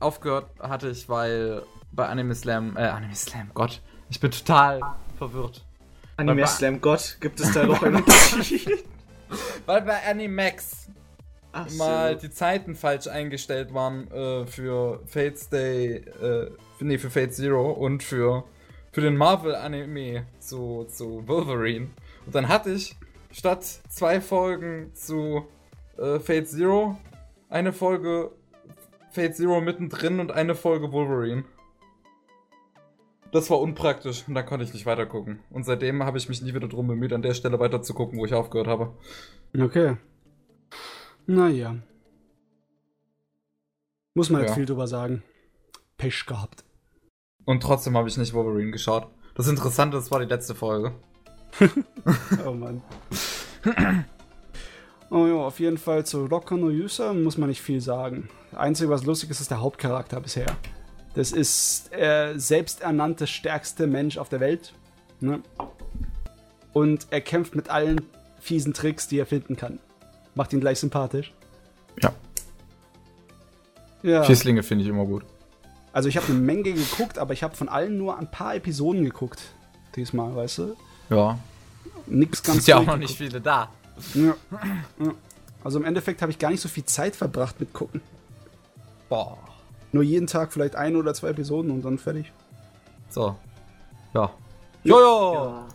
aufgehört 0.00 0.50
hatte 0.60 0.88
ich, 0.88 1.08
weil 1.08 1.62
bei 1.92 2.06
Anime 2.06 2.34
Slam, 2.34 2.76
äh, 2.76 2.82
Anime 2.82 3.14
Slam, 3.14 3.50
Gott, 3.54 3.82
ich 4.08 4.20
bin 4.20 4.30
total 4.30 4.80
verwirrt. 5.18 5.64
Anime 6.16 6.46
Slam 6.46 6.80
Gott, 6.80 7.18
gibt 7.20 7.40
es 7.40 7.52
da 7.52 7.64
noch 7.64 7.82
einen 7.82 7.96
Unterschied? 7.96 8.84
Weil 9.66 9.82
bei 9.82 10.06
Animax 10.08 10.88
Ach 11.52 11.68
so. 11.68 11.78
mal 11.78 12.16
die 12.16 12.30
Zeiten 12.30 12.74
falsch 12.74 13.06
eingestellt 13.06 13.72
waren 13.74 14.10
äh, 14.10 14.46
für 14.46 15.00
Fate's 15.06 15.48
Day, 15.48 15.96
äh, 15.96 16.50
für, 16.76 16.84
nee, 16.84 16.98
für 16.98 17.10
Fate 17.10 17.34
Zero 17.34 17.70
und 17.70 18.02
für, 18.02 18.44
für 18.98 19.04
den 19.04 19.16
Marvel-Anime 19.16 20.26
zu, 20.40 20.84
zu 20.88 21.22
Wolverine. 21.28 21.88
Und 22.26 22.34
dann 22.34 22.48
hatte 22.48 22.72
ich 22.72 22.96
statt 23.30 23.62
zwei 23.64 24.20
Folgen 24.20 24.92
zu 24.92 25.46
äh, 25.98 26.18
Fate 26.18 26.48
Zero 26.48 26.98
eine 27.48 27.72
Folge 27.72 28.32
Fate 29.12 29.36
Zero 29.36 29.60
mittendrin 29.60 30.18
und 30.18 30.32
eine 30.32 30.56
Folge 30.56 30.90
Wolverine. 30.90 31.44
Das 33.30 33.48
war 33.50 33.60
unpraktisch 33.60 34.24
und 34.26 34.34
dann 34.34 34.44
konnte 34.44 34.64
ich 34.64 34.72
nicht 34.72 34.84
weitergucken. 34.84 35.38
Und 35.50 35.62
seitdem 35.62 36.02
habe 36.02 36.18
ich 36.18 36.28
mich 36.28 36.42
nie 36.42 36.54
wieder 36.54 36.66
drum 36.66 36.88
bemüht, 36.88 37.12
an 37.12 37.22
der 37.22 37.34
Stelle 37.34 37.60
weiter 37.60 37.82
zu 37.82 37.94
gucken, 37.94 38.18
wo 38.18 38.26
ich 38.26 38.34
aufgehört 38.34 38.66
habe. 38.66 38.96
Okay. 39.56 39.96
Naja. 41.26 41.76
Muss 44.14 44.28
man 44.28 44.40
nicht 44.40 44.50
Ja. 44.50 44.54
viel 44.56 44.66
drüber 44.66 44.88
sagen. 44.88 45.22
Pech 45.98 46.26
gehabt. 46.26 46.64
Und 47.48 47.62
trotzdem 47.62 47.96
habe 47.96 48.06
ich 48.10 48.18
nicht 48.18 48.34
Wolverine 48.34 48.72
geschaut. 48.72 49.06
Das 49.34 49.48
Interessante, 49.48 49.96
das 49.96 50.10
war 50.10 50.20
die 50.20 50.26
letzte 50.26 50.54
Folge. 50.54 50.92
Oh 52.44 52.52
Mann. 52.52 52.82
Oh 55.08 55.26
ja, 55.26 55.34
auf 55.36 55.58
jeden 55.58 55.78
Fall 55.78 56.04
zu 56.04 56.26
Rocco 56.26 56.58
no 56.58 56.68
Yusa 56.68 57.14
muss 57.14 57.38
man 57.38 57.48
nicht 57.48 57.62
viel 57.62 57.80
sagen. 57.80 58.28
Das 58.50 58.60
Einzige, 58.60 58.90
was 58.90 59.06
lustig 59.06 59.30
ist, 59.30 59.40
ist 59.40 59.50
der 59.50 59.62
Hauptcharakter 59.62 60.20
bisher. 60.20 60.44
Das 61.14 61.32
ist 61.32 61.90
der 61.90 62.38
selbsternannte 62.38 63.26
stärkste 63.26 63.86
Mensch 63.86 64.18
auf 64.18 64.28
der 64.28 64.40
Welt. 64.40 64.74
Ne? 65.20 65.40
Und 66.74 67.06
er 67.08 67.22
kämpft 67.22 67.54
mit 67.54 67.70
allen 67.70 68.02
fiesen 68.40 68.74
Tricks, 68.74 69.08
die 69.08 69.18
er 69.18 69.26
finden 69.26 69.56
kann. 69.56 69.78
Macht 70.34 70.52
ihn 70.52 70.60
gleich 70.60 70.80
sympathisch. 70.80 71.32
Ja. 72.02 72.12
Ja. 74.02 74.22
Fieslinge 74.24 74.62
finde 74.62 74.84
ich 74.84 74.90
immer 74.90 75.06
gut. 75.06 75.24
Also 75.92 76.08
ich 76.08 76.16
habe 76.16 76.26
eine 76.26 76.38
Menge 76.38 76.72
geguckt, 76.72 77.18
aber 77.18 77.32
ich 77.32 77.42
habe 77.42 77.56
von 77.56 77.68
allen 77.68 77.98
nur 77.98 78.18
ein 78.18 78.30
paar 78.30 78.54
Episoden 78.54 79.04
geguckt. 79.04 79.40
Diesmal, 79.96 80.34
weißt 80.36 80.58
du? 80.58 80.76
Ja. 81.10 81.38
Nix 82.06 82.42
ganz 82.42 82.58
Ist 82.58 82.68
ja 82.68 82.78
auch 82.78 82.86
noch 82.86 82.96
nicht 82.96 83.16
viele 83.16 83.40
da. 83.40 83.70
Ja. 84.14 84.34
Ja. 85.00 85.12
Also 85.64 85.78
im 85.78 85.84
Endeffekt 85.84 86.22
habe 86.22 86.30
ich 86.30 86.38
gar 86.38 86.50
nicht 86.50 86.60
so 86.60 86.68
viel 86.68 86.84
Zeit 86.84 87.16
verbracht 87.16 87.58
mit 87.60 87.72
gucken. 87.72 88.00
Boah. 89.08 89.38
Nur 89.92 90.02
jeden 90.02 90.26
Tag 90.26 90.52
vielleicht 90.52 90.76
ein 90.76 90.96
oder 90.96 91.14
zwei 91.14 91.30
Episoden 91.30 91.70
und 91.70 91.84
dann 91.84 91.98
fertig. 91.98 92.30
So. 93.10 93.36
Ja. 94.14 94.30
Jojo! 94.84 95.34
Ja. 95.34 95.66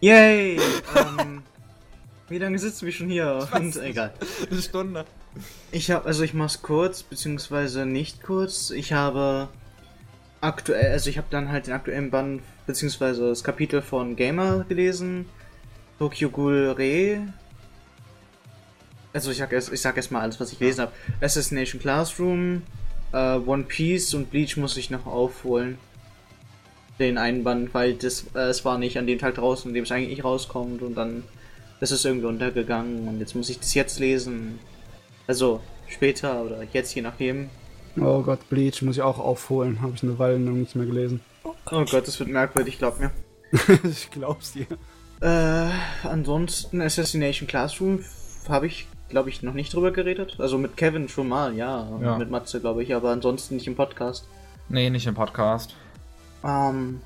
Yay! 0.00 0.56
ähm, 0.96 1.42
wie 2.28 2.38
lange 2.38 2.58
sitzen 2.58 2.86
wir 2.86 2.92
schon 2.92 3.08
hier? 3.08 3.46
Und, 3.54 3.76
egal. 3.76 4.12
Eine 4.50 4.62
Stunde. 4.62 5.04
Ich 5.70 5.90
habe, 5.90 6.06
also 6.06 6.22
ich 6.22 6.34
mach's 6.34 6.62
kurz, 6.62 7.02
beziehungsweise 7.02 7.86
nicht 7.86 8.22
kurz. 8.22 8.70
Ich 8.70 8.92
habe 8.92 9.48
aktuell, 10.42 10.92
also 10.92 11.08
ich 11.08 11.16
habe 11.16 11.28
dann 11.30 11.50
halt 11.50 11.66
den 11.66 11.72
aktuellen 11.72 12.10
Band, 12.10 12.42
beziehungsweise 12.66 13.28
das 13.28 13.42
Kapitel 13.42 13.80
von 13.80 14.16
Gamer 14.16 14.64
gelesen. 14.68 15.26
Tokyo 15.98 16.30
Ghoul 16.30 16.74
Re. 16.76 17.32
Also 19.14 19.30
ich 19.30 19.38
sag 19.38 19.52
erst, 19.52 19.72
ich 19.72 19.80
sag 19.80 19.96
erst 19.96 20.10
mal 20.10 20.20
alles, 20.20 20.40
was 20.40 20.52
ich 20.52 20.58
gelesen 20.58 20.82
habe. 20.82 20.92
Assassination 21.20 21.80
Classroom, 21.80 22.62
äh, 23.12 23.36
One 23.36 23.64
Piece 23.64 24.14
und 24.14 24.30
Bleach 24.30 24.56
muss 24.56 24.76
ich 24.76 24.90
noch 24.90 25.06
aufholen. 25.06 25.78
Den 26.98 27.18
einen 27.18 27.44
Band, 27.44 27.72
weil 27.72 27.94
das, 27.94 28.26
äh, 28.34 28.40
es 28.40 28.64
war 28.64 28.78
nicht 28.78 28.98
an 28.98 29.06
dem 29.06 29.18
Tag 29.18 29.36
draußen, 29.36 29.70
an 29.70 29.74
dem 29.74 29.84
es 29.84 29.92
eigentlich 29.92 30.24
rauskommt 30.24 30.82
und 30.82 30.94
dann 30.94 31.24
ist 31.80 31.90
es 31.90 32.04
irgendwie 32.04 32.26
untergegangen 32.26 33.08
und 33.08 33.20
jetzt 33.20 33.34
muss 33.34 33.48
ich 33.48 33.58
das 33.58 33.74
jetzt 33.74 33.98
lesen. 33.98 34.58
Also 35.26 35.60
später 35.88 36.42
oder 36.42 36.62
jetzt, 36.72 36.94
je 36.94 37.02
nachdem. 37.02 37.50
Oh 38.00 38.22
Gott, 38.22 38.48
Bleach 38.48 38.82
muss 38.82 38.96
ich 38.96 39.02
auch 39.02 39.18
aufholen. 39.18 39.82
Habe 39.82 39.92
ich 39.94 40.02
eine 40.02 40.18
Weile 40.18 40.38
noch 40.38 40.52
nicht 40.52 40.74
mehr 40.74 40.86
gelesen. 40.86 41.20
Oh 41.44 41.84
Gott, 41.84 42.06
das 42.06 42.18
wird 42.18 42.30
merkwürdig, 42.30 42.78
glaub 42.78 42.98
mir. 42.98 43.10
ich 43.84 44.10
glaub's 44.10 44.52
dir. 44.52 44.66
Äh, 45.20 45.70
ansonsten 46.02 46.80
Assassination 46.80 47.46
Classroom 47.46 48.04
habe 48.48 48.66
ich, 48.66 48.88
glaube 49.08 49.28
ich, 49.28 49.42
noch 49.42 49.54
nicht 49.54 49.74
drüber 49.74 49.92
geredet. 49.92 50.36
Also 50.38 50.58
mit 50.58 50.76
Kevin 50.76 51.08
schon 51.08 51.28
mal, 51.28 51.54
ja. 51.54 51.86
Ja. 52.00 52.18
Mit 52.18 52.30
Matze, 52.30 52.60
glaube 52.60 52.82
ich, 52.82 52.94
aber 52.94 53.10
ansonsten 53.10 53.56
nicht 53.56 53.66
im 53.66 53.76
Podcast. 53.76 54.26
Nee, 54.68 54.90
nicht 54.90 55.06
im 55.06 55.14
Podcast. 55.14 55.76
Ähm, 56.44 57.00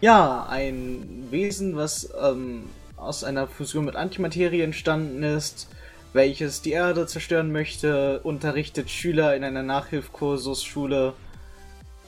ja, 0.00 0.46
ein 0.48 1.28
Wesen, 1.30 1.76
was 1.76 2.12
ähm, 2.20 2.64
aus 2.96 3.24
einer 3.24 3.46
Fusion 3.46 3.84
mit 3.84 3.96
Antimaterie 3.96 4.60
entstanden 4.60 5.22
ist, 5.22 5.68
welches 6.12 6.62
die 6.62 6.72
Erde 6.72 7.06
zerstören 7.06 7.52
möchte, 7.52 8.20
unterrichtet 8.20 8.90
Schüler 8.90 9.36
in 9.36 9.44
einer 9.44 9.62
Nachhilfkursusschule, 9.62 11.14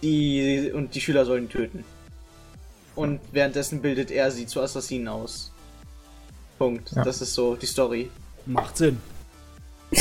die 0.02 0.72
und 0.74 0.94
die 0.94 1.00
Schüler 1.00 1.24
sollen 1.24 1.44
ihn 1.44 1.50
töten. 1.50 1.84
Und 2.94 3.20
währenddessen 3.32 3.82
bildet 3.82 4.10
er 4.10 4.30
sie 4.30 4.46
zu 4.46 4.60
Assassinen 4.60 5.08
aus. 5.08 5.52
Punkt. 6.58 6.92
Ja. 6.92 7.04
Das 7.04 7.22
ist 7.22 7.34
so 7.34 7.56
die 7.56 7.66
Story. 7.66 8.10
Macht 8.46 8.76
Sinn. 8.76 8.98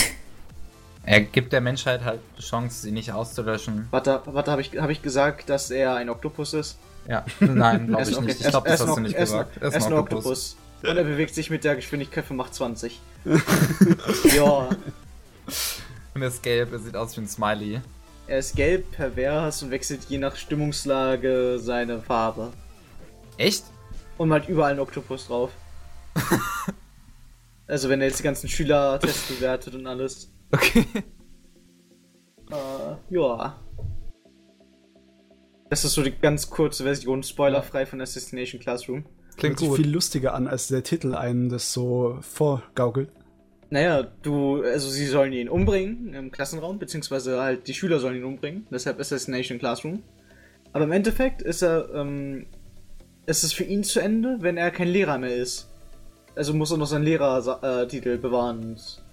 Er 1.05 1.21
gibt 1.21 1.53
der 1.53 1.61
Menschheit 1.61 2.03
halt 2.03 2.19
die 2.37 2.43
Chance, 2.43 2.81
sie 2.81 2.91
nicht 2.91 3.11
auszulöschen. 3.13 3.87
Warte, 3.89 4.21
warte, 4.25 4.51
habe 4.51 4.61
ich, 4.61 4.77
hab 4.77 4.91
ich 4.91 5.01
gesagt, 5.01 5.49
dass 5.49 5.71
er 5.71 5.95
ein 5.95 6.07
Oktopus 6.07 6.53
ist? 6.53 6.77
Ja. 7.07 7.25
Nein, 7.39 7.87
glaube 7.87 8.03
ich 8.03 8.21
nicht. 8.21 8.41
Ich 8.41 8.47
glaube, 8.47 8.69
das 8.69 8.81
er 8.81 8.87
hast 8.87 8.97
du 8.97 9.01
nicht 9.01 9.17
gesagt. 9.17 9.57
Er 9.59 9.69
ist 9.69 9.87
ein 9.87 9.93
Oktopus. 9.93 10.55
Und 10.83 10.97
er 10.97 11.03
bewegt 11.03 11.33
sich 11.33 11.49
mit 11.49 11.63
der 11.63 11.75
Geschwindigkeit 11.75 12.25
von 12.25 12.37
Mach 12.37 12.51
20. 12.51 12.99
ja, 14.35 14.69
Und 16.13 16.21
er 16.21 16.27
ist 16.27 16.41
gelb, 16.43 16.71
er 16.71 16.79
sieht 16.79 16.95
aus 16.95 17.15
wie 17.17 17.21
ein 17.21 17.27
Smiley. 17.27 17.81
er 18.27 18.39
ist 18.39 18.55
gelb, 18.55 18.91
pervers 18.91 19.61
und 19.63 19.71
wechselt 19.71 20.05
je 20.09 20.17
nach 20.17 20.35
Stimmungslage 20.35 21.59
seine 21.59 22.01
Farbe. 22.01 22.51
Echt? 23.37 23.65
Und 24.17 24.29
malt 24.29 24.47
überall 24.49 24.71
einen 24.71 24.79
Oktopus 24.79 25.27
drauf. 25.27 25.51
Also 27.67 27.87
wenn 27.87 28.01
er 28.01 28.07
jetzt 28.07 28.17
die 28.17 28.23
ganzen 28.23 28.49
Schülertests 28.49 29.27
bewertet 29.27 29.75
und 29.75 29.85
alles. 29.85 30.31
Okay. 30.51 30.87
Äh, 32.49 32.95
ja. 33.11 33.59
Das 35.69 35.85
ist 35.85 35.93
so 35.93 36.01
die 36.01 36.09
ganz 36.09 36.49
kurze 36.49 36.83
Version, 36.83 37.21
spoilerfrei 37.21 37.85
von 37.85 38.01
Assassination 38.01 38.59
Classroom. 38.59 39.05
Klingt 39.39 39.53
Hört 39.53 39.59
sich 39.59 39.69
gut. 39.69 39.77
viel 39.77 39.89
lustiger 39.89 40.33
an, 40.33 40.47
als 40.47 40.67
der 40.67 40.83
Titel 40.83 41.15
einen 41.15 41.47
das 41.47 41.71
so 41.71 42.17
vorgaukelt. 42.21 43.09
Naja, 43.69 44.03
du, 44.21 44.63
also 44.63 44.89
sie 44.89 45.05
sollen 45.05 45.31
ihn 45.31 45.47
umbringen 45.47 46.13
im 46.13 46.31
Klassenraum, 46.31 46.77
beziehungsweise 46.77 47.39
halt 47.39 47.67
die 47.67 47.73
Schüler 47.73 47.99
sollen 47.99 48.17
ihn 48.17 48.25
umbringen, 48.25 48.67
deshalb 48.69 48.99
Assassination 48.99 49.57
Classroom. 49.57 50.03
Aber 50.73 50.83
im 50.83 50.91
Endeffekt 50.91 51.41
ist 51.41 51.61
er, 51.61 51.87
ähm, 51.93 52.47
ist 53.27 53.43
es 53.43 53.53
für 53.53 53.63
ihn 53.63 53.83
zu 53.85 54.01
Ende, 54.01 54.37
wenn 54.41 54.57
er 54.57 54.71
kein 54.71 54.89
Lehrer 54.89 55.17
mehr 55.17 55.35
ist. 55.35 55.69
Also 56.35 56.53
muss 56.53 56.71
er 56.71 56.77
noch 56.77 56.87
seinen 56.87 57.05
Lehrertitel 57.05 58.17
bewahren. 58.17 58.59
Und 58.59 59.03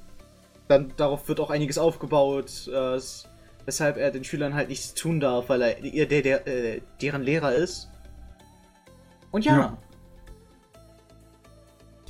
dann 0.66 0.92
darauf 0.96 1.28
wird 1.28 1.38
auch 1.38 1.50
einiges 1.50 1.78
aufgebaut, 1.78 2.68
äh, 2.68 2.98
weshalb 3.64 3.96
er 3.96 4.10
den 4.10 4.24
Schülern 4.24 4.54
halt 4.54 4.70
nichts 4.70 4.94
tun 4.94 5.20
darf, 5.20 5.48
weil 5.50 5.62
er 5.62 5.84
ihr 5.84 6.08
der, 6.08 6.22
der, 6.22 6.46
äh, 6.48 6.80
deren 7.00 7.22
Lehrer 7.22 7.54
ist. 7.54 7.88
Und 9.30 9.44
ja. 9.44 9.56
Ja. 9.56 9.78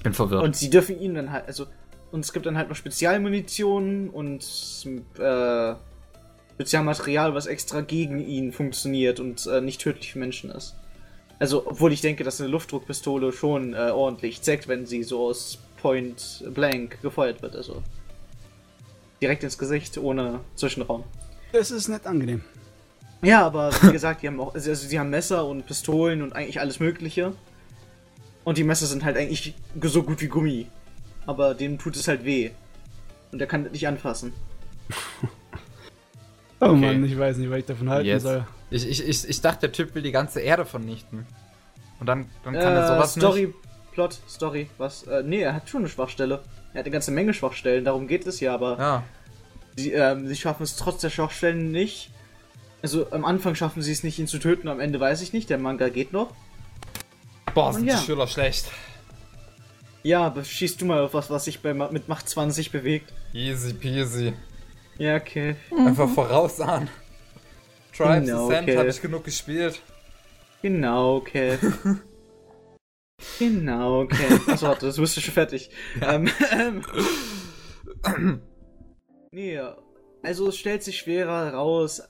Bin 0.06 0.14
verwirrt. 0.14 0.44
Und 0.44 0.54
sie 0.54 0.70
dürfen 0.70 1.00
ihn 1.00 1.14
dann 1.14 1.32
halt, 1.32 1.46
also, 1.48 1.66
und 2.12 2.20
es 2.20 2.32
gibt 2.32 2.46
dann 2.46 2.56
halt 2.56 2.68
noch 2.68 2.76
Spezialmunition 2.76 4.08
und 4.08 4.40
äh, 5.18 5.74
Spezialmaterial, 6.54 7.34
was 7.34 7.46
extra 7.46 7.80
gegen 7.80 8.20
ihn 8.20 8.52
funktioniert 8.52 9.18
und 9.18 9.46
äh, 9.46 9.60
nicht 9.60 9.80
tödlich 9.80 10.12
für 10.12 10.20
Menschen 10.20 10.50
ist. 10.50 10.76
Also, 11.40 11.66
obwohl 11.66 11.92
ich 11.92 12.02
denke, 12.02 12.22
dass 12.22 12.40
eine 12.40 12.48
Luftdruckpistole 12.50 13.32
schon 13.32 13.74
äh, 13.74 13.90
ordentlich 13.90 14.42
zeckt, 14.42 14.68
wenn 14.68 14.86
sie 14.86 15.02
so 15.02 15.26
aus 15.26 15.58
Point 15.82 16.44
Blank 16.54 17.02
gefeuert 17.02 17.42
wird, 17.42 17.56
also 17.56 17.82
direkt 19.20 19.42
ins 19.42 19.58
Gesicht, 19.58 19.98
ohne 19.98 20.38
Zwischenraum. 20.54 21.02
Es 21.50 21.72
ist 21.72 21.88
nicht 21.88 22.06
angenehm. 22.06 22.44
Ja, 23.22 23.44
aber 23.44 23.72
wie 23.82 23.90
gesagt, 23.92 24.22
die 24.22 24.28
haben 24.28 24.38
auch, 24.38 24.54
also 24.54 24.72
sie 24.72 25.00
haben 25.00 25.10
Messer 25.10 25.44
und 25.46 25.66
Pistolen 25.66 26.22
und 26.22 26.32
eigentlich 26.32 26.60
alles 26.60 26.78
Mögliche. 26.78 27.32
Und 28.46 28.58
die 28.58 28.62
Messer 28.64 28.86
sind 28.86 29.04
halt 29.04 29.16
eigentlich 29.16 29.54
so 29.82 30.04
gut 30.04 30.20
wie 30.20 30.28
Gummi. 30.28 30.68
Aber 31.26 31.52
dem 31.52 31.78
tut 31.78 31.96
es 31.96 32.06
halt 32.06 32.24
weh. 32.24 32.52
Und 33.32 33.40
er 33.40 33.48
kann 33.48 33.64
das 33.64 33.72
nicht 33.72 33.86
anfassen. 33.88 34.32
Oh 36.58 36.68
Okay. 36.68 36.76
Mann, 36.76 37.04
ich 37.04 37.18
weiß 37.18 37.36
nicht, 37.36 37.50
was 37.50 37.58
ich 37.58 37.66
davon 37.66 37.90
halten 37.90 38.06
Jetzt. 38.06 38.22
soll. 38.22 38.46
Ich, 38.70 38.88
ich, 38.88 39.06
ich, 39.06 39.28
ich 39.28 39.40
dachte, 39.42 39.60
der 39.68 39.72
Typ 39.72 39.94
will 39.94 40.00
die 40.02 40.10
ganze 40.10 40.40
Erde 40.40 40.64
vernichten. 40.64 41.26
Und 42.00 42.06
dann, 42.06 42.30
dann 42.44 42.54
kann 42.54 42.74
er 42.74 42.84
Äh, 42.84 42.86
sowas 42.86 43.12
Story, 43.12 43.48
nicht. 43.48 43.54
Plot, 43.92 44.18
Story, 44.26 44.70
was? 44.78 45.02
Äh, 45.02 45.22
nee, 45.22 45.42
er 45.42 45.52
hat 45.52 45.68
schon 45.68 45.82
eine 45.82 45.90
Schwachstelle. 45.90 46.40
Er 46.72 46.78
hat 46.78 46.86
eine 46.86 46.90
ganze 46.92 47.10
Menge 47.10 47.34
Schwachstellen, 47.34 47.84
darum 47.84 48.06
geht 48.08 48.26
es 48.26 48.40
ja, 48.40 48.54
aber 48.54 48.78
Ja. 48.78 49.02
sie, 49.76 49.92
ähm, 49.92 50.26
sie 50.26 50.34
schaffen 50.36 50.62
es 50.62 50.76
trotz 50.76 51.02
der 51.02 51.10
Schwachstellen 51.10 51.72
nicht. 51.72 52.10
Also 52.80 53.10
am 53.10 53.26
Anfang 53.26 53.54
schaffen 53.54 53.82
sie 53.82 53.92
es 53.92 54.02
nicht, 54.02 54.18
ihn 54.18 54.26
zu 54.26 54.38
töten, 54.38 54.68
am 54.68 54.80
Ende 54.80 54.98
weiß 54.98 55.20
ich 55.20 55.34
nicht, 55.34 55.50
der 55.50 55.58
Manga 55.58 55.90
geht 55.90 56.14
noch. 56.14 56.34
Boah, 57.56 57.72
sind 57.72 57.86
ja. 57.86 57.98
die 57.98 58.04
Schüler 58.04 58.26
schlecht. 58.26 58.70
Ja, 60.02 60.26
aber 60.26 60.44
schießt 60.44 60.78
du 60.78 60.84
mal 60.84 61.00
auf 61.00 61.14
was, 61.14 61.30
was 61.30 61.46
sich 61.46 61.62
bei, 61.62 61.72
mit 61.72 62.06
Macht 62.06 62.28
20 62.28 62.70
bewegt. 62.70 63.14
Easy 63.32 63.72
peasy. 63.72 64.34
Ja, 64.98 65.16
okay. 65.16 65.56
Einfach 65.74 66.06
vorausahnen. 66.10 66.90
Tribes 67.96 68.28
Ja, 68.28 68.44
Ascent 68.44 68.68
okay. 68.68 68.76
habe 68.76 68.90
ich 68.90 69.00
genug 69.00 69.24
gespielt. 69.24 69.80
Genau, 70.60 71.16
okay. 71.16 71.56
genau, 73.38 74.02
okay. 74.02 74.38
Achso, 74.48 74.66
warte, 74.66 74.84
das 74.84 74.98
bist 74.98 75.16
du 75.16 75.22
schon 75.22 75.32
fertig. 75.32 75.70
Ähm, 76.02 76.28
ähm. 76.52 78.42
nee, 79.32 79.58
also 80.22 80.48
es 80.50 80.58
stellt 80.58 80.82
sich 80.82 80.98
schwerer 80.98 81.54
raus, 81.54 82.02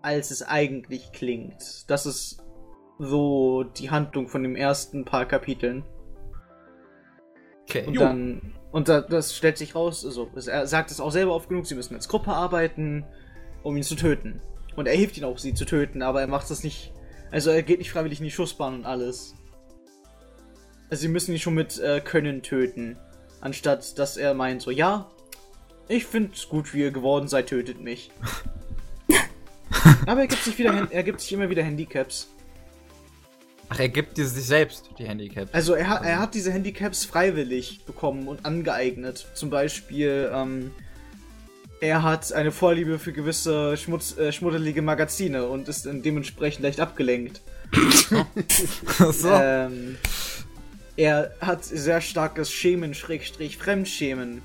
als 0.00 0.30
es 0.30 0.44
eigentlich 0.44 1.10
klingt. 1.10 1.90
Das 1.90 2.06
ist 2.06 2.45
so 2.98 3.64
die 3.64 3.90
Handlung 3.90 4.28
von 4.28 4.42
den 4.42 4.56
ersten 4.56 5.04
paar 5.04 5.26
Kapiteln. 5.26 5.84
Okay. 7.68 7.86
Und 7.86 8.00
dann. 8.00 8.52
Und 8.72 8.88
da, 8.88 9.00
das 9.00 9.34
stellt 9.34 9.56
sich 9.56 9.74
raus, 9.74 10.04
also 10.04 10.28
er 10.34 10.66
sagt 10.66 10.90
es 10.90 11.00
auch 11.00 11.10
selber 11.10 11.34
oft 11.34 11.48
genug, 11.48 11.66
sie 11.66 11.74
müssen 11.74 11.94
als 11.94 12.08
Gruppe 12.08 12.32
arbeiten, 12.32 13.06
um 13.62 13.74
ihn 13.76 13.82
zu 13.82 13.94
töten. 13.94 14.42
Und 14.74 14.86
er 14.86 14.94
hilft 14.94 15.16
ihnen 15.16 15.24
auch, 15.24 15.38
sie 15.38 15.54
zu 15.54 15.64
töten, 15.64 16.02
aber 16.02 16.20
er 16.20 16.26
macht 16.26 16.50
das 16.50 16.62
nicht. 16.62 16.92
Also 17.30 17.50
er 17.50 17.62
geht 17.62 17.78
nicht 17.78 17.90
freiwillig 17.90 18.18
in 18.18 18.24
die 18.24 18.30
Schussbahn 18.30 18.74
und 18.74 18.84
alles. 18.84 19.34
Also 20.90 21.02
sie 21.02 21.08
müssen 21.08 21.32
ihn 21.32 21.38
schon 21.38 21.54
mit 21.54 21.78
äh, 21.78 22.00
Können 22.00 22.42
töten. 22.42 22.98
Anstatt 23.40 23.98
dass 23.98 24.18
er 24.18 24.34
meint, 24.34 24.60
so, 24.60 24.70
ja, 24.70 25.10
ich 25.88 26.04
find's 26.04 26.48
gut, 26.48 26.74
wie 26.74 26.80
ihr 26.80 26.90
geworden 26.90 27.28
seid, 27.28 27.48
tötet 27.48 27.80
mich. 27.80 28.10
aber 30.06 30.20
er 30.20 30.26
gibt 30.26 30.42
sich 30.42 30.58
wieder 30.58 30.88
er 30.90 31.02
gibt 31.02 31.20
sich 31.20 31.32
immer 31.32 31.48
wieder 31.48 31.62
Handicaps. 31.62 32.28
Ach, 33.68 33.78
er 33.80 33.88
gibt 33.88 34.16
dir 34.16 34.26
sich 34.26 34.44
selbst 34.46 34.90
die 34.98 35.04
Handicaps. 35.08 35.52
Also 35.52 35.74
er, 35.74 35.88
hat- 35.88 36.04
er 36.04 36.18
hat 36.20 36.34
diese 36.34 36.52
Handicaps 36.52 37.04
freiwillig 37.04 37.84
bekommen 37.84 38.28
und 38.28 38.44
angeeignet. 38.46 39.26
Zum 39.34 39.50
Beispiel, 39.50 40.30
ähm, 40.32 40.70
er 41.80 42.02
hat 42.02 42.32
eine 42.32 42.52
Vorliebe 42.52 42.98
für 42.98 43.12
gewisse 43.12 43.76
Schmutz, 43.76 44.16
äh, 44.16 44.32
schmuddelige 44.32 44.82
Magazine 44.82 45.46
und 45.46 45.68
ist 45.68 45.84
dementsprechend 45.86 46.62
leicht 46.62 46.80
abgelenkt. 46.80 47.40
so. 49.12 49.28
Ähm, 49.30 49.98
er 50.96 51.32
hat 51.40 51.64
sehr 51.64 52.00
starkes 52.00 52.50
Schämen, 52.50 52.94
Schrägstrich, 52.94 53.58
Fremdschämen. 53.58 54.42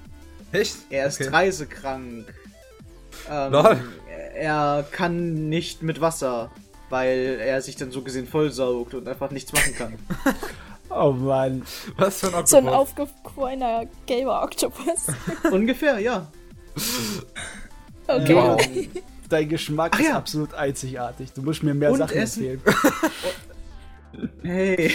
Echt? 0.51 0.75
Er 0.89 1.05
ist 1.07 1.21
Okay. 1.21 1.29
reisekrank. 1.29 2.33
Ähm, 3.29 3.51
Lol. 3.53 3.79
er 4.35 4.85
kann 4.91 5.47
nicht 5.47 5.83
mit 5.83 6.01
Wasser, 6.01 6.51
weil 6.91 7.39
er 7.39 7.61
sich 7.61 7.75
dann 7.77 7.91
so 7.91 8.01
gesehen 8.01 8.27
vollsaugt 8.27 8.93
und 8.93 9.07
einfach 9.07 9.31
nichts 9.31 9.51
machen 9.53 9.73
kann. 9.75 9.93
Oh 10.93 11.13
Mann. 11.13 11.63
Was 11.95 12.19
für 12.19 12.35
ein 12.35 12.45
So 12.45 12.57
ein 12.57 12.67
Oktopus. 12.67 13.09
aufgequolener 13.13 13.85
gelber 14.05 14.43
Oktopus. 14.43 15.07
Ungefähr, 15.51 15.99
ja. 15.99 16.29
Okay. 18.07 18.35
Wow. 18.35 18.61
Dein 19.29 19.47
Geschmack 19.47 19.93
Ach 19.95 19.99
ist 20.01 20.07
ja. 20.09 20.17
absolut 20.17 20.53
einzigartig. 20.53 21.31
Du 21.31 21.43
musst 21.43 21.63
mir 21.63 21.73
mehr 21.73 21.91
Und 21.93 21.99
Sachen 21.99 22.17
Essen. 22.17 22.43
erzählen. 22.43 22.61
Hey. 24.43 24.91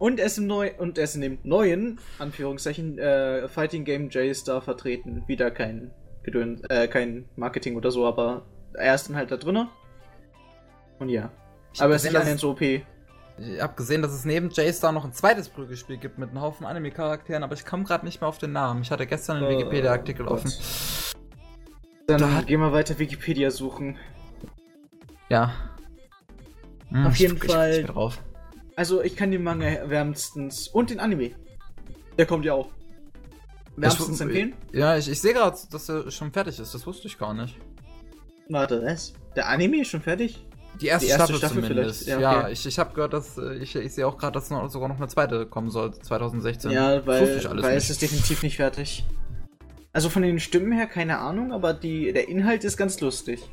und 0.00 0.18
er 0.18 0.26
ist 0.26 0.38
im 0.38 0.48
neu 0.48 0.72
und 0.78 0.98
er 0.98 1.04
ist 1.04 1.14
in 1.14 1.20
dem 1.20 1.38
neuen 1.44 2.00
Anführungszeichen 2.18 2.98
äh, 2.98 3.46
Fighting 3.48 3.84
Game 3.84 4.08
J-Star 4.10 4.60
vertreten. 4.62 5.22
Wieder 5.28 5.52
kein 5.52 5.92
Gedöns, 6.24 6.62
äh, 6.68 6.88
kein 6.88 7.26
Marketing 7.36 7.76
oder 7.76 7.92
so, 7.92 8.04
aber 8.04 8.46
er 8.74 8.96
ist 8.96 9.08
dann 9.08 9.14
halt 9.16 9.30
da 9.30 9.36
drinne. 9.36 9.68
Und 10.98 11.08
ja. 11.08 11.30
Ich 11.72 11.82
aber 11.82 11.94
es 11.94 12.04
ist 12.04 12.12
nicht 12.12 12.38
so 12.38 12.50
OP. 12.50 12.60
Ich 12.62 12.82
hab 13.60 13.76
gesehen, 13.76 14.02
dass 14.02 14.12
es 14.12 14.24
neben 14.24 14.50
J-Star 14.50 14.90
noch 14.90 15.04
ein 15.04 15.12
zweites 15.12 15.48
Prügelspiel 15.48 15.96
gibt 15.96 16.18
mit 16.18 16.30
einem 16.30 16.40
Haufen 16.40 16.66
Anime-Charakteren, 16.66 17.44
aber 17.44 17.54
ich 17.54 17.64
komme 17.64 17.84
gerade 17.84 18.04
nicht 18.04 18.20
mehr 18.20 18.28
auf 18.28 18.38
den 18.38 18.50
Namen. 18.52 18.82
Ich 18.82 18.90
hatte 18.90 19.06
gestern 19.06 19.36
einen 19.36 19.46
Äh, 19.46 19.58
Wikipedia-Artikel 19.58 20.26
Gott. 20.26 20.38
offen. 20.44 20.52
Dann 22.08 22.18
Da 22.20 22.42
gehen 22.42 22.58
wir 22.60 22.72
weiter 22.72 22.98
Wikipedia 22.98 23.50
suchen. 23.50 23.96
Ja. 25.28 25.52
Hm, 26.88 27.06
Auf 27.06 27.16
jeden 27.16 27.36
ich, 27.36 27.44
Fall- 27.44 27.80
Ich 27.80 27.86
drauf. 27.86 28.18
Also 28.74 29.02
ich 29.02 29.14
kann 29.14 29.30
den 29.30 29.42
Manga 29.42 29.88
wärmstens 29.88 30.68
und 30.68 30.90
den 30.90 30.98
Anime. 31.00 31.32
Der 32.16 32.26
kommt 32.26 32.44
ja 32.44 32.54
auch. 32.54 32.70
Wärmstens 33.76 34.16
Ich- 34.16 34.20
empfehlen? 34.22 34.54
Ja, 34.72 34.96
ich, 34.96 35.08
ich 35.08 35.20
sehe 35.20 35.34
gerade, 35.34 35.56
dass 35.70 35.88
er 35.88 36.10
schon 36.10 36.32
fertig 36.32 36.58
ist. 36.58 36.74
Das 36.74 36.86
wusste 36.86 37.06
ich 37.06 37.18
gar 37.18 37.34
nicht. 37.34 37.56
Warte, 38.48 38.82
was? 38.82 39.12
Der 39.36 39.48
Anime 39.48 39.82
ist 39.82 39.88
schon 39.88 40.00
fertig? 40.00 40.44
Die 40.80 40.86
erste, 40.86 41.06
Die 41.06 41.10
erste 41.12 41.24
Staffel, 41.34 41.36
Staffel 41.38 41.62
zumindest. 41.64 42.04
vielleicht, 42.04 42.20
Ja, 42.20 42.32
ja, 42.32 42.40
okay. 42.42 42.52
ich, 42.52 42.66
ich 42.66 42.78
habe 42.78 42.94
gehört, 42.94 43.12
dass 43.12 43.36
äh, 43.38 43.54
ich, 43.56 43.74
ich 43.74 43.92
sehe 43.94 44.06
auch 44.06 44.16
gerade, 44.16 44.32
dass 44.34 44.50
noch, 44.50 44.70
sogar 44.70 44.88
noch 44.88 44.96
eine 44.98 45.08
zweite 45.08 45.46
kommen 45.46 45.70
soll, 45.70 45.92
2016. 45.92 46.70
Ja, 46.70 47.04
weil, 47.06 47.44
weil 47.62 47.76
es 47.76 47.90
ist 47.90 48.00
definitiv 48.02 48.42
nicht 48.42 48.56
fertig. 48.56 49.04
Also 49.92 50.08
von 50.10 50.22
den 50.22 50.38
Stimmen 50.38 50.70
her 50.72 50.86
keine 50.86 51.18
Ahnung, 51.18 51.52
aber 51.52 51.74
die, 51.74 52.12
der 52.12 52.28
Inhalt 52.28 52.62
ist 52.62 52.76
ganz 52.76 53.00
lustig. 53.00 53.48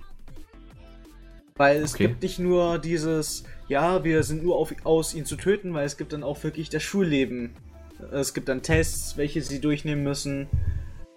Weil 1.57 1.77
es 1.81 1.93
Okay. 1.93 2.07
gibt 2.09 2.21
nicht 2.21 2.37
nur 2.37 2.77
dieses, 2.77 3.43
ja, 3.69 4.03
wir 4.03 4.21
sind 4.23 4.43
nur 4.43 4.57
auf, 4.57 4.73
aus, 4.83 5.13
ihn 5.15 5.25
zu 5.25 5.37
töten, 5.37 5.73
weil 5.73 5.85
es 5.85 5.97
gibt 5.97 6.11
dann 6.13 6.21
auch 6.23 6.43
wirklich 6.43 6.69
das 6.69 6.83
Schulleben. 6.83 7.55
Es 8.11 8.33
gibt 8.33 8.49
dann 8.49 8.61
Tests, 8.61 9.15
welche 9.17 9.41
sie 9.41 9.61
durchnehmen 9.61 10.03
müssen. 10.03 10.47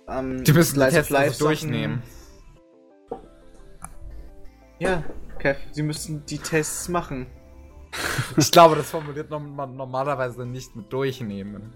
Ähm, 0.08 0.44
Die 0.44 0.52
müssen 0.52 0.78
Tests 0.78 1.12
also 1.12 1.44
durchnehmen. 1.46 2.02
Ja, 4.78 5.02
Kev, 5.38 5.56
sie 5.72 5.82
müssen 5.82 6.24
die 6.26 6.38
Tests 6.38 6.88
machen. 6.88 7.26
Ich 8.36 8.50
glaube, 8.50 8.76
das 8.76 8.90
formuliert 8.90 9.30
man 9.30 9.76
normalerweise 9.76 10.44
nicht 10.44 10.76
mit 10.76 10.92
durchnehmen. 10.92 11.72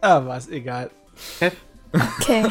Ah, 0.00 0.24
was, 0.24 0.48
egal. 0.48 0.90
Kev, 1.38 1.54
Okay. 1.92 2.46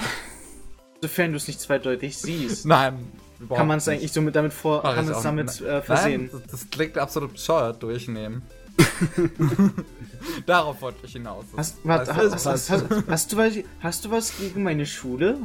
sofern 1.02 1.32
du 1.32 1.38
es 1.38 1.48
nicht 1.48 1.60
zweideutig 1.62 2.18
siehst, 2.18 2.66
Nein, 2.66 3.12
kann 3.56 3.68
man 3.68 3.78
es 3.78 3.88
eigentlich 3.88 4.12
so 4.12 4.22
mit 4.22 4.36
damit 4.36 4.54
vor, 4.54 4.84
kann 4.84 5.06
ich 5.10 5.16
es 5.16 5.24
damit 5.24 5.62
äh, 5.62 5.82
versehen. 5.82 6.30
Nein, 6.32 6.42
das, 6.48 6.62
das 6.62 6.70
klingt 6.70 6.98
absolut 6.98 7.34
bescheuert, 7.34 7.82
durchnehmen. 7.82 8.42
Darauf 10.46 10.82
wollte 10.82 11.06
ich 11.06 11.14
hinaus. 11.14 11.46
Hast, 11.56 11.78
du 11.84 11.88
was, 11.88 12.70
hast 13.82 14.06
du 14.06 14.12
was 14.12 14.38
gegen 14.38 14.64
meine 14.64 14.86
Schule? 14.86 15.38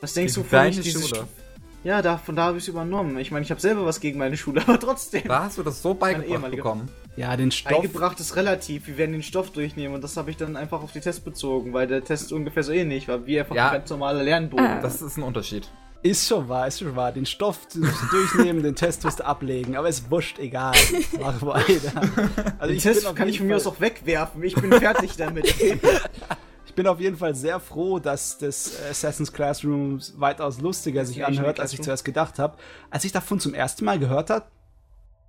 Was 0.00 0.14
denkst 0.14 0.34
du 0.34 0.40
Gegen 0.40 0.50
von 0.50 0.58
deine 0.58 0.70
ich 0.70 0.80
diese 0.80 1.00
Schule? 1.00 1.20
Stu- 1.22 1.41
Ja, 1.84 2.00
da, 2.00 2.16
von 2.16 2.36
da 2.36 2.44
habe 2.44 2.58
ich 2.58 2.64
es 2.64 2.68
übernommen. 2.68 3.18
Ich 3.18 3.30
meine, 3.32 3.44
ich 3.44 3.50
habe 3.50 3.60
selber 3.60 3.84
was 3.84 3.98
gegen 4.00 4.18
meine 4.18 4.36
Schule, 4.36 4.62
aber 4.66 4.78
trotzdem. 4.78 5.24
Da 5.26 5.44
hast 5.44 5.58
du 5.58 5.62
das 5.62 5.82
so 5.82 5.94
beigebracht 5.94 6.50
bekommen. 6.50 6.88
Ja, 7.16 7.36
den 7.36 7.50
Stoff. 7.50 7.72
Beigebracht 7.82 8.20
ist 8.20 8.36
relativ. 8.36 8.86
Wir 8.86 8.96
werden 8.98 9.12
den 9.12 9.22
Stoff 9.22 9.50
durchnehmen 9.50 9.94
und 9.94 10.02
das 10.04 10.16
habe 10.16 10.30
ich 10.30 10.36
dann 10.36 10.56
einfach 10.56 10.82
auf 10.82 10.92
die 10.92 11.00
Tests 11.00 11.20
bezogen, 11.20 11.72
weil 11.72 11.86
der 11.86 12.02
Test 12.04 12.32
ungefähr 12.32 12.62
so 12.62 12.72
ähnlich 12.72 13.08
war, 13.08 13.26
wie 13.26 13.38
einfach 13.40 13.54
Ja. 13.54 13.66
ein 13.70 13.78
ganz 13.78 13.90
normaler 13.90 14.22
Lernbogen. 14.22 14.64
Ah. 14.64 14.80
Das 14.80 15.02
ist 15.02 15.16
ein 15.16 15.22
Unterschied. 15.22 15.68
Ist 16.04 16.26
schon 16.26 16.48
wahr, 16.48 16.66
ist 16.66 16.80
schon 16.80 16.96
wahr. 16.96 17.12
Den 17.12 17.26
Stoff 17.26 17.58
musst 17.76 18.02
du 18.02 18.06
durchnehmen, 18.10 18.62
den 18.62 18.74
Test 18.74 19.04
musst 19.04 19.20
du 19.20 19.24
ablegen, 19.26 19.76
aber 19.76 19.88
ist 19.88 20.10
wurscht, 20.10 20.38
egal. 20.40 20.74
Mach 21.20 21.40
weiter. 21.42 21.92
Also 22.58 22.66
Den 22.68 22.76
ich 22.76 22.82
Test 22.82 23.14
kann 23.14 23.28
ich 23.28 23.38
von 23.38 23.46
mir 23.46 23.56
aus 23.56 23.66
auch 23.66 23.80
wegwerfen. 23.80 24.42
Ich 24.42 24.54
bin 24.54 24.72
fertig 24.72 25.16
damit. 25.16 25.54
Ich 26.72 26.76
bin 26.76 26.86
auf 26.86 27.00
jeden 27.00 27.18
Fall 27.18 27.34
sehr 27.34 27.60
froh, 27.60 27.98
dass 27.98 28.38
das 28.38 28.72
Assassin's 28.90 29.30
Classroom 29.30 30.00
weitaus 30.16 30.58
lustiger 30.58 31.04
sich 31.04 31.22
anhört, 31.22 31.60
als 31.60 31.74
ich 31.74 31.82
zuerst 31.82 32.02
gedacht 32.02 32.38
habe. 32.38 32.56
Als 32.88 33.04
ich 33.04 33.12
davon 33.12 33.38
zum 33.40 33.52
ersten 33.52 33.84
Mal 33.84 33.98
gehört 33.98 34.30
habe, 34.30 34.46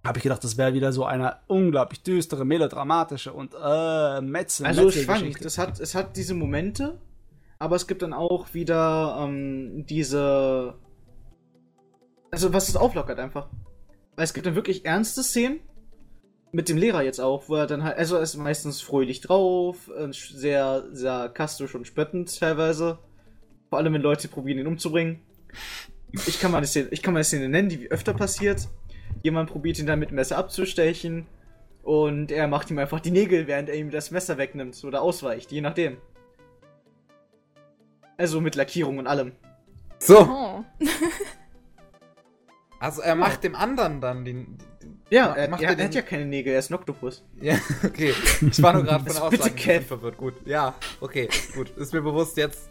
habe 0.05 0.19
ich 0.19 0.23
gedacht, 0.23 0.41
das 0.41 0.55
wäre 0.55 0.73
wieder 0.73 0.93
so 0.93 1.03
eine 1.03 1.39
unglaublich 1.47 2.01
düstere, 2.01 2.45
melodramatische 2.45 3.33
und 3.33 3.53
äh, 3.61 4.21
Metzel, 4.21 4.65
Also 4.67 4.87
es 4.87 4.95
Metzel-Geschichte. 4.95 5.03
schwankt. 5.03 5.45
Es 5.45 5.57
hat, 5.57 5.79
es 5.81 5.95
hat 5.95 6.15
diese 6.15 6.33
Momente, 6.33 7.01
aber 7.59 7.75
es 7.75 7.87
gibt 7.87 8.03
dann 8.03 8.13
auch 8.13 8.53
wieder 8.53 9.17
ähm, 9.19 9.85
diese. 9.85 10.75
Also 12.31 12.53
was 12.53 12.69
es 12.69 12.77
auflockert 12.77 13.19
einfach. 13.19 13.49
Weil 14.15 14.23
es 14.23 14.33
gibt 14.33 14.45
dann 14.45 14.55
wirklich 14.55 14.85
ernste 14.85 15.23
Szenen. 15.23 15.59
Mit 16.55 16.69
dem 16.69 16.77
Lehrer 16.77 17.01
jetzt 17.01 17.19
auch, 17.19 17.49
wo 17.49 17.55
er 17.55 17.65
dann 17.67 17.83
halt, 17.83 17.97
also 17.97 18.15
er 18.15 18.21
ist 18.21 18.37
meistens 18.37 18.79
fröhlich 18.79 19.21
drauf, 19.21 19.89
äh, 19.97 20.07
sehr 20.11 20.85
sarkastisch 20.91 21.73
und 21.73 21.87
spöttend 21.87 22.39
teilweise. 22.39 22.99
Vor 23.69 23.79
allem, 23.79 23.93
wenn 23.93 24.01
Leute 24.01 24.27
probieren, 24.27 24.59
ihn 24.59 24.67
umzubringen. 24.67 25.19
Ich 26.27 26.39
kann 26.39 26.51
mal 26.51 26.59
eine 26.59 26.67
Szene, 26.67 26.89
ich 26.91 27.01
kann 27.01 27.13
mal 27.13 27.17
eine 27.17 27.23
Szene 27.25 27.49
nennen, 27.49 27.69
die 27.69 27.89
öfter 27.89 28.13
passiert. 28.13 28.67
Jemand 29.23 29.49
probiert 29.49 29.79
ihn 29.79 29.87
dann 29.87 29.97
mit 29.97 30.11
dem 30.11 30.15
Messer 30.15 30.37
abzustechen 30.37 31.25
und 31.81 32.31
er 32.31 32.47
macht 32.47 32.69
ihm 32.69 32.77
einfach 32.77 32.99
die 32.99 33.09
Nägel, 33.09 33.47
während 33.47 33.67
er 33.69 33.75
ihm 33.75 33.89
das 33.89 34.11
Messer 34.11 34.37
wegnimmt 34.37 34.81
oder 34.83 35.01
ausweicht, 35.01 35.51
je 35.51 35.61
nachdem. 35.61 35.97
Also 38.15 38.39
mit 38.41 38.53
Lackierung 38.53 38.99
und 38.99 39.07
allem. 39.07 39.31
So, 39.97 40.19
Oh. 40.19 40.63
also 42.79 43.01
er 43.01 43.15
macht 43.15 43.43
dem 43.43 43.55
anderen 43.55 44.01
dann 44.01 44.23
den. 44.23 44.57
Ja, 45.13 45.33
er, 45.33 45.47
macht 45.49 45.61
er, 45.61 45.67
er 45.67 45.71
er 45.71 45.75
den- 45.77 45.85
hat 45.87 45.93
ja 45.95 46.01
keine 46.01 46.25
Nägel, 46.25 46.53
er 46.53 46.59
ist 46.59 46.71
ein 46.71 46.73
Oktopus. 46.75 47.23
Ja, 47.39 47.57
okay. 47.83 48.13
Ich 48.41 48.61
war 48.63 48.73
nur 48.73 48.83
gerade 48.83 49.03
von 49.09 49.29
der 49.31 49.37
bitte, 49.37 49.71
ein 49.71 49.83
verwirrt. 49.83 50.17
Gut, 50.17 50.33
ja, 50.45 50.73
okay, 51.01 51.29
gut. 51.55 51.69
Ist 51.77 51.93
mir 51.93 52.01
bewusst 52.01 52.35
jetzt. 52.37 52.69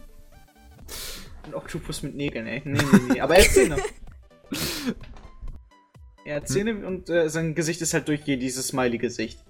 Ein 1.44 1.54
Oktopus 1.54 2.02
mit 2.02 2.14
Nägeln, 2.16 2.46
ey. 2.46 2.62
Nee, 2.64 2.78
nee, 2.92 2.98
nee. 3.14 3.20
Aber 3.20 3.36
er 3.36 3.44
hat 3.44 3.50
Zähne. 3.50 3.76
Er 6.24 6.36
hat 6.36 6.48
Zähne 6.48 6.86
und 6.86 7.10
äh, 7.10 7.28
sein 7.28 7.56
Gesicht 7.56 7.82
ist 7.82 7.94
halt 7.94 8.06
durchgehend 8.06 8.40
dieses 8.44 8.68
Smiley-Gesicht. 8.68 9.40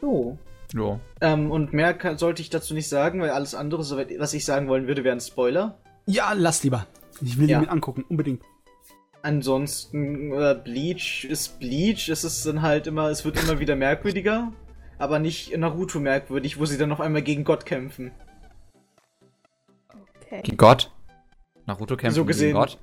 So. 0.00 0.36
Jo. 0.74 0.98
Ähm, 1.20 1.50
und 1.52 1.72
mehr 1.72 1.94
kann, 1.94 2.18
sollte 2.18 2.42
ich 2.42 2.50
dazu 2.50 2.74
nicht 2.74 2.88
sagen, 2.88 3.20
weil 3.20 3.30
alles 3.30 3.54
andere, 3.54 3.84
soweit, 3.84 4.08
was 4.18 4.34
ich 4.34 4.44
sagen 4.44 4.66
wollen 4.66 4.88
würde, 4.88 5.04
wären 5.04 5.20
Spoiler. 5.20 5.78
Ja, 6.06 6.32
lass 6.32 6.64
lieber. 6.64 6.88
Ich 7.20 7.38
will 7.38 7.48
Ja. 7.48 7.58
ihn 7.58 7.66
mir 7.66 7.70
angucken, 7.70 8.04
unbedingt. 8.08 8.42
Ansonsten, 9.24 10.32
äh, 10.32 10.54
Bleach 10.62 11.24
ist 11.24 11.58
Bleach. 11.58 12.10
Es 12.10 12.24
ist 12.24 12.44
dann 12.44 12.60
halt 12.60 12.86
immer, 12.86 13.08
es 13.08 13.24
wird 13.24 13.42
immer 13.42 13.58
wieder 13.58 13.74
merkwürdiger. 13.74 14.52
Aber 14.98 15.18
nicht 15.18 15.56
Naruto 15.56 15.98
merkwürdig, 15.98 16.58
wo 16.58 16.66
sie 16.66 16.76
dann 16.76 16.90
noch 16.90 17.00
einmal 17.00 17.22
gegen 17.22 17.42
Gott 17.42 17.64
kämpfen. 17.64 18.12
Okay. 20.20 20.42
Gegen 20.42 20.58
Gott? 20.58 20.92
Naruto 21.64 21.96
kämpft 21.96 22.16
So 22.16 22.26
gegen. 22.26 22.52
Gott? 22.52 22.78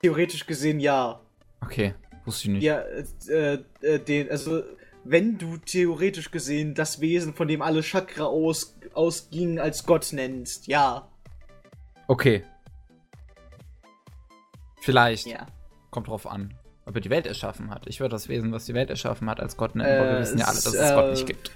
Theoretisch 0.00 0.46
gesehen 0.46 0.78
ja. 0.78 1.20
Okay, 1.60 1.92
wusste 2.24 2.44
ich 2.44 2.54
nicht. 2.54 2.62
Ja, 2.62 2.82
äh, 3.28 3.58
äh, 3.82 3.98
den, 3.98 4.30
also, 4.30 4.62
wenn 5.02 5.38
du 5.38 5.56
theoretisch 5.56 6.30
gesehen 6.30 6.74
das 6.74 7.00
Wesen, 7.00 7.34
von 7.34 7.48
dem 7.48 7.62
alle 7.62 7.82
Chakra 7.82 8.26
aus, 8.26 8.78
ausgingen, 8.94 9.58
als 9.58 9.86
Gott 9.86 10.12
nennst, 10.12 10.68
ja. 10.68 11.08
Okay. 12.06 12.44
Vielleicht. 14.92 15.26
Ja. 15.26 15.46
Kommt 15.90 16.08
drauf 16.08 16.26
an. 16.26 16.54
Ob 16.86 16.94
er 16.94 17.00
die 17.02 17.10
Welt 17.10 17.26
erschaffen 17.26 17.70
hat. 17.70 17.82
Ich 17.86 18.00
würde 18.00 18.12
das 18.12 18.28
Wesen, 18.30 18.50
was 18.52 18.64
die 18.64 18.72
Welt 18.72 18.88
erschaffen 18.88 19.28
hat, 19.28 19.40
als 19.40 19.56
Gott 19.58 19.74
nennen, 19.76 19.88
Äh, 19.90 19.98
aber 19.98 20.12
wir 20.12 20.20
wissen 20.20 20.38
ja 20.38 20.46
alle, 20.46 20.56
es, 20.56 20.64
dass 20.64 20.74
es 20.74 20.92
Gott 20.94 21.10
nicht 21.10 21.22
äh, 21.22 21.26
gibt. 21.26 21.50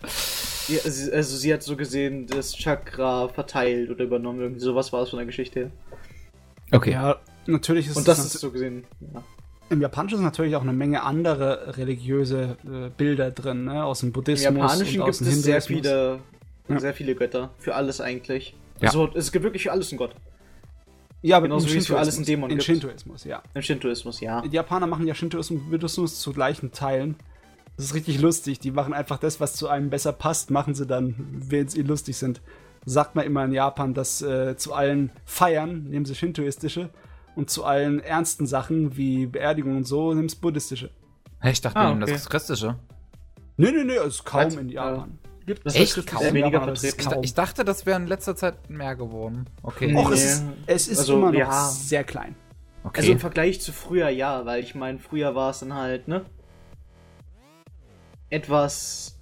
ja 0.69 0.91
sie, 0.91 1.13
also, 1.13 1.37
sie 1.39 1.55
hat 1.55 1.63
so 1.63 1.75
gesehen 1.77 2.27
das 2.27 2.55
Chakra 2.55 3.29
verteilt 3.29 3.89
oder 3.91 4.05
übernommen. 4.05 4.41
Irgendwie 4.41 4.61
sowas 4.61 4.93
war 4.93 5.03
es 5.03 5.09
von 5.11 5.19
der 5.19 5.27
Geschichte 5.27 5.61
her. 5.61 5.71
Okay. 6.71 6.93
Ja, 6.93 7.17
natürlich 7.47 7.87
ist 7.89 7.97
Und 7.97 8.07
das 8.09 8.19
es 8.19 8.35
ist 8.35 8.41
so 8.43 8.51
gesehen, 8.51 8.85
ja. 9.01 9.23
im 9.71 9.81
Japanischen 9.81 10.17
ist 10.19 10.25
natürlich 10.25 10.55
auch 10.57 10.63
eine 10.63 10.73
Menge 10.75 11.03
andere 11.03 11.77
religiöse 11.79 12.57
äh, 12.65 12.91
Bilder 12.97 13.31
drin, 13.31 13.65
ne? 13.65 13.85
aus 13.85 14.01
dem 14.01 14.09
Im 14.09 14.13
Buddhismus 14.13 14.55
Japanischen 14.55 15.01
und 15.01 15.07
gibt 15.07 15.17
aus 15.17 15.21
es 15.23 15.29
dem 15.29 15.41
sehr 15.43 15.61
Hinduismus. 15.61 15.81
viele, 15.81 16.19
Ja. 16.69 16.81
sehr 16.81 16.95
viele 16.95 17.15
Götter. 17.15 17.51
Für 17.59 17.75
alles 17.75 18.01
eigentlich. 18.03 18.55
Ja. 18.81 18.89
Also, 18.89 19.09
es 19.15 19.33
gibt 19.33 19.45
wirklich 19.45 19.63
für 19.65 19.73
alles 19.73 19.91
einen 19.91 19.99
Gott. 19.99 20.15
Ja, 21.23 21.37
aber 21.37 21.47
Genauso 21.47 21.69
im 21.69 21.75
wie 21.75 21.79
es 21.79 21.87
für 21.87 21.99
alles 21.99 22.17
einen 22.17 22.25
Shintoismus- 22.25 22.27
Dämon 22.27 22.51
In 22.51 22.57
gibt. 22.59 22.65
Shintoismus, 22.67 23.25
ja. 23.25 23.43
Im 23.55 23.63
Shintoismus, 23.63 24.21
ja. 24.21 24.41
Die 24.43 24.49
Japaner 24.49 24.87
machen 24.87 25.07
ja 25.07 25.15
Shintoismus 25.15 25.61
und 25.63 25.71
Buddhismus 25.71 26.21
zu 26.21 26.33
gleichen 26.33 26.73
Teilen. 26.73 27.17
Das 27.77 27.87
ist 27.87 27.95
richtig 27.95 28.21
lustig. 28.21 28.59
Die 28.59 28.71
machen 28.73 28.93
einfach 28.93 29.19
das, 29.19 29.41
was 29.41 29.55
zu 29.55 29.69
einem 29.69 29.89
besser 29.89 30.13
passt, 30.13 30.51
machen 30.51 30.75
sie 30.75 30.87
dann, 30.87 31.15
wenn 31.49 31.69
sie 31.69 31.83
lustig 31.83 32.17
sind. 32.17 32.41
Sagt 32.85 33.15
man 33.15 33.25
immer 33.25 33.45
in 33.45 33.53
Japan, 33.53 33.95
dass 33.95 34.21
äh, 34.21 34.57
zu 34.57 34.75
allen 34.75 35.11
Feiern 35.25 35.85
nehmen 35.85 36.05
sie 36.05 36.15
Shintoistische 36.17 36.91
und 37.37 37.49
zu 37.49 37.65
allen 37.65 38.01
ernsten 38.01 38.47
Sachen 38.47 38.97
wie 38.97 39.27
Beerdigung 39.27 39.77
und 39.77 39.85
so 39.85 40.13
nehmen 40.13 40.29
sie 40.29 40.37
buddhistische. 40.37 40.91
Hey, 41.39 41.53
ich 41.53 41.61
dachte, 41.61 41.79
Ah, 41.79 41.85
wir 41.85 41.89
nehmen 41.91 42.03
okay. 42.03 42.13
das 42.13 42.29
Christische. 42.29 42.77
Nee, 43.57 43.71
nee, 43.71 43.85
nee, 43.85 43.95
es 43.95 44.15
ist 44.17 44.25
kaum 44.25 44.47
Was? 44.47 44.57
in 44.57 44.69
Japan. 44.69 45.19
Gibt 45.47 45.67
Das 45.67 45.75
Echt? 45.75 46.07
Kaum 46.07 46.23
sehr 46.23 46.35
weniger 46.35 46.63
vertreten. 46.63 47.05
Kaum. 47.05 47.25
ich 47.25 47.35
dachte, 47.35 47.65
das 47.65 47.85
wäre 47.87 47.99
in 48.01 48.07
letzter 48.07 48.37
Zeit 48.37 48.71
mehr 48.71 48.95
geworden. 48.97 49.47
Okay. 49.63 49.93
Nee. 49.93 49.99
Och, 49.99 50.11
es 50.13 50.25
ist, 50.25 50.45
es 50.67 50.89
ist 50.89 50.99
Also, 51.01 51.15
immer 51.15 51.33
noch 51.33 51.39
ja. 51.39 51.69
sehr 51.69 52.05
klein. 52.05 52.35
okay. 52.85 53.01
Also 53.01 53.13
im 53.13 53.19
Vergleich 53.19 53.61
zu 53.61 53.73
früher 53.73 54.09
ja, 54.09 54.45
weil 54.47 54.63
ich 54.63 54.75
meine, 54.75 54.99
früher 54.99 55.35
war 55.35 55.51
es 55.51 55.61
dann 55.61 55.75
halt, 55.75 56.09
ne? 56.09 56.25
Etwas 58.31 59.19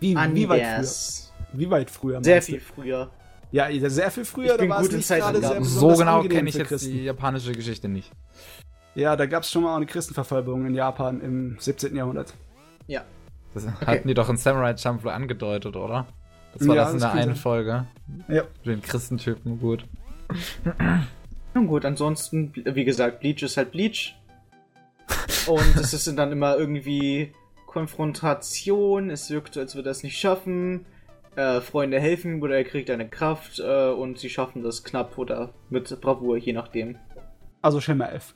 Wie, 0.00 0.14
wie 0.14 0.48
weit 0.48 0.62
früher? 0.62 1.36
Wie 1.52 1.70
weit 1.70 1.90
früher? 1.90 2.22
Sehr 2.22 2.34
meinst 2.36 2.48
du? 2.48 2.52
viel 2.52 2.60
früher. 2.60 3.10
Ja, 3.52 3.68
sehr 3.90 4.10
viel 4.10 4.24
früher, 4.24 4.52
Ich 4.54 4.60
da 4.60 4.68
war 4.68 4.80
es 4.82 4.90
nicht 4.90 5.08
gerade 5.08 5.40
sehr 5.40 5.64
so 5.64 5.88
genau 5.88 6.22
kenne 6.24 6.48
ich 6.48 6.56
jetzt 6.56 6.84
die 6.84 7.04
japanische 7.04 7.52
Geschichte 7.52 7.88
nicht. 7.88 8.10
Ja, 8.94 9.14
da 9.16 9.26
gab 9.26 9.42
es 9.42 9.50
schon 9.50 9.62
mal 9.62 9.72
auch 9.72 9.76
eine 9.76 9.86
Christenverfolgung 9.86 10.66
in 10.66 10.74
Japan 10.74 11.20
im 11.20 11.56
17. 11.58 11.94
Jahrhundert. 11.94 12.34
Ja. 12.86 13.04
Das 13.56 13.66
hatten 13.86 14.08
die 14.08 14.14
doch 14.14 14.28
in 14.28 14.36
Samurai 14.36 14.76
Champloo 14.76 15.10
angedeutet, 15.10 15.76
oder? 15.76 16.06
Das 16.54 16.68
war 16.68 16.76
Ja, 16.76 16.84
das 16.84 16.94
in 16.94 17.00
der 17.00 17.12
einen 17.12 17.22
sein. 17.28 17.36
Folge. 17.36 17.86
Ja. 18.28 18.42
Den 18.64 18.82
Christentypen, 18.82 19.60
gut. 19.60 19.84
Nun 21.54 21.66
gut, 21.66 21.84
ansonsten, 21.84 22.52
wie 22.54 22.84
gesagt, 22.84 23.20
Bleach 23.20 23.42
ist 23.42 23.56
halt 23.56 23.72
Bleach. 23.72 24.14
Und 25.46 25.76
es 25.76 25.94
ist 25.94 26.06
dann 26.18 26.32
immer 26.32 26.56
irgendwie 26.56 27.32
Konfrontation, 27.66 29.10
es 29.10 29.30
wirkt 29.30 29.54
so, 29.54 29.60
als 29.60 29.74
würde 29.74 29.88
er 29.88 29.92
es 29.92 30.02
nicht 30.02 30.18
schaffen. 30.18 30.84
Äh, 31.36 31.60
Freunde 31.60 32.00
helfen 32.00 32.42
oder 32.42 32.56
er 32.56 32.64
kriegt 32.64 32.90
eine 32.90 33.08
Kraft 33.08 33.58
äh, 33.58 33.88
und 33.90 34.18
sie 34.18 34.30
schaffen 34.30 34.62
das 34.62 34.84
knapp 34.84 35.18
oder 35.18 35.52
mit 35.68 36.00
Bravour, 36.00 36.38
je 36.38 36.54
nachdem. 36.54 36.96
Also 37.60 37.80
Schema 37.80 38.06
F. 38.06 38.34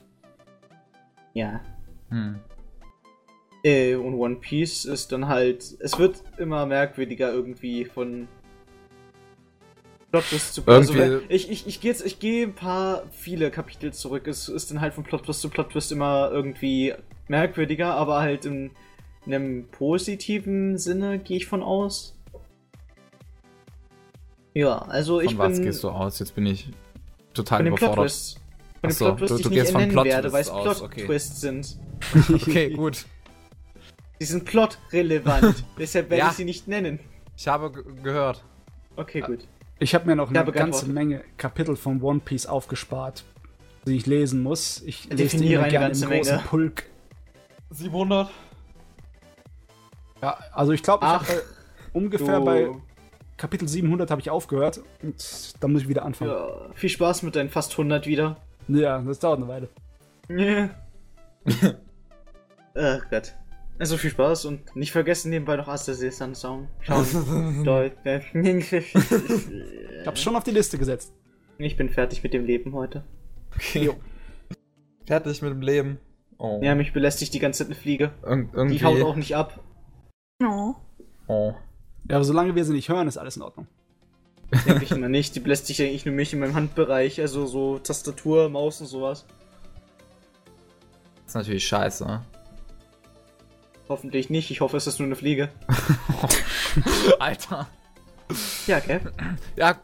Ja. 1.33 1.61
Hm. 2.09 2.39
Äh, 3.63 3.95
und 3.95 4.15
One 4.15 4.35
Piece 4.37 4.85
ist 4.85 5.11
dann 5.11 5.27
halt. 5.27 5.63
Es 5.79 5.99
wird 5.99 6.23
immer 6.37 6.65
merkwürdiger 6.65 7.31
irgendwie 7.31 7.85
von 7.85 8.27
Plot 10.11 10.23
Twist 10.25 10.53
zu 10.55 10.63
Also, 10.65 10.93
Irgendwie- 10.93 11.33
ich 11.33 11.49
ich, 11.51 11.67
ich 11.67 11.79
gehe 11.81 11.93
ich 11.93 12.19
gehe 12.19 12.47
ein 12.47 12.53
paar 12.53 13.03
viele 13.11 13.51
Kapitel 13.51 13.93
zurück. 13.93 14.27
Es 14.27 14.49
ist 14.49 14.71
dann 14.71 14.81
halt 14.81 14.93
von 14.93 15.03
Plot 15.03 15.25
Twist 15.25 15.41
zu 15.41 15.49
Plot 15.49 15.69
Twist 15.71 15.91
immer 15.91 16.29
irgendwie 16.31 16.93
merkwürdiger, 17.27 17.93
aber 17.93 18.19
halt 18.19 18.45
in, 18.45 18.71
in 19.25 19.33
einem 19.33 19.67
positiven 19.69 20.77
Sinne 20.77 21.19
gehe 21.19 21.37
ich 21.37 21.45
von 21.45 21.61
aus. 21.63 22.17
Ja, 24.53 24.79
also 24.79 25.21
ich 25.21 25.29
Von 25.31 25.37
was 25.37 25.53
bin 25.57 25.65
gehst 25.65 25.83
du 25.83 25.89
aus? 25.89 26.19
Jetzt 26.19 26.35
bin 26.35 26.45
ich 26.45 26.69
total 27.33 27.59
von 27.59 27.67
Plot 27.67 27.79
überfordert. 27.79 28.05
Twists. 28.11 28.35
Von 28.81 28.89
den 28.89 28.97
Plot 28.97 29.17
Twists, 29.19 29.37
du- 29.37 29.37
die 29.37 29.43
du 29.43 29.61
ich 29.61 29.63
nicht 29.67 29.77
nennen 29.77 29.91
Plot 29.91 30.05
werde, 30.05 30.33
weil 30.33 30.41
es 30.41 30.47
Twists 30.49 30.63
Plot 30.79 30.81
okay. 30.81 31.05
Twists 31.05 31.41
sind. 31.41 31.77
Okay, 32.33 32.69
gut. 32.71 33.05
Sie 34.21 34.27
sind 34.27 34.45
plotrelevant, 34.45 35.63
deshalb 35.79 36.11
werde 36.11 36.19
Ja. 36.19 36.29
ich 36.29 36.35
sie 36.35 36.45
nicht 36.45 36.67
nennen. 36.67 36.99
Ich 37.35 37.47
habe 37.47 37.71
ge- 37.71 37.83
gehört. 38.03 38.43
Okay, 38.95 39.21
gut. 39.21 39.47
Ich 39.79 39.95
habe 39.95 40.05
mir 40.05 40.15
noch 40.15 40.29
eine 40.29 40.51
ganze. 40.51 40.85
Menge 40.87 41.23
Kapitel 41.37 41.75
von 41.75 41.99
One 42.03 42.19
Piece 42.23 42.45
aufgespart, 42.45 43.23
die 43.87 43.95
ich 43.97 44.05
lesen 44.05 44.43
muss. 44.43 44.83
Ich 44.85 45.09
lese 45.09 45.37
die 45.37 45.53
immer 45.53 45.63
eine 45.63 45.71
gerne 45.71 45.85
ganze 45.87 46.05
im 46.05 46.11
großen 46.11 46.35
Menge. 46.35 46.47
Pulk. 46.47 46.83
700? 47.71 48.29
Ja, 50.21 50.37
also 50.53 50.71
ich 50.71 50.83
glaube, 50.83 51.03
ich 51.03 51.11
habe 51.11 51.43
ungefähr 51.93 52.37
Du- 52.37 52.45
bei 52.45 52.69
Kapitel 53.37 53.67
700 53.67 54.11
habe 54.11 54.21
ich 54.21 54.29
aufgehört 54.29 54.81
und 55.01 55.53
dann 55.63 55.71
muss 55.71 55.81
ich 55.81 55.87
wieder 55.87 56.05
anfangen. 56.05 56.29
Ja, 56.29 56.69
viel 56.75 56.91
Spaß 56.91 57.23
mit 57.23 57.35
deinen 57.35 57.49
fast 57.49 57.71
100 57.71 58.05
wieder. 58.05 58.37
Ja, 58.67 58.99
das 59.01 59.17
dauert 59.17 59.39
eine 59.39 59.47
Weile. 59.47 59.69
Ja. 60.29 60.69
Ach 62.75 63.09
Gott. 63.09 63.33
Also 63.81 63.97
viel 63.97 64.11
Spaß 64.11 64.45
und 64.45 64.75
nicht 64.75 64.91
vergessen 64.91 65.31
nebenbei 65.31 65.55
noch 65.55 65.67
Aster 65.67 65.95
Sun 65.95 66.35
Song. 66.35 66.67
Schauen. 66.81 67.63
Leute. 67.65 68.21
Ich 68.31 68.95
hab's 70.05 70.21
schon 70.21 70.35
auf 70.35 70.43
die 70.43 70.51
Liste 70.51 70.77
gesetzt. 70.77 71.11
ich 71.57 71.77
bin 71.77 71.89
fertig 71.89 72.21
mit 72.21 72.31
dem 72.31 72.45
Leben 72.45 72.75
heute. 72.75 73.03
Okay. 73.55 73.89
Fertig 75.07 75.41
mit 75.41 75.49
dem 75.49 75.61
Leben. 75.61 75.97
Oh. 76.37 76.59
Ja, 76.61 76.75
mich 76.75 76.93
belästigt 76.93 77.33
die 77.33 77.39
ganze 77.39 77.63
Zeit 77.63 77.71
eine 77.71 77.75
Fliege. 77.75 78.11
Irgendwie. 78.21 78.77
Die 78.77 78.85
haut 78.85 79.01
auch 79.01 79.15
nicht 79.15 79.35
ab. 79.35 79.59
Oh. 80.43 80.75
Oh. 81.25 81.55
Ja, 82.07 82.17
aber 82.17 82.23
solange 82.23 82.53
wir 82.53 82.63
sie 82.63 82.73
nicht 82.73 82.89
hören, 82.89 83.07
ist 83.07 83.17
alles 83.17 83.37
in 83.37 83.41
Ordnung. 83.41 83.65
Denke 84.67 84.83
ich 84.83 84.91
immer 84.91 85.09
nicht. 85.09 85.35
Die 85.35 85.39
belästigt 85.39 85.81
eigentlich 85.81 86.05
nur 86.05 86.13
mich 86.13 86.33
in 86.33 86.39
meinem 86.39 86.53
Handbereich. 86.53 87.19
Also 87.19 87.47
so 87.47 87.79
Tastatur, 87.79 88.47
Maus 88.47 88.79
und 88.79 88.85
sowas. 88.85 89.25
ist 91.25 91.33
natürlich 91.33 91.65
scheiße. 91.65 92.21
Hoffentlich 93.91 94.29
nicht. 94.29 94.49
Ich 94.51 94.61
hoffe, 94.61 94.77
es 94.77 94.87
ist 94.87 94.99
nur 94.99 95.07
eine 95.07 95.17
Fliege. 95.17 95.49
Alter. 97.19 97.67
Ja, 98.65 98.79
Kev. 98.79 99.11
Ja, 99.57 99.75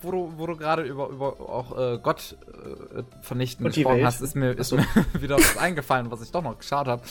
wo 0.00 0.10
du, 0.10 0.32
wo 0.38 0.46
du 0.46 0.56
gerade 0.56 0.80
über, 0.80 1.08
über 1.08 1.38
auch 1.40 1.76
äh, 1.76 1.98
Gott 2.02 2.38
äh, 2.48 3.02
vernichten 3.20 3.66
Und 3.66 3.74
gesprochen 3.74 4.02
hast, 4.02 4.22
ist 4.22 4.34
mir, 4.34 4.52
ist 4.52 4.72
mir 4.72 4.86
wieder 5.20 5.36
was 5.36 5.58
eingefallen, 5.58 6.10
was 6.10 6.22
ich 6.22 6.32
doch 6.32 6.42
noch 6.42 6.56
geschaut 6.56 6.86
habe. 6.86 7.02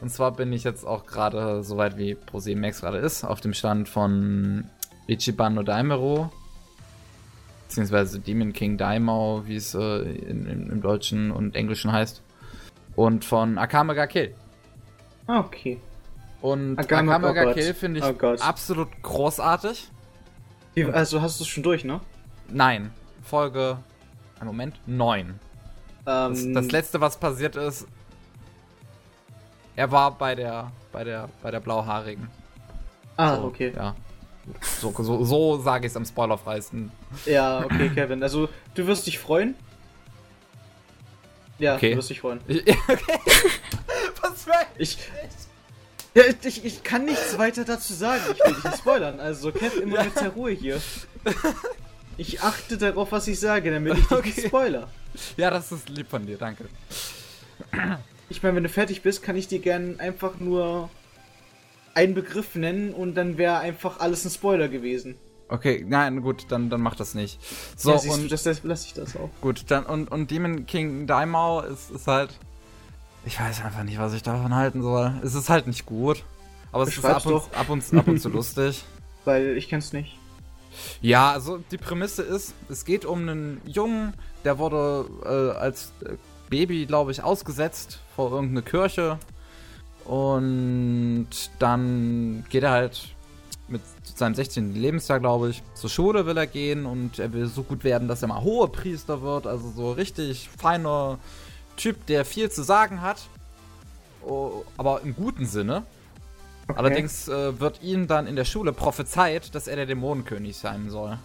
Und 0.00 0.10
zwar 0.10 0.32
bin 0.32 0.52
ich 0.52 0.64
jetzt 0.64 0.84
auch 0.84 1.06
gerade 1.06 1.62
so 1.62 1.76
weit 1.76 1.96
wie 1.96 2.16
ProSieben 2.16 2.62
Max 2.62 2.80
gerade 2.80 2.98
ist, 2.98 3.22
auf 3.22 3.40
dem 3.40 3.54
Stand 3.54 3.88
von 3.88 4.68
Ichiban 5.06 5.54
no 5.54 5.62
Daimero, 5.62 6.32
beziehungsweise 7.68 8.18
Demon 8.18 8.52
King 8.52 8.76
Daimao, 8.76 9.44
wie 9.46 9.54
es 9.54 9.72
äh, 9.76 10.00
in, 10.00 10.46
in, 10.46 10.68
im 10.68 10.80
Deutschen 10.82 11.30
und 11.30 11.54
Englischen 11.54 11.92
heißt. 11.92 12.22
Und 12.96 13.24
von 13.24 13.56
Akame 13.56 13.94
ga 13.94 14.08
Kill. 14.08 14.34
Ah, 15.26 15.40
okay. 15.40 15.80
Und 16.40 16.78
Akame- 16.78 17.12
Akame, 17.12 17.48
oh. 17.50 17.52
Kill 17.54 17.74
finde 17.74 18.00
ich 18.00 18.06
Oh 18.06 18.36
absolut 18.40 18.88
großartig. 19.02 19.90
Wie, 20.74 20.84
also 20.84 21.20
hast 21.20 21.40
du 21.40 21.44
es 21.44 21.48
schon 21.48 21.62
durch, 21.62 21.84
ne? 21.84 22.00
Nein, 22.48 22.92
Folge, 23.22 23.78
einen 24.38 24.46
Moment, 24.48 24.78
9. 24.86 25.40
Das, 26.04 26.42
Ähm, 26.42 26.54
das 26.54 26.70
letzte, 26.70 27.00
was 27.00 27.16
passiert 27.16 27.56
ist, 27.56 27.86
er 29.74 29.90
war 29.90 30.12
bei 30.16 30.34
der, 30.34 30.70
bei 30.92 31.02
der, 31.04 31.28
bei 31.42 31.50
der 31.50 31.60
Blauhaarigen. 31.60 32.28
Ah, 33.16 33.36
so, 33.36 33.44
okay. 33.44 33.72
Ja. 33.74 33.94
So, 34.60 34.92
so, 34.96 35.24
so 35.24 35.58
sage 35.58 35.86
ich 35.86 35.92
es 35.92 35.96
am 35.96 36.04
spoilerfreisten. 36.04 36.92
Ja, 37.24 37.64
okay, 37.64 37.88
Kevin. 37.88 38.22
Also, 38.22 38.48
du 38.74 38.86
wirst 38.86 39.06
dich 39.06 39.18
freuen. 39.18 39.56
Ja, 41.58 41.76
Okay. 41.76 41.90
du 41.92 41.96
wirst 41.98 42.10
dich 42.10 42.20
freuen. 42.20 42.40
okay. 42.48 42.64
was 44.20 44.44
für 44.44 44.52
ein... 44.56 44.66
Ich. 44.78 44.98
Ja, 46.14 46.22
ich, 46.42 46.64
ich 46.64 46.82
kann 46.82 47.04
nichts 47.04 47.36
weiter 47.38 47.64
dazu 47.64 47.92
sagen. 47.94 48.22
Ich 48.32 48.44
will 48.44 48.54
dich 48.54 48.64
nicht 48.64 48.78
spoilern. 48.78 49.20
Also, 49.20 49.52
Kev, 49.52 49.76
immer 49.80 50.02
mit 50.04 50.16
der 50.20 50.30
Ruhe 50.30 50.50
hier. 50.52 50.80
Ich 52.18 52.40
achte 52.40 52.78
darauf, 52.78 53.12
was 53.12 53.28
ich 53.28 53.38
sage, 53.38 53.70
damit 53.70 53.98
ich 53.98 54.06
dich 54.06 54.10
nicht 54.24 54.38
Okay. 54.38 54.46
spoiler. 54.48 54.88
Ja, 55.36 55.50
das 55.50 55.70
ist 55.70 55.90
lieb 55.90 56.08
von 56.08 56.24
dir, 56.26 56.38
danke. 56.38 56.64
Ich 58.30 58.42
meine, 58.42 58.56
wenn 58.56 58.62
du 58.62 58.70
fertig 58.70 59.02
bist, 59.02 59.22
kann 59.22 59.36
ich 59.36 59.48
dir 59.48 59.58
gern 59.58 60.00
einfach 60.00 60.38
nur 60.40 60.88
einen 61.92 62.14
Begriff 62.14 62.54
nennen 62.54 62.94
und 62.94 63.16
dann 63.16 63.36
wäre 63.36 63.58
einfach 63.58 64.00
alles 64.00 64.24
ein 64.24 64.30
Spoiler 64.30 64.68
gewesen. 64.68 65.16
Okay, 65.48 65.84
nein, 65.88 66.22
gut, 66.22 66.46
dann, 66.48 66.70
dann 66.70 66.80
mach 66.80 66.96
das 66.96 67.14
nicht. 67.14 67.38
So, 67.76 67.94
ja, 67.94 68.12
und 68.12 68.24
du, 68.24 68.28
das, 68.28 68.42
das 68.42 68.64
lasse 68.64 68.86
ich 68.88 68.94
das 68.94 69.16
auch. 69.16 69.30
gut, 69.40 69.64
dann, 69.68 69.84
und, 69.84 70.10
und 70.10 70.30
Demon 70.30 70.66
King 70.66 71.06
Daimao 71.06 71.60
ist, 71.60 71.90
ist 71.90 72.06
halt. 72.06 72.30
Ich 73.24 73.40
weiß 73.40 73.64
einfach 73.64 73.84
nicht, 73.84 73.98
was 73.98 74.12
ich 74.12 74.22
davon 74.22 74.54
halten 74.54 74.82
soll. 74.82 75.20
Es 75.22 75.34
ist 75.34 75.48
halt 75.48 75.66
nicht 75.66 75.86
gut. 75.86 76.24
Aber 76.72 76.82
es 76.82 76.90
ist 76.90 76.96
Beschreib's 76.96 77.26
ab 77.26 77.32
und, 77.32 77.56
ab, 77.56 77.68
und, 77.68 77.98
ab 77.98 78.08
und 78.08 78.20
zu 78.20 78.28
lustig. 78.30 78.84
Weil 79.24 79.56
ich 79.56 79.68
kenn's 79.68 79.92
nicht. 79.92 80.18
Ja, 81.00 81.32
also 81.32 81.58
die 81.70 81.78
Prämisse 81.78 82.22
ist, 82.22 82.54
es 82.68 82.84
geht 82.84 83.04
um 83.04 83.20
einen 83.20 83.60
Jungen, 83.64 84.14
der 84.44 84.58
wurde 84.58 85.06
äh, 85.24 85.58
als 85.58 85.92
äh, 86.04 86.12
Baby, 86.50 86.86
glaube 86.86 87.12
ich, 87.12 87.22
ausgesetzt 87.22 88.00
vor 88.14 88.30
irgendeine 88.30 88.62
Kirche. 88.62 89.18
Und 90.04 91.28
dann 91.58 92.44
geht 92.48 92.62
er 92.62 92.70
halt 92.70 93.15
mit 93.68 93.82
seinem 94.04 94.34
16. 94.34 94.74
Lebensjahr, 94.74 95.20
glaube 95.20 95.50
ich, 95.50 95.62
zur 95.74 95.90
Schule 95.90 96.26
will 96.26 96.36
er 96.36 96.46
gehen 96.46 96.86
und 96.86 97.18
er 97.18 97.32
will 97.32 97.46
so 97.46 97.62
gut 97.62 97.84
werden, 97.84 98.08
dass 98.08 98.22
er 98.22 98.28
mal 98.28 98.42
Hohepriester 98.42 99.22
wird. 99.22 99.46
Also 99.46 99.70
so 99.70 99.92
richtig 99.92 100.48
feiner 100.56 101.18
Typ, 101.76 102.06
der 102.06 102.24
viel 102.24 102.50
zu 102.50 102.62
sagen 102.62 103.00
hat. 103.00 103.18
Oh, 104.24 104.64
aber 104.76 105.02
im 105.02 105.14
guten 105.14 105.46
Sinne. 105.46 105.84
Okay. 106.68 106.78
Allerdings 106.78 107.28
äh, 107.28 107.60
wird 107.60 107.82
ihm 107.82 108.06
dann 108.06 108.26
in 108.26 108.34
der 108.34 108.44
Schule 108.44 108.72
prophezeit, 108.72 109.54
dass 109.54 109.68
er 109.68 109.76
der 109.76 109.86
Dämonenkönig 109.86 110.56
sein 110.56 110.90
soll. 110.90 111.18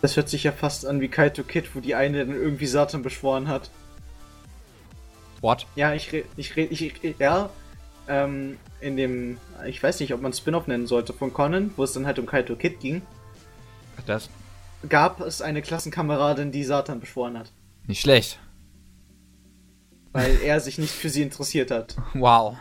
Das 0.00 0.16
hört 0.16 0.28
sich 0.28 0.44
ja 0.44 0.52
fast 0.52 0.86
an 0.86 1.00
wie 1.00 1.08
Kaito 1.08 1.42
Kid, 1.42 1.74
wo 1.74 1.80
die 1.80 1.94
eine 1.94 2.24
dann 2.24 2.34
irgendwie 2.34 2.66
Satan 2.66 3.02
beschworen 3.02 3.48
hat. 3.48 3.70
What? 5.40 5.66
Ja, 5.76 5.92
ich 5.92 6.12
rede, 6.12 6.28
ich 6.36 6.56
rede, 6.56 6.72
ich, 6.72 7.04
ich, 7.04 7.18
ja, 7.18 7.50
ähm, 8.08 8.56
in 8.80 8.96
dem, 8.96 9.38
ich 9.66 9.82
weiß 9.82 10.00
nicht, 10.00 10.12
ob 10.14 10.20
man 10.22 10.32
Spin-off 10.32 10.66
nennen 10.66 10.86
sollte, 10.86 11.12
von 11.12 11.32
Conan, 11.32 11.72
wo 11.76 11.84
es 11.84 11.92
dann 11.92 12.06
halt 12.06 12.18
um 12.18 12.26
Kaito 12.26 12.56
Kid 12.56 12.80
ging, 12.80 13.02
Das 14.06 14.28
gab 14.88 15.20
es 15.20 15.42
eine 15.42 15.62
Klassenkameradin, 15.62 16.52
die 16.52 16.64
Satan 16.64 17.00
beschworen 17.00 17.38
hat, 17.38 17.52
nicht 17.86 18.00
schlecht. 18.00 18.38
weil 20.12 20.38
er 20.42 20.60
sich 20.60 20.78
nicht 20.78 20.92
für 20.94 21.08
sie 21.08 21.22
interessiert 21.22 21.70
hat. 21.70 21.96
Wow. 22.14 22.56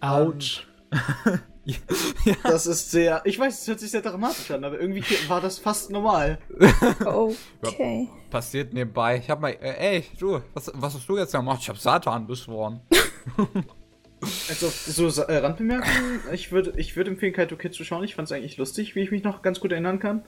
Autsch. 0.00 0.66
Das 2.44 2.68
ist 2.68 2.92
sehr, 2.92 3.22
ich 3.24 3.40
weiß, 3.40 3.62
es 3.62 3.66
hört 3.66 3.80
sich 3.80 3.90
sehr 3.90 4.00
dramatisch 4.00 4.52
an, 4.52 4.62
aber 4.62 4.78
irgendwie 4.80 5.02
war 5.26 5.40
das 5.40 5.58
fast 5.58 5.90
normal. 5.90 6.38
Okay. 7.62 8.08
Passiert 8.30 8.72
nebenbei. 8.72 9.16
Ich 9.18 9.28
hab 9.28 9.40
mal, 9.40 9.50
äh, 9.50 9.96
ey, 9.96 10.04
du, 10.16 10.40
was, 10.54 10.70
was 10.74 10.94
hast 10.94 11.08
du 11.08 11.18
jetzt 11.18 11.32
gemacht? 11.32 11.58
Ich 11.62 11.68
hab 11.68 11.76
Satan 11.76 12.24
beschworen. 12.28 12.80
Also, 14.22 14.68
so 14.70 15.22
äh, 15.22 15.36
Randbemerkung, 15.36 15.90
ich 16.32 16.50
würde 16.50 16.72
ich 16.76 16.96
würd 16.96 17.08
empfehlen, 17.08 17.32
Kaito 17.32 17.56
Kid 17.56 17.74
zu 17.74 17.84
schauen. 17.84 18.02
Ich 18.04 18.14
fand 18.14 18.26
es 18.26 18.32
eigentlich 18.32 18.56
lustig, 18.56 18.94
wie 18.94 19.00
ich 19.00 19.10
mich 19.10 19.22
noch 19.22 19.42
ganz 19.42 19.60
gut 19.60 19.72
erinnern 19.72 19.98
kann. 19.98 20.22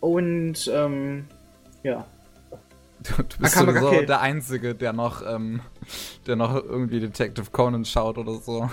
Und, 0.00 0.70
ähm, 0.72 1.26
ja. 1.82 2.06
Du, 3.02 3.22
du 3.22 3.38
bist 3.38 3.56
Akame 3.56 3.72
sowieso 3.72 3.90
Gake. 3.90 4.06
der 4.06 4.20
Einzige, 4.20 4.74
der 4.74 4.92
noch, 4.92 5.22
ähm, 5.26 5.60
der 6.26 6.36
noch 6.36 6.54
irgendwie 6.54 7.00
Detective 7.00 7.50
Conan 7.50 7.84
schaut 7.84 8.18
oder 8.18 8.34
so. 8.34 8.70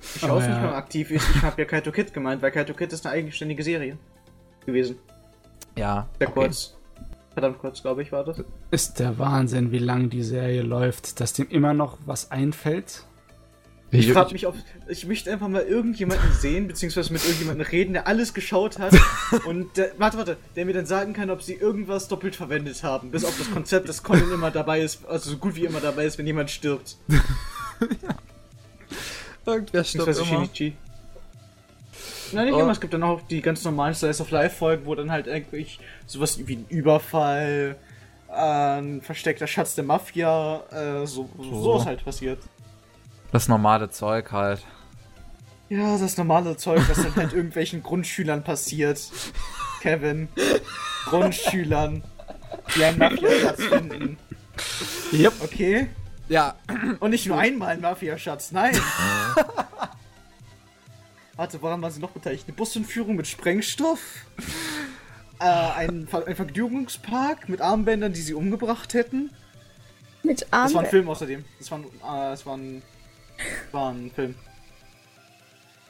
Ich 0.00 0.20
schaue 0.20 0.38
es 0.38 0.44
Oh, 0.44 0.48
nicht 0.48 0.56
ja. 0.56 0.60
mehr 0.62 0.76
aktiv. 0.76 1.10
Ich, 1.10 1.22
ich 1.36 1.42
habe 1.42 1.60
ja 1.62 1.66
Kaito 1.66 1.90
Kid 1.92 2.14
gemeint, 2.14 2.42
weil 2.42 2.52
Kaito 2.52 2.74
Kid 2.74 2.92
ist 2.92 3.04
eine 3.06 3.14
eigenständige 3.14 3.62
Serie 3.62 3.98
gewesen. 4.64 4.96
Ja. 5.76 6.08
Sehr 6.18 6.28
okay. 6.28 6.40
kurz. 6.40 6.76
Verdammt 7.32 7.58
kurz, 7.58 7.82
glaube 7.82 8.02
ich, 8.02 8.12
war 8.12 8.24
das. 8.24 8.42
Ist 8.70 8.98
der 8.98 9.18
Wahnsinn, 9.18 9.70
wie 9.70 9.78
lang 9.78 10.08
die 10.08 10.22
Serie 10.22 10.62
läuft, 10.62 11.20
dass 11.20 11.34
dem 11.34 11.48
immer 11.48 11.74
noch 11.74 11.98
was 12.06 12.30
einfällt. 12.30 13.04
Ich 13.98 14.12
frage 14.12 14.32
mich, 14.32 14.46
ob. 14.46 14.54
Ich 14.88 15.06
möchte 15.06 15.32
einfach 15.32 15.48
mal 15.48 15.62
irgendjemanden 15.62 16.32
sehen, 16.32 16.68
beziehungsweise 16.68 17.12
mit 17.12 17.24
irgendjemandem 17.24 17.66
reden, 17.66 17.92
der 17.94 18.06
alles 18.06 18.34
geschaut 18.34 18.78
hat. 18.78 18.94
und 19.46 19.76
der, 19.76 19.92
warte, 19.98 20.18
warte, 20.18 20.36
der 20.54 20.64
mir 20.64 20.74
dann 20.74 20.86
sagen 20.86 21.12
kann, 21.12 21.30
ob 21.30 21.42
sie 21.42 21.54
irgendwas 21.54 22.08
doppelt 22.08 22.36
verwendet 22.36 22.82
haben. 22.82 23.10
Bis 23.10 23.24
auf 23.24 23.36
das 23.38 23.50
Konzept, 23.50 23.88
dass 23.88 24.02
Conan 24.02 24.32
immer 24.32 24.50
dabei 24.50 24.80
ist, 24.80 25.04
also 25.06 25.30
so 25.30 25.36
gut 25.38 25.56
wie 25.56 25.64
immer 25.64 25.80
dabei 25.80 26.06
ist, 26.06 26.18
wenn 26.18 26.26
jemand 26.26 26.50
stirbt. 26.50 26.96
Irgendwer 29.46 29.84
stirbt 29.84 30.08
immer. 30.08 30.24
Shinichi. 30.24 30.76
Nein, 32.32 32.46
nicht 32.46 32.54
Oh. 32.54 32.60
immer. 32.60 32.72
Es 32.72 32.80
gibt 32.80 32.94
dann 32.94 33.02
auch 33.02 33.20
die 33.22 33.40
ganz 33.40 33.64
normalen 33.64 33.94
Slice 33.94 34.20
of 34.20 34.30
Life 34.30 34.56
Folgen, 34.56 34.86
wo 34.86 34.94
dann 34.94 35.10
halt 35.12 35.28
eigentlich 35.28 35.78
sowas 36.06 36.38
wie 36.46 36.56
ein 36.56 36.66
Überfall, 36.68 37.76
äh, 38.28 38.32
ein 38.78 39.00
versteckter 39.02 39.46
Schatz 39.46 39.74
der 39.76 39.84
Mafia, 39.84 40.62
äh, 40.70 41.06
so, 41.06 41.28
so. 41.38 41.62
So. 41.62 41.78
ist 41.78 41.86
halt 41.86 42.04
passiert. 42.04 42.38
Das 43.32 43.48
normale 43.48 43.90
Zeug 43.90 44.32
halt. 44.32 44.64
Ja, 45.68 45.98
das 45.98 46.16
normale 46.16 46.56
Zeug, 46.56 46.82
was 46.88 47.02
dann 47.02 47.16
halt 47.16 47.32
irgendwelchen 47.34 47.82
Grundschülern 47.82 48.44
passiert. 48.44 49.00
Kevin. 49.80 50.28
Grundschülern, 51.06 52.02
die 52.76 52.84
einen 52.84 52.98
Mafia-Schatz 52.98 53.62
finden. 53.64 54.18
Yep. 55.12 55.32
Okay? 55.42 55.88
Ja, 56.28 56.56
Und 56.98 57.10
nicht 57.10 57.26
nur 57.26 57.38
einmal 57.38 57.68
ein 57.70 57.80
Mafia-Schatz, 57.80 58.50
nein! 58.52 58.76
Warte, 61.36 61.60
woran 61.62 61.82
waren 61.82 61.92
sie 61.92 62.00
noch 62.00 62.10
beteiligt? 62.10 62.44
Eine 62.48 62.56
Busentführung 62.56 63.14
mit 63.16 63.26
Sprengstoff? 63.26 64.00
Äh, 65.38 65.44
ein, 65.44 66.08
Ver 66.08 66.26
ein 66.26 66.34
Vergnügungspark 66.34 67.48
mit 67.48 67.60
Armbändern, 67.60 68.12
die 68.12 68.22
sie 68.22 68.34
umgebracht 68.34 68.94
hätten? 68.94 69.30
Mit 70.22 70.42
Das 70.42 70.50
war 70.50 70.58
ein 70.58 70.62
Armbändern. 70.64 70.86
Film 70.90 71.08
außerdem. 71.10 71.44
Das 71.58 71.70
war 71.70 71.78
ein, 71.78 71.84
äh, 71.84 72.30
das 72.30 72.46
war 72.46 72.56
ein, 72.56 72.82
war 73.72 73.92
ein 73.92 74.10
Film. 74.10 74.34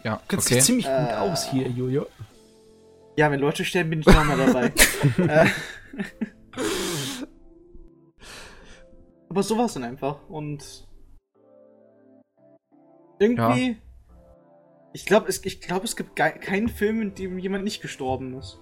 Ja, 0.05 0.17
Du 0.17 0.23
kennst 0.29 0.47
okay. 0.47 0.55
dich 0.57 0.65
ziemlich 0.65 0.87
gut 0.87 0.95
Äh. 0.95 1.15
aus 1.15 1.51
hier, 1.51 1.69
Jojo. 1.69 2.07
Ja, 3.17 3.31
wenn 3.31 3.41
Leute 3.41 3.65
sterben, 3.65 3.91
bin 3.91 4.01
ich 4.01 4.07
noch 4.07 4.25
mal 4.25 4.37
dabei. 4.37 4.73
äh, 5.27 5.49
aber 9.29 9.43
so 9.43 9.57
war 9.59 9.67
es 9.67 9.75
dann 9.75 9.85
einfach. 9.85 10.29
Und 10.29 10.87
irgendwie. 13.19 13.79
Ich 14.93 15.05
glaube, 15.05 15.29
es, 15.29 15.45
ich 15.45 15.61
glaub, 15.61 15.85
es 15.85 15.95
gibt 15.97 16.17
ge- 16.17 16.39
keinen 16.39 16.69
Film, 16.69 17.03
in 17.03 17.15
dem 17.15 17.39
jemand 17.39 17.65
nicht 17.65 17.83
gestorben 17.83 18.39
ist. 18.39 18.59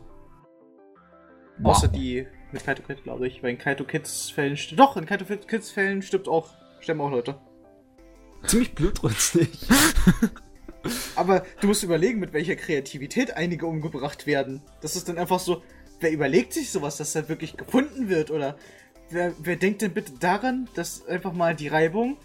Wow. 1.59 1.77
Außer 1.77 1.86
die 1.89 2.27
mit 2.51 2.65
Kaito 2.65 2.82
Kid, 2.82 3.05
glaube 3.05 3.28
ich. 3.28 3.43
Weil 3.43 3.51
in 3.51 3.59
Kaito 3.59 3.85
Kids 3.85 4.31
Fällen 4.31 4.56
st- 4.56 4.74
Doch, 4.77 4.97
in 4.97 5.06
Kaito 5.06 5.24
Kids 5.24 5.70
Fällen 5.70 6.02
stirbt 6.02 6.27
auch, 6.28 6.51
sterben 6.81 7.01
auch 7.02 7.11
Leute. 7.11 7.39
Ziemlich 8.46 8.74
blutrünstig. 8.74 9.48
Aber 11.16 11.44
du 11.60 11.66
musst 11.66 11.82
überlegen, 11.82 12.20
mit 12.20 12.32
welcher 12.32 12.56
Kreativität 12.56 13.36
einige 13.36 13.66
umgebracht 13.66 14.26
werden. 14.26 14.62
Das 14.82 14.96
ist 14.96 15.08
dann 15.08 15.18
einfach 15.18 15.40
so, 15.40 15.62
wer 16.00 16.12
überlegt 16.12 16.52
sich 16.52 16.70
sowas, 16.70 16.96
dass 16.96 17.14
er 17.14 17.28
wirklich 17.28 17.56
gefunden 17.56 18.08
wird? 18.08 18.30
Oder 18.30 18.56
wer, 19.10 19.32
wer 19.38 19.56
denkt 19.56 19.82
denn 19.82 19.92
bitte 19.92 20.12
daran, 20.20 20.68
dass 20.74 21.06
einfach 21.06 21.32
mal 21.32 21.54
die 21.54 21.68
Reibung 21.68 22.18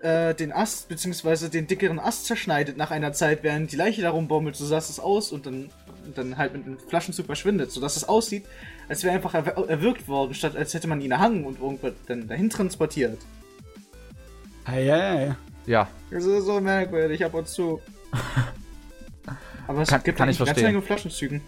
äh, 0.00 0.34
den 0.34 0.52
Ast, 0.52 0.88
beziehungsweise 0.88 1.50
den 1.50 1.66
dickeren 1.66 1.98
Ast 1.98 2.26
zerschneidet 2.26 2.76
nach 2.76 2.90
einer 2.90 3.12
Zeit, 3.12 3.42
während 3.42 3.72
die 3.72 3.76
Leiche 3.76 4.02
darum 4.02 4.28
baumelt, 4.28 4.56
so 4.56 4.64
sah 4.66 4.78
es 4.78 5.00
aus 5.00 5.32
und 5.32 5.46
dann, 5.46 5.70
und 6.04 6.16
dann 6.16 6.38
halt 6.38 6.52
mit 6.54 6.64
einem 6.64 6.78
Flaschenzug 6.78 7.26
verschwindet, 7.26 7.70
sodass 7.70 7.96
es 7.96 8.04
aussieht, 8.04 8.44
als 8.88 9.04
wäre 9.04 9.14
einfach 9.14 9.34
erw 9.34 9.68
erwürgt 9.68 10.08
worden, 10.08 10.34
statt 10.34 10.56
als 10.56 10.74
hätte 10.74 10.88
man 10.88 11.00
ihn 11.00 11.12
erhangen 11.12 11.44
und 11.44 11.60
irgendwas 11.60 11.92
dann 12.06 12.28
dahin 12.28 12.50
transportiert. 12.50 13.18
Ei, 14.64 14.92
ei, 14.92 15.28
ei. 15.28 15.36
Ja, 15.66 15.88
Das 16.10 16.24
ist 16.24 16.44
so 16.46 16.60
merkwürdig 16.60 17.24
ab 17.24 17.34
und 17.34 17.48
zu. 17.48 17.80
Aber 19.66 19.82
es 19.82 19.88
Kann- 19.88 20.02
gibt 20.04 20.18
kann 20.18 20.28
ich 20.28 20.38
eigentlich 20.40 20.40
eine 20.40 20.46
ganze 20.46 20.60
verstehen. 20.60 20.64
Menge 20.66 20.82
Flaschenzügen. 20.82 21.40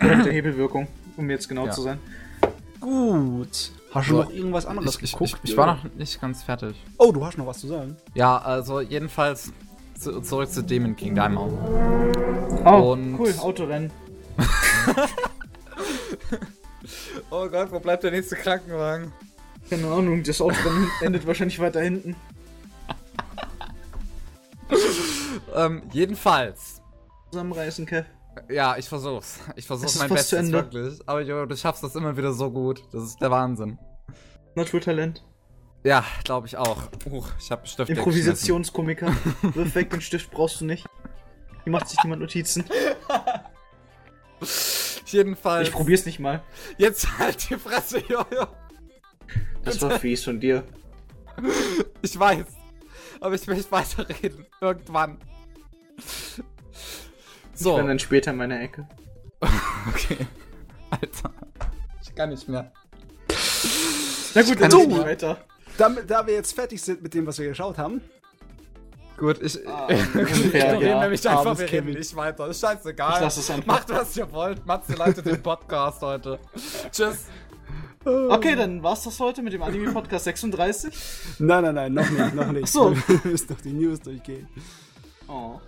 Der 0.00 0.32
Hebelwirkung, 0.32 0.86
um 1.16 1.28
jetzt 1.30 1.48
genau 1.48 1.66
Ja. 1.66 1.72
zu 1.72 1.82
sein. 1.82 1.98
Gut. 2.80 3.72
Hast 3.92 4.08
du 4.08 4.14
So, 4.16 4.22
noch 4.22 4.30
irgendwas 4.32 4.66
anderes 4.66 4.98
ich, 5.02 5.12
geguckt? 5.12 5.36
ich, 5.44 5.50
ich 5.50 5.56
war 5.56 5.66
noch 5.66 5.84
nicht 5.94 6.20
ganz 6.20 6.42
fertig. 6.42 6.76
Oh, 6.98 7.12
du 7.12 7.24
hast 7.24 7.36
noch 7.38 7.46
was 7.46 7.58
zu 7.60 7.68
sagen. 7.68 7.96
Ja, 8.14 8.38
also 8.38 8.80
jedenfalls 8.80 9.52
zu, 9.98 10.20
zurück 10.20 10.50
zu 10.50 10.62
Demon 10.62 10.96
King 10.96 11.14
Daimao. 11.14 11.46
Oh, 12.64 12.92
Und- 12.92 13.18
cool, 13.18 13.34
Autorennen. 13.40 13.90
Oh 17.30 17.48
Gott, 17.48 17.72
wo 17.72 17.80
bleibt 17.80 18.04
der 18.04 18.10
nächste 18.10 18.36
Krankenwagen? 18.36 19.10
Keine 19.70 19.88
Ahnung, 19.88 20.22
das 20.22 20.40
Autorennen 20.40 20.90
endet 21.00 21.26
wahrscheinlich 21.26 21.58
weiter 21.58 21.80
hinten. 21.80 22.16
Ähm, 25.54 25.82
jedenfalls. 25.92 26.82
Zusammenreißen, 27.30 27.86
Kev. 27.86 28.06
Ja, 28.48 28.76
ich 28.76 28.88
versuch's. 28.88 29.38
Ich 29.56 29.66
versuch's 29.66 29.96
mein 29.98 30.08
Bestes, 30.08 30.50
wirklich. 30.50 31.00
Aber 31.06 31.20
Jo, 31.20 31.46
du 31.46 31.56
schaffst 31.56 31.82
das 31.84 31.94
immer 31.94 32.16
wieder 32.16 32.32
so 32.32 32.50
gut. 32.50 32.82
Das 32.92 33.04
ist 33.04 33.20
der 33.20 33.30
Wahnsinn. 33.30 33.78
Naturtalent. 34.54 35.24
Ja, 35.84 36.04
glaube 36.24 36.46
ich 36.46 36.56
auch. 36.56 36.78
Huch, 37.10 37.28
ich 37.38 37.50
hab 37.50 37.68
Stift 37.68 37.90
Improvisationskomiker. 37.90 39.08
Wirf 39.42 39.74
weg, 39.74 39.90
den 39.90 40.00
Stift 40.00 40.30
brauchst 40.30 40.60
du 40.60 40.64
nicht. 40.64 40.86
Hier 41.62 41.72
macht 41.72 41.88
sich 41.88 42.02
niemand 42.02 42.22
Notizen. 42.22 42.64
Jedenfalls. 45.06 45.68
Ich 45.68 45.74
probier's 45.74 46.06
nicht 46.06 46.18
mal. 46.18 46.42
Jetzt 46.78 47.18
halt 47.18 47.48
die 47.50 47.56
Fresse, 47.56 47.98
Jojo. 47.98 48.46
Das 49.64 49.80
war 49.82 49.98
fies 49.98 50.24
von 50.24 50.40
dir. 50.40 50.64
Ich 52.02 52.18
weiß. 52.18 52.44
Aber 53.20 53.34
ich 53.34 53.46
möchte 53.46 53.72
weiterreden. 53.72 54.46
Irgendwann. 54.60 55.18
Ich 55.96 56.42
So. 57.54 57.76
bin 57.76 57.86
dann 57.86 57.98
später 57.98 58.30
in 58.32 58.36
meiner 58.36 58.60
Ecke. 58.60 58.86
Okay. 59.88 60.16
Alter. 60.90 61.32
Ich 62.02 62.14
kann 62.14 62.30
nicht 62.30 62.48
mehr. 62.48 62.72
Na 64.34 64.42
gut, 64.42 64.60
dann 64.60 64.70
So. 64.70 64.98
weiter. 64.98 65.38
Damit, 65.76 66.08
da 66.10 66.26
wir 66.26 66.34
jetzt 66.34 66.54
fertig 66.54 66.80
sind 66.80 67.02
mit 67.02 67.12
dem, 67.14 67.26
was 67.26 67.38
wir 67.38 67.48
geschaut 67.48 67.76
haben, 67.78 68.00
Gut, 69.16 69.40
ich. 69.42 69.66
Ah, 69.68 69.86
ich 69.90 69.98
ignoriere 70.14 70.88
ja. 70.88 71.00
nämlich 71.00 71.28
einfach, 71.28 71.56
wir 71.56 71.70
reden 71.70 71.90
nicht 71.90 72.16
weiter. 72.16 72.48
Ist 72.48 72.60
scheißegal. 72.60 73.14
Ich 73.14 73.20
lass 73.20 73.36
es 73.36 73.48
einfach. 73.50 73.66
Macht, 73.66 73.90
was 73.90 74.16
ihr 74.16 74.30
wollt. 74.32 74.66
Matze 74.66 74.94
leitet 74.94 75.26
den 75.26 75.40
Podcast 75.40 76.02
heute. 76.02 76.38
Tschüss. 76.90 77.26
Okay, 78.04 78.54
dann 78.56 78.82
war's 78.82 79.04
das 79.04 79.18
heute 79.20 79.42
mit 79.42 79.52
dem 79.52 79.62
Anime-Podcast 79.62 80.24
36. 80.24 80.94
Nein, 81.38 81.62
nein, 81.64 81.74
nein, 81.74 81.92
noch 81.94 82.10
nicht, 82.10 82.34
noch 82.34 82.52
nicht. 82.52 82.64
Ach 82.64 82.68
so. 82.68 82.96
Wir 82.96 83.20
müssen 83.24 83.48
doch 83.48 83.60
die 83.60 83.72
News 83.72 84.00
durchgehen. 84.00 84.48
Oh. 85.28 85.58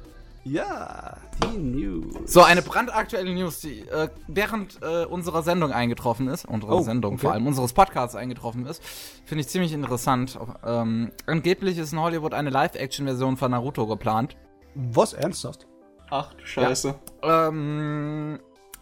Ja, 0.45 1.17
die 1.43 1.59
News. 1.59 2.15
So, 2.33 2.43
eine 2.43 2.63
brandaktuelle 2.63 3.35
News, 3.35 3.61
die 3.61 3.81
äh, 3.81 4.09
während 4.29 4.79
äh, 4.81 5.05
unserer 5.05 5.43
Sendung 5.43 5.73
eingetroffen 5.73 6.29
ist, 6.29 6.45
unserer 6.47 6.77
Oh, 6.77 6.83
Sendung 6.83 7.15
okay. 7.15 7.23
vor 7.23 7.33
allem, 7.33 7.49
unseres 7.49 7.73
Podcasts 7.73 8.15
eingetroffen 8.15 8.65
ist, 8.67 8.81
finde 9.25 9.41
ich 9.41 9.49
ziemlich 9.49 9.73
interessant. 9.73 10.39
Ähm, 10.65 11.11
angeblich 11.27 11.79
ist 11.79 11.93
in 11.93 12.01
Hollywood 12.01 12.33
eine 12.33 12.51
Live-Action-Version 12.51 13.37
von 13.37 13.51
Naruto 13.51 13.89
geplant. 13.89 14.37
Was, 14.77 15.15
ernsthaft? 15.15 15.67
Ach 16.11 16.33
du 16.35 16.47
Scheiße. 16.47 16.95
Ähm, 17.23 18.39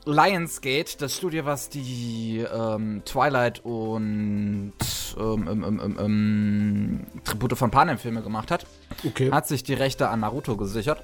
Lionsgate, 0.07 0.97
das 0.99 1.17
Studio, 1.17 1.45
was 1.47 1.69
die 1.71 2.45
ähm, 2.53 3.03
Twilight 3.07 3.65
und 3.65 4.73
ähm, 5.19 5.49
ähm, 5.49 5.65
ähm, 5.65 5.81
ähm, 5.83 5.97
ähm, 5.99 7.01
Tribute 7.25 7.57
von 7.57 7.71
Panem-Filme 7.71 8.23
gemacht 8.23 8.51
hat, 8.51 8.67
Okay. 9.05 9.31
hat 9.31 9.49
sich 9.49 9.63
die 9.63 9.75
Rechte 9.75 10.09
an 10.09 10.21
Naruto 10.21 10.57
gesichert. 10.57 11.03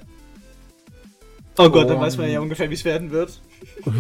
Oh 1.59 1.69
Gott, 1.71 1.89
dann 1.89 1.97
Und- 1.97 2.03
weiß 2.03 2.17
man 2.19 2.31
ja 2.31 2.41
ungefähr, 2.41 2.69
wie 2.71 2.75
es 2.75 2.85
werden 2.85 3.11
wird. 3.11 3.41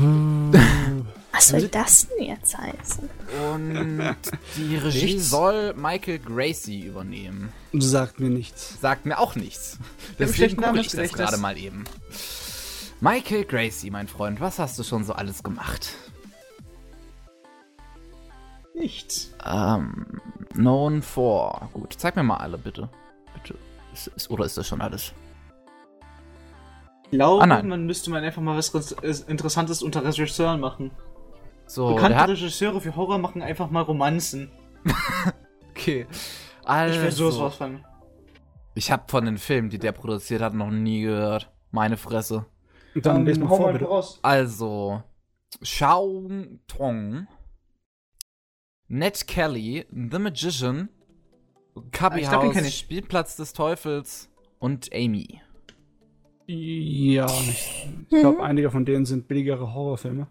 Was 1.32 1.48
soll 1.48 1.68
das 1.68 2.08
denn 2.08 2.26
jetzt 2.26 2.56
heißen? 2.58 3.08
Und 3.54 4.16
die 4.56 4.76
Regie 4.84 5.04
Nichts? 5.14 5.30
soll 5.30 5.72
Michael 5.74 6.18
Gracie 6.18 6.80
übernehmen. 6.86 7.52
Sagt 7.72 8.18
mir 8.20 8.28
nichts. 8.30 8.78
Sagt 8.80 9.06
mir 9.06 9.18
auch 9.18 9.36
nichts. 9.36 9.78
Deswegen 10.18 10.56
gucke 10.56 10.80
ich 10.80 10.88
das 10.88 11.12
gerade 11.12 11.36
mal 11.38 11.56
eben. 11.56 11.84
Michael 13.00 13.44
Gracie, 13.44 13.90
mein 13.90 14.08
Freund, 14.08 14.40
was 14.40 14.58
hast 14.58 14.78
du 14.78 14.82
schon 14.82 15.04
so 15.04 15.12
alles 15.14 15.42
gemacht? 15.42 15.94
Nichts. 18.74 19.34
Ähm, 19.44 20.20
known 20.52 21.02
for. 21.02 21.68
Gut, 21.72 21.94
zeig 21.96 22.16
mir 22.16 22.22
mal 22.22 22.36
alle, 22.36 22.58
bitte. 22.58 22.88
Bitte. 23.34 23.56
Ist, 23.92 24.08
ist, 24.08 24.30
oder 24.30 24.44
ist 24.44 24.56
das 24.56 24.68
schon 24.68 24.80
alles? 24.80 25.12
Ich 27.04 27.10
glaube, 27.12 27.42
Ah, 27.42 27.62
man 27.62 27.86
müsste 27.86 28.10
mal 28.10 28.22
einfach 28.22 28.40
mal 28.42 28.56
was 28.56 28.72
Res- 28.74 29.22
Interessantes 29.22 29.82
unter 29.82 30.04
Regisseuren 30.04 30.60
machen. 30.60 30.90
So, 31.66 31.94
Bekannte 31.94 32.18
hat. 32.18 32.28
Regisseure 32.28 32.80
für 32.80 32.94
Horror 32.96 33.18
machen 33.18 33.42
einfach 33.42 33.70
mal 33.70 33.82
Romanzen. 33.82 34.50
Okay. 35.72 36.06
Ich 36.10 36.68
Also, 36.68 37.00
will 37.00 37.10
sowas 37.10 37.38
rausfangen. 37.38 37.86
ich 38.74 38.90
habe 38.92 39.04
von 39.06 39.24
den 39.24 39.38
Filmen, 39.38 39.70
die 39.70 39.78
der 39.78 39.92
produziert 39.92 40.42
hat, 40.42 40.52
noch 40.52 40.70
nie 40.70 41.00
gehört. 41.00 41.50
Meine 41.70 41.96
Fresse. 41.96 42.44
Dann 42.94 43.24
lest 43.24 43.40
mal 43.40 43.48
hau 43.48 43.56
vor, 43.56 43.72
bitte. 43.72 43.84
raus. 43.84 44.18
Also, 44.22 45.02
Shao 45.62 46.28
Tong, 46.66 47.26
Ned 48.88 49.26
Kelly, 49.26 49.86
The 49.90 50.18
Magician, 50.18 50.88
Cubby 51.92 52.26
Ah, 52.26 52.30
glaub, 52.40 52.54
House, 52.54 52.62
ich. 52.66 52.78
Spielplatz 52.78 53.36
des 53.36 53.52
Teufels 53.52 54.28
und 54.58 54.90
Amy. 54.92 55.40
Ja, 56.46 57.26
ich, 57.26 57.88
ich 58.02 58.20
glaube, 58.20 58.42
einige 58.42 58.70
von 58.70 58.84
denen 58.84 59.06
sind 59.06 59.28
billigere 59.28 59.72
Horrorfilme. 59.72 60.26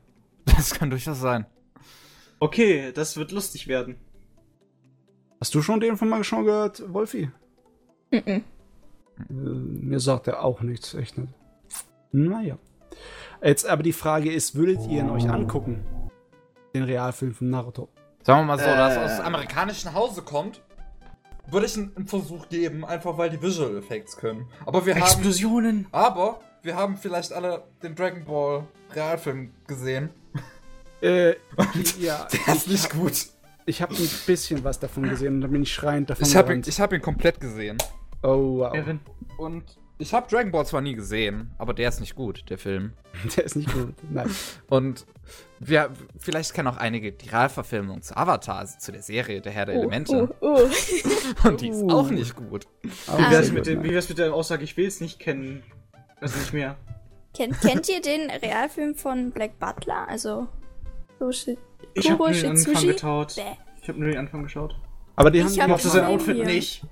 Das 0.46 0.74
kann 0.74 0.90
durchaus 0.90 1.20
sein. 1.22 1.46
Okay, 2.42 2.92
das 2.94 3.16
wird 3.16 3.32
lustig 3.32 3.68
werden. 3.68 3.96
Hast 5.40 5.56
du 5.56 5.62
schon 5.62 5.80
den 5.80 5.96
von 5.96 6.10
mal 6.10 6.24
schon 6.26 6.44
gehört, 6.44 6.84
Wolfi? 6.94 7.32
Mhm. 8.12 8.20
Äh, 8.28 8.44
mir 9.30 10.00
sagt 10.02 10.28
er 10.28 10.44
auch 10.44 10.62
nichts, 10.62 10.94
echt 10.94 11.18
nicht. 11.18 11.34
Naja. 12.12 12.58
Jetzt 13.42 13.66
aber 13.68 13.84
die 13.84 13.94
Frage 13.94 14.32
ist, 14.32 14.56
würdet 14.56 14.82
ihr 14.88 15.02
ihn 15.02 15.10
euch 15.10 15.30
angucken? 15.30 15.84
Den 16.74 16.84
Realfilm 16.84 17.34
von 17.34 17.50
Naruto. 17.50 17.88
Sagen 18.24 18.42
wir 18.42 18.56
mal 18.56 18.60
so, 18.60 18.66
Äh. 18.66 18.76
dass 18.76 18.98
aus 18.98 19.20
amerikanischen 19.26 19.94
Hause 19.94 20.22
kommt, 20.22 20.62
würde 21.50 21.66
ich 21.66 21.78
einen, 21.78 21.96
einen 21.96 22.08
Versuch 22.08 22.50
geben, 22.50 22.86
einfach 22.86 23.18
weil 23.18 23.30
die 23.30 23.42
Visual 23.42 23.76
Effects 23.78 24.18
können. 24.18 24.48
Aber 24.66 24.86
wir 24.86 24.94
haben, 24.96 25.02
Explosionen. 25.04 25.88
aber 25.92 26.42
wir 26.62 26.76
haben 26.76 26.98
vielleicht 26.98 27.32
alle 27.34 27.64
den 27.82 27.96
Dragon 27.96 28.26
Ball 28.26 28.64
Realfilm 28.94 29.52
gesehen. 29.68 30.10
Äh, 31.02 31.36
ja, 31.98 32.28
Der 32.46 32.56
ist 32.56 32.68
nicht 32.68 32.90
gut. 32.90 33.28
ich 33.66 33.82
habe 33.82 33.96
ein 33.96 34.10
bisschen 34.26 34.66
was 34.66 34.82
davon 34.82 35.04
gesehen 35.08 35.36
und 35.36 35.42
dann 35.42 35.52
bin 35.54 35.64
ich 35.64 35.74
schreiend 35.74 36.10
davon 36.10 36.26
Ich 36.28 36.36
habe 36.36 36.54
ihn, 36.54 36.62
ich 36.68 36.82
hab 36.82 36.92
ihn 36.92 37.02
komplett 37.02 37.40
gesehen. 37.40 37.78
Oh, 38.22 38.58
wow. 38.58 38.74
Und 39.38 39.64
Ich 40.02 40.14
habe 40.14 40.30
Dragon 40.30 40.50
Ball 40.50 40.66
zwar 40.66 40.80
nie 40.80 40.96
gesehen, 40.96 41.52
aber 41.58 41.74
der 41.74 41.90
ist 41.90 42.00
nicht 42.00 42.16
gut, 42.16 42.50
der 42.50 42.58
Film. 42.58 42.94
Der 43.36 43.44
ist 43.44 43.58
nicht 43.58 43.72
gut. 43.74 43.94
Nein. 44.10 44.30
Und 44.70 45.06
wir, 45.60 45.90
vielleicht 46.18 46.54
kennen 46.54 46.70
auch 46.70 46.78
einige 46.78 47.12
die 47.12 47.28
Realverfilmung 47.28 48.02
zu 48.02 48.16
Avatar, 48.16 48.60
also 48.60 48.80
zu 48.80 48.94
der 48.94 49.02
Serie 49.02 49.42
Der 49.42 49.52
Herr 49.52 49.66
der 49.66 49.76
Elemente. 49.76 50.30
Uh, 50.40 50.46
uh. 50.46 50.70
Und 51.48 51.60
die 51.60 51.68
ist 51.68 51.82
Uh. 51.84 51.90
auch 51.92 52.10
nicht 52.10 52.34
gut. 52.38 52.66
Wie 52.82 53.32
wär's 53.32 53.52
mit, 53.52 53.66
dem, 53.66 53.84
wie 53.84 53.90
wär's 53.90 54.08
mit 54.08 54.20
der 54.20 54.34
Aussage, 54.34 54.64
ich 54.64 54.78
will 54.78 54.88
es 54.88 55.02
nicht 55.02 55.20
kennen? 55.20 55.64
Also 56.22 56.40
nicht 56.40 56.54
mehr. 56.54 56.78
Kennt, 57.34 57.60
kennt 57.60 57.90
ihr 57.90 58.02
den 58.02 58.30
Realfilm 58.30 58.96
von 58.96 59.32
Black 59.32 59.60
Butler? 59.60 60.08
Also. 60.08 60.48
Sushi. 61.20 61.58
Ich 61.94 62.10
habe 62.10 62.24
nur 62.24 62.32
den 62.32 62.52
Anfang. 62.52 62.74
Bäh. 62.74 63.58
Ich 63.82 63.88
habe 63.90 64.00
nur 64.00 64.08
den 64.10 64.18
Anfang 64.18 64.44
geschaut. 64.44 64.76
Aber 65.18 65.30
die 65.30 65.40
Ich 65.40 65.44
haben 65.46 65.52
Ich 65.52 65.60
hab 65.62 65.70
mochte 65.70 65.90
sein 65.90 66.06
Outfit 66.06 66.38
hier. 66.38 66.46
nicht. 66.46 66.84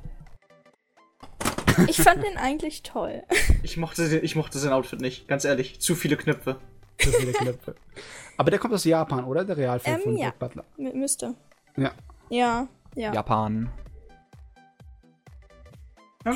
Ich 1.88 1.98
fand 2.02 2.24
den 2.24 2.38
eigentlich 2.38 2.84
toll. 2.84 3.24
Ich 3.64 3.78
mochte, 3.78 4.08
den- 4.10 4.24
ich 4.24 4.36
mochte 4.36 4.58
sein 4.60 4.72
Outfit 4.74 5.02
nicht. 5.02 5.28
Ganz 5.28 5.44
ehrlich. 5.46 5.80
Zu 5.80 5.96
viele 5.96 6.16
Knöpfe. 6.18 6.58
zu 7.00 7.12
viele 7.12 7.32
Knöpfe. 7.34 7.76
Aber 8.38 8.50
der 8.52 8.60
kommt 8.60 8.74
aus 8.74 8.84
Japan, 8.86 9.26
oder? 9.26 9.44
Der 9.46 9.58
Realfilm 9.58 9.96
Ähm, 9.98 10.02
von 10.04 10.18
ja. 10.18 10.30
Black 10.30 10.40
Butler. 10.40 10.64
M 10.78 11.00
müsste. 11.00 11.34
Ja. 11.76 11.92
Ja, 12.30 12.68
ja. 12.96 13.14
Japan. 13.14 13.70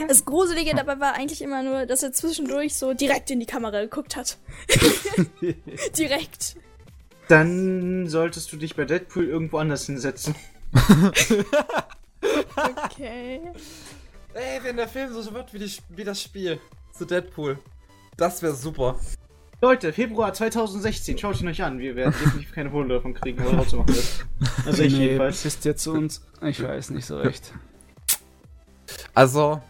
Das 0.08 0.24
Gruselige 0.24 0.74
dabei 0.74 1.00
war 1.02 1.14
eigentlich 1.16 1.42
immer 1.42 1.64
nur, 1.64 1.86
dass 1.86 2.02
er 2.02 2.14
zwischendurch 2.14 2.76
so 2.76 2.94
direkt 2.94 3.30
in 3.30 3.40
die 3.42 3.46
Kamera 3.46 3.82
geguckt 3.82 4.16
hat. 4.16 4.38
direkt. 5.98 6.56
Dann 7.28 8.08
solltest 8.08 8.52
du 8.54 8.58
dich 8.58 8.76
bei 8.76 8.86
Deadpool 8.86 9.26
irgendwo 9.28 9.58
anders 9.58 9.86
hinsetzen. 9.88 10.34
Okay. 12.86 13.42
Ey, 14.34 14.60
wenn 14.64 14.78
der 14.78 14.88
Film 14.88 15.12
so 15.14 15.34
wird 15.34 15.54
wie, 15.54 15.60
die, 15.60 15.72
wie 15.90 16.04
das 16.04 16.22
Spiel 16.22 16.60
zu 16.94 17.06
Deadpool. 17.06 17.58
Das 18.18 18.42
wäre 18.42 18.54
super. 18.54 18.96
Leute, 19.62 19.94
Februar 19.94 20.34
2016, 20.34 21.18
schaut 21.18 21.40
ihn 21.42 21.48
euch 21.48 21.64
an. 21.64 21.80
Wir 21.80 21.96
werden 21.96 22.14
definitiv 22.14 22.52
keine 22.54 22.70
Kohle 22.72 22.90
davon 22.96 23.14
kriegen, 23.14 23.40
aber 23.42 23.52
trotzdem 23.58 23.80
machen 23.80 23.94
das. 23.96 24.26
Also 24.66 24.84
ich 24.84 24.94
nee, 24.94 25.00
jedenfalls. 25.06 25.46
Ist 25.46 25.64
jetzt 25.66 25.84
zu 25.84 25.94
uns. 25.94 26.26
Ich 26.42 26.62
weiß 26.64 26.90
nicht 26.92 27.06
so 27.06 27.18
recht. 27.20 27.54
Also, 29.14 29.62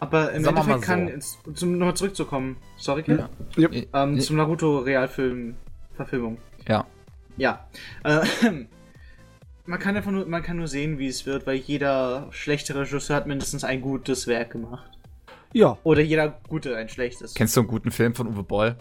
Aber 0.00 0.32
im 0.32 0.44
Sagen 0.44 0.56
wir 0.56 0.62
mal 0.62 0.74
Endeffekt 0.74 0.84
kann, 0.86 1.06
so. 1.20 1.38
jetzt, 1.50 1.62
um 1.62 1.78
nochmal 1.78 1.96
zurückzukommen, 1.96 2.56
sorry, 2.76 3.02
Ken? 3.02 3.24
Ja. 3.56 3.68
Ähm, 3.94 4.16
i- 4.16 4.20
zum 4.20 4.36
Naruto-Realfilm-Verfilmung. 4.36 6.38
ja. 6.68 6.86
Ja. 7.36 7.66
Äh, 8.04 8.20
man 9.66 9.78
kann 9.78 9.96
einfach 9.96 10.10
nur, 10.10 10.26
man 10.26 10.42
kann 10.42 10.56
nur 10.56 10.68
sehen, 10.68 10.98
wie 10.98 11.08
es 11.08 11.26
wird, 11.26 11.46
weil 11.46 11.56
jeder 11.56 12.28
schlechte 12.30 12.74
Regisseur 12.74 13.16
hat 13.16 13.26
mindestens 13.26 13.64
ein 13.64 13.80
gutes 13.80 14.26
Werk 14.26 14.50
gemacht. 14.50 14.90
Ja, 15.52 15.78
Oder 15.84 16.00
jeder 16.02 16.40
gute 16.48 16.76
ein 16.76 16.88
schlechtes. 16.88 17.34
Kennst 17.34 17.56
du 17.56 17.60
einen 17.60 17.68
guten 17.68 17.90
Film 17.92 18.14
von 18.14 18.26
Uwe 18.26 18.42
Boll? 18.42 18.76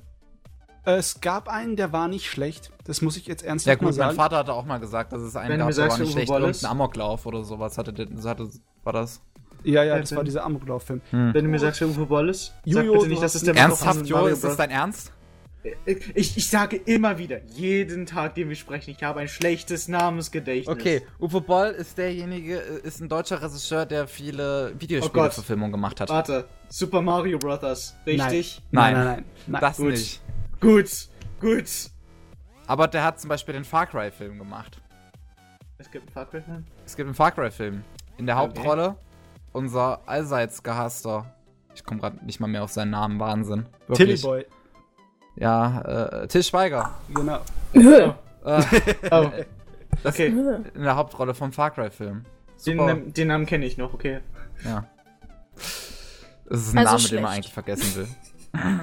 es 0.85 1.22
gab 1.22 1.47
einen, 1.47 1.77
der 1.77 1.93
war 1.93 2.10
nicht 2.10 2.30
schlecht. 2.30 2.72
Das 2.84 3.01
muss 3.01 3.15
ich 3.15 3.26
jetzt 3.27 3.43
Ja 3.43 3.49
ernsthaft 3.49 3.80
gut, 3.80 3.85
mal 3.85 3.89
mein 3.91 3.95
sagen. 3.95 4.15
Vater 4.18 4.38
hatte 4.38 4.53
auch 4.53 4.65
mal 4.65 4.80
gesagt, 4.80 5.14
dass 5.14 5.22
es 5.22 5.35
einen 5.38 5.49
Wenn 5.51 5.60
gab, 5.60 5.72
der 5.73 5.88
war 5.88 5.97
nicht 5.97 6.11
schlecht. 6.11 6.30
Irgendein 6.30 6.65
Amoklauf 6.72 7.26
oder 7.26 7.43
sowas 7.45 7.77
hatte, 7.77 7.93
hatte 7.93 8.49
war 8.84 8.91
das. 8.93 9.22
Ja, 9.64 9.81
ja, 9.84 9.95
Ja, 9.95 9.99
das 10.01 10.11
war 10.11 10.18
dann- 10.18 10.26
dieser 10.26 10.43
Amoklauf-Film. 10.43 10.99
Wenn 11.11 11.34
du 11.34 11.43
mir 11.49 11.60
sagst, 11.60 11.80
wer 11.80 11.88
Uwe 11.88 12.05
Boll 12.05 12.27
ist, 12.30 12.53
sag 12.65 12.84
Jojo, 12.84 12.93
bitte 12.95 13.07
nicht, 13.07 13.23
dass 13.23 13.35
es 13.35 13.43
der 13.43 13.55
Ernsthaft, 13.55 14.05
Jo, 14.07 14.26
ist 14.26 14.43
das 14.43 14.57
dein 14.57 14.72
Ernst? 14.72 15.12
Ich, 15.85 16.35
ich 16.35 16.49
sage 16.49 16.76
immer 16.76 17.18
wieder, 17.18 17.41
jeden 17.45 18.06
Tag, 18.06 18.35
den 18.35 18.49
wir 18.49 18.56
sprechen, 18.56 18.91
ich 18.91 19.02
habe 19.03 19.22
ein 19.22 19.27
schlechtes 19.30 19.88
Namensgedächtnis. 19.88 20.68
Okay, 20.77 21.02
Uwe 21.22 21.40
Boll 21.40 21.68
ist 21.69 21.98
derjenige, 21.98 22.60
äh, 22.60 22.85
ist 22.88 22.99
ein 22.99 23.07
deutscher 23.07 23.41
Regisseur, 23.41 23.85
der 23.85 24.07
viele 24.07 24.73
Oh. 24.76 24.81
Videospielverfilmungen 24.81 25.72
gemacht 25.72 26.02
hat. 26.02 26.10
Warte, 26.10 26.48
Super 26.68 27.02
Mario 27.02 27.38
Bros. 27.40 27.95
Richtig? 28.06 28.61
Nein, 28.72 28.94
Nein. 28.94 28.94
nein, 28.94 29.06
nein. 29.06 29.26
nein. 29.48 29.61
das 29.61 29.77
Gut. 29.77 29.91
nicht. 29.91 30.22
Gut, 30.60 30.90
gut. 31.40 31.69
Aber 32.68 32.88
der 32.88 33.03
hat 33.06 33.19
zum 33.22 33.30
Beispiel 33.30 33.53
den 33.53 33.64
Far 33.65 33.85
Cry-Film 33.88 34.38
gemacht. 34.40 34.81
Es 35.77 35.90
gibt 35.91 36.06
einen 36.07 36.14
Far 36.14 36.26
Cry-Film. 36.26 36.65
Es 36.85 36.95
gibt 36.95 37.07
einen 37.07 37.15
Far 37.15 37.31
Cry-Film. 37.31 37.84
In 38.18 38.26
der 38.26 38.35
Okay. 38.38 38.44
Hauptrolle 38.60 38.95
unser 39.53 40.02
allseits 40.07 40.61
gehasster. 40.64 41.34
Ich 41.76 41.84
komme 41.84 41.99
gerade 42.02 42.23
nicht 42.26 42.40
mal 42.40 42.48
mehr 42.48 42.64
auf 42.64 42.72
seinen 42.72 42.91
Namen, 42.91 43.19
Wahnsinn. 43.19 43.65
Wirklich. 43.88 44.22
Tilly 44.22 44.22
Boy. 44.22 44.45
Ja, 45.35 45.81
äh, 46.23 46.27
Till 46.27 46.43
Schweiger. 46.43 46.91
Genau. 47.14 47.39
Äh, 47.73 48.11
Oh, 49.11 49.31
das 50.03 50.14
okay. 50.15 50.27
In 50.27 50.84
der 50.84 50.95
Hauptrolle 50.97 51.34
vom 51.34 51.53
Far 51.53 51.72
Cry-Film. 51.72 52.26
Den, 52.65 53.14
den 53.14 53.27
Namen 53.30 53.45
kenne 53.45 53.65
ich 53.65 53.77
noch, 53.77 53.93
okay. 53.93 54.19
Ja. 54.65 54.85
Das 56.49 56.61
ist 56.68 56.76
ein 56.76 56.85
Also 56.85 56.97
Name, 56.97 57.07
den 57.10 57.22
man 57.22 57.31
schlecht. 57.31 57.34
eigentlich 57.35 57.53
vergessen 57.53 57.95
will. 57.95 58.07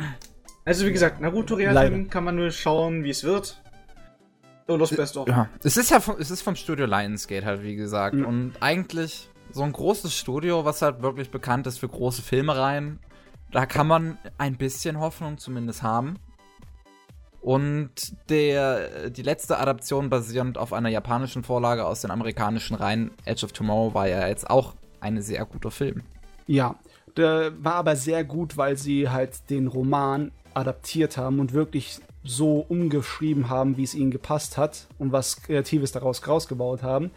Also 0.64 0.86
wie 0.86 0.93
gesagt, 0.93 1.20
Naruto. 1.20 1.55
Realfilm 1.55 2.10
kann 2.10 2.22
man 2.24 2.36
nur 2.36 2.51
schauen, 2.51 3.02
wie 3.02 3.10
es 3.10 3.24
wird. 3.24 3.60
Oh, 4.68 4.77
Los 4.77 4.94
Best 4.94 5.16
of. 5.16 5.27
Ja. 5.27 5.48
Es 5.64 5.77
ist 5.77 5.90
ja 5.90 6.01
vom, 6.01 6.16
es 6.20 6.31
ist 6.31 6.43
vom 6.43 6.55
Studio 6.55 6.86
Lionsgate 6.86 7.44
halt, 7.44 7.62
wie 7.62 7.74
gesagt. 7.77 8.14
Mhm. 8.14 8.24
Und 8.27 8.52
eigentlich 8.60 9.28
so 9.51 9.62
ein 9.62 9.72
großes 9.72 10.14
Studio, 10.14 10.64
was 10.64 10.82
halt 10.82 11.02
wirklich 11.02 11.31
bekannt 11.31 11.66
ist 11.66 11.78
für 11.78 11.89
große 11.89 12.22
Filmereien, 12.22 13.01
da 13.52 13.66
kann 13.66 13.86
man 13.86 14.18
ein 14.39 14.56
bisschen 14.56 15.01
Hoffnung 15.01 15.39
zumindest 15.39 15.82
haben. 15.82 16.18
Und 17.43 17.91
der, 18.29 19.11
die 19.11 19.23
letzte 19.23 19.59
Adaption 19.59 20.11
basierend 20.11 20.59
auf 20.59 20.73
einer 20.73 20.91
japanischen 20.91 21.43
Vorlage 21.43 21.87
aus 21.87 22.03
den 22.03 22.11
amerikanischen 22.11 22.75
Reihen, 22.75 23.12
Edge 23.25 23.47
of 23.47 23.53
Tomorrow, 23.53 23.95
war 23.95 24.09
ja 24.09 24.29
jetzt 24.29 24.51
auch 24.51 24.75
ein 25.01 25.21
sehr 25.23 25.45
guter 25.47 25.71
Film. 25.71 26.03
Ja, 26.47 26.77
der 27.17 27.53
war 27.65 27.77
aber 27.77 27.97
sehr 27.97 28.25
gut, 28.25 28.57
weil 28.57 28.77
sie 28.77 29.09
halt 29.09 29.49
den 29.51 29.69
Roman 29.69 30.33
adaptiert 30.53 31.17
haben 31.17 31.41
und 31.41 31.53
wirklich 31.53 32.01
so 32.23 32.59
umgeschrieben 32.69 33.49
haben, 33.49 33.77
wie 33.77 33.85
es 33.85 33.95
ihnen 33.95 34.11
gepasst 34.11 34.59
hat 34.59 34.87
und 34.99 35.12
was 35.12 35.43
Kreatives 35.43 35.93
daraus 35.93 36.27
rausgebaut 36.27 36.83
haben. 36.83 37.11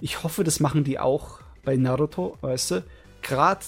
Ich 0.00 0.22
hoffe, 0.22 0.44
das 0.44 0.60
machen 0.60 0.84
die 0.84 0.98
auch 0.98 1.40
bei 1.64 1.76
Naruto, 1.76 2.38
weißt 2.40 2.70
du? 2.70 2.84
Gerade 3.20 3.60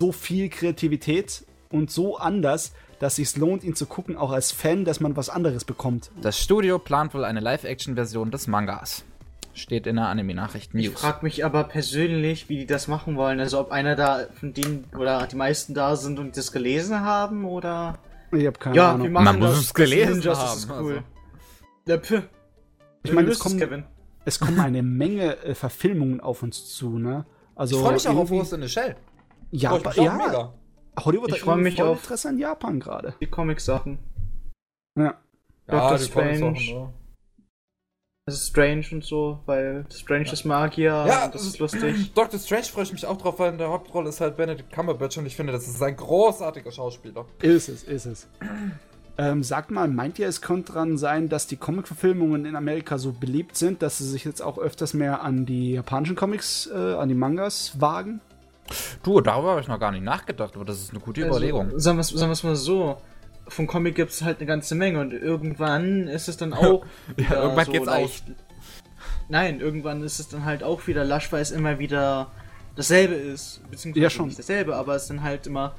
so 0.00 0.10
viel 0.10 0.48
Kreativität 0.48 1.44
und 1.70 1.90
so 1.90 2.16
anders, 2.16 2.72
dass 3.00 3.18
es 3.18 3.36
lohnt, 3.36 3.64
ihn 3.64 3.74
zu 3.74 3.86
gucken, 3.86 4.16
auch 4.16 4.30
als 4.30 4.52
Fan, 4.52 4.84
dass 4.84 5.00
man 5.00 5.16
was 5.16 5.28
anderes 5.30 5.64
bekommt. 5.64 6.10
Das 6.20 6.38
Studio 6.38 6.78
plant 6.78 7.12
wohl 7.14 7.24
eine 7.24 7.40
Live-Action-Version 7.40 8.30
des 8.30 8.46
Mangas. 8.46 9.04
Steht 9.54 9.86
in 9.88 9.96
der 9.96 10.06
Anime-Nachricht 10.06 10.70
Ich 10.74 10.90
News. 10.90 11.00
frage 11.00 11.24
mich 11.24 11.44
aber 11.44 11.64
persönlich, 11.64 12.48
wie 12.48 12.58
die 12.58 12.66
das 12.66 12.86
machen 12.86 13.16
wollen. 13.16 13.40
Also 13.40 13.58
ob 13.58 13.72
einer 13.72 13.96
da 13.96 14.26
von 14.38 14.52
denen 14.52 14.84
oder 14.96 15.26
die 15.26 15.34
meisten 15.34 15.74
da 15.74 15.96
sind 15.96 16.18
und 16.20 16.36
das 16.36 16.52
gelesen 16.52 17.00
haben 17.00 17.44
oder. 17.44 17.98
Ich 18.32 18.46
habe 18.46 18.58
keine 18.58 18.76
ja, 18.76 18.90
Ahnung. 18.92 19.04
wir 19.04 19.10
machen 19.10 19.24
Man 19.24 19.38
muss 19.40 19.50
das. 19.50 19.60
es 19.64 19.74
gelesen 19.74 20.20
das 20.22 20.24
Ninjas, 20.24 20.38
haben, 20.38 20.46
Das 20.46 20.56
ist 20.58 20.70
cool. 20.70 21.02
also. 21.88 22.14
Ja. 22.14 22.22
Ich 23.02 23.12
meine, 23.12 23.30
es 23.30 23.38
kommen, 23.38 23.58
Kevin. 23.58 23.84
es 24.26 24.38
kommen 24.38 24.60
eine 24.60 24.82
Menge 24.82 25.42
äh, 25.42 25.54
Verfilmungen 25.54 26.20
auf 26.20 26.42
uns 26.42 26.66
zu, 26.76 26.98
ne? 26.98 27.24
Also 27.56 27.76
ich 27.76 27.82
freue 27.82 27.94
mich 27.94 28.06
auch 28.08 28.16
auf 28.16 28.28
Ghost 28.28 28.52
in 28.52 28.62
the 28.62 28.68
Shell. 28.68 28.94
Ja, 29.50 29.76
ich 29.76 29.86
auch 29.86 29.96
ja. 29.96 30.14
mega. 30.14 30.52
Hollywood 31.04 31.34
Ich 31.34 31.46
hat 31.46 31.58
mich 31.58 31.76
voll 31.76 31.88
auf- 31.88 31.98
Interesse 32.02 32.28
an 32.28 32.38
Japan 32.38 32.80
gerade. 32.80 33.14
Die 33.20 33.26
Comic-Sachen. 33.26 33.98
Ja. 34.98 35.14
Doctor 35.66 35.98
die 35.98 36.10
Comics 36.10 36.38
Strange. 36.64 36.92
Das 38.26 38.34
ist 38.36 38.48
strange 38.48 38.84
und 38.92 39.02
so, 39.04 39.40
weil 39.46 39.86
Strange 39.90 40.30
ist 40.30 40.44
Magier 40.44 41.04
Ja, 41.08 41.24
und 41.24 41.34
das 41.34 41.44
ist 41.46 41.58
lustig. 41.58 42.12
Doctor 42.14 42.38
Strange 42.38 42.64
freue 42.64 42.84
ich 42.84 42.92
mich 42.92 43.04
auch 43.06 43.16
drauf, 43.18 43.38
weil 43.40 43.50
in 43.52 43.58
der 43.58 43.68
Hauptrolle 43.70 44.08
ist 44.10 44.20
halt 44.20 44.36
Benedict 44.36 44.70
Cumberbatch 44.72 45.18
und 45.18 45.26
ich 45.26 45.34
finde, 45.34 45.52
das 45.52 45.66
ist 45.66 45.82
ein 45.82 45.96
großartiger 45.96 46.70
Schauspieler. 46.70 47.24
Ist 47.42 47.68
es, 47.68 47.82
ist 47.82 48.06
es. 48.06 48.28
Ähm, 49.18 49.42
sagt 49.42 49.70
mal, 49.72 49.88
meint 49.88 50.18
ihr, 50.18 50.28
es 50.28 50.40
könnte 50.42 50.72
dran 50.72 50.96
sein, 50.96 51.28
dass 51.28 51.46
die 51.48 51.56
Comic-Verfilmungen 51.56 52.44
in 52.44 52.54
Amerika 52.56 52.98
so 52.98 53.12
beliebt 53.12 53.56
sind, 53.56 53.82
dass 53.82 53.98
sie 53.98 54.08
sich 54.08 54.24
jetzt 54.24 54.42
auch 54.42 54.58
öfters 54.58 54.94
mehr 54.94 55.22
an 55.22 55.44
die 55.44 55.72
japanischen 55.72 56.14
Comics, 56.14 56.68
äh, 56.72 56.76
an 56.94 57.08
die 57.08 57.14
Mangas 57.16 57.80
wagen? 57.80 58.20
Du, 59.02 59.20
darüber 59.20 59.50
habe 59.50 59.60
ich 59.60 59.68
noch 59.68 59.80
gar 59.80 59.90
nicht 59.90 60.04
nachgedacht, 60.04 60.54
aber 60.54 60.64
das 60.64 60.80
ist 60.80 60.90
eine 60.90 61.00
gute 61.00 61.22
Überlegung. 61.22 61.66
Also, 61.66 61.78
sagen 61.78 61.98
wir 61.98 62.28
wir's 62.28 62.42
mal 62.42 62.56
so. 62.56 63.00
Vom 63.48 63.66
Comic 63.66 63.96
gibt 63.96 64.12
es 64.12 64.22
halt 64.22 64.38
eine 64.38 64.46
ganze 64.46 64.76
Menge 64.76 65.00
und 65.00 65.12
irgendwann 65.12 66.06
ist 66.06 66.28
es 66.28 66.36
dann 66.36 66.52
auch. 66.52 66.84
wieder 67.16 67.42
irgendwann 67.42 67.72
geht's 67.72 67.86
leicht. 67.86 68.24
Nein, 69.28 69.60
irgendwann 69.60 70.02
ist 70.02 70.20
es 70.20 70.28
dann 70.28 70.44
halt 70.44 70.62
auch 70.62 70.86
wieder 70.86 71.04
lasch, 71.04 71.32
weil 71.32 71.42
es 71.42 71.50
immer 71.50 71.78
wieder 71.78 72.30
dasselbe 72.76 73.14
ist. 73.14 73.60
Beziehungsweise 73.70 74.02
Ja, 74.02 74.10
schon. 74.10 74.26
nicht 74.26 74.38
dasselbe, 74.38 74.76
aber 74.76 74.94
es 74.94 75.08
dann 75.08 75.22
halt 75.22 75.46
immer 75.46 75.74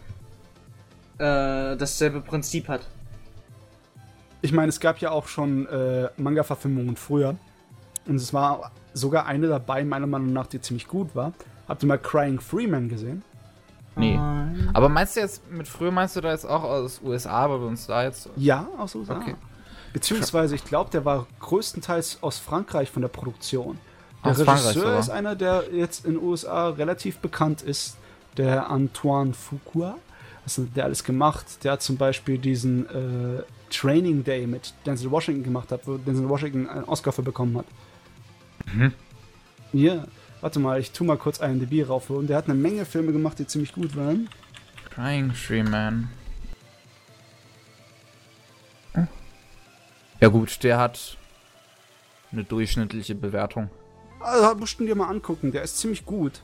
äh, 1.17 1.77
dasselbe 1.77 2.21
Prinzip 2.21 2.67
hat. 2.67 2.81
Ich 4.41 4.51
meine, 4.51 4.69
es 4.69 4.79
gab 4.79 4.97
ja 4.99 5.11
auch 5.11 5.27
schon 5.27 5.67
äh, 5.67 6.09
Manga-Verfilmungen 6.17 6.95
früher. 6.95 7.35
Und 8.07 8.15
es 8.15 8.33
war 8.33 8.71
sogar 8.93 9.27
eine 9.27 9.47
dabei, 9.47 9.83
meiner 9.83 10.07
Meinung 10.07 10.33
nach, 10.33 10.47
die 10.47 10.59
ziemlich 10.59 10.87
gut 10.87 11.15
war. 11.15 11.33
Habt 11.71 11.83
ihr 11.83 11.87
mal 11.87 11.97
Crying 11.97 12.41
Freeman 12.41 12.89
gesehen? 12.89 13.23
Nee. 13.95 14.17
Nein. 14.17 14.71
Aber 14.73 14.89
meinst 14.89 15.15
du 15.15 15.21
jetzt, 15.21 15.49
mit 15.49 15.69
früher 15.69 15.89
meinst 15.89 16.17
du 16.17 16.19
da 16.19 16.31
jetzt 16.31 16.43
auch 16.43 16.63
aus 16.63 16.99
USA, 17.01 17.49
weil 17.49 17.61
wir 17.61 17.67
uns 17.67 17.87
da 17.87 18.03
jetzt. 18.03 18.29
Ja, 18.35 18.67
aus 18.77 18.93
USA. 18.93 19.15
Okay. 19.15 19.35
Beziehungsweise, 19.93 20.53
ich 20.55 20.65
glaube, 20.65 20.89
der 20.89 21.05
war 21.05 21.27
größtenteils 21.39 22.17
aus 22.23 22.39
Frankreich 22.39 22.91
von 22.91 23.01
der 23.01 23.07
Produktion. 23.07 23.77
Der 24.25 24.31
Aus 24.31 24.41
Frankreich 24.41 24.75
Regisseur 24.75 24.99
ist 24.99 25.09
einer, 25.09 25.37
der 25.37 25.63
jetzt 25.71 26.05
in 26.05 26.15
den 26.15 26.23
USA 26.23 26.67
relativ 26.71 27.19
bekannt 27.19 27.61
ist, 27.61 27.95
der 28.35 28.69
Antoine 28.69 29.33
Fuqua. 29.33 29.95
Was 30.43 30.57
hat 30.57 30.75
der 30.75 30.83
alles 30.83 31.05
gemacht? 31.05 31.63
Der 31.63 31.71
hat 31.71 31.81
zum 31.81 31.95
Beispiel 31.95 32.37
diesen 32.37 32.85
äh, 32.89 33.43
Training 33.69 34.25
Day 34.25 34.45
mit 34.45 34.73
Denzel 34.85 35.09
Washington 35.09 35.43
gemacht, 35.43 35.71
hat, 35.71 35.87
wo 35.87 35.95
Denzel 35.95 36.27
Washington 36.27 36.67
einen 36.67 36.83
Oscar 36.83 37.13
für 37.13 37.21
bekommen 37.21 37.59
hat. 37.59 37.65
Mhm. 38.73 38.93
Ja, 39.71 40.03
warte 40.41 40.59
mal, 40.59 40.79
ich 40.79 40.91
tu 40.91 41.03
mal 41.03 41.17
kurz 41.17 41.39
IMDb 41.39 41.87
raufholen. 41.87 42.27
Der 42.27 42.37
hat 42.37 42.45
eine 42.45 42.55
Menge 42.55 42.85
Filme 42.85 43.11
gemacht, 43.11 43.39
die 43.39 43.47
ziemlich 43.47 43.73
gut 43.73 43.95
waren. 43.95 44.29
Crying 44.89 45.33
Tree 45.33 45.63
Man. 45.63 46.09
Ja 50.19 50.27
gut, 50.27 50.61
der 50.63 50.77
hat 50.77 51.17
eine 52.31 52.43
durchschnittliche 52.43 53.15
Bewertung. 53.15 53.69
Also, 54.19 54.55
musst 54.55 54.79
du 54.79 54.85
dir 54.85 54.95
mal 54.95 55.07
angucken, 55.09 55.51
der 55.51 55.63
ist 55.63 55.79
ziemlich 55.79 56.05
gut. 56.05 56.41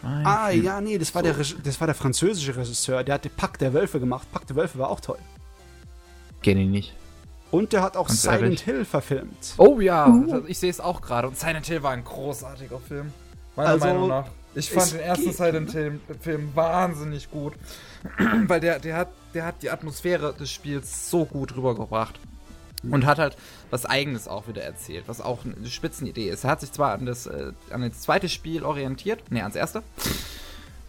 Crying 0.00 0.26
Ah, 0.26 0.48
Tree- 0.48 0.56
ja, 0.60 0.80
nee, 0.80 0.98
das 0.98 1.14
war, 1.14 1.22
der, 1.22 1.38
Reg- 1.38 1.62
das 1.62 1.78
war 1.80 1.86
der 1.86 1.94
französische 1.94 2.56
Regisseur. 2.56 3.04
Der 3.04 3.14
hat 3.14 3.36
Pack 3.36 3.58
der 3.58 3.72
Wölfe 3.72 4.00
gemacht. 4.00 4.26
Pack 4.32 4.46
der 4.48 4.56
Wölfe 4.56 4.78
war 4.78 4.90
auch 4.90 5.00
toll. 5.00 5.18
Kenn 6.42 6.58
ich 6.58 6.68
nicht. 6.68 6.92
Und 7.54 7.72
der 7.72 7.82
hat 7.82 7.96
auch 7.96 8.08
Ganz 8.08 8.22
Silent 8.22 8.42
ehrlich. 8.42 8.62
Hill 8.62 8.84
verfilmt. 8.84 9.54
Oh 9.58 9.78
ja, 9.78 10.12
ich 10.48 10.58
sehe 10.58 10.70
es 10.70 10.80
auch 10.80 11.00
gerade. 11.00 11.28
Und 11.28 11.38
Silent 11.38 11.64
Hill 11.66 11.84
war 11.84 11.92
ein 11.92 12.02
großartiger 12.02 12.80
Film. 12.80 13.12
Meiner 13.54 13.68
Also, 13.68 13.86
Meinung 13.86 14.08
nach. 14.08 14.26
Ich 14.56 14.72
fand 14.72 14.92
den 14.92 14.98
ersten 14.98 15.26
geht, 15.26 15.36
Silent 15.36 15.70
Hill 15.70 16.00
Film 16.20 16.50
wahnsinnig 16.56 17.30
gut. 17.30 17.54
Weil 18.48 18.58
der, 18.58 18.80
der, 18.80 18.96
hat, 18.96 19.08
der 19.34 19.46
hat 19.46 19.62
die 19.62 19.70
Atmosphäre 19.70 20.34
des 20.34 20.50
Spiels 20.50 21.08
so 21.08 21.24
gut 21.26 21.54
rübergebracht. 21.56 22.18
Und 22.90 23.06
hat 23.06 23.18
halt 23.20 23.36
was 23.70 23.86
Eigenes 23.86 24.26
auch 24.26 24.48
wieder 24.48 24.62
erzählt, 24.64 25.04
was 25.06 25.20
auch 25.20 25.44
eine 25.44 25.68
Spitzenidee 25.68 26.30
ist. 26.30 26.42
Er 26.42 26.50
hat 26.50 26.60
sich 26.60 26.72
zwar 26.72 26.90
an 26.92 27.06
das, 27.06 27.26
äh, 27.26 27.52
an 27.70 27.82
das 27.82 28.00
zweite 28.00 28.28
Spiel 28.28 28.64
orientiert, 28.64 29.22
nee, 29.30 29.40
ans 29.40 29.54
erste, 29.54 29.84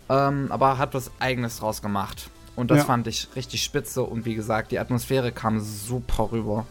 ähm, 0.09 0.47
aber 0.49 0.79
hat 0.79 0.95
was 0.95 1.11
Eigenes 1.19 1.59
draus 1.59 1.83
gemacht. 1.83 2.31
Und 2.55 2.71
das 2.71 2.79
Ja. 2.79 2.83
fand 2.85 3.07
ich 3.07 3.27
richtig 3.35 3.63
spitze 3.63 4.01
und 4.03 4.25
wie 4.25 4.33
gesagt, 4.35 4.71
die 4.71 4.79
Atmosphäre 4.79 5.31
kam 5.31 5.59
super 5.59 6.29
rüber. 6.31 6.65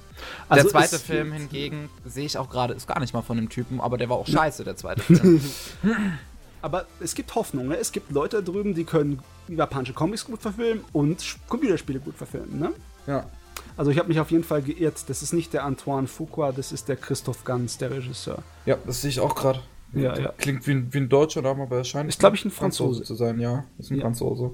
Also 0.48 0.62
der 0.64 0.70
zweite 0.72 0.98
Film 0.98 1.32
hingegen, 1.32 1.90
sehe 2.06 2.24
ich 2.24 2.38
auch 2.38 2.48
gerade, 2.48 2.72
ist 2.72 2.86
gar 2.86 3.00
nicht 3.00 3.12
mal 3.12 3.20
von 3.22 3.36
dem 3.36 3.48
Typen, 3.50 3.80
aber 3.80 3.98
der 3.98 4.08
war 4.08 4.16
auch 4.16 4.26
scheiße, 4.26 4.64
der 4.64 4.76
zweite 4.76 5.02
Film. 5.02 5.40
Aber 6.62 6.86
es 7.00 7.14
gibt 7.14 7.34
Hoffnung, 7.34 7.68
ne? 7.68 7.76
Es 7.76 7.92
gibt 7.92 8.10
Leute 8.10 8.42
da 8.42 8.50
drüben, 8.50 8.72
die 8.74 8.84
können 8.84 9.18
japanische 9.48 9.92
Comics 9.92 10.24
gut 10.24 10.40
verfilmen 10.40 10.82
und 10.94 11.22
Computerspiele 11.46 12.00
gut 12.00 12.16
verfilmen, 12.16 12.58
ne? 12.58 12.72
Ja. 13.06 13.26
Also 13.76 13.90
ich 13.90 13.98
habe 13.98 14.08
mich 14.08 14.18
auf 14.18 14.30
jeden 14.30 14.44
Fall 14.44 14.62
geirrt. 14.62 15.04
Das 15.08 15.22
ist 15.22 15.34
nicht 15.34 15.52
der 15.52 15.64
Antoine 15.64 16.06
Fuqua, 16.06 16.52
das 16.52 16.72
ist 16.72 16.88
der 16.88 16.96
Christoph 16.96 17.44
Ganz, 17.44 17.76
der 17.76 17.90
Regisseur. 17.90 18.42
Ja, 18.64 18.78
das 18.86 19.02
sehe 19.02 19.10
ich 19.10 19.20
auch 19.20 19.34
gerade. 19.34 19.60
Ja, 19.92 20.18
ja. 20.18 20.32
Klingt 20.38 20.66
wie 20.66 20.70
ein, 20.70 20.88
wie 20.94 20.98
ein 20.98 21.08
deutscher 21.10 21.42
Name, 21.42 21.64
aber 21.64 21.76
er 21.76 21.84
scheint 21.84 22.08
Ist, 22.08 22.18
glaub 22.20 22.32
ich, 22.32 22.42
ein 22.46 22.50
Franzose. 22.50 23.02
zu 23.02 23.14
sein, 23.14 23.38
ja. 23.40 23.64
Ist 23.78 23.90
ein 23.90 23.96
Ja. 23.96 24.02
Franzose. 24.02 24.52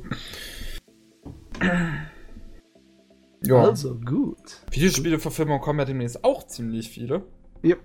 Ja. 3.43 3.62
Also 3.62 3.99
gut. 3.99 4.61
Videospiele-Verfilmungen 4.70 5.61
kommen 5.61 5.78
ja 5.78 5.85
demnächst 5.85 6.23
auch 6.24 6.47
ziemlich 6.47 6.91
viele. 6.91 7.24
Ja. 7.62 7.77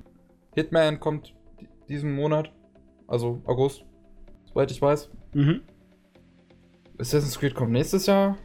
Hitman 0.54 1.00
kommt 1.00 1.34
di- 1.60 1.68
diesen 1.88 2.14
Monat, 2.14 2.52
also 3.08 3.42
August, 3.46 3.86
soweit 4.46 4.72
ich 4.72 4.82
weiß. 4.82 5.10
Mhm. 5.34 5.62
Assassin's 7.00 7.40
Creed 7.40 7.56
kommt 7.56 7.72
nächstes 7.72 8.06
Jahr. 8.06 8.38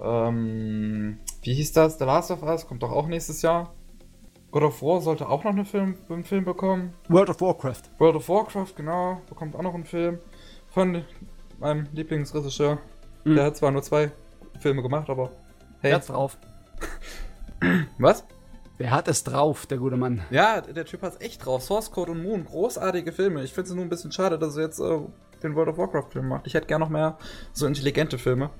Ähm, 0.00 1.18
wie 1.42 1.54
hieß 1.54 1.72
das? 1.72 1.98
The 1.98 2.04
Last 2.04 2.30
of 2.30 2.42
Us 2.42 2.66
kommt 2.66 2.82
doch 2.82 2.90
auch 2.90 3.06
nächstes 3.06 3.42
Jahr. 3.42 3.74
God 4.50 4.62
of 4.64 4.82
War 4.82 5.00
sollte 5.00 5.28
auch 5.28 5.44
noch 5.44 5.52
eine 5.52 5.64
Film, 5.64 5.96
einen 6.08 6.24
Film 6.24 6.44
bekommen. 6.44 6.94
World 7.08 7.30
of 7.30 7.40
Warcraft. 7.40 7.82
World 7.98 8.16
of 8.16 8.28
Warcraft, 8.28 8.74
genau, 8.76 9.20
bekommt 9.28 9.54
auch 9.54 9.62
noch 9.62 9.74
einen 9.74 9.84
Film. 9.84 10.18
Von 10.68 11.04
meinem 11.58 11.86
Lieblingsregisseur. 11.92 12.78
Mhm. 13.24 13.34
Der 13.36 13.44
hat 13.44 13.56
zwar 13.56 13.70
nur 13.70 13.82
zwei 13.82 14.12
Filme 14.60 14.82
gemacht, 14.82 15.08
aber 15.10 15.30
hey. 15.80 15.90
Der 15.90 15.94
hat's 15.96 16.06
drauf. 16.08 16.36
Was? 17.98 18.24
Der 18.78 18.90
hat 18.90 19.08
es 19.08 19.24
drauf, 19.24 19.66
der 19.66 19.76
gute 19.78 19.96
Mann. 19.96 20.22
Ja, 20.30 20.62
der 20.62 20.86
Typ 20.86 21.02
hat's 21.02 21.20
echt 21.20 21.44
drauf. 21.44 21.62
Source 21.62 21.90
Code 21.90 22.12
und 22.12 22.22
Moon, 22.22 22.44
großartige 22.46 23.12
Filme. 23.12 23.42
Ich 23.44 23.52
finde 23.52 23.68
es 23.68 23.74
nur 23.74 23.84
ein 23.84 23.90
bisschen 23.90 24.10
schade, 24.10 24.38
dass 24.38 24.56
er 24.56 24.64
jetzt 24.64 24.80
äh, 24.80 24.98
den 25.42 25.54
World 25.54 25.68
of 25.68 25.78
Warcraft-Film 25.78 26.26
macht. 26.28 26.46
Ich 26.46 26.54
hätte 26.54 26.66
gern 26.66 26.80
noch 26.80 26.88
mehr 26.88 27.18
so 27.52 27.66
intelligente 27.66 28.16
Filme. 28.16 28.50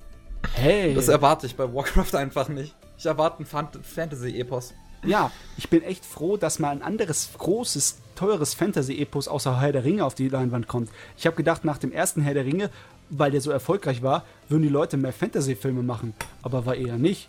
Hey. 0.54 0.94
Das 0.94 1.08
erwarte 1.08 1.46
ich 1.46 1.56
bei 1.56 1.72
Warcraft 1.72 2.14
einfach 2.18 2.48
nicht. 2.48 2.74
Ich 2.98 3.06
erwarte 3.06 3.38
einen 3.38 3.46
Fan 3.46 3.68
Fantasy-Epos. 3.82 4.74
ja, 5.06 5.30
ich 5.56 5.70
bin 5.70 5.82
echt 5.82 6.04
froh, 6.04 6.36
dass 6.36 6.58
mal 6.58 6.70
ein 6.70 6.82
anderes 6.82 7.30
großes, 7.38 7.98
teures 8.14 8.52
Fantasy-Epos 8.52 9.26
außer 9.26 9.58
Herr 9.58 9.72
der 9.72 9.84
Ringe 9.84 10.04
auf 10.04 10.14
die 10.14 10.28
Leinwand 10.28 10.68
kommt. 10.68 10.90
Ich 11.16 11.26
habe 11.26 11.36
gedacht, 11.36 11.64
nach 11.64 11.78
dem 11.78 11.92
ersten 11.92 12.20
Herr 12.20 12.34
der 12.34 12.44
Ringe, 12.44 12.68
weil 13.10 13.30
der 13.30 13.40
so 13.40 13.50
erfolgreich 13.50 14.02
war, 14.02 14.24
würden 14.48 14.62
die 14.62 14.68
Leute 14.68 14.96
mehr 14.96 15.12
Fantasy-Filme 15.12 15.82
machen. 15.82 16.14
Aber 16.42 16.64
war 16.66 16.74
eher 16.76 16.96
nicht. 16.96 17.28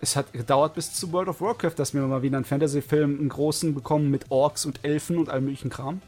Es 0.00 0.16
hat 0.16 0.32
gedauert 0.32 0.74
bis 0.74 0.92
zu 0.94 1.12
World 1.12 1.28
of 1.28 1.40
Warcraft, 1.40 1.74
dass 1.76 1.94
wir 1.94 2.02
mal 2.02 2.22
wieder 2.22 2.36
einen 2.36 2.44
Fantasy-Film, 2.44 3.18
einen 3.20 3.28
großen 3.28 3.74
bekommen 3.74 4.10
mit 4.10 4.30
Orks 4.30 4.66
und 4.66 4.84
Elfen 4.84 5.16
und 5.18 5.28
allem 5.28 5.44
möglichen 5.44 5.70
Kram. 5.70 6.00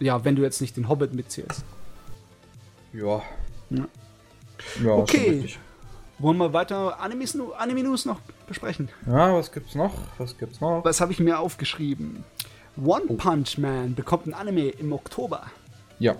Ja, 0.00 0.24
wenn 0.24 0.36
du 0.36 0.42
jetzt 0.42 0.60
nicht 0.60 0.76
den 0.76 0.88
Hobbit 0.88 1.14
mitzählst. 1.14 1.64
Ja. 2.92 3.22
Ja. 3.70 3.86
Ja, 4.82 4.90
Okay. 4.92 5.48
Wollen 6.20 6.36
wir 6.38 6.52
weiter 6.52 6.98
Animes, 7.00 7.34
nu- 7.34 7.52
Anime-News 7.52 8.04
noch 8.04 8.20
besprechen? 8.48 8.88
Ja, 9.06 9.32
was 9.34 9.52
gibt's 9.52 9.76
noch? 9.76 9.94
Was 10.18 10.36
gibt's 10.36 10.60
noch? 10.60 10.84
Was 10.84 11.00
habe 11.00 11.12
ich 11.12 11.20
mir 11.20 11.38
aufgeschrieben? 11.38 12.24
One 12.76 13.06
Punch 13.16 13.56
Man 13.58 13.94
bekommt 13.94 14.26
ein 14.26 14.34
Anime 14.34 14.68
im 14.68 14.92
Oktober. 14.92 15.44
Ja. 16.00 16.16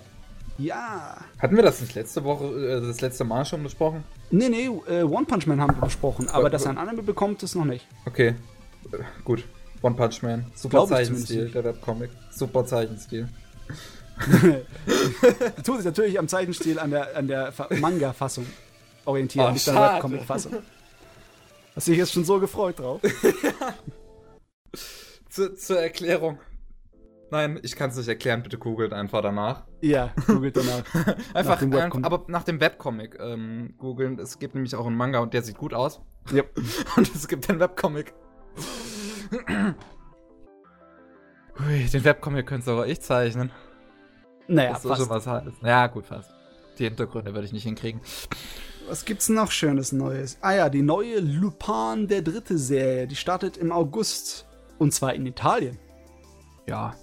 Ja. 0.59 1.17
Hatten 1.39 1.55
wir 1.57 1.63
das 1.63 1.81
nicht 1.81 1.95
letzte 1.95 2.25
Woche, 2.25 2.45
äh, 2.47 2.81
das 2.87 3.01
letzte 3.01 3.25
Mal 3.25 3.45
schon 3.45 3.63
besprochen? 3.63 4.03
Nee, 4.31 4.49
nee, 4.49 4.67
äh, 4.89 5.03
One 5.05 5.25
Punch 5.25 5.47
Man 5.47 5.61
haben 5.61 5.75
wir 5.77 5.83
besprochen, 5.83 6.29
aber 6.29 6.45
Wa- 6.45 6.49
dass 6.51 6.65
er 6.65 6.73
ein 6.73 6.79
Anime 6.79 7.03
bekommt, 7.03 7.43
ist 7.45 7.55
noch 7.55 7.65
nicht. 7.65 7.87
Okay. 8.07 8.35
Äh, 8.93 8.99
gut. 9.25 9.45
One 9.83 9.95
Punch 9.95 10.23
Man. 10.23 10.51
Super 10.57 10.87
Zeichenstil, 10.87 11.49
der 11.51 11.63
Webcomic. 11.65 12.11
Super 12.33 12.65
Zeichenstil. 12.67 13.29
Die 14.27 15.63
tut 15.63 15.77
sich 15.77 15.85
natürlich 15.85 16.19
am 16.19 16.27
Zeichenstil 16.27 16.81
an 16.81 16.91
der, 16.91 17.17
an 17.17 17.29
der 17.29 17.53
Fa- 17.53 17.69
Manga-Fassung 17.79 18.45
orientieren, 19.05 19.47
Oh, 19.51 19.53
nicht 19.53 19.69
an 19.69 19.77
der. 19.77 19.95
Webcomic-Fassung. 19.95 20.55
Hast 21.77 21.87
du 21.87 21.93
dich 21.93 21.99
jetzt 22.01 22.13
schon 22.13 22.25
so 22.25 22.41
gefreut 22.41 22.81
drauf? 22.81 23.01
Zu, 25.31 25.55
zur 25.55 25.81
Erklärung. 25.81 26.39
Nein, 27.31 27.61
ich 27.63 27.77
kann 27.77 27.91
es 27.91 27.97
nicht 27.97 28.09
erklären, 28.09 28.43
bitte 28.43 28.57
googelt 28.59 28.93
einfach 28.93 29.21
danach. 29.23 29.65
ja, 29.83 30.13
googelt 30.27 30.57
danach. 30.59 30.83
Einfach, 31.35 31.59
dem 31.59 31.73
ähm, 31.73 31.79
Webcomic. 31.79 32.07
aber 32.07 32.25
nach 32.29 32.45
dem 32.45 32.61
Webcomic 32.61 33.19
ähm, 33.21 33.75
googeln. 33.77 34.19
Es 34.19 34.39
gibt 34.39 34.55
nämlich 34.55 34.75
auch 34.75 34.87
einen 34.87 34.97
Manga 34.97 35.19
und 35.19 35.35
der 35.35 35.43
sieht 35.43 35.59
gut 35.59 35.75
aus. 35.75 36.01
Yep. 36.33 36.59
Und 36.97 37.15
es 37.15 37.27
gibt 37.27 37.49
den 37.49 37.59
Webcomic. 37.59 38.13
Hui, 41.59 41.85
den 41.87 42.05
Webcomic 42.05 42.47
könntest 42.47 42.69
aber 42.69 42.87
ich 42.87 43.01
zeichnen. 43.01 43.51
Naja, 44.47 44.73
das 44.73 44.83
soll 44.83 44.97
schon 44.97 45.07
fast. 45.07 45.27
was 45.27 45.45
heißen. 45.45 45.55
Ja, 45.63 45.87
gut, 45.87 46.07
fast. 46.07 46.31
Die 46.79 46.85
Hintergründe 46.85 47.33
werde 47.35 47.47
ich 47.47 47.53
nicht 47.53 47.65
hinkriegen. 47.65 48.01
Was 48.89 49.05
gibt's 49.05 49.29
noch 49.29 49.51
Schönes 49.51 49.93
Neues? 49.93 50.39
Ah 50.41 50.53
ja, 50.55 50.69
die 50.69 50.83
neue 50.83 51.21
Lupin 51.21 52.09
der 52.09 52.23
dritte 52.23 52.57
Serie, 52.57 53.07
die 53.07 53.17
startet 53.17 53.57
im 53.57 53.73
August. 53.73 54.47
Und 54.79 54.95
zwar 54.95 55.15
in 55.15 55.27
Italien. 55.27 55.79
Ja. 56.67 56.95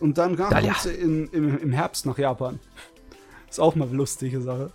Und 0.00 0.18
dann 0.18 0.36
kommt 0.36 0.50
Italia. 0.52 0.74
sie 0.74 0.90
in, 0.92 1.26
im, 1.28 1.58
im 1.58 1.72
Herbst 1.72 2.06
nach 2.06 2.18
Japan. 2.18 2.58
Ist 3.50 3.60
auch 3.60 3.74
mal 3.74 3.88
eine 3.88 3.96
lustige 3.96 4.40
Sache. 4.40 4.70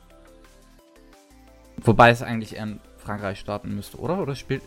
Wobei 1.78 2.10
es 2.10 2.22
eigentlich 2.22 2.56
eher 2.56 2.64
in 2.64 2.80
Frankreich 2.98 3.40
starten 3.40 3.76
müsste, 3.76 3.98
oder? 3.98 4.20
Oder 4.22 4.36
spielt. 4.36 4.64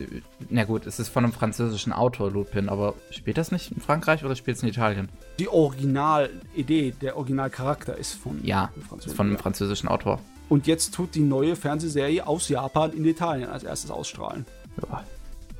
Na 0.49 0.63
gut, 0.63 0.85
es 0.85 0.99
ist 0.99 1.09
von 1.09 1.23
einem 1.23 1.33
französischen 1.33 1.91
Autor, 1.91 2.31
Lupin, 2.31 2.69
aber 2.69 2.93
spielt 3.09 3.37
das 3.37 3.51
nicht 3.51 3.71
in 3.71 3.81
Frankreich 3.81 4.23
oder 4.23 4.35
spielt 4.35 4.57
es 4.57 4.63
in 4.63 4.69
Italien? 4.69 5.09
Die 5.39 5.47
Originalidee, 5.49 6.91
der 7.01 7.17
Originalcharakter 7.17 7.97
ist 7.97 8.13
von 8.13 8.39
Ja, 8.45 8.71
ist 9.03 9.13
von 9.15 9.25
einem 9.27 9.35
ja. 9.35 9.41
französischen 9.41 9.87
Autor. 9.89 10.19
Und 10.49 10.67
jetzt 10.67 10.93
tut 10.93 11.15
die 11.15 11.21
neue 11.21 11.55
Fernsehserie 11.55 12.25
aus 12.25 12.47
Japan 12.49 12.93
in 12.93 13.03
Italien 13.05 13.49
als 13.49 13.63
erstes 13.63 13.89
ausstrahlen. 13.91 14.45
Ja. 14.89 15.03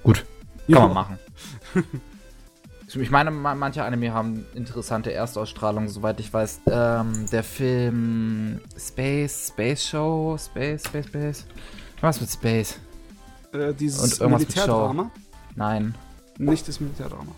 Gut. 0.03 0.17
Kann 0.17 0.25
Ja. 0.67 0.79
man 0.81 0.93
machen. 0.93 1.19
Ich 2.95 3.11
meine, 3.11 3.31
ma- 3.31 3.53
manche 3.55 3.83
Anime 3.83 4.13
haben 4.13 4.45
interessante 4.55 5.11
Erstausstrahlungen, 5.11 5.89
soweit 5.89 6.19
ich 6.19 6.33
weiß. 6.33 6.61
Ähm, 6.67 7.25
der 7.31 7.43
Film 7.43 8.61
Space, 8.77 9.49
Space 9.49 9.83
Show, 9.89 10.37
Space, 10.39 10.85
Space, 10.85 11.05
Space. 11.07 11.45
Was 12.01 12.21
mit 12.21 12.29
Space? 12.29 12.79
Äh, 13.53 13.73
dieses 13.73 14.01
Und 14.01 14.19
irgendwas 14.21 14.41
mit 14.41 14.49
Militärdrama. 14.55 15.11
Nein. 15.55 15.95
Nicht 16.37 16.67
das 16.67 16.79
Militärdrama. 16.79 17.31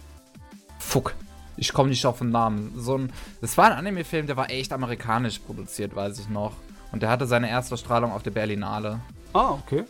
Fuck. 0.77 1.15
Ich 1.57 1.73
komme 1.73 1.89
nicht 1.89 2.05
auf 2.05 2.19
den 2.19 2.29
Namen. 2.29 2.71
So 2.77 2.97
ein, 2.97 3.11
das 3.41 3.57
war 3.57 3.65
ein 3.65 3.73
Anime-Film, 3.73 4.27
der 4.27 4.37
war 4.37 4.49
echt 4.49 4.71
amerikanisch 4.71 5.39
produziert, 5.39 5.95
weiß 5.95 6.19
ich 6.19 6.29
noch. 6.29 6.53
Und 6.91 7.01
der 7.01 7.09
hatte 7.09 7.25
seine 7.25 7.49
Erstausstrahlung 7.49 8.11
auf 8.11 8.23
der 8.23 8.31
Berlinale. 8.31 8.99
Ah, 9.33 9.51
okay. 9.51 9.83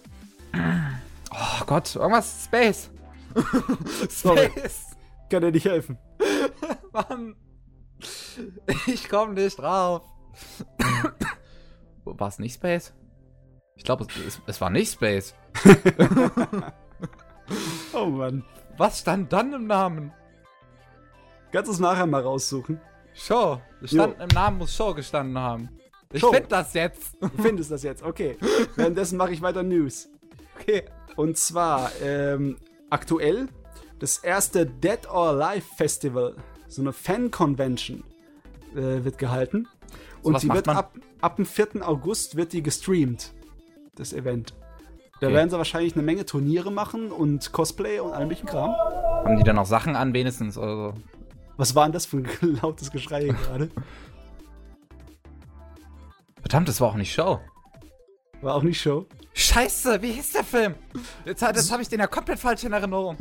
Oh 1.32 1.66
Gott, 1.66 1.96
irgendwas 1.96 2.46
Space. 2.46 2.90
Sorry. 4.10 4.50
Kann 5.30 5.44
er 5.44 5.52
nicht 5.52 5.66
helfen. 5.66 5.98
Mann. 6.92 7.36
Ich 8.88 9.10
komme 9.10 9.34
nicht 9.34 9.60
drauf. 9.60 10.04
War 12.06 12.28
es 12.28 12.40
nicht 12.40 12.56
Space? 12.56 12.94
Ich 13.76 13.84
glaube, 13.84 14.06
es, 14.06 14.26
es, 14.26 14.42
es 14.46 14.62
war 14.62 14.70
nicht 14.70 14.94
Space. 14.94 15.36
Oh 17.94 18.06
Mann. 18.06 18.44
Was 18.78 19.00
stand 19.00 19.34
dann 19.34 19.54
im 19.54 19.68
Namen? 19.68 20.14
Kannst 21.52 21.68
du 21.68 21.74
es 21.74 21.80
nachher 21.80 22.06
mal 22.06 22.22
raussuchen? 22.22 22.80
Show. 23.14 23.60
Stand, 23.84 24.20
Im 24.20 24.28
Namen 24.28 24.60
muss 24.60 24.76
Show 24.76 24.94
gestanden 24.94 25.38
haben. 25.38 25.70
Ich 26.12 26.24
finde 26.24 26.48
das 26.48 26.74
jetzt. 26.74 27.18
Du 27.22 27.30
findest 27.42 27.72
das 27.72 27.84
jetzt, 27.84 28.04
okay. 28.04 28.38
Währenddessen 28.76 29.18
mache 29.18 29.32
ich 29.32 29.42
weiter 29.42 29.64
News. 29.64 30.10
Okay. 30.60 30.86
Und 31.16 31.38
zwar 31.38 31.92
ähm, 32.02 32.58
aktuell 32.90 33.50
das 34.00 34.18
erste 34.20 34.66
Dead 34.66 35.08
or 35.10 35.30
Alive 35.30 35.66
Festival, 35.76 36.36
so 36.68 36.82
eine 36.82 36.94
Fan-Convention, 36.94 38.04
äh, 38.76 39.04
wird 39.04 39.18
gehalten. 39.18 39.68
Und 40.22 40.34
was 40.34 40.42
die 40.42 40.50
wird 40.50 40.68
ab, 40.68 40.94
ab 41.22 41.36
dem 41.38 41.46
4. 41.46 41.88
August 41.88 42.36
wird 42.36 42.54
die 42.54 42.62
gestreamt, 42.64 43.34
das 43.96 44.14
Event. 44.14 44.54
Da 45.22 45.28
Okay. 45.28 45.36
werden 45.36 45.50
sie 45.50 45.58
wahrscheinlich 45.58 45.94
eine 45.96 46.04
Menge 46.04 46.26
Turniere 46.26 46.72
machen 46.72 47.12
und 47.12 47.52
Cosplay 47.52 48.00
und 48.00 48.14
allem 48.14 48.30
möglichen 48.30 48.48
Kram. 48.48 48.72
Haben 48.72 49.38
die 49.38 49.44
dann 49.44 49.58
auch 49.58 49.66
Sachen 49.66 49.96
an, 49.98 50.14
wenigstens? 50.14 50.58
Also, 50.58 50.94
Was 51.58 51.76
war 51.76 51.84
denn 51.86 51.92
das 51.92 52.06
für 52.06 52.18
ein 52.18 52.28
lautes 52.62 52.90
Geschrei 52.92 53.28
gerade? 53.28 53.70
verdammt, 56.42 56.68
das 56.70 56.80
war 56.82 56.90
auch 56.90 56.96
nicht 56.96 57.14
Show. 57.14 57.40
War 58.42 58.56
auch 58.56 58.64
nicht 58.64 58.82
Show. 58.82 59.06
Scheiße, 59.40 60.02
wie 60.02 60.12
hieß 60.12 60.34
der 60.34 60.44
Film? 60.44 60.76
Jetzt, 61.26 61.42
jetzt 61.42 61.72
habe 61.72 61.82
ich 61.82 61.88
den 61.88 62.00
ja 62.02 62.08
komplett 62.08 62.40
falsch 62.40 62.66
in 62.66 62.74
Erinnerung. 62.74 63.16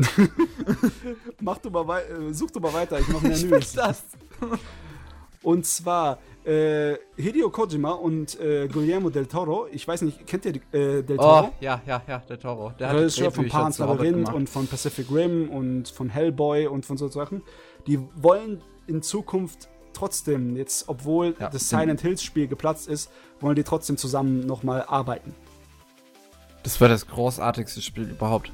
Mach 1.41 1.59
du 1.59 1.71
mal 1.71 2.01
äh, 2.01 2.35
such 2.35 2.51
du 2.51 2.59
mal 2.61 2.73
weiter, 2.73 2.99
ich 2.99 3.07
mache 3.09 3.27
mehr 3.29 3.37
Ich 3.37 3.45
News. 3.49 3.73
das. 3.73 4.03
Und 5.43 5.65
zwar 5.65 6.19
äh, 6.45 6.97
Hideo 7.17 7.51
Kojima 7.51 7.93
und 7.93 8.39
äh, 8.41 8.67
Guillermo 8.67 9.11
del 9.11 9.27
Toro. 9.27 9.69
Ich 9.71 9.87
weiß 9.87 10.03
nicht, 10.03 10.27
kennt 10.27 10.45
ihr 10.47 10.57
äh, 10.73 11.03
del 11.05 11.19
Oh, 11.19 11.23
Toro? 11.23 11.55
ja, 11.61 11.81
ja, 11.87 12.03
ja, 12.09 12.19
der 12.19 12.39
Toro. 12.41 12.73
Der 12.81 12.95
Regisseur 12.95 13.31
von 13.31 13.49
Pan's 13.49 13.79
Labyrinth 13.79 14.33
und 14.33 14.49
von 14.51 14.67
Pacific 14.67 15.07
Rim 15.13 15.49
und 15.51 15.89
von 15.89 16.09
Hellboy 16.09 16.67
und 16.67 16.85
von 16.85 16.97
so 16.97 17.07
Sachen. 17.09 17.43
Die 17.87 18.01
wollen 18.17 18.61
in 18.89 19.03
Zukunft 19.03 19.69
trotzdem, 19.93 20.57
jetzt 20.57 20.89
obwohl 20.89 21.37
Ja, 21.39 21.49
das. 21.49 21.69
Silent 21.69 22.01
Hills 22.01 22.23
Spiel 22.25 22.49
geplatzt 22.49 22.89
ist, 22.89 23.09
wollen 23.41 23.55
die 23.55 23.65
trotzdem 23.65 23.97
zusammen 23.97 24.41
nochmal 24.47 24.85
arbeiten. 24.87 25.33
Das 26.69 26.83
war 26.83 26.89
das 26.89 27.07
großartigste 27.07 27.81
Spiel 27.81 28.11
überhaupt. 28.11 28.53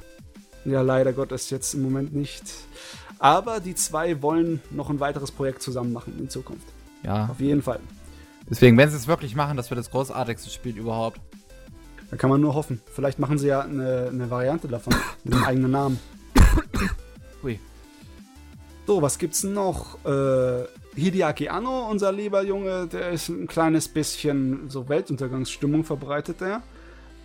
Ja, 0.65 0.83
leider 0.83 1.13
Gottes 1.13 1.51
jetzt 1.51 1.75
im 1.75 1.83
Moment 1.83 2.15
nicht. 2.15 2.45
Aber 3.19 3.59
die 3.59 3.75
zwei 3.75 4.23
wollen 4.23 4.63
noch 4.71 4.89
ein 4.89 5.01
weiteres 5.01 5.33
Projekt 5.33 5.63
zusammen 5.63 5.93
machen 5.93 6.17
in 6.21 6.31
Zukunft. 6.31 6.65
Ja. 7.03 7.27
Auf 7.27 7.41
jeden 7.41 7.61
Fall. 7.61 7.81
Deswegen, 8.49 8.79
wenn 8.79 8.89
sie 8.89 8.97
es 8.97 9.09
wirklich 9.09 9.35
machen, 9.35 9.57
das 9.57 9.69
wird 9.69 9.81
das 9.81 9.91
großartigste 9.91 10.49
Spiel 10.49 10.77
überhaupt. 10.77 11.21
Da 12.09 12.17
kann 12.17 12.31
man 12.31 12.41
nur 12.41 12.55
hoffen. 12.55 12.81
Vielleicht 12.87 13.19
machen 13.19 13.37
sie 13.37 13.49
ja 13.49 13.63
eine, 13.63 14.11
eine 14.13 14.31
Variante 14.31 14.69
davon 14.69 14.95
mit 15.25 15.35
dem 15.35 15.43
eigenen 15.43 15.73
Namen. 15.73 15.99
Hui. 17.43 17.59
So, 18.87 19.03
was 19.03 19.19
gibt's 19.19 19.43
noch? 19.43 19.99
Äh, 20.05 20.67
Hideaki 20.95 21.49
Anno, 21.49 21.91
unser 21.91 22.13
lieber 22.13 22.45
Junge, 22.45 22.87
der 22.87 23.11
ist 23.11 23.29
ein 23.29 23.49
kleines 23.49 23.89
bisschen 23.89 24.71
so 24.71 24.89
Weltuntergangsstimmung 24.89 25.83
verbreitet 25.83 26.43
er. 26.43 26.63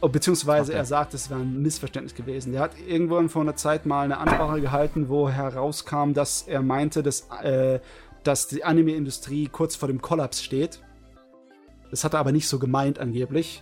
Oh, 0.02 0.08
beziehungsweise 0.08 0.72
Okay. 0.72 0.80
er 0.80 0.86
sagt, 0.86 1.14
es 1.14 1.30
wäre 1.30 1.42
ein 1.42 1.62
Missverständnis 1.62 2.16
gewesen. 2.16 2.54
Der 2.54 2.62
hat 2.62 2.72
irgendwann 2.88 3.28
vor 3.28 3.42
einer 3.42 3.56
Zeit 3.56 3.86
mal 3.86 4.04
eine 4.04 4.18
Ansprache 4.18 4.62
gehalten, 4.62 5.10
wo 5.10 5.30
herauskam, 5.30 6.14
dass 6.14 6.44
er 6.44 6.62
meinte, 6.62 7.04
dass, 7.04 7.28
äh, 7.44 7.80
dass 8.24 8.48
die 8.48 8.64
Anime-Industrie 8.64 9.48
kurz 9.48 9.76
vor 9.76 9.88
dem 9.90 10.02
Kollaps 10.02 10.42
steht. 10.42 10.82
Das 11.92 12.04
hat 12.04 12.14
er 12.14 12.20
aber 12.20 12.32
nicht 12.32 12.48
so 12.48 12.60
gemeint 12.60 13.00
angeblich. 13.00 13.62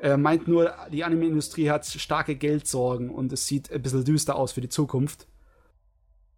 Er 0.00 0.18
meint 0.18 0.46
nur, 0.46 0.74
die 0.92 1.04
Anime-Industrie 1.04 1.70
hat 1.70 1.86
starke 1.86 2.36
Geldsorgen 2.36 3.10
und 3.10 3.32
es 3.32 3.46
sieht 3.46 3.72
ein 3.72 3.82
bisschen 3.82 4.04
düster 4.04 4.36
aus 4.36 4.52
für 4.52 4.60
die 4.60 4.68
Zukunft. 4.68 5.26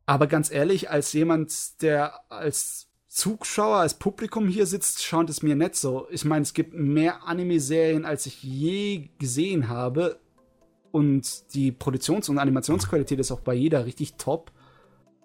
Aber 0.07 0.27
ganz 0.27 0.51
ehrlich, 0.51 0.91
als 0.91 1.13
jemand, 1.13 1.83
der 1.83 2.21
als 2.31 2.90
Zuschauer, 3.11 3.79
als 3.79 3.95
Publikum 3.95 4.47
hier 4.47 4.67
sitzt, 4.67 5.03
schaut 5.03 5.29
es 5.31 5.43
mir 5.43 5.57
nicht 5.57 5.75
so. 5.75 6.07
Ich 6.11 6.25
meine, 6.25 6.43
es 6.43 6.55
gibt 6.55 6.75
mehr 6.75 7.27
Anime-Serien, 7.27 8.05
als 8.05 8.25
ich 8.27 8.41
je 8.45 9.09
gesehen 9.19 9.69
habe. 9.69 10.21
Und 10.93 11.53
die 11.53 11.73
Produktions- 11.73 12.29
und 12.29 12.39
Animationsqualität 12.39 13.19
ist 13.19 13.33
auch 13.33 13.41
bei 13.41 13.55
jeder 13.55 13.85
richtig 13.85 14.15
top. 14.15 14.53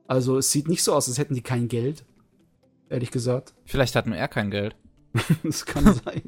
Also 0.08 0.40
es 0.40 0.52
sieht 0.52 0.68
nicht 0.68 0.82
so 0.82 0.96
aus, 0.96 1.08
als 1.08 1.20
hätten 1.20 1.36
die 1.36 1.44
kein 1.44 1.68
Geld. 1.68 2.04
Ehrlich 2.90 3.12
gesagt. 3.12 3.54
Vielleicht 3.66 3.96
hat 3.96 4.08
nur 4.08 4.18
er 4.18 4.30
kein 4.30 4.50
Geld. 4.50 4.76
Das 5.44 5.68
kann 5.68 5.86
sein. 5.86 6.24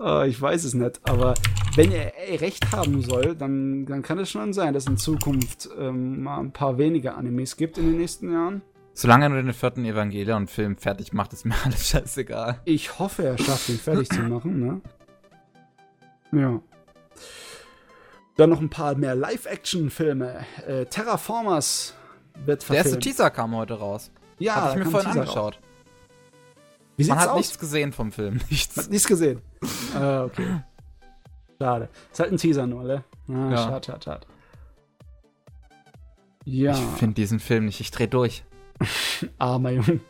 Äh, 0.00 0.28
ich 0.28 0.40
weiß 0.40 0.62
es 0.62 0.74
nicht. 0.74 1.00
Aber 1.02 1.34
wenn 1.74 1.90
er 1.90 2.16
er 2.16 2.40
recht 2.40 2.70
haben 2.70 3.02
soll, 3.02 3.34
dann, 3.34 3.86
dann 3.86 4.02
kann 4.02 4.20
es 4.20 4.30
schon 4.30 4.52
sein, 4.52 4.72
dass 4.72 4.86
in 4.86 4.98
Zukunft 4.98 5.68
ähm, 5.76 6.22
mal 6.22 6.38
ein 6.38 6.52
paar 6.52 6.78
weniger 6.78 7.16
Animes 7.16 7.56
gibt 7.56 7.76
in 7.76 7.86
den 7.86 7.98
nächsten 7.98 8.32
Jahren. 8.32 8.62
Solange 9.00 9.26
er 9.26 9.28
nur 9.28 9.40
den 9.40 9.52
vierten 9.52 9.84
Evangelion-Film 9.84 10.76
fertig 10.76 11.12
macht, 11.12 11.32
ist 11.32 11.44
mir 11.44 11.54
alles 11.64 11.88
scheißegal. 11.90 12.60
Ich 12.64 12.98
hoffe, 12.98 13.22
er 13.26 13.38
schafft 13.38 13.68
ihn 13.68 13.78
fertig 13.78 14.08
zu 14.08 14.20
machen, 14.22 14.58
ne? 14.58 14.80
Ja. 16.32 16.60
Dann 18.36 18.50
noch 18.50 18.60
ein 18.60 18.70
paar 18.70 18.96
mehr 18.96 19.14
Live-Action-Filme. 19.14 20.44
Äh, 20.66 20.86
Terraformers 20.86 21.94
wird 22.44 22.68
Der 22.68 22.76
erste 22.76 22.90
verfilmt. 22.90 23.02
Teaser 23.04 23.30
kam 23.30 23.54
heute 23.54 23.74
raus. 23.74 24.10
ja, 24.40 24.56
Hab 24.56 24.64
da 24.64 24.70
ich 24.72 24.84
mir 24.84 24.90
vorhin 24.90 25.10
Teaser 25.12 25.20
angeschaut. 25.20 25.54
raus. 25.54 25.62
Wie 26.96 27.04
sieht's 27.04 27.14
Man 27.14 27.18
hat 27.24 27.28
aus? 27.28 27.36
nichts 27.36 27.58
gesehen 27.60 27.92
vom 27.92 28.10
Film. 28.10 28.40
Nichts. 28.50 28.76
Hat 28.76 28.90
nichts 28.90 29.06
gesehen. 29.06 29.40
ah, 29.94 30.24
okay. 30.24 30.60
Schade. 31.60 31.88
Ist 32.10 32.18
halt 32.18 32.32
ein 32.32 32.36
Teaser 32.38 32.66
nur, 32.66 32.82
ne? 32.82 33.04
Ah, 33.28 33.50
Ja. 33.52 33.56
Schade, 33.58 33.86
schade, 33.86 34.00
schade. 34.04 34.26
Ja, 36.44 36.72
Ich 36.72 36.98
finde 36.98 37.14
diesen 37.14 37.38
Film 37.38 37.66
nicht. 37.66 37.80
Ich 37.80 37.92
dreh 37.92 38.08
durch. 38.08 38.42
armer 39.38 39.70
Junge. 39.70 40.00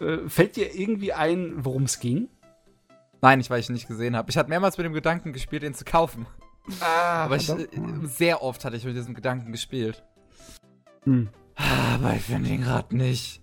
Äh, 0.00 0.28
fällt 0.28 0.56
dir 0.56 0.74
irgendwie 0.74 1.12
ein, 1.12 1.64
worum 1.64 1.84
es 1.84 2.00
ging? 2.00 2.28
Nein, 3.22 3.38
nicht, 3.38 3.50
weil 3.50 3.60
ich 3.60 3.68
ihn 3.68 3.74
nicht 3.74 3.88
gesehen 3.88 4.16
habe. 4.16 4.30
Ich 4.30 4.38
hatte 4.38 4.48
mehrmals 4.48 4.78
mit 4.78 4.86
dem 4.86 4.94
Gedanken 4.94 5.32
gespielt, 5.32 5.62
ihn 5.62 5.74
zu 5.74 5.84
kaufen. 5.84 6.26
Ah, 6.80 7.24
Aber 7.24 7.36
ich, 7.36 7.48
äh, 7.48 7.68
sehr 8.04 8.42
oft 8.42 8.64
hatte 8.64 8.76
ich 8.76 8.84
mit 8.84 8.96
diesem 8.96 9.14
Gedanken 9.14 9.52
gespielt. 9.52 10.02
Hm. 11.04 11.28
Aber 11.54 12.14
ich 12.14 12.22
finde 12.22 12.48
ihn 12.48 12.62
gerade 12.62 12.96
nicht. 12.96 13.42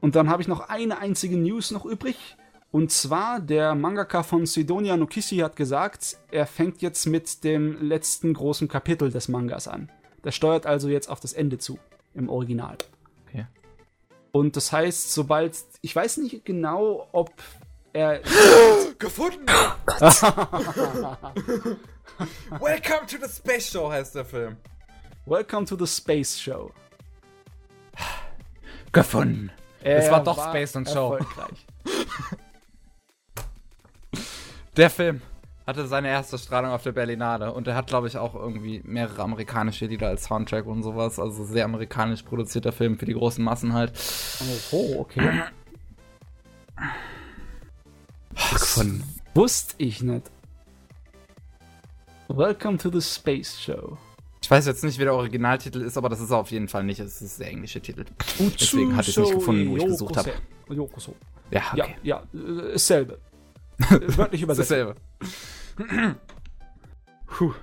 Und 0.00 0.14
dann 0.14 0.28
habe 0.28 0.42
ich 0.42 0.48
noch 0.48 0.68
eine 0.68 0.98
einzige 0.98 1.36
News 1.36 1.70
noch 1.70 1.84
übrig. 1.84 2.36
Und 2.70 2.92
zwar, 2.92 3.40
der 3.40 3.74
Mangaka 3.74 4.22
von 4.22 4.44
Sidonia 4.46 4.96
no 4.96 5.06
Kishi 5.06 5.38
hat 5.38 5.56
gesagt, 5.56 6.18
er 6.30 6.46
fängt 6.46 6.82
jetzt 6.82 7.06
mit 7.06 7.42
dem 7.42 7.80
letzten 7.80 8.34
großen 8.34 8.68
Kapitel 8.68 9.10
des 9.10 9.28
Mangas 9.28 9.66
an. 9.66 9.90
Der 10.24 10.32
steuert 10.32 10.66
also 10.66 10.88
jetzt 10.88 11.08
auf 11.08 11.20
das 11.20 11.32
Ende 11.32 11.58
zu, 11.58 11.78
im 12.16 12.28
Original. 12.28 12.76
Okay. 13.26 13.46
Und 14.32 14.56
das 14.56 14.72
heißt, 14.72 15.12
sobald, 15.12 15.56
ich 15.82 15.94
weiß 15.94 16.16
nicht 16.18 16.44
genau, 16.44 17.08
ob 17.12 17.32
er, 17.92 18.20
Gefunden! 18.98 19.46
Welcome 22.60 23.06
to 23.06 23.16
the 23.22 23.28
Space 23.28 23.70
Show 23.70 23.90
heißt 23.90 24.14
der 24.14 24.24
Film. 24.24 24.56
Welcome 25.26 25.66
to 25.66 25.76
the 25.76 25.86
Space 25.86 26.40
Show. 26.40 26.72
Gefunden. 28.92 29.50
Er 29.82 29.98
Es 29.98 30.10
war 30.10 30.22
doch 30.24 30.42
Space 30.48 30.74
und 30.76 30.88
Show. 30.88 31.14
Erfolgreich. 31.14 31.66
Der 34.76 34.90
Film 34.90 35.22
hatte 35.66 35.86
seine 35.88 36.08
erste 36.08 36.38
Strahlung 36.38 36.70
auf 36.70 36.82
der 36.84 36.92
Berlinale 36.92 37.52
und 37.52 37.66
er 37.66 37.74
hat, 37.74 37.88
glaube 37.88 38.06
ich, 38.06 38.16
auch 38.16 38.34
irgendwie 38.34 38.80
mehrere 38.84 39.22
amerikanische 39.22 39.86
Lieder 39.86 40.08
als 40.08 40.24
Soundtrack 40.24 40.64
und 40.66 40.82
sowas. 40.82 41.18
Also 41.18 41.44
sehr 41.44 41.64
amerikanisch 41.64 42.22
produzierter 42.22 42.72
Film 42.72 42.98
für 42.98 43.06
die 43.06 43.14
großen 43.14 43.42
Massen 43.42 43.72
halt. 43.72 43.92
Oh, 44.70 45.00
okay. 45.00 45.42
Gefunden. 48.52 49.02
Wusste 49.34 49.74
ich 49.78 50.02
nicht. 50.02 50.30
Welcome 52.28 52.78
to 52.78 52.90
the 52.90 53.00
Space 53.00 53.60
Show. 53.60 53.98
Ich 54.42 54.50
weiß 54.50 54.66
jetzt 54.66 54.84
nicht, 54.84 54.98
wie 54.98 55.04
der 55.04 55.14
Originaltitel 55.14 55.80
ist, 55.80 55.96
aber 55.96 56.08
das 56.08 56.20
ist 56.20 56.30
er 56.30 56.36
auf 56.38 56.50
jeden 56.52 56.68
Fall 56.68 56.84
nicht. 56.84 57.00
Es 57.00 57.20
ist 57.20 57.40
der 57.40 57.48
englische 57.48 57.80
Titel. 57.80 58.04
Deswegen 58.38 58.96
hatte 58.96 59.10
ich 59.10 59.16
nicht 59.16 59.32
gefunden, 59.32 59.70
wo 59.70 59.76
ich 59.76 59.84
gesucht 59.84 60.16
habe. 60.16 60.32
Ja, 61.50 61.62
Ja, 61.74 61.84
okay. 61.84 61.96
ja, 62.04 62.22
äh, 62.32 62.72
dasselbe. 62.72 63.18
Äh, 63.78 63.84
Wörtlich 64.16 64.42
Das 64.42 64.58
übersetzt. 64.58 64.70
dasselbe. 64.70 64.94
Puh. 67.26 67.54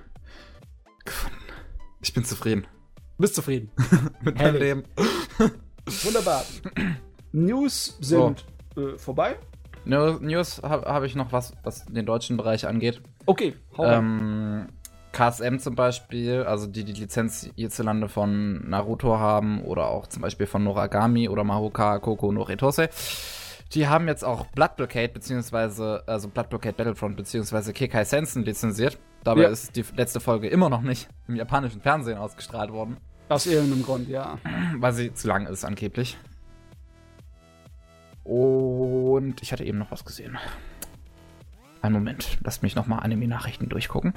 Ich 2.00 2.12
bin 2.14 2.24
zufrieden 2.24 2.66
Bist 3.18 3.34
zufrieden. 3.34 3.70
mit 4.22 4.38
meinem. 4.38 4.56
Leben. 4.56 4.84
Wunderbar. 6.04 6.44
News 7.32 7.96
sind 8.00 8.44
äh, 8.76 8.96
vorbei. 8.96 9.36
News, 9.84 10.20
News 10.20 10.62
habe 10.62 10.86
hab 10.86 11.02
ich 11.04 11.14
noch 11.14 11.32
was, 11.32 11.52
was 11.62 11.84
den 11.86 12.06
deutschen 12.06 12.36
Bereich 12.36 12.66
angeht. 12.66 13.02
Okay, 13.26 13.54
hau. 13.76 13.84
Ähm, 13.84 14.68
KSM 15.12 15.58
zum 15.58 15.76
Beispiel, 15.76 16.42
also 16.42 16.66
die 16.66 16.84
die 16.84 16.92
Lizenz 16.92 17.48
hierzulande 17.54 18.08
von 18.08 18.68
Naruto 18.68 19.18
haben 19.18 19.62
oder 19.62 19.88
auch 19.88 20.06
zum 20.08 20.22
Beispiel 20.22 20.46
von 20.46 20.64
Noragami 20.64 21.28
oder 21.28 21.44
Mahoka 21.44 21.98
Koko 22.00 22.32
no 22.32 22.42
Retose, 22.42 22.88
Die 23.72 23.88
haben 23.88 24.06
jetzt 24.06 24.24
auch 24.24 24.46
Blood 24.48 24.76
Blockade, 24.76 25.08
beziehungsweise, 25.08 26.04
also 26.06 26.28
Blood 26.28 26.48
Blockade 26.50 26.74
Battlefront, 26.74 27.16
beziehungsweise 27.16 27.72
Kekai 27.72 28.04
Sensen 28.04 28.44
lizenziert. 28.44 28.98
Dabei 29.24 29.42
Ja. 29.42 29.48
ist 29.48 29.74
die 29.74 29.84
letzte 29.96 30.20
Folge 30.20 30.48
immer 30.48 30.68
noch 30.68 30.82
nicht 30.82 31.08
im 31.28 31.34
japanischen 31.36 31.80
Fernsehen 31.80 32.18
ausgestrahlt 32.18 32.70
worden, 32.72 32.98
Aus 33.28 33.46
irgendeinem 33.46 33.82
Grund, 33.82 34.08
ja. 34.08 34.38
weil 34.78 34.92
sie 34.92 35.12
zu 35.14 35.26
lang 35.28 35.46
ist, 35.46 35.64
angeblich. 35.64 36.18
Und 38.22 39.42
ich 39.42 39.52
hatte 39.52 39.64
eben 39.64 39.78
noch 39.78 39.90
was 39.90 40.04
gesehen. 40.04 40.38
Einen 41.82 41.94
Moment, 41.94 42.38
lasst 42.42 42.62
mich 42.62 42.74
nochmal 42.74 43.00
Anime-Nachrichten 43.00 43.68
durchgucken. 43.68 44.14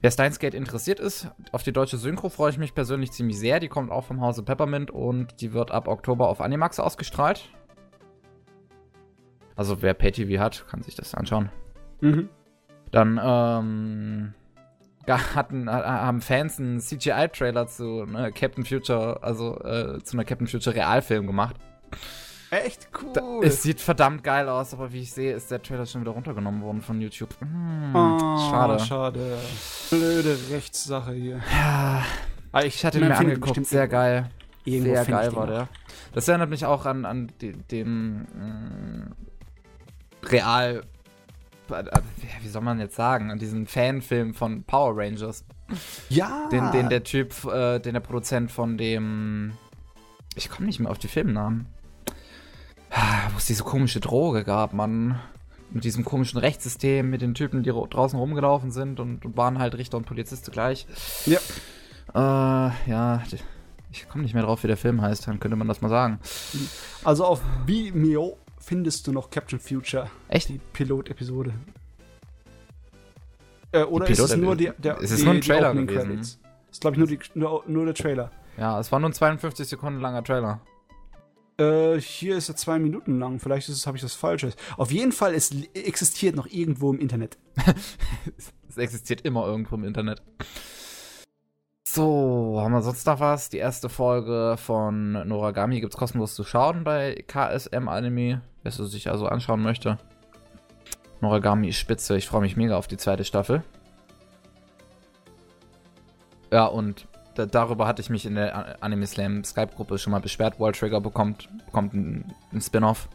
Wer 0.00 0.10
Steins 0.10 0.38
Gate 0.38 0.54
interessiert 0.54 0.98
ist, 0.98 1.28
auf 1.52 1.62
die 1.62 1.72
deutsche 1.72 1.96
Synchro 1.96 2.28
freue 2.28 2.50
ich 2.50 2.58
mich 2.58 2.74
persönlich 2.74 3.12
ziemlich 3.12 3.38
sehr. 3.38 3.60
Die 3.60 3.68
kommt 3.68 3.90
auch 3.92 4.04
vom 4.04 4.20
Hause 4.20 4.42
Peppermint 4.42 4.90
und 4.90 5.40
die 5.40 5.52
wird 5.52 5.70
ab 5.70 5.86
Oktober 5.86 6.28
auf 6.28 6.40
Animax 6.40 6.80
ausgestrahlt. 6.80 7.48
Also 9.56 9.82
wer 9.82 9.94
PayTV 9.94 10.38
hat, 10.40 10.66
kann 10.70 10.82
sich 10.82 10.94
das 10.94 11.14
anschauen. 11.14 11.50
Mhm. 12.00 12.28
Dann 12.90 13.20
ähm, 13.22 14.34
hatten, 15.08 15.70
ha- 15.70 16.02
haben 16.04 16.20
Fans 16.20 16.58
einen 16.58 16.80
CGI-Trailer 16.80 17.66
zu 17.66 18.04
ne, 18.04 18.32
Captain 18.32 18.64
Future, 18.64 19.18
also 19.22 19.58
äh, 19.60 20.02
zu 20.02 20.16
einer 20.16 20.24
Captain 20.24 20.46
Future 20.46 20.74
Realfilm 20.76 21.26
gemacht. 21.26 21.56
Echt 22.50 22.88
Da, 23.14 23.22
cool. 23.22 23.44
Es 23.46 23.62
sieht 23.62 23.80
verdammt 23.80 24.22
geil 24.22 24.46
aus, 24.48 24.74
aber 24.74 24.92
wie 24.92 25.00
ich 25.00 25.12
sehe, 25.12 25.32
ist 25.34 25.50
der 25.50 25.62
Trailer 25.62 25.86
schon 25.86 26.02
wieder 26.02 26.10
runtergenommen 26.10 26.60
worden 26.60 26.82
von 26.82 27.00
YouTube. 27.00 27.30
Hm, 27.40 27.94
Oh, 27.94 28.50
schade. 28.50 28.78
schade. 28.80 29.38
Blöde 29.88 30.36
Rechtssache 30.50 31.12
hier. 31.12 31.40
Ja, 31.50 32.02
Aber 32.52 32.66
ich 32.66 32.84
hatte 32.84 33.00
man 33.00 33.08
mir 33.08 33.16
angeguckt, 33.16 33.64
sehr 33.66 33.88
geil. 33.88 34.28
Irgendwo 34.64 34.94
Sehr 34.94 35.04
geil 35.06 35.30
den 35.30 35.36
war 35.36 35.46
der. 35.46 35.68
Das 36.12 36.28
erinnert 36.28 36.50
mich 36.50 36.66
auch 36.66 36.84
an, 36.84 37.04
an 37.06 37.32
de, 37.40 37.52
dem 37.70 38.18
mm, 38.20 39.12
Real. 40.24 40.82
Wie 42.42 42.48
soll 42.48 42.62
man 42.62 42.80
jetzt 42.80 42.96
sagen? 42.96 43.30
An 43.30 43.38
diesen 43.38 43.66
Fanfilm 43.66 44.34
von 44.34 44.64
Power 44.64 44.96
Rangers. 44.96 45.44
Ja. 46.08 46.48
Den, 46.50 46.70
den 46.72 46.88
der 46.88 47.02
Typ, 47.02 47.44
äh, 47.44 47.78
den 47.78 47.94
der 47.94 48.00
Produzent 48.00 48.50
von 48.50 48.76
dem. 48.76 49.52
Ich 50.34 50.50
komme 50.50 50.66
nicht 50.66 50.80
mehr 50.80 50.90
auf 50.90 50.98
die 50.98 51.08
Filmnamen. 51.08 51.66
Ah, 52.90 53.30
Wo 53.32 53.38
es 53.38 53.46
diese 53.46 53.64
komische 53.64 54.00
Droge 54.00 54.44
gab, 54.44 54.74
Mann. 54.74 55.18
Mit 55.70 55.84
diesem 55.84 56.04
komischen 56.04 56.38
Rechtssystem, 56.38 57.08
mit 57.08 57.22
den 57.22 57.32
Typen, 57.32 57.62
die 57.62 57.70
draußen 57.70 58.18
rumgelaufen 58.18 58.70
sind 58.70 59.00
und, 59.00 59.24
und 59.24 59.36
waren 59.38 59.58
halt 59.58 59.74
Richter 59.74 59.96
und 59.96 60.04
Polizist 60.04 60.44
zugleich. 60.44 60.86
Ja. 61.24 61.38
Äh, 62.14 62.90
ja. 62.90 63.22
Ich 63.90 64.06
komme 64.08 64.24
nicht 64.24 64.34
mehr 64.34 64.42
drauf, 64.42 64.62
wie 64.62 64.66
der 64.66 64.76
Film 64.76 65.00
heißt, 65.00 65.26
dann 65.28 65.40
könnte 65.40 65.56
man 65.56 65.68
das 65.68 65.80
mal 65.80 65.88
sagen. 65.88 66.18
Also 67.04 67.24
auf 67.24 67.40
Vimeo 67.66 68.36
findest 68.62 69.06
du 69.06 69.12
noch 69.12 69.30
Captain 69.30 69.58
Future. 69.58 70.10
Echt? 70.28 70.48
Die 70.48 70.60
Pilot-Episode. 70.72 71.52
Äh, 73.72 73.82
oder 73.84 74.06
Die 74.06 74.12
ist 74.12 74.18
es 74.20 74.32
Pilot- 74.32 74.40
nur 74.44 74.56
die, 74.56 74.70
der, 74.78 74.98
Es 75.00 75.10
ist 75.10 75.20
die, 75.20 75.24
nur 75.24 75.34
ein 75.34 75.40
Trailer 75.40 75.74
gewesen. 75.74 76.08
Credits? 76.08 76.38
Ist 76.70 76.80
glaube 76.80 76.94
ich 76.94 76.98
nur, 76.98 77.06
die, 77.08 77.18
nur, 77.34 77.64
nur 77.66 77.84
der 77.86 77.94
Trailer. 77.94 78.30
Ja, 78.56 78.78
es 78.78 78.92
war 78.92 79.00
nur 79.00 79.10
ein 79.10 79.14
52 79.14 79.66
Sekunden 79.68 80.00
langer 80.00 80.22
Trailer. 80.22 80.60
Äh, 81.58 82.00
hier 82.00 82.36
ist 82.36 82.48
er 82.48 82.56
zwei 82.56 82.78
Minuten 82.78 83.18
lang. 83.18 83.38
Vielleicht 83.38 83.68
ist 83.68 83.76
es, 83.76 83.86
habe 83.86 83.96
ich 83.96 84.02
das 84.02 84.14
Falsches. 84.14 84.56
Auf 84.76 84.90
jeden 84.90 85.12
Fall, 85.12 85.34
es 85.34 85.50
existiert 85.74 86.34
noch 86.36 86.46
irgendwo 86.46 86.92
im 86.92 86.98
Internet. 87.00 87.38
Es 88.68 88.78
existiert 88.78 89.20
immer 89.26 89.44
irgendwo 89.44 89.74
im 89.74 89.84
Internet. 89.84 90.22
So, 91.86 92.58
haben 92.58 92.72
wir 92.72 92.80
sonst 92.80 93.06
noch 93.06 93.20
was? 93.20 93.50
Die 93.50 93.58
erste 93.58 93.90
Folge 93.90 94.56
von 94.56 95.12
Noragami 95.28 95.78
gibt's 95.82 95.98
kostenlos 95.98 96.34
zu 96.34 96.42
schauen 96.42 96.82
bei 96.82 97.22
KSM 97.26 97.86
Anime, 97.88 98.40
wer 98.62 98.70
es 98.70 98.76
sich 98.76 99.10
also 99.10 99.26
anschauen 99.26 99.62
möchte. 99.62 99.98
Noragami 101.20 101.68
ist 101.68 101.76
spitze, 101.78 102.16
ich 102.16 102.26
freue 102.26 102.40
mich 102.40 102.56
mega 102.56 102.76
auf 102.76 102.88
die 102.88 102.96
zweite 102.96 103.24
Staffel. 103.24 103.62
Ja, 106.50 106.66
und 106.66 107.06
da, 107.34 107.46
darüber 107.46 107.86
hatte 107.86 108.02
ich 108.02 108.10
mich 108.10 108.26
in 108.26 108.34
der 108.34 108.82
Anime 108.82 109.06
Slam 109.06 109.44
Skype-Gruppe 109.44 109.98
schon 109.98 110.10
mal 110.10 110.20
beschwert. 110.20 110.60
Wall 110.60 110.72
Trigger 110.72 111.00
bekommt, 111.00 111.48
bekommt 111.66 111.94
ein, 111.94 112.34
ein 112.52 112.60
Spin-off. 112.60 113.08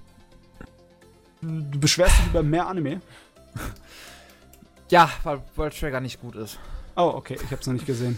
Du 1.42 1.80
beschwerst 1.80 2.18
dich 2.18 2.28
über 2.28 2.44
mehr 2.44 2.68
Anime. 2.68 3.02
Ja, 4.90 5.10
weil 5.24 5.42
World 5.58 5.78
Trigger 5.78 6.00
nicht 6.00 6.22
gut 6.22 6.38
ist. 6.38 6.60
Oh, 6.96 7.12
okay, 7.16 7.38
ich 7.44 7.52
hab's 7.52 7.68
noch 7.68 7.74
nicht 7.74 7.86
gesehen. 7.86 8.18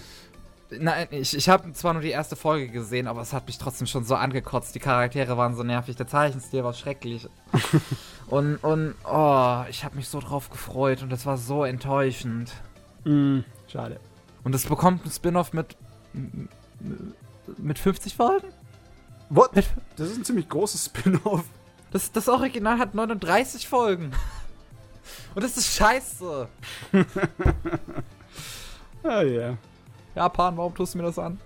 Nein, 0.71 1.07
ich, 1.11 1.35
ich 1.35 1.49
habe 1.49 1.71
zwar 1.73 1.93
nur 1.93 2.01
die 2.01 2.09
erste 2.09 2.35
Folge 2.35 2.69
gesehen, 2.69 3.07
aber 3.07 3.21
es 3.21 3.33
hat 3.33 3.47
mich 3.47 3.57
trotzdem 3.57 3.87
schon 3.87 4.03
so 4.03 4.15
angekotzt. 4.15 4.75
Die 4.75 4.79
Charaktere 4.79 5.35
waren 5.35 5.55
so 5.55 5.63
nervig, 5.63 5.95
der 5.95 6.07
Zeichenstil 6.07 6.63
war 6.63 6.73
schrecklich. 6.73 7.27
und, 8.27 8.57
und, 8.57 8.93
oh, 9.03 9.63
ich 9.69 9.83
habe 9.83 9.95
mich 9.95 10.07
so 10.07 10.19
drauf 10.19 10.49
gefreut 10.49 11.01
und 11.01 11.11
das 11.11 11.25
war 11.25 11.37
so 11.37 11.63
enttäuschend. 11.63 12.51
Mm, 13.03 13.39
schade. 13.67 13.99
Und 14.43 14.53
es 14.53 14.67
bekommt 14.67 15.05
ein 15.05 15.11
Spin-off 15.11 15.53
mit. 15.53 15.75
mit 17.57 17.79
50 17.79 18.15
Folgen? 18.15 18.47
What? 19.29 19.51
Das 19.95 20.09
ist 20.09 20.17
ein 20.17 20.25
ziemlich 20.25 20.49
großes 20.49 20.85
Spin-off. 20.85 21.45
Das, 21.91 22.11
das 22.11 22.29
Original 22.29 22.77
hat 22.77 22.93
39 22.93 23.67
Folgen. 23.67 24.11
Und 25.35 25.43
das 25.43 25.57
ist 25.57 25.73
scheiße. 25.75 26.47
Ah, 29.01 29.21
ja. 29.21 29.57
Japan, 30.15 30.57
warum 30.57 30.73
tust 30.75 30.93
du 30.93 30.97
mir 30.99 31.05
das 31.05 31.19
an? 31.19 31.39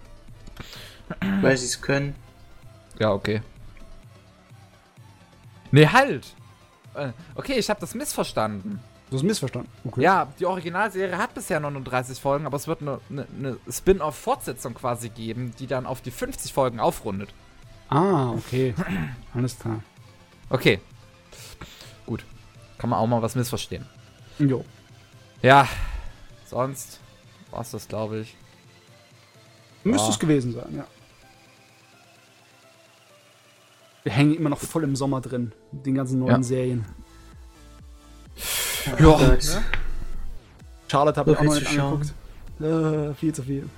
Weil 1.41 1.57
sie 1.57 1.65
es 1.65 1.81
können. 1.81 2.15
Ja, 2.99 3.11
okay. 3.11 3.41
Nee, 5.71 5.87
halt! 5.87 6.33
Äh, 6.93 7.11
Okay, 7.35 7.53
ich 7.53 7.69
habe 7.69 7.79
das 7.79 7.95
missverstanden. 7.95 8.79
Du 9.09 9.17
hast 9.17 9.23
missverstanden. 9.23 9.69
Okay. 9.85 10.01
Ja, 10.01 10.27
die 10.39 10.45
Originalserie 10.45 11.17
hat 11.17 11.33
bisher 11.33 11.59
39 11.59 12.19
Folgen, 12.19 12.45
aber 12.45 12.57
es 12.57 12.67
wird 12.67 12.81
eine, 12.81 12.99
eine, 13.09 13.27
eine 13.37 13.57
Spin-off-Fortsetzung 13.69 14.73
quasi 14.73 15.09
geben, 15.09 15.53
die 15.59 15.67
dann 15.67 15.85
auf 15.85 16.01
die 16.01 16.11
50 16.11 16.51
Folgen 16.53 16.79
aufrundet. 16.79 17.33
Ah, 17.89 18.31
okay. 18.31 18.73
Alles 19.35 19.59
klar. 19.59 19.81
Okay. 20.49 20.79
Gut. 22.05 22.25
Kann 22.77 22.89
man 22.89 22.99
auch 22.99 23.07
mal 23.07 23.21
was 23.21 23.35
missverstehen. 23.35 23.85
Jo. 24.39 24.65
Ja, 25.41 25.67
sonst 26.45 26.99
war's 27.51 27.71
das, 27.71 27.87
glaube 27.87 28.19
ich. 28.19 28.35
Müsste 29.83 30.07
Ja. 30.07 30.13
es 30.13 30.19
gewesen 30.19 30.53
sein, 30.53 30.75
ja. 30.75 30.85
Wir 34.03 34.11
hängen 34.11 34.35
immer 34.35 34.49
noch 34.49 34.59
voll 34.59 34.83
im 34.83 34.95
Sommer 34.95 35.21
drin. 35.21 35.51
Mit 35.71 35.85
den 35.85 35.95
ganzen 35.95 36.19
neuen 36.19 36.41
Ja. 36.41 36.43
Serien. 36.43 36.85
Ja. 38.99 39.37
Charlotte 40.89 41.19
habe 41.19 41.31
ich 41.31 41.37
auch 41.37 41.43
noch 41.43 41.53
viel 41.53 41.61
nicht 41.69 41.79
angeguckt. 41.79 42.13
Äh, 42.61 43.13
viel 43.15 43.33
zu 43.33 43.43
viel. 43.43 43.69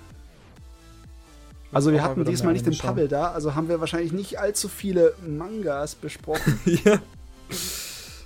Also 1.71 1.91
wir 1.91 2.01
hatten 2.01 2.23
diesmal 2.25 2.53
nicht 2.53 2.65
den. 2.65 2.77
Pavel 2.77 3.07
da, 3.07 3.31
also 3.31 3.53
haben 3.53 3.67
wir 3.69 3.79
wahrscheinlich 3.79 4.11
nicht 4.13 4.39
allzu 4.39 4.67
viele 4.69 5.13
Mangas 5.25 5.95
besprochen. 5.95 6.59
ja. 6.65 6.99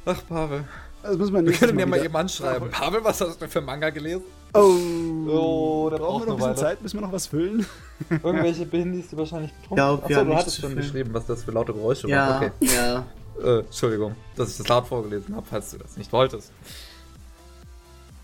Ach, 0.05 0.21
Pavel. 0.27 0.63
Also 1.03 1.17
müssen 1.17 1.33
wir 1.33 1.45
Wir 1.45 1.53
können 1.53 1.79
ja 1.79 1.85
mal 1.85 2.03
eben 2.03 2.15
anschreiben. 2.15 2.69
Pavel, 2.69 3.03
was 3.03 3.21
hast 3.21 3.41
du 3.41 3.47
für 3.47 3.61
Manga 3.61 3.89
gelesen? 3.89 4.23
Oh, 4.53 4.75
Oh, 5.31 5.89
der 5.91 5.97
brauchen 5.97 6.21
wir 6.23 6.33
noch 6.33 6.33
ein 6.33 6.53
bisschen. 6.53 6.57
Zeit, 6.57 6.81
müssen 6.81 6.97
wir 6.97 7.01
noch 7.05 7.11
was 7.11 7.27
füllen? 7.27 7.65
Irgendwelche 8.09 8.65
Behindis, 8.65 9.09
die 9.09 9.17
wahrscheinlich 9.17 9.51
betrunken 9.53 9.77
Ja, 9.77 9.93
Achso, 9.93 10.23
du 10.25 10.35
hattest 10.35 10.59
schon 10.61 10.75
geschrieben, 10.75 11.13
was 11.13 11.25
das 11.27 11.43
für 11.43 11.51
laute 11.51 11.73
Geräusche 11.73 12.07
waren. 12.07 12.11
Ja, 12.11 12.37
Okay. 12.37 12.51
ja. 12.61 13.05
Äh, 13.43 13.59
Entschuldigung, 13.59 14.15
dass 14.35 14.49
ich 14.51 14.57
das 14.57 14.67
laut 14.67 14.87
vorgelesen 14.87 15.35
habe, 15.35 15.45
falls 15.49 15.71
du 15.71 15.77
das 15.77 15.95
nicht 15.97 16.11
wolltest. 16.11 16.51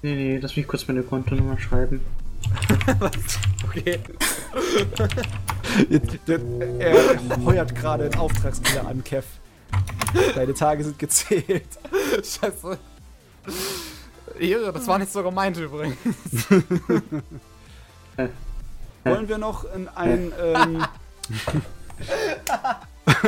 Nee, 0.01 0.15
nee, 0.15 0.39
lass 0.41 0.55
mich 0.57 0.67
kurz 0.67 0.87
meine 0.87 1.03
Kontonummer 1.03 1.57
schreiben. 1.59 2.01
Okay. 3.67 3.99
Jetzt, 5.89 6.17
der, 6.27 6.39
er 6.79 7.43
heuert 7.43 7.75
gerade 7.75 8.05
einen 8.05 8.15
Auftragskiller 8.15 8.87
an, 8.87 9.03
Kev. 9.03 9.25
Deine 10.35 10.53
Tage 10.53 10.83
sind 10.83 10.97
gezählt. 10.99 11.65
Scheiße. 12.23 12.77
Ehre, 14.39 14.71
das 14.73 14.87
war 14.87 14.97
nicht 14.99 15.11
so 15.11 15.23
gemeint 15.23 15.57
übrigens. 15.57 15.97
Wollen 19.03 19.27
wir 19.29 19.37
noch 19.37 19.65
in 19.73 19.87
ein. 19.89 20.31
Ähm 20.41 20.85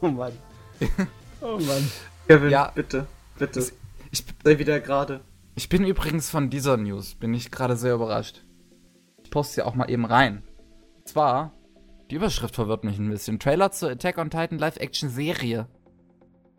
oh 0.00 0.08
Mann. 0.08 0.32
Oh 1.40 1.58
Mann. 1.58 1.90
Kevin, 2.26 2.50
Ja. 2.50 2.72
bitte, 2.74 3.06
bitte. 3.38 3.60
Ich, 4.10 4.24
Sei 4.44 4.58
wieder 4.58 4.80
gerade. 4.80 5.20
ich 5.54 5.68
bin 5.68 5.84
übrigens 5.84 6.30
von 6.30 6.50
dieser 6.50 6.76
News, 6.76 7.14
bin 7.14 7.34
ich 7.34 7.50
gerade 7.50 7.76
sehr 7.76 7.94
überrascht. 7.94 8.42
Ich 9.22 9.30
poste 9.30 9.54
sie 9.56 9.62
auch 9.62 9.74
mal 9.74 9.90
eben 9.90 10.04
rein. 10.04 10.42
Und 10.98 11.08
zwar, 11.08 11.52
die 12.10 12.14
Überschrift 12.16 12.54
verwirrt 12.54 12.84
mich 12.84 12.98
ein 12.98 13.10
bisschen. 13.10 13.38
Trailer 13.38 13.70
zur 13.72 13.90
Attack 13.90 14.18
on 14.18 14.30
Titan 14.30 14.58
Live-Action-Serie. 14.58 15.66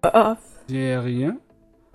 Äh, 0.04 0.36
Serie? 0.68 1.40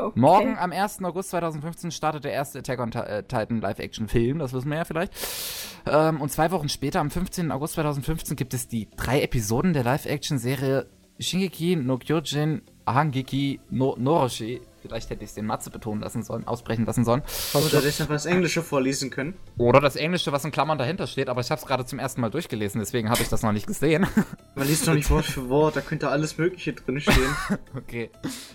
Okay. 0.06 0.20
Morgen 0.20 0.58
am 0.58 0.72
1. 0.72 1.02
August 1.04 1.30
2015 1.30 1.90
startet 1.90 2.24
der 2.24 2.32
erste 2.32 2.58
Attack 2.58 2.80
on 2.80 2.92
äh, 2.92 3.22
Titan 3.22 3.60
Live-Action-Film, 3.60 4.38
das 4.38 4.52
wissen 4.52 4.70
wir 4.70 4.78
ja 4.78 4.84
vielleicht. 4.84 5.12
Ähm, 5.86 6.20
und 6.20 6.30
zwei 6.30 6.50
Wochen 6.50 6.68
später, 6.68 7.00
am 7.00 7.10
15. 7.10 7.50
August 7.50 7.74
2015, 7.74 8.36
gibt 8.36 8.54
es 8.54 8.68
die 8.68 8.88
drei 8.96 9.22
Episoden 9.22 9.72
der 9.72 9.84
Live-Action-Serie 9.84 10.86
Shingeki 11.18 11.76
no 11.76 11.98
Kyojin 11.98 12.62
Hangeki 12.86 13.60
no 13.70 13.96
Noroshi. 13.98 14.60
Vielleicht 14.82 15.10
hätte 15.10 15.22
ich 15.22 15.30
es 15.30 15.34
den 15.34 15.46
Matze 15.46 15.70
betonen 15.70 16.02
lassen 16.02 16.22
sollen, 16.24 16.46
aussprechen 16.46 16.84
lassen 16.84 17.04
sollen. 17.04 17.22
Oder 17.54 17.80
deshalb 17.80 18.10
das 18.10 18.26
Englische 18.26 18.62
vorlesen 18.62 19.10
können. 19.10 19.34
Oder 19.56 19.80
das 19.80 19.94
Englische, 19.94 20.32
was 20.32 20.44
in 20.44 20.50
Klammern 20.50 20.76
dahinter 20.76 21.06
steht, 21.06 21.28
aber 21.28 21.40
ich 21.40 21.50
habe 21.50 21.60
es 21.60 21.66
gerade 21.66 21.86
zum 21.86 22.00
ersten 22.00 22.20
Mal 22.20 22.30
durchgelesen, 22.30 22.80
deswegen 22.80 23.08
habe 23.08 23.22
ich 23.22 23.28
das 23.28 23.42
noch 23.42 23.52
nicht 23.52 23.68
gesehen. 23.68 24.06
Man 24.56 24.66
liest 24.66 24.88
doch 24.88 24.94
nicht 24.94 25.08
Wort 25.08 25.24
für 25.24 25.48
Wort, 25.48 25.76
da 25.76 25.80
könnte 25.80 26.08
alles 26.08 26.36
Mögliche 26.36 26.72
drin 26.72 27.00
stehen. 27.00 27.36
okay. 27.76 28.10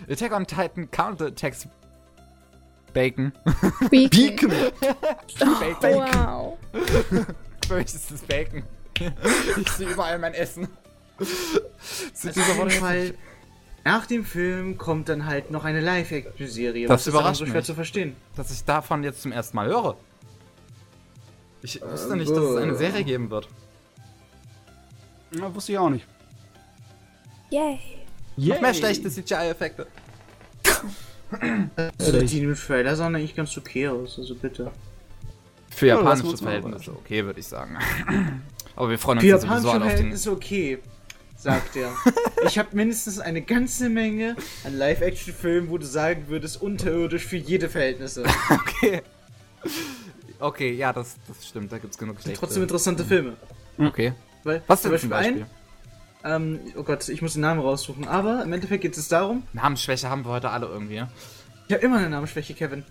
Attack 0.08 0.32
on 0.32 0.46
Titan 0.46 0.90
Counter-Attacks 0.90 1.68
Bacon. 2.92 3.32
Beacon. 3.90 4.10
Bacon. 4.10 4.50
Wow. 5.82 6.58
Für 7.66 7.74
mich 7.76 7.86
ist 7.86 8.10
das 8.10 8.22
Bacon. 8.22 8.62
ich 9.60 9.68
sehe 9.70 9.90
überall 9.90 10.18
mein 10.18 10.34
Essen. 10.34 10.68
Sind 12.12 12.36
Also 12.36 12.52
auf 12.52 12.58
jeden 12.58 12.70
Fall, 12.70 13.14
nach 13.88 14.04
dem 14.04 14.22
Film 14.22 14.76
kommt 14.76 15.08
dann 15.08 15.24
halt 15.24 15.50
noch 15.50 15.64
eine 15.64 15.80
Live-Action-Serie. 15.80 16.88
Das 16.88 16.94
Was 16.94 17.00
ist 17.00 17.06
daran 17.06 17.20
überrascht 17.22 17.38
so 17.38 17.46
schwer 17.46 17.56
mich. 17.56 17.64
zu 17.64 17.74
verstehen? 17.74 18.16
dass 18.36 18.50
ich 18.50 18.62
davon 18.64 19.02
jetzt 19.02 19.22
zum 19.22 19.32
ersten 19.32 19.56
Mal 19.56 19.68
höre. 19.68 19.96
Ich 21.62 21.80
wusste 21.80 22.14
nicht, 22.14 22.30
dass 22.30 22.38
es 22.38 22.56
eine 22.56 22.74
Serie 22.76 23.02
geben 23.02 23.30
wird. 23.30 23.48
Ja, 25.30 25.54
wusste 25.54 25.72
ich 25.72 25.78
auch 25.78 25.88
nicht. 25.88 26.06
Yay. 27.50 27.80
Noch 28.36 28.60
mehr 28.60 28.74
schlechte 28.74 29.10
CGI-Effekte. 29.10 29.86
Also, 31.98 32.22
die 32.22 32.42
im 32.42 32.54
Trailer 32.54 32.96
sahen 32.96 33.14
eigentlich 33.14 33.36
ganz 33.36 33.54
okay 33.58 33.86
aus, 33.86 34.18
also 34.18 34.34
bitte. 34.34 34.70
Für 35.68 35.86
Ja, 35.86 35.96
japanische 35.96 36.26
mal 36.26 36.36
Verhältnisse 36.36 36.92
okay, 36.92 37.22
würde 37.22 37.40
ich 37.40 37.46
sagen. 37.46 37.76
Aber 38.76 38.88
wir 38.88 38.98
freuen 38.98 39.18
uns 39.18 39.24
Für 39.24 39.28
ja 39.28 39.38
sowieso 39.38 39.54
japanische 39.54 39.70
alle 39.70 39.84
auf 39.84 39.90
den... 39.90 39.96
Verhältnisse 39.96 40.32
okay, 40.32 40.78
sagt 41.38 41.76
er. 41.76 41.94
ich 42.46 42.58
habe 42.58 42.68
mindestens 42.72 43.18
eine 43.20 43.40
ganze 43.40 43.88
Menge 43.88 44.36
an 44.64 44.76
Live-Action-Filmen, 44.76 45.70
wo 45.70 45.78
du 45.78 45.86
sagen 45.86 46.24
würdest, 46.28 46.60
unterirdisch 46.60 47.24
für 47.24 47.36
jede 47.36 47.68
Verhältnisse. 47.68 48.24
Okay. 48.50 49.02
Okay, 50.40 50.72
ja, 50.72 50.92
das, 50.92 51.16
das 51.26 51.48
stimmt, 51.48 51.72
da 51.72 51.78
gibt's 51.78 51.98
genug 51.98 52.20
schlechte. 52.20 52.38
Trotzdem 52.38 52.62
interessante 52.62 53.04
Filme. 53.04 53.36
Okay. 53.76 54.12
Weil, 54.44 54.62
Was 54.68 54.82
zum 54.82 54.92
Beispiel 54.92 55.10
Beispiel? 55.10 55.46
ein, 56.22 56.42
ähm, 56.42 56.60
oh 56.76 56.84
Gott, 56.84 57.08
ich 57.08 57.22
muss 57.22 57.32
den 57.32 57.42
Namen 57.42 57.60
raussuchen, 57.60 58.06
aber 58.06 58.44
im 58.44 58.52
Endeffekt 58.52 58.82
geht 58.82 58.96
es 58.96 59.08
darum, 59.08 59.42
Namensschwäche 59.52 60.08
haben 60.08 60.24
wir 60.24 60.30
heute 60.30 60.50
alle 60.50 60.66
irgendwie. 60.66 60.94
ja? 60.94 61.08
ich 61.66 61.74
habe 61.74 61.84
immer 61.84 61.98
eine 61.98 62.08
Namensschwäche, 62.10 62.54
Kevin. 62.54 62.84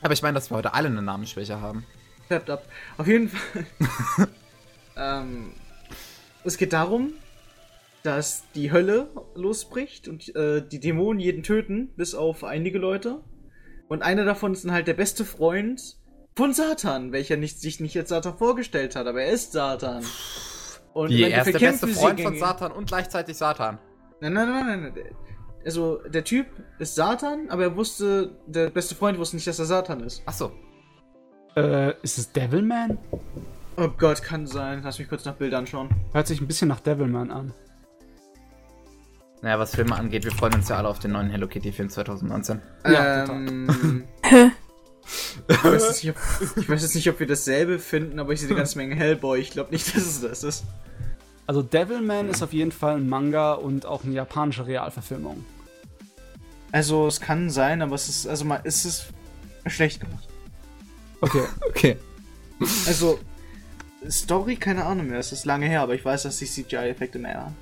Aber 0.00 0.14
ich 0.14 0.22
meine, 0.22 0.34
dass 0.34 0.50
wir 0.50 0.56
heute 0.56 0.72
alle 0.72 0.88
eine 0.88 1.02
Namensschwäche 1.02 1.60
haben. 1.60 1.84
Klappt 2.28 2.48
ab. 2.48 2.64
Auf 2.96 3.06
jeden 3.06 3.28
Fall. 3.28 3.66
ähm, 4.96 5.52
es 6.42 6.56
geht 6.56 6.72
darum, 6.72 7.12
dass 8.02 8.44
die 8.54 8.72
Hölle 8.72 9.08
losbricht 9.34 10.08
und 10.08 10.34
äh, 10.34 10.66
die 10.66 10.80
Dämonen 10.80 11.20
jeden 11.20 11.42
töten, 11.42 11.92
bis 11.96 12.14
auf 12.14 12.44
einige 12.44 12.78
Leute. 12.78 13.20
Und 13.88 14.02
einer 14.02 14.24
davon 14.24 14.52
ist 14.52 14.64
dann 14.64 14.72
halt 14.72 14.86
der 14.86 14.94
beste 14.94 15.24
Freund 15.24 15.96
von 16.36 16.52
Satan, 16.54 17.12
welcher 17.12 17.36
nicht, 17.36 17.60
sich 17.60 17.80
nicht 17.80 17.96
als 17.96 18.08
Satan 18.08 18.38
vorgestellt 18.38 18.96
hat, 18.96 19.06
aber 19.06 19.22
er 19.22 19.32
ist 19.32 19.52
Satan. 19.52 20.04
Und 20.94 21.10
er 21.10 21.44
ist 21.44 21.52
der 21.52 21.58
beste 21.58 21.88
Freund 21.88 22.20
von 22.20 22.36
Satan 22.36 22.72
und 22.72 22.86
gleichzeitig 22.86 23.36
Satan. 23.36 23.78
Nein, 24.20 24.32
nein, 24.32 24.48
nein, 24.48 24.66
nein, 24.66 24.92
nein. 24.94 25.04
Also, 25.64 26.00
der 26.08 26.24
Typ 26.24 26.46
ist 26.78 26.94
Satan, 26.94 27.50
aber 27.50 27.64
er 27.64 27.76
wusste, 27.76 28.30
der 28.46 28.70
beste 28.70 28.94
Freund 28.94 29.18
wusste 29.18 29.36
nicht, 29.36 29.46
dass 29.46 29.58
er 29.58 29.66
Satan 29.66 30.00
ist. 30.00 30.22
Achso. 30.26 30.52
Äh, 31.54 31.92
ist 32.02 32.16
es 32.16 32.32
Devilman? 32.32 32.96
Oh 33.76 33.88
Gott, 33.98 34.22
kann 34.22 34.46
sein. 34.46 34.80
Lass 34.82 34.98
mich 34.98 35.08
kurz 35.08 35.24
nach 35.24 35.34
Bildern 35.34 35.60
anschauen. 35.60 35.90
Hört 36.12 36.26
sich 36.26 36.40
ein 36.40 36.46
bisschen 36.46 36.68
nach 36.68 36.80
Devilman 36.80 37.30
an. 37.30 37.52
Naja, 39.42 39.58
was 39.58 39.74
Filme 39.74 39.96
angeht, 39.96 40.24
wir 40.24 40.32
freuen 40.32 40.54
uns 40.54 40.68
ja 40.68 40.76
alle 40.76 40.88
auf 40.88 40.98
den 40.98 41.12
neuen 41.12 41.30
Hello 41.30 41.48
Kitty 41.48 41.72
Film 41.72 41.88
2019. 41.88 42.60
Ja, 42.84 43.24
ähm, 43.24 44.04
ich, 45.48 45.64
weiß 45.64 45.82
jetzt 45.82 46.04
nicht, 46.04 46.10
ob, 46.10 46.56
ich 46.56 46.68
weiß 46.68 46.82
jetzt 46.82 46.94
nicht, 46.94 47.08
ob 47.08 47.20
wir 47.20 47.26
dasselbe 47.26 47.78
finden, 47.78 48.18
aber 48.18 48.32
ich 48.32 48.40
sehe 48.40 48.48
eine 48.48 48.58
ganze 48.58 48.76
Menge 48.76 48.94
Hellboy. 48.94 49.40
Ich 49.40 49.50
glaube 49.50 49.70
nicht, 49.70 49.96
dass 49.96 50.02
es 50.02 50.20
das 50.20 50.44
ist. 50.44 50.64
Also 51.46 51.62
Devilman 51.62 52.28
ist 52.28 52.42
auf 52.42 52.52
jeden 52.52 52.70
Fall 52.70 52.96
ein 52.96 53.08
Manga 53.08 53.54
und 53.54 53.86
auch 53.86 54.04
eine 54.04 54.14
japanische 54.14 54.66
Realverfilmung. 54.66 55.44
Also, 56.70 57.08
es 57.08 57.20
kann 57.20 57.50
sein, 57.50 57.82
aber 57.82 57.96
es 57.96 58.08
ist, 58.08 58.28
also 58.28 58.44
mal, 58.44 58.60
es 58.62 58.84
ist 58.84 59.06
schlecht 59.66 60.00
gemacht. 60.00 60.28
Okay. 61.20 61.44
Okay. 61.68 61.96
Also, 62.86 63.18
Story, 64.08 64.56
keine 64.56 64.84
Ahnung 64.84 65.08
mehr. 65.08 65.18
Es 65.18 65.32
ist 65.32 65.46
lange 65.46 65.66
her, 65.66 65.80
aber 65.80 65.94
ich 65.94 66.04
weiß, 66.04 66.24
dass 66.24 66.36
die 66.36 66.44
CGI-Effekte 66.44 67.18
mehr 67.18 67.36
waren. 67.36 67.56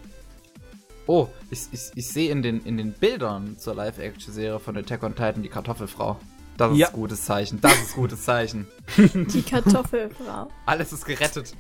Oh, 1.09 1.27
ich, 1.51 1.61
ich, 1.73 1.91
ich 1.95 2.07
sehe 2.09 2.31
in 2.31 2.43
den, 2.43 2.61
in 2.65 2.77
den 2.77 2.93
Bildern 2.93 3.57
zur 3.59 3.75
Live-Action-Serie 3.75 4.61
von 4.61 4.77
Attack 4.77 5.03
on 5.03 5.15
Titan 5.17 5.43
die 5.43 5.49
Kartoffelfrau. 5.49 6.19
Das 6.59 6.71
ist 6.73 6.79
Ja. 6.79 6.91
gutes 6.91 7.25
Zeichen. 7.25 7.61
Das 7.63 7.73
ist 7.81 7.95
gutes 7.95 8.25
Zeichen. 8.25 8.67
Die 8.97 9.43
Kartoffelfrau. 9.43 10.51
Alles 10.67 10.93
ist 10.93 11.05
gerettet. 11.07 11.55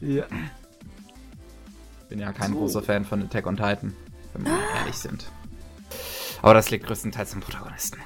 Ja. 0.00 0.24
Bin 2.08 2.18
ja 2.18 2.32
kein 2.32 2.52
So. 2.52 2.58
großer 2.58 2.82
Fan 2.82 3.04
von 3.04 3.22
Attack 3.22 3.46
on 3.46 3.56
Titan, 3.56 3.94
wenn 4.32 4.44
wir 4.46 4.58
ehrlich 4.78 4.96
sind. 4.96 5.26
Aber 6.40 6.54
das 6.54 6.70
liegt 6.70 6.86
größtenteils 6.86 7.34
am 7.34 7.40
Protagonisten. 7.40 7.98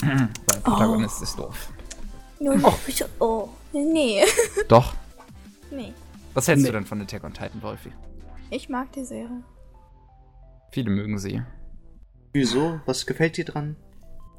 Weil 0.00 0.28
der 0.54 0.60
Protagonist 0.60 1.22
ist 1.22 1.38
doof. 1.38 1.70
Bitte. 2.86 3.08
Oh. 3.18 3.48
Nee. 3.72 4.22
Doch. 4.68 4.94
Nee. 5.70 5.92
Was 6.34 6.46
hältst 6.46 6.62
Nee. 6.62 6.68
du 6.68 6.72
denn 6.74 6.86
von 6.86 7.00
Attack 7.02 7.24
on 7.24 7.32
Titan, 7.32 7.60
Wolfi? 7.62 7.90
Ich 8.50 8.68
mag 8.68 8.92
die 8.92 9.04
Serie. 9.04 9.42
Viele 10.72 10.90
mögen 10.90 11.18
sie. 11.18 11.42
Wieso? 12.32 12.80
Was 12.86 13.06
gefällt 13.06 13.36
dir 13.36 13.44
dran? 13.44 13.76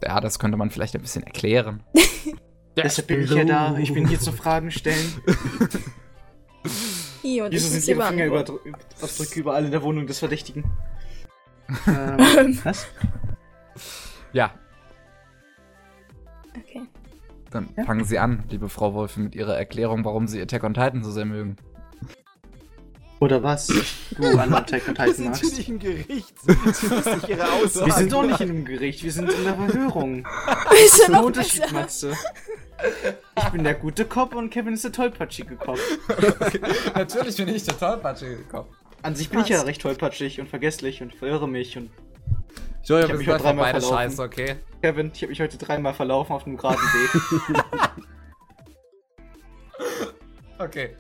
Ja, 0.04 0.20
das 0.22 0.40
könnte 0.40 0.58
man 0.58 0.70
vielleicht 0.70 0.96
ein 0.96 1.02
bisschen 1.02 1.24
erklären. 1.24 1.84
Deshalb 2.78 3.08
bin 3.08 3.22
ich 3.24 3.30
ja 3.32 3.44
da. 3.44 3.78
Ich 3.78 3.94
bin 3.94 4.08
hier 4.08 4.20
zu 4.20 4.32
Fragen 4.32 4.72
stellen. 4.72 5.12
Hi, 7.24 7.42
und 7.42 7.52
Wieso 7.52 7.68
sind 7.68 7.88
ihre 7.88 8.02
sie 8.04 8.10
Finger 8.16 8.30
beantworten. 8.30 8.74
Abdrücke 9.02 9.40
überall 9.42 9.66
in 9.66 9.72
der 9.72 9.84
Wohnung 9.84 10.08
des 10.08 10.20
Verdächtigen? 10.20 10.64
ähm, 11.88 12.58
was? 12.64 12.88
Ja, 14.34 14.52
Okay. 16.58 16.82
dann 17.52 17.70
Ja. 17.78 17.84
fangen 17.84 18.04
Sie 18.06 18.18
an, 18.20 18.44
liebe 18.50 18.70
Frau 18.70 18.94
Wolfi, 18.94 19.20
mit 19.20 19.36
Ihrer 19.36 19.56
Erklärung, 19.58 20.04
warum 20.06 20.28
Sie 20.28 20.42
Attack 20.42 20.64
on 20.64 20.74
Titan 20.74 21.04
so 21.04 21.12
sehr 21.12 21.26
mögen. 21.26 21.58
Oder 23.20 23.44
was? 23.44 23.68
Du 23.68 24.28
an 24.38 24.54
Attack 24.54 24.88
on 24.88 24.96
Titan 24.96 25.26
magst. 25.26 25.68
im 25.68 25.80
Gericht. 25.80 26.34
Sie 26.42 26.56
müssen 26.56 27.16
nicht 27.16 27.30
ihre 27.30 27.44
Aussagen. 27.52 27.86
Wir 27.88 27.94
sind 27.94 28.14
doch 28.14 28.24
nicht 28.24 28.40
in 28.40 28.50
einem 28.50 28.66
Gericht, 28.66 29.04
wir 29.04 29.12
sind 29.12 29.30
in 29.32 29.44
der 29.44 29.56
Verhörung. 29.56 30.26
Ist 30.86 31.08
ja 31.08 31.18
Ein 31.18 31.24
Unterschied. 31.26 31.72
Matze. 31.72 32.14
Ich 33.38 33.44
bin 33.50 33.64
der 33.66 33.74
gute 33.74 34.06
Cop 34.06 34.34
und 34.36 34.50
Kevin 34.52 34.74
ist 34.74 34.86
der 34.86 34.94
tollpatschige 34.94 35.58
Cop. 35.58 35.78
Natürlich 36.96 37.36
bin 37.36 37.50
ich 37.50 37.64
der 37.64 37.78
Tollpatsche 37.78 38.38
gekommen. 38.38 38.70
An 39.02 39.16
sich 39.16 39.30
bin 39.30 39.42
ich 39.42 39.50
ja 39.50 39.62
recht 39.64 39.82
tollpatschig 39.82 40.40
und 40.40 40.48
vergesslich 40.48 41.02
und 41.02 41.14
verirre 41.14 41.48
mich 41.50 41.76
und 41.78 41.90
Jojo, 42.86 43.04
hab 43.04 43.10
wir 43.10 43.18
mich 43.18 43.26
sind 43.26 43.34
heute 43.34 43.44
dreimal 43.44 43.66
beide 43.74 43.82
verlaufen. 43.82 44.10
scheiße, 44.12 44.22
okay? 44.24 44.56
Kevin, 44.82 45.12
ich 45.14 45.22
habe 45.22 45.30
mich 45.30 45.42
heute 45.42 45.58
dreimal 45.58 45.94
verlaufen 45.94 46.32
auf 46.32 46.46
einem 46.48 46.56
geraden 46.56 46.80
Weg. 46.80 47.62
Okay. 50.58 50.96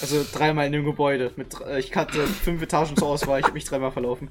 Also 0.00 0.24
dreimal 0.32 0.66
in 0.66 0.72
dem 0.72 0.84
Gebäude. 0.84 1.32
Mit, 1.36 1.60
äh, 1.62 1.78
ich 1.80 1.94
hatte 1.96 2.26
fünf 2.26 2.62
Etagen 2.62 2.96
zur 2.96 3.08
Auswahl, 3.08 3.40
ich 3.40 3.44
habe 3.44 3.54
mich 3.54 3.64
dreimal 3.64 3.90
verlaufen. 3.90 4.28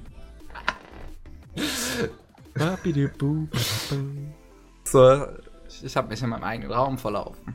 So, 4.84 5.26
ich, 5.68 5.84
ich 5.84 5.96
habe 5.96 6.08
mich 6.08 6.22
in 6.22 6.28
meinem 6.30 6.44
eigenen 6.44 6.72
Raum 6.72 6.98
verlaufen. 6.98 7.54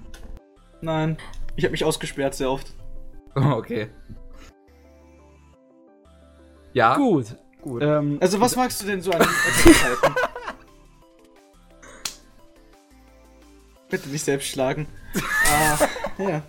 Nein, 0.82 1.18
ich 1.56 1.64
habe 1.64 1.72
mich 1.72 1.84
ausgesperrt 1.86 2.36
sehr 2.36 2.50
oft. 2.52 2.74
Oh, 3.36 3.40
okay. 3.58 3.90
Ja? 6.74 6.96
Gut. 6.96 7.36
Gut. 7.62 7.82
Ähm, 7.82 8.18
Also 8.22 8.40
was 8.42 8.56
magst 8.56 8.82
du 8.82 8.86
denn 8.86 9.02
so 9.02 9.12
an? 9.12 9.22
Bitte 13.90 14.10
nicht 14.10 14.24
selbst 14.24 14.48
schlagen. 14.50 14.88
Ah, 15.52 15.78
ja. 16.18 16.42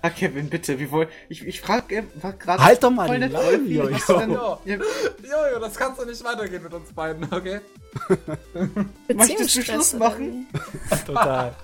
Ah, 0.00 0.10
Kevin, 0.10 0.48
bitte, 0.48 0.78
wie 0.78 0.90
wohl. 0.90 1.08
Ich, 1.28 1.44
ich 1.44 1.60
frag, 1.60 1.90
äh, 1.90 2.04
gerade. 2.38 2.62
Halt 2.62 2.82
doch 2.82 2.90
mal 2.90 3.08
Laune, 3.18 3.64
wie- 3.64 3.74
Jojo. 3.74 4.58
Jojo, 4.64 5.58
das 5.60 5.76
kannst 5.76 6.00
du 6.00 6.06
nicht 6.06 6.22
weitergehen 6.22 6.62
mit 6.62 6.72
uns 6.72 6.92
beiden, 6.92 7.24
okay? 7.32 7.60
Möchtest 9.14 9.56
du 9.56 9.62
Schluss 9.62 9.94
machen? 9.94 10.46
total. 11.06 11.54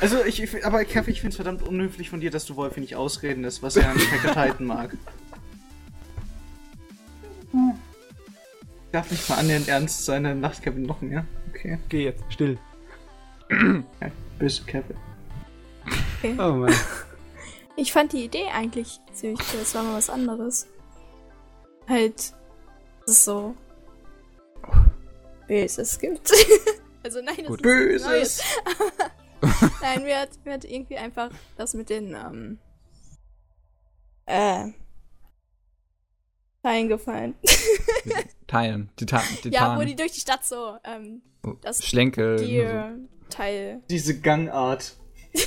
Also, 0.00 0.24
ich, 0.24 0.42
ich 0.42 0.66
aber 0.66 0.84
Kevin, 0.84 1.12
ich 1.12 1.20
find's 1.20 1.36
verdammt 1.36 1.62
unhöflich 1.62 2.10
von 2.10 2.20
dir, 2.20 2.30
dass 2.30 2.44
du 2.44 2.56
Wolfi 2.56 2.80
nicht 2.80 2.96
ausreden 2.96 3.42
lässt, 3.42 3.62
was 3.62 3.76
er 3.76 3.88
an 3.88 3.96
Attack 3.96 4.50
Titan 4.50 4.66
mag. 4.66 4.96
Darf 8.92 9.10
nicht 9.10 9.28
mal 9.28 9.36
annähernd 9.38 9.68
ernst 9.68 10.04
sein, 10.04 10.24
dann 10.24 10.40
lacht 10.40 10.62
Kevin 10.62 10.82
noch 10.82 11.00
mehr. 11.00 11.24
Okay. 11.50 11.78
Geh 11.88 12.04
jetzt, 12.04 12.22
still. 12.28 12.58
Ja, 13.50 14.10
böse 14.38 14.64
Kevin. 14.64 14.96
Oh 16.32 16.52
Mann. 16.52 16.74
Ich 17.76 17.92
fand 17.92 18.12
die 18.12 18.24
Idee 18.24 18.46
eigentlich 18.52 19.00
ziemlich 19.12 19.40
cool. 19.52 19.60
Es 19.60 19.74
war 19.74 19.82
mal 19.82 19.96
was 19.96 20.08
anderes. 20.08 20.68
Halt, 21.88 22.32
dass 23.00 23.16
es 23.16 23.24
so 23.24 23.56
Böses 25.48 25.98
gibt. 25.98 26.30
also 27.02 27.20
nein, 27.20 27.40
es 27.40 27.46
Gut. 27.48 27.66
ist 27.66 27.66
nichts 27.66 28.04
Neues. 28.06 28.42
Böses! 29.40 29.70
Nein, 29.82 30.04
mir 30.04 30.20
hat, 30.20 30.30
mir 30.44 30.54
hat 30.54 30.64
irgendwie 30.64 30.96
einfach 30.96 31.30
das 31.58 31.74
mit 31.74 31.90
den, 31.90 32.14
ähm, 32.14 32.58
äh, 34.24 34.68
Teilen 36.62 36.88
gefallen. 36.88 37.34
Teilen. 38.46 38.88
Titan. 38.96 39.22
Titan. 39.42 39.52
ja, 39.52 39.78
wo 39.78 39.82
die 39.84 39.96
durch 39.96 40.12
die 40.12 40.20
Stadt 40.20 40.46
so, 40.46 40.78
ähm, 40.84 41.20
das 41.60 41.84
Schlenkel. 41.84 42.38
die 42.38 42.60
so. 42.60 43.28
Teil. 43.28 43.82
Diese 43.90 44.18
Gangart. 44.18 44.96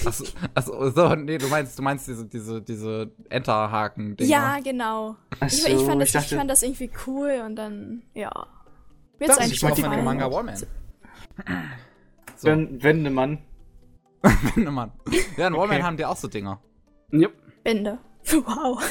Achso, 0.06 0.26
achso, 0.54 0.90
so, 0.90 1.16
nee, 1.16 1.38
du 1.38 1.48
meinst, 1.48 1.78
du 1.80 1.84
meinst 1.84 2.08
diese, 2.08 2.26
diese, 2.26 2.62
diese 2.62 3.12
Enterhaken. 3.30 4.16
Ja, 4.20 4.60
genau. 4.64 5.16
Ach 5.40 5.48
Ich, 5.48 5.62
so, 5.64 5.70
ich, 5.70 5.82
fand 5.86 6.02
das, 6.02 6.10
ich 6.10 6.14
dachte, 6.14 6.36
fand 6.38 6.50
das 6.50 6.62
irgendwie 6.62 6.90
cool 7.08 7.42
und 7.46 7.56
dann, 7.56 8.04
ja. 8.14 8.32
Mir 9.20 9.28
Das 9.28 9.38
ist 9.38 9.44
eigentlich 9.44 9.64
mal 9.64 9.76
von. 9.76 10.04
Manga 10.04 10.30
Wallman. 10.32 10.56
So, 12.36 12.48
wenn, 12.48 12.84
wenn 12.84 13.02
ne 13.02 13.10
Mann. 13.10 13.40
Mann. 14.56 14.92
Ja, 15.38 15.48
in 15.48 15.54
Wallman 15.54 15.78
Okay. 15.78 15.84
haben 15.84 15.98
die 15.98 16.06
auch 16.06 16.18
so 16.18 16.28
Dinger. 16.28 16.60
Yep. 17.14 17.32
Bände. 17.64 17.98
Wow. 18.46 18.84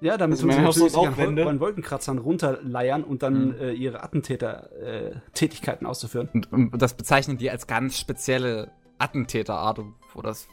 Ja, 0.00 0.16
damit 0.16 0.38
Also 0.38 0.50
sie 0.50 0.58
natürlich 0.62 0.94
auch 0.94 1.16
Wände. 1.18 1.42
Wol- 1.44 1.48
an 1.50 1.60
Wolkenkratzern 1.60 2.18
runterleiern 2.18 3.02
und 3.04 3.22
dann 3.22 3.48
Mhm. 3.48 3.54
äh, 3.60 3.72
ihre 3.72 4.02
Attentäter-Tätigkeiten 4.02 5.84
auszuführen. 5.84 6.28
Und, 6.32 6.72
und 6.72 6.80
das 6.80 6.94
bezeichnen 6.94 7.36
die 7.38 7.50
als 7.50 7.66
ganz 7.66 7.98
spezielle 7.98 8.70
Attentäterart, 9.00 9.80
wo 10.14 10.22
das 10.22 10.48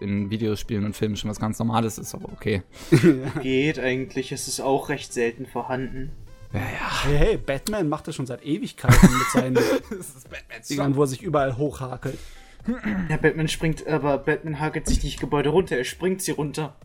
in 0.00 0.30
Videospielen 0.30 0.84
und 0.84 0.94
Filmen 0.96 1.16
schon 1.16 1.28
was 1.30 1.40
ganz 1.40 1.58
Normales 1.58 1.98
ist, 1.98 2.14
aber 2.14 2.30
okay. 2.32 2.62
Geht 3.42 3.78
eigentlich, 3.78 4.30
es 4.32 4.46
ist 4.48 4.60
auch 4.60 4.88
recht 4.88 5.12
selten 5.12 5.46
vorhanden. 5.46 6.12
Ja, 6.52 6.60
ja. 6.60 7.04
Hey, 7.04 7.18
hey, 7.18 7.36
Batman 7.36 7.88
macht 7.88 8.06
das 8.08 8.14
schon 8.14 8.26
seit 8.26 8.44
Ewigkeiten 8.44 8.96
mit 9.18 9.26
seinen 9.32 9.54
Das 9.90 10.14
ist 10.16 10.30
Batman's 10.30 10.68
Dingern, 10.68 10.96
wo 10.96 11.02
er 11.02 11.06
sich 11.08 11.22
überall 11.22 11.56
hochhakelt. 11.56 12.18
Ja, 13.08 13.16
Batman 13.16 13.48
springt, 13.48 13.86
aber 13.86 14.18
Batman 14.18 14.60
hakelt 14.60 14.86
sich 14.86 15.02
nicht 15.02 15.20
Gebäude 15.20 15.48
runter, 15.50 15.76
er 15.76 15.84
springt 15.84 16.22
sie 16.22 16.30
runter. 16.32 16.76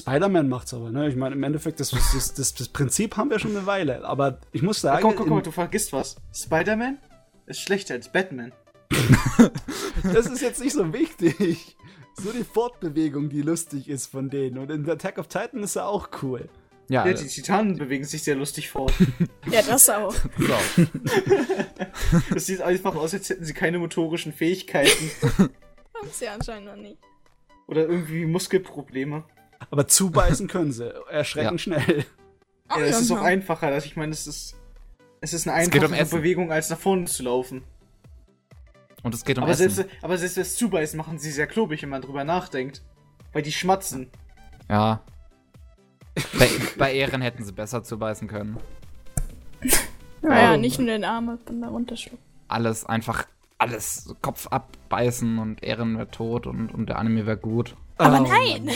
Spider-Man 0.00 0.48
macht's 0.48 0.72
aber, 0.72 0.90
ne? 0.90 1.08
Ich 1.08 1.16
meine, 1.16 1.34
im 1.34 1.42
Endeffekt, 1.42 1.78
das, 1.80 1.90
das, 1.90 2.32
das, 2.34 2.54
das 2.54 2.68
Prinzip 2.68 3.16
haben 3.18 3.28
wir 3.28 3.38
schon 3.38 3.54
eine 3.54 3.66
Weile. 3.66 4.04
Aber 4.06 4.38
ich 4.52 4.62
muss 4.62 4.78
Ja, 4.82 4.92
sagen, 4.92 5.02
guck, 5.02 5.16
guck, 5.16 5.26
in- 5.26 5.32
guck, 5.34 5.44
du 5.44 5.50
vergisst 5.50 5.92
was. 5.92 6.16
Spider-Man 6.34 6.96
ist 7.46 7.60
schlechter 7.60 7.94
als 7.94 8.10
Batman. 8.10 8.52
das 10.02 10.26
ist 10.26 10.42
jetzt 10.42 10.60
nicht 10.60 10.72
so 10.72 10.92
wichtig. 10.92 11.76
So 12.14 12.32
die 12.32 12.44
Fortbewegung, 12.44 13.28
die 13.28 13.42
lustig 13.42 13.88
ist 13.88 14.06
von 14.06 14.30
denen. 14.30 14.58
Und 14.58 14.70
in 14.70 14.88
Attack 14.88 15.18
of 15.18 15.28
Titan 15.28 15.62
ist 15.62 15.76
er 15.76 15.86
auch 15.86 16.08
cool. 16.22 16.48
Ja, 16.88 17.06
Ja, 17.06 17.12
die 17.12 17.26
Titanen 17.26 17.78
bewegen 17.78 18.04
sich 18.04 18.22
sehr 18.24 18.34
lustig 18.34 18.68
fort. 18.68 18.92
Ja, 19.50 19.62
das 19.62 19.88
auch. 19.88 20.12
so. 20.12 20.84
Es 22.34 22.46
sieht 22.46 22.60
einfach 22.62 22.94
aus, 22.96 23.14
als 23.14 23.30
hätten 23.30 23.44
sie 23.44 23.54
keine 23.54 23.78
motorischen 23.78 24.32
Fähigkeiten 24.32 25.10
Haben 25.38 25.50
sie 26.12 26.28
anscheinend 26.28 26.66
noch 26.66 26.76
nicht. 26.76 26.98
oder 27.68 27.82
irgendwie 27.88 28.26
Muskelprobleme. 28.26 29.24
Aber 29.70 29.86
zubeißen 29.86 30.48
können 30.48 30.72
sie. 30.72 30.92
Erschreckend 31.08 31.60
schnell. 31.60 32.04
Ja, 32.68 32.80
es 32.80 33.00
ist 33.00 33.10
auch 33.12 33.16
ja. 33.16 33.22
einfacher. 33.22 33.68
Also 33.68 33.86
ich 33.86 33.96
meine, 33.96 34.12
es 34.12 34.26
ist, 34.26 34.56
es 35.20 35.32
ist 35.32 35.46
eine 35.46 35.56
um 35.56 35.74
einfache 35.74 35.96
Essen. 35.96 36.18
Bewegung, 36.18 36.50
als 36.52 36.70
nach 36.70 36.78
vorne 36.78 37.06
zu 37.06 37.22
laufen. 37.22 37.62
Und 39.02 39.14
es 39.14 39.24
geht 39.24 39.38
um 39.38 39.44
aber, 39.44 39.52
Essen. 39.52 39.70
selbst, 39.70 39.92
aber 40.02 40.18
selbst 40.18 40.36
das 40.36 40.56
Zubeißen 40.56 40.96
machen 40.98 41.18
sie 41.18 41.30
sehr 41.30 41.46
klobig, 41.46 41.82
wenn 41.82 41.88
man 41.88 42.02
drüber 42.02 42.24
nachdenkt. 42.24 42.82
Weil 43.32 43.42
die 43.42 43.52
schmatzen. 43.52 44.10
Ja. 44.68 45.00
Bei, 46.38 46.48
bei 46.76 46.92
Ehren 46.94 47.22
hätten 47.22 47.44
sie 47.44 47.52
besser 47.52 47.82
zubeißen 47.82 48.28
können. 48.28 48.58
Naja, 50.22 50.52
Oh. 50.52 50.56
nicht 50.58 50.78
nur 50.78 50.88
den 50.88 51.04
Arm 51.04 51.38
dann 51.46 51.62
da 51.62 51.68
runterschlucken. 51.68 52.18
Alles 52.46 52.84
einfach, 52.84 53.26
alles 53.56 54.14
Kopf 54.20 54.48
abbeißen 54.48 55.38
und 55.38 55.62
Ehren 55.62 55.96
wäre 55.96 56.10
tot 56.10 56.46
und, 56.46 56.74
und 56.74 56.90
der 56.90 56.98
Anime 56.98 57.24
wäre 57.24 57.38
gut. 57.38 57.74
Aber 57.96 58.20
Oh, 58.20 58.28
nein! 58.28 58.68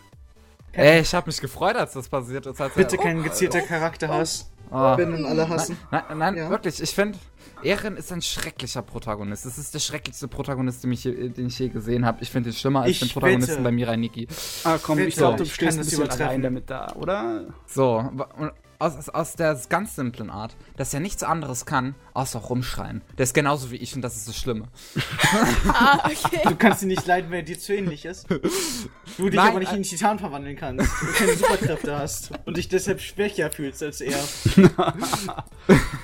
Ey, 0.72 1.00
ich 1.02 1.12
habe 1.14 1.26
mich 1.26 1.40
gefreut, 1.42 1.76
als 1.76 1.92
das 1.92 2.08
passiert 2.08 2.46
ist. 2.46 2.58
Als 2.58 2.72
Bitte 2.74 2.96
er, 2.96 3.02
kein 3.02 3.22
gezielter 3.22 3.60
Charakterhass. 3.60 4.50
Oh, 4.72 4.96
Wenn 4.96 5.16
ihn 5.16 5.24
alle 5.26 5.48
hassen. 5.48 5.76
Nein, 5.90 6.02
nein 6.16 6.36
Ja. 6.36 6.50
wirklich, 6.50 6.80
ich 6.82 6.90
finde, 6.90 7.18
Eren 7.62 7.96
ist 7.96 8.10
ein 8.12 8.22
schrecklicher 8.22 8.82
Protagonist. 8.82 9.46
Es 9.46 9.56
ist 9.58 9.72
der 9.72 9.78
schrecklichste 9.78 10.26
Protagonist, 10.26 10.82
den 10.82 10.92
ich, 10.92 11.04
je- 11.04 11.28
den 11.28 11.46
ich 11.46 11.58
je 11.58 11.68
gesehen 11.68 12.04
habe. 12.04 12.18
Ich 12.22 12.30
finde 12.30 12.50
ihn 12.50 12.54
schlimmer 12.54 12.82
als 12.82 12.90
Ich 12.90 12.98
den 13.00 13.08
Protagonisten 13.10 13.52
wette. 13.52 13.62
bei 13.62 13.70
Mirai 13.70 13.96
Nikki. 13.96 14.26
Ah, 14.64 14.78
komm, 14.82 14.98
ich 14.98 15.04
Bitte, 15.06 15.18
glaube, 15.18 15.36
du 15.36 15.42
ich 15.44 15.54
stehst 15.54 15.78
ein 15.78 15.84
bisschen 15.84 16.08
allein 16.10 16.42
damit 16.42 16.68
da, 16.68 16.92
oder? 16.96 17.44
So, 17.66 17.98
und 18.38 18.50
aus, 18.82 18.96
aus- 18.96 19.08
aus 19.08 19.32
der 19.34 19.58
ganz 19.68 19.96
simplen 19.96 20.28
Art, 20.30 20.56
dass 20.76 20.92
er 20.92 21.00
nichts 21.00 21.22
anderes 21.22 21.64
kann, 21.66 21.94
außer 22.14 22.38
rumschreien. 22.38 23.02
Der 23.16 23.24
ist 23.24 23.34
genauso 23.34 23.70
wie 23.70 23.76
ich 23.76 23.94
und 23.94 24.02
das 24.02 24.16
ist 24.16 24.28
das 24.28 24.36
Schlimme. 24.36 24.68
ah, 25.68 26.00
okay. 26.04 26.40
Du 26.44 26.56
kannst 26.56 26.82
ihn 26.82 26.88
nicht 26.88 27.06
leiden, 27.06 27.30
weil 27.30 27.38
er 27.38 27.42
dir 27.44 27.58
zu 27.58 27.74
ähnlich 27.74 28.04
ist. 28.04 28.28
Du 28.30 28.38
dich 28.38 29.34
Nein, 29.34 29.48
aber 29.50 29.58
nicht 29.60 29.68
in 29.70 29.76
einen 29.76 29.84
Titan 29.84 30.18
verwandeln 30.18 30.56
kannst. 30.56 30.86
Du 31.00 31.06
keine 31.12 31.34
Superkräfte 31.36 31.96
hast. 31.98 32.32
Und 32.44 32.56
dich 32.56 32.68
deshalb 32.68 33.00
schwächer 33.00 33.50
fühlst 33.50 33.82
als 33.82 34.00
er. 34.00 34.18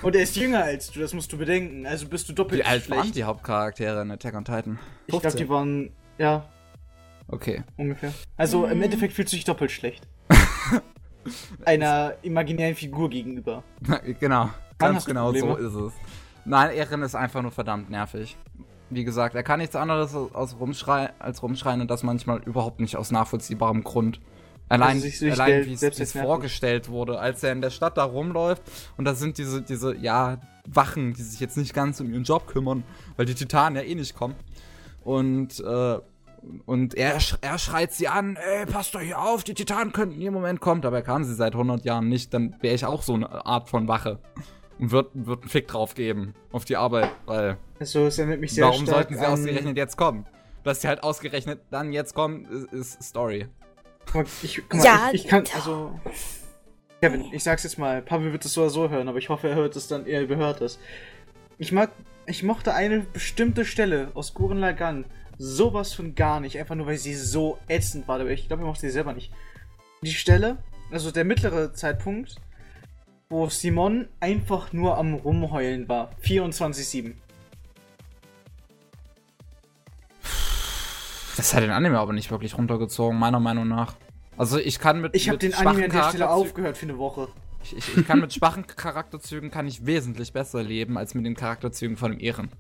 Und 0.03 0.15
er 0.15 0.23
ist 0.23 0.37
jünger 0.37 0.63
als 0.65 0.91
du, 0.91 1.01
das 1.01 1.13
musst 1.15 1.33
du 1.33 1.39
bedenken. 1.39 1.87
Also 1.87 2.07
bist 2.09 2.29
du 2.29 2.33
doppelt 2.33 2.61
Wie 2.63 2.65
alt 2.67 2.89
waren 2.91 3.01
schlecht. 3.01 3.17
die 3.17 3.25
Hauptcharaktere 3.25 4.03
in 4.03 4.11
Attack 4.11 4.35
on 4.35 4.45
Titan? 4.45 4.79
Ich 5.07 5.13
glaube, 5.13 5.27
die 5.37 5.45
15. 5.45 5.49
waren, 5.49 5.91
ja, 6.19 6.49
Okay. 7.31 7.63
ungefähr. 7.77 8.13
Also 8.37 8.65
im 8.67 8.81
Endeffekt 8.81 9.13
fühlst 9.13 9.33
du 9.33 9.37
dich 9.37 9.45
doppelt 9.45 9.71
schlecht. 9.71 10.07
Einer 11.65 12.15
imaginären 12.23 12.75
Figur 12.75 13.09
gegenüber. 13.11 13.63
genau. 14.21 14.51
Ganz 14.79 15.05
genau 15.05 15.33
so 15.33 15.57
ist 15.57 15.75
es. 15.75 15.93
Nein, 16.45 16.75
Eren 16.75 17.03
ist 17.03 17.15
einfach 17.15 17.43
nur 17.43 17.51
verdammt 17.51 17.91
nervig. 17.91 18.37
Wie 18.91 19.05
gesagt, 19.05 19.35
er 19.35 19.43
kann 19.43 19.59
nichts 19.61 19.77
anderes 19.77 20.15
als 20.33 20.59
rumschreien, 20.59 21.11
als 21.19 21.43
rumschreien 21.43 21.81
und 21.81 21.91
das 21.91 22.03
manchmal 22.03 22.41
überhaupt 22.45 22.81
nicht 22.81 22.97
aus 22.97 23.11
nachvollziehbarem 23.11 23.85
Grund. 23.85 24.21
Allein, 24.71 25.03
Also 25.03 25.27
allein 25.27 25.67
wie 25.67 25.73
es 25.73 26.13
vorgestellt 26.13 26.89
wurde, 26.89 27.19
als 27.19 27.43
er 27.43 27.53
in 27.53 27.61
der 27.61 27.71
Stadt 27.71 27.97
da 27.97 28.05
rumläuft 28.05 28.63
und 28.97 29.05
da 29.05 29.15
sind 29.15 29.39
diese, 29.39 29.63
diese, 29.63 29.97
ja, 29.97 30.39
Wachen, 30.67 31.15
die 31.15 31.23
sich 31.23 31.41
jetzt 31.41 31.57
nicht 31.57 31.73
ganz 31.73 32.01
um 32.01 32.11
ihren 32.13 32.25
Job 32.25 32.47
kümmern, 32.47 32.85
weil 33.17 33.25
die 33.25 33.35
Titanen 33.35 33.77
ja 33.77 33.83
eh 33.83 33.95
nicht 33.95 34.15
kommen. 34.15 34.35
Und, 35.03 35.61
äh, 35.61 35.99
und 36.67 36.95
er, 36.95 37.19
sch- 37.21 37.39
er 37.41 37.59
schreit 37.59 37.93
sie 37.93 38.09
an, 38.09 38.37
ey, 38.37 38.67
passt 38.67 38.95
doch 38.95 39.01
hier 39.01 39.19
auf, 39.21 39.45
die 39.45 39.55
Titanen 39.55 39.93
könnten 39.93 40.15
in 40.17 40.21
jedem 40.21 40.35
Moment 40.35 40.61
kommen. 40.61 40.81
Dabei 40.81 41.03
kamen 41.03 41.25
sie 41.25 41.35
seit 41.35 41.53
100 41.55 41.85
Jahren 41.85 42.09
nicht, 42.09 42.33
dann 42.35 42.55
wäre 42.61 42.75
ich 42.75 42.85
auch 42.85 43.03
so 43.03 43.15
eine 43.15 43.47
Art 43.47 43.69
von 43.69 43.89
Wache. 43.89 44.19
Und 44.79 44.91
wird, 44.93 45.11
wird 45.15 45.41
einen 45.43 45.49
Fick 45.51 45.67
drauf 45.69 45.95
geben 45.95 46.35
auf 46.53 46.65
die 46.65 46.77
Arbeit, 46.77 47.11
weil 47.27 47.57
Also 47.81 48.07
es 48.07 48.19
erinnert 48.19 48.41
mich 48.41 48.53
sehr 48.53 48.65
warum 48.65 48.83
stark 48.83 49.09
sollten 49.09 49.15
sie 49.15 49.27
an, 49.27 49.33
ausgerechnet 49.33 49.77
jetzt 49.77 49.97
kommen? 49.97 50.27
Dass 50.63 50.83
sie 50.83 50.89
halt 50.89 51.03
ausgerechnet 51.03 51.61
dann 51.71 51.93
jetzt 51.93 52.15
kommen, 52.15 52.45
ist, 52.45 52.73
ist 52.73 53.03
Story. 53.03 53.49
Guck 54.07 54.15
mal, 54.15 54.27
ich, 54.43 54.63
guck 54.69 54.79
mal, 54.79 54.85
Ja, 54.85 55.09
ich, 55.13 55.25
ich 55.25 55.31
kann, 55.31 55.45
also... 55.55 55.99
Kevin, 57.01 57.27
ich 57.33 57.45
sag's 57.45 57.63
jetzt 57.63 57.79
mal, 57.79 58.03
Pavel 58.03 58.33
wird 58.33 58.45
es 58.45 58.55
so 58.55 58.63
oder 58.63 58.71
so 58.71 58.89
hören, 58.91 59.09
aber 59.09 59.19
ich 59.19 59.29
hoffe, 59.29 59.49
er 59.49 59.55
hört 59.55 59.77
es 59.77 59.87
dann, 59.89 60.05
er 60.07 60.23
überhört 60.23 60.61
es. 60.61 60.79
Ich 61.57 61.71
mag, 61.73 61.91
ich 62.27 62.43
mochte 62.43 62.75
eine 62.75 63.01
bestimmte 63.01 63.65
Stelle 63.65 64.11
aus 64.15 64.35
Gurren 64.35 64.59
Lagann 64.59 65.05
sowas 65.39 65.95
von 65.95 66.15
gar 66.15 66.41
nicht, 66.41 66.59
einfach 66.59 66.75
nur 66.75 66.87
weil 66.87 66.99
sie 66.99 67.15
so 67.15 67.59
ätzend 67.69 68.09
war, 68.09 68.21
aber 68.21 68.31
ich 68.31 68.49
glaube, 68.49 68.65
er 68.65 68.67
mochte 68.67 68.83
sie 68.83 68.91
selber 68.91 69.13
nicht. 69.13 69.33
Die 70.03 70.13
Stelle, 70.13 70.59
also 70.91 71.11
der 71.11 71.25
mittlere 71.25 71.73
Zeitpunkt, 71.73 72.37
wo 73.31 73.49
Simon 73.49 74.09
einfach 74.21 74.73
nur 74.73 74.99
am 74.99 75.15
Rumheulen 75.15 75.89
war. 75.89 76.11
24-7. 76.23 77.15
Das 81.37 81.55
hat 81.55 81.63
den 81.63 81.71
Anime 81.71 81.99
aber 81.99 82.13
nicht 82.13 82.31
wirklich 82.33 82.59
runtergezogen, 82.59 83.17
meiner 83.17 83.39
Meinung 83.39 83.69
nach. 83.69 83.95
Also 84.37 84.59
ich 84.59 84.81
kann 84.81 85.01
mit 85.01 85.15
Ich 85.15 85.29
habe 85.29 85.39
den 85.39 85.55
Anime 85.55 85.85
an 85.85 85.91
der 85.91 86.09
Stelle 86.09 86.31
aufgehört 86.31 86.77
für 86.77 86.87
eine 86.87 86.99
Woche. 86.99 87.29
Ich, 87.63 87.77
ich, 87.77 87.97
ich 87.97 88.07
kann 88.07 88.21
mit 88.21 88.33
schwachen 88.33 88.67
Charakterzügen 88.67 89.51
kann 89.51 89.67
ich 89.67 89.85
wesentlich 89.85 90.33
besser 90.33 90.63
leben 90.63 90.97
als 90.97 91.15
mit 91.15 91.27
den 91.27 91.35
Charakterzügen 91.35 91.97
von 91.97 92.13
dem 92.13 92.21
Ehren. 92.21 92.51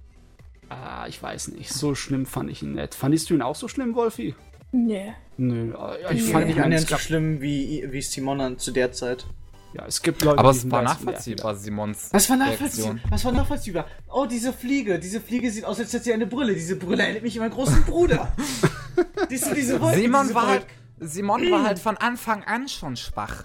Ah, 0.69 1.07
ich 1.09 1.23
weiß 1.23 1.49
nicht. 1.49 1.73
So 1.73 1.95
schlimm 1.95 2.27
fand 2.27 2.51
ich 2.51 2.62
ihn 2.62 2.73
nicht. 2.73 2.95
Fandest 2.95 3.31
du 3.31 3.35
ihn 3.35 3.43
auch 3.43 3.55
so 3.55 3.69
schlimm, 3.69 3.95
Wolfi? 3.95 4.35
Nee. 4.70 5.15
Nö, 5.39 5.73
äh, 5.73 6.12
Ich 6.15 6.24
ich 6.24 6.31
fand 6.32 6.47
nicht 6.47 6.57
ihn 6.57 6.62
annähernd 6.62 6.85
es 6.85 6.90
so 6.90 6.99
schlimm 6.99 7.40
wie, 7.40 7.86
wie 7.90 8.03
Simon 8.03 8.59
zu 8.59 8.70
der 8.70 8.93
Zeit. 8.93 9.27
Ja, 9.74 9.85
es 9.86 10.03
gibt 10.03 10.23
Leute, 10.24 10.39
Aber 10.39 10.53
die 10.53 10.59
es 10.59 10.70
war 10.70 10.82
nachvollziehbar, 10.82 11.55
Simons. 11.55 12.09
Was 12.12 12.28
war 12.31 12.36
nachvollziehbar? 12.36 12.99
Was 13.11 13.24
war 13.24 13.32
nachvollziehbar? 13.32 13.86
Oh, 14.09 14.27
diese 14.27 14.53
Fliege. 14.53 14.99
Diese 14.99 15.20
Fliege 15.20 15.51
sieht 15.51 15.65
aus, 15.65 15.78
als 15.78 15.93
hätte 15.93 16.05
sie 16.05 16.12
eine 16.12 16.27
Brille. 16.27 16.55
Diese 16.55 16.77
Brille 16.77 17.03
erinnert 17.03 17.23
mich 17.23 17.35
an 17.36 17.40
meinen 17.49 17.55
großen 17.55 17.85
Bruder. 17.85 18.32
Siehst 19.28 19.51
du 19.51 19.55
diese 19.55 19.81
Wolken? 19.81 20.01
Simon 20.01 20.23
diese 20.23 20.35
war 20.35 20.47
halt? 20.49 20.66
Simon 21.01 21.51
war 21.51 21.65
halt 21.65 21.78
von 21.86 21.97
Anfang 21.99 22.45
an 22.45 22.69
schon 22.69 22.97
schwach. 22.97 23.45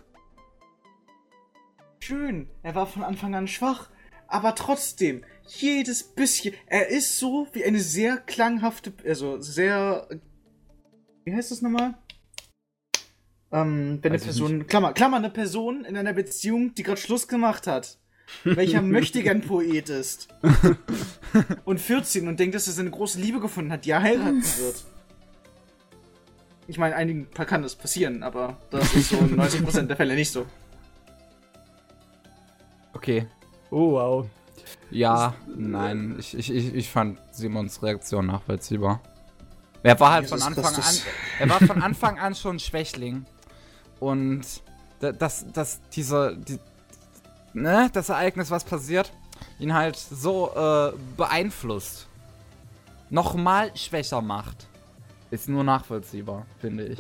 Schön. 2.00 2.50
Er 2.64 2.76
war 2.76 2.88
von 2.88 3.04
Anfang 3.04 3.36
an 3.36 3.48
schwach. 3.48 3.90
Aber 4.28 4.56
trotzdem, 4.56 5.24
jedes 5.48 6.04
bisschen. 6.04 6.54
Er 6.68 6.90
ist 6.90 7.18
so 7.20 7.48
wie 7.54 7.64
eine 7.64 7.80
sehr 7.80 8.18
klanghafte, 8.18 8.94
also 9.06 9.40
sehr 9.42 10.08
wie 11.26 11.34
heißt 11.34 11.52
das 11.52 11.62
nochmal? 11.62 11.96
Ähm, 13.52 14.00
wenn 14.02 14.12
eine 14.12 14.22
Person, 14.22 14.68
Klammer, 14.68 14.94
Klammer, 14.94 15.18
eine 15.18 15.30
Person 15.30 15.86
in 15.86 15.96
einer 15.96 16.14
Beziehung, 16.14 16.74
die 16.76 16.84
gerade 16.84 17.00
Schluss 17.00 17.28
gemacht 17.28 17.68
hat, 17.68 17.98
welcher 18.44 18.82
möchtigen 18.82 19.42
Poet 19.42 19.90
ist 19.90 20.28
und 21.66 21.80
14 21.80 22.28
und 22.28 22.40
denkt, 22.40 22.56
dass 22.56 22.68
er 22.68 22.74
seine 22.74 22.90
große 22.92 23.20
Liebe 23.20 23.40
gefunden 23.40 23.72
hat, 23.72 23.86
die 23.86 23.92
er 23.92 24.02
heiraten 24.02 24.44
wird. 24.58 24.84
Ich 26.68 26.78
meine, 26.78 26.96
einigen 26.96 27.30
kann 27.30 27.62
das 27.62 27.76
passieren, 27.76 28.24
aber 28.24 28.58
das 28.70 28.94
ist 28.96 29.10
so 29.10 29.18
in 29.18 29.40
90% 29.40 29.84
der 29.84 29.98
Fälle 29.98 30.16
nicht 30.16 30.32
so. 30.32 30.46
Okay. 32.94 33.28
Oh, 33.70 33.92
wow. 33.92 34.26
Ja, 34.94 35.34
nein, 35.56 36.16
ich, 36.20 36.38
ich, 36.38 36.50
ich, 36.76 36.90
fand 36.90 37.18
Simons 37.32 37.82
Reaktion 37.82 38.28
nachvollziehbar. 38.28 39.02
Er 39.82 40.00
war 40.00 40.12
halt 40.14 40.30
von 40.30 40.42
Anfang 40.42 40.66
an, 40.76 40.96
er 41.40 41.50
war 41.50 41.60
von 41.60 41.82
Anfang 41.84 42.20
an 42.20 42.36
schon 42.36 42.56
ein 42.58 42.60
Schwächling. 42.60 43.26
Und 44.00 44.42
da- 45.00 45.12
dass, 45.12 45.46
dass 45.52 45.80
dieser, 45.90 46.36
die, 46.36 46.60
ne, 47.54 47.90
das 47.92 48.10
Ereignis, 48.10 48.50
was 48.52 48.64
passiert, 48.64 49.12
ihn 49.60 49.74
halt 49.74 49.98
so 49.98 50.52
äh, 50.56 50.94
beeinflusst, 51.18 52.08
nochmal 53.10 53.76
schwächer 53.76 54.22
macht, 54.22 54.68
ist 55.32 55.50
nur 55.50 55.64
nachvollziehbar, 55.64 56.46
finde 56.60 56.86
ich. 56.88 57.00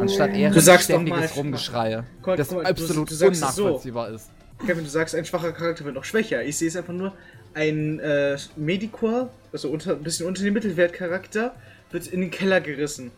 Anstatt 0.00 0.30
eher 0.34 0.50
ständiges 0.80 1.20
mal- 1.20 1.28
Rumgeschreie, 1.36 2.04
das 2.38 2.48
du- 2.48 2.60
absolut 2.60 3.10
du 3.10 3.14
so. 3.14 3.26
unnachvollziehbar 3.26 4.08
ist. 4.08 4.30
Kevin, 4.60 4.84
du 4.84 4.90
sagst, 4.90 5.14
ein 5.14 5.24
schwacher 5.24 5.52
Charakter 5.52 5.84
wird 5.84 5.94
noch 5.94 6.04
schwächer. 6.04 6.42
Ich 6.42 6.56
sehe 6.56 6.68
es 6.68 6.76
einfach 6.76 6.92
nur, 6.92 7.12
ein 7.54 8.00
äh, 8.00 8.36
Medicore, 8.56 9.30
also 9.52 9.70
unter, 9.70 9.92
ein 9.92 10.02
bisschen 10.02 10.26
unter 10.26 10.42
dem 10.42 10.54
Mittelwertcharakter, 10.54 11.54
wird 11.90 12.06
in 12.08 12.20
den 12.20 12.30
Keller 12.30 12.60
gerissen. 12.60 13.10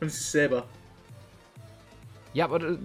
Und 0.00 0.10
sich 0.10 0.26
selber. 0.26 0.66
Ja, 2.32 2.46
aber 2.46 2.62
äh, 2.62 2.78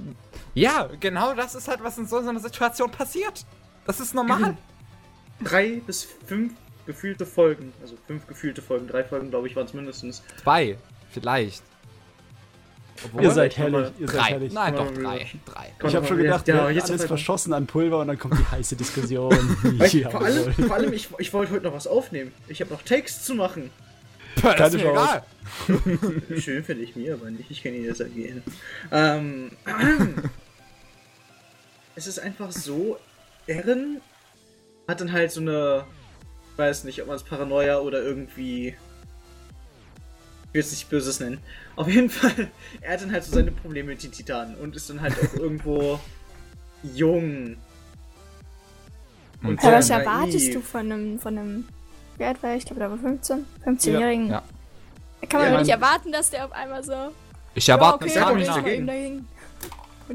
ja, 0.53 0.89
genau 0.99 1.33
das 1.33 1.55
ist 1.55 1.67
halt, 1.67 1.83
was 1.83 1.97
in 1.97 2.07
so 2.07 2.17
einer 2.17 2.39
Situation 2.39 2.91
passiert. 2.91 3.45
Das 3.85 3.99
ist 3.99 4.13
normal. 4.13 4.57
Drei 5.43 5.81
bis 5.85 6.07
fünf 6.25 6.53
gefühlte 6.85 7.25
Folgen. 7.25 7.73
Also 7.81 7.95
fünf 8.07 8.27
gefühlte 8.27 8.61
Folgen. 8.61 8.87
Drei 8.87 9.03
Folgen, 9.03 9.29
glaube 9.29 9.47
ich, 9.47 9.55
waren 9.55 9.65
es 9.65 9.73
mindestens. 9.73 10.23
Zwei, 10.41 10.77
vielleicht. 11.11 11.63
Obwohl, 13.03 13.23
Ihr 13.23 13.31
seid 13.31 13.57
herrlich, 13.57 13.91
ihr 13.99 14.07
seid 14.07 14.17
drei. 14.17 14.23
herrlich. 14.29 14.53
Nein, 14.53 14.75
doch 14.75 14.91
drei. 14.93 15.27
Drei. 15.45 15.73
Ich 15.85 15.95
habe 15.95 16.07
schon 16.07 16.17
gedacht, 16.17 16.47
ja, 16.47 16.55
ja, 16.55 16.69
jetzt 16.69 16.89
alles 16.89 17.05
verschossen 17.05 17.51
an 17.53 17.67
Pulver 17.67 17.99
und 17.99 18.07
dann 18.07 18.17
kommt 18.17 18.39
die 18.39 18.45
heiße 18.51 18.75
Diskussion. 18.75 19.31
Weil, 19.77 19.89
vor 19.89 20.21
allem, 20.21 20.53
vor 20.53 20.75
allem 20.75 20.93
ich, 20.93 21.09
ich 21.17 21.33
wollte 21.33 21.51
heute 21.51 21.65
noch 21.65 21.73
was 21.73 21.87
aufnehmen. 21.87 22.31
Ich 22.47 22.61
habe 22.61 22.71
noch 22.73 22.81
Takes 22.83 23.23
zu 23.23 23.35
machen. 23.35 23.69
Das 24.35 24.55
Keine 24.55 24.67
ist 24.67 24.73
mir 24.75 24.91
egal. 24.91 25.23
Schön 26.39 26.63
finde 26.63 26.83
ich 26.83 26.95
mir, 26.95 27.13
aber 27.13 27.29
nicht. 27.31 27.49
Ich 27.49 27.63
kann 27.63 27.73
Ihnen 27.73 27.87
das 27.87 27.99
ergehen. 27.99 28.43
Ähm, 28.91 29.51
es 31.95 32.07
ist 32.07 32.19
einfach 32.19 32.51
so, 32.51 32.97
Erin 33.47 34.01
hat 34.87 35.01
dann 35.01 35.11
halt 35.11 35.31
so 35.31 35.41
eine, 35.41 35.85
ich 36.51 36.57
weiß 36.57 36.83
nicht, 36.83 37.01
ob 37.01 37.07
man 37.07 37.15
es 37.15 37.23
Paranoia 37.23 37.79
oder 37.79 38.01
irgendwie, 38.01 38.75
will 40.55 40.61
es 40.61 40.71
nicht 40.71 40.89
Böses 40.89 41.19
nennen. 41.19 41.37
Auf 41.75 41.87
jeden 41.87 42.09
Fall, 42.09 42.49
er 42.81 42.93
hat 42.93 43.01
dann 43.01 43.11
halt 43.11 43.23
so 43.23 43.33
seine 43.33 43.51
Probleme 43.51 43.89
mit 43.91 44.01
den 44.01 44.11
Titanen 44.11 44.55
und 44.55 44.75
ist 44.75 44.89
dann 44.89 45.01
halt 45.01 45.13
auch 45.19 45.33
irgendwo 45.39 45.99
jung. 46.81 47.57
Und 49.43 49.61
Ja, 49.61 49.73
was 49.73 49.89
erwartest 49.91 50.45
naiv. 50.47 50.53
du 50.55 50.61
von 50.61 50.91
einem, 50.91 51.19
von 51.19 51.37
einem, 51.37 51.65
wie 52.17 52.23
alt 52.23 52.41
war 52.41 52.51
ich? 52.53 52.59
Ich 52.59 52.65
glaube, 52.65 52.79
der 52.79 52.89
war 52.89 52.97
15, 52.97 53.45
15-Jährigen. 53.65 54.29
Ja. 54.29 54.43
Da 55.21 55.27
kann 55.27 55.39
man 55.41 55.49
Ja, 55.49 55.53
doch 55.57 55.61
nicht 55.65 55.71
erwarten, 55.73 56.11
dass 56.11 56.29
der 56.31 56.45
auf 56.45 56.51
einmal 56.53 56.83
so, 56.83 56.93
Ich 57.53 57.69
erwarte 57.69 58.07
ja, 58.07 58.29
okay, 58.31 58.41
Stamina. 58.49 59.21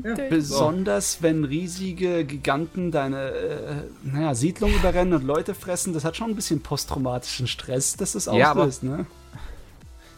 Ja. 0.04 0.14
Besonders 0.28 1.20
wenn 1.20 1.44
riesige 1.44 2.24
Giganten 2.24 2.92
deine 2.92 3.30
äh, 3.30 3.74
naja, 4.04 4.34
Siedlung 4.36 4.72
überrennen 4.72 5.14
und 5.14 5.24
Leute 5.24 5.52
fressen, 5.52 5.92
das 5.92 6.04
hat 6.04 6.16
schon 6.16 6.30
ein 6.30 6.36
bisschen 6.36 6.60
posttraumatischen 6.62 7.48
Stress, 7.48 7.96
dass 7.96 8.12
das 8.12 8.26
Ja, 8.26 8.52
aber- 8.52 8.60
auslöst, 8.62 8.84
ne? 8.84 9.06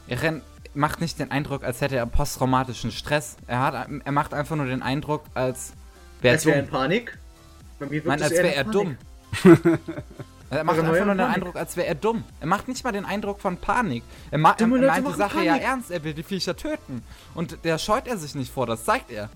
Er 0.09 0.41
macht 0.75 1.01
nicht 1.01 1.19
den 1.19 1.31
Eindruck, 1.31 1.65
als 1.65 1.81
hätte 1.81 1.97
er 1.97 2.07
posttraumatischen 2.07 2.91
Stress. 2.91 3.37
Er, 3.47 3.61
hat, 3.61 3.89
er 4.05 4.13
macht 4.13 4.35
einfach 4.35 4.57
nur 4.57 4.67
den 4.67 4.83
Eindruck, 4.83 5.25
als 5.35 5.73
wäre 6.21 6.37
er 6.37 6.43
dumm. 6.43 6.53
in 6.55 6.69
Panik. 6.69 7.19
Bei 7.79 7.87
mir 7.87 7.93
wirkt 7.93 8.07
Nein, 8.07 8.23
als 8.23 8.33
wäre 8.33 8.55
er 8.55 8.65
dumm. 8.65 8.97
Er 10.51 10.65
macht 10.65 10.77
Paranoia 10.77 10.93
einfach 10.93 11.07
nur 11.07 11.15
den 11.15 11.19
Panik. 11.19 11.37
Eindruck, 11.37 11.57
als 11.57 11.77
wäre 11.79 11.87
er 11.87 11.95
dumm. 11.95 12.25
Er 12.41 12.47
macht 12.47 12.69
nicht 12.69 12.85
mal 12.85 12.93
den 12.93 13.07
Eindruck 13.07 13.41
von 13.41 13.57
Panik. 13.57 14.05
Er, 14.31 14.37
ma 14.37 14.55
er, 14.59 14.67
meint 14.67 15.09
die 15.09 15.13
Sache 15.15 15.43
ja 15.43 15.53
Panik. 15.53 15.67
ernst, 15.67 15.91
er 15.91 16.05
will 16.05 16.13
die 16.13 16.23
Viecher 16.23 16.55
töten. 16.55 17.03
Und 17.35 17.65
der 17.65 17.79
scheut 17.79 18.07
er 18.07 18.19
sich 18.19 18.35
nicht 18.35 18.53
vor, 18.53 18.67
das 18.67 18.85
zeigt 18.85 19.11
er. 19.11 19.31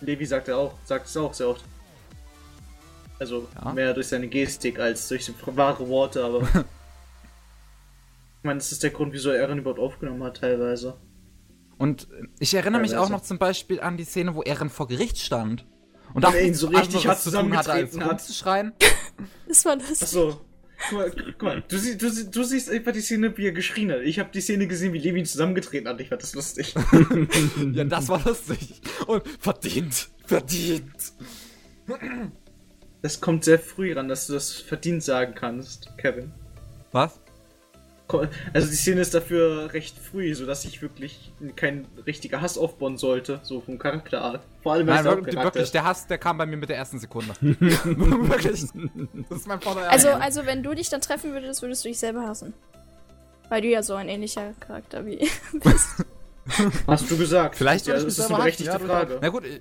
Levi 0.00 0.26
sagt 0.26 0.48
er 0.48 0.58
auch, 0.58 0.74
sagt 0.84 1.06
es 1.06 1.16
auch 1.16 1.32
sehr 1.34 1.50
oft. 1.50 1.64
Also 3.20 3.46
Ja. 3.64 3.72
mehr 3.72 3.94
durch 3.94 4.08
seine 4.08 4.26
Gestik 4.26 4.80
als 4.80 5.06
durch 5.06 5.32
wahre 5.46 5.88
Worte, 5.88 6.24
aber. 6.24 6.40
ich 8.40 8.44
meine, 8.44 8.58
das 8.58 8.72
ist 8.72 8.82
der 8.82 8.90
Grund, 8.90 9.12
wieso 9.12 9.30
er 9.30 9.40
Eren 9.40 9.58
überhaupt 9.58 9.78
aufgenommen 9.80 10.22
hat, 10.24 10.38
teilweise. 10.38 10.96
Und 11.78 12.08
ich 12.38 12.52
erinnere 12.54 12.80
mich 12.82 12.96
auch 12.96 13.08
noch 13.08 13.22
zum 13.22 13.38
Beispiel 13.38 13.80
an 13.80 13.96
die 13.96 14.04
Szene, 14.04 14.34
wo 14.34 14.42
Eren 14.42 14.68
vor 14.70 14.86
Gericht 14.88 15.18
stand. 15.18 15.66
Und 16.12 16.24
er 16.24 16.42
ihn 16.42 16.54
so 16.54 16.66
richtig 16.68 17.06
hart 17.06 17.20
zu 17.20 17.30
tun 17.30 17.56
hatte, 17.56 17.72
als 17.72 17.90
zusammengetreten 17.92 18.04
hat. 18.04 18.10
rumzuschreien. 18.20 18.72
Das 19.48 19.64
war 19.64 19.76
das. 19.76 20.02
Achso. 20.02 20.40
Guck 20.88 20.98
mal, 20.98 21.10
guck 21.10 21.42
mal 21.42 21.62
du, 21.68 21.76
sie, 21.78 21.98
du, 21.98 22.08
sie- 22.08 22.30
du 22.30 22.42
siehst 22.42 22.70
einfach 22.70 22.92
die 22.92 23.00
Szene, 23.02 23.36
wie 23.36 23.44
er 23.46 23.52
geschrien 23.52 23.92
hat. 23.92 24.00
Ich 24.00 24.18
habe 24.18 24.30
die 24.32 24.40
Szene 24.40 24.66
gesehen, 24.66 24.92
wie 24.94 24.98
Levi 24.98 25.18
ihn 25.18 25.26
zusammengetreten 25.26 25.86
hat. 25.88 26.00
Ich 26.00 26.08
fand 26.08 26.22
das 26.22 26.34
lustig. 26.34 26.74
Ja, 27.72 27.84
das 27.84 28.08
war 28.08 28.24
lustig. 28.24 28.80
Und 29.06 29.22
verdient. 29.38 30.08
Verdient. 30.24 31.12
Das 33.02 33.20
kommt 33.20 33.44
sehr 33.44 33.58
früh 33.58 33.92
ran, 33.92 34.08
dass 34.08 34.26
du 34.26 34.32
das 34.34 34.52
verdient 34.52 35.02
sagen 35.02 35.34
kannst, 35.34 35.90
Kevin. 35.98 36.32
Was? 36.92 37.20
Also 38.52 38.68
die 38.68 38.76
Szene 38.76 39.00
ist 39.00 39.14
dafür 39.14 39.72
recht 39.72 39.96
früh, 39.98 40.34
sodass 40.34 40.64
ich 40.64 40.82
wirklich 40.82 41.32
kein 41.56 41.86
richtiger 42.06 42.40
Hass 42.40 42.58
aufbauen 42.58 42.96
sollte, 42.96 43.40
so 43.42 43.60
vom 43.60 43.78
Charakterart. 43.78 44.42
Vor 44.62 44.72
allem, 44.72 44.86
Nein, 44.86 45.04
wirklich, 45.04 45.34
Charakter 45.34 45.44
wirklich, 45.44 45.62
ist. 45.64 45.74
der 45.74 45.84
Hass, 45.84 46.06
der 46.06 46.18
kam 46.18 46.38
bei 46.38 46.46
mir 46.46 46.56
mit 46.56 46.68
der 46.68 46.76
ersten 46.76 46.98
Sekunde. 46.98 47.34
wirklich. 47.40 48.60
Das 49.28 49.38
ist 49.38 49.46
mein 49.46 49.60
voller 49.60 49.90
Also, 49.90 50.08
also, 50.10 50.46
wenn 50.46 50.62
du 50.62 50.74
dich 50.74 50.88
dann 50.88 51.00
treffen 51.00 51.32
würdest, 51.32 51.62
würdest 51.62 51.84
du 51.84 51.88
dich 51.88 51.98
selber 51.98 52.26
hassen. 52.26 52.54
Weil 53.48 53.62
du 53.62 53.68
ja 53.68 53.82
so 53.82 53.94
ein 53.94 54.08
ähnlicher 54.08 54.52
Charakter 54.60 55.04
wie 55.06 55.18
bist. 55.52 56.04
Hast 56.86 57.10
du 57.10 57.16
gesagt. 57.16 57.56
Vielleicht 57.56 57.86
ja, 57.86 57.94
das 57.94 58.04
ist 58.04 58.18
mich 58.18 58.28
eine 58.28 58.36
berechtigte 58.36 58.72
ja, 58.72 58.78
Frage. 58.78 59.18
Na 59.20 59.28
gut, 59.28 59.44
äh, 59.44 59.60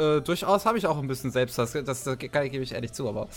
äh, 0.00 0.20
durchaus 0.20 0.64
habe 0.64 0.78
ich 0.78 0.86
auch 0.86 0.98
ein 0.98 1.08
bisschen 1.08 1.30
Selbsthass, 1.30 1.72
das, 1.72 1.84
das, 1.84 2.04
das 2.04 2.18
gebe 2.18 2.58
ich 2.62 2.72
ehrlich 2.72 2.92
zu, 2.92 3.08
aber 3.08 3.28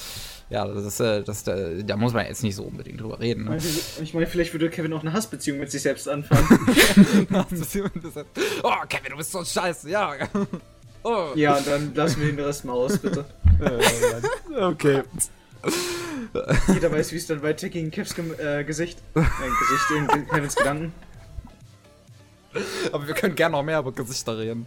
ja, 0.50 0.66
das 0.68 0.86
ist, 0.86 1.00
äh, 1.00 1.24
das, 1.24 1.44
da 1.44 1.98
muss 1.98 2.14
man 2.14 2.26
jetzt 2.26 2.44
nicht 2.44 2.56
so 2.56 2.64
unbedingt 2.64 3.02
drüber 3.02 3.20
reden. 3.20 3.46
Ne? 3.46 3.58
Ich 4.02 4.14
meine, 4.14 4.28
vielleicht 4.28 4.54
würde 4.54 4.70
Kevin 4.70 4.94
auch 4.94 5.02
eine 5.02 5.14
Hassbeziehung 5.14 5.60
mit 5.60 5.72
sich 5.72 5.82
selbst 5.82 6.08
anfangen. 6.08 6.48
oh, 8.64 8.72
Kevin, 8.90 9.12
du 9.12 9.18
bist 9.18 9.32
so 9.32 9.44
scheiße, 9.44 9.90
ja. 9.90 10.14
Oh. 11.06 11.32
ja, 11.36 11.60
dann 11.60 11.94
lassen 11.96 12.22
wir 12.22 12.28
den 12.28 12.40
Rest 12.40 12.64
mal 12.64 12.72
aus, 12.72 12.98
bitte. 12.98 13.26
Okay. 14.58 15.02
Jeder 16.74 16.92
weiß, 16.94 17.12
wie 17.12 17.18
es 17.18 17.28
dann 17.28 17.42
weitergeht 17.42 17.74
gegen 17.74 17.92
Kevs 17.92 18.16
Gem 18.16 18.34
äh, 18.40 18.64
Gesicht. 18.64 19.00
Äh, 19.14 19.20
Gesicht, 19.20 20.14
in 20.14 20.28
Kevins 20.30 20.56
Gedanken. 20.56 20.94
Aber 22.92 23.08
wir 23.08 23.14
können 23.16 23.36
gerne 23.36 23.54
noch 23.54 23.64
mehr 23.64 23.80
über 23.80 23.92
Gesichter 23.92 24.38
reden. 24.38 24.66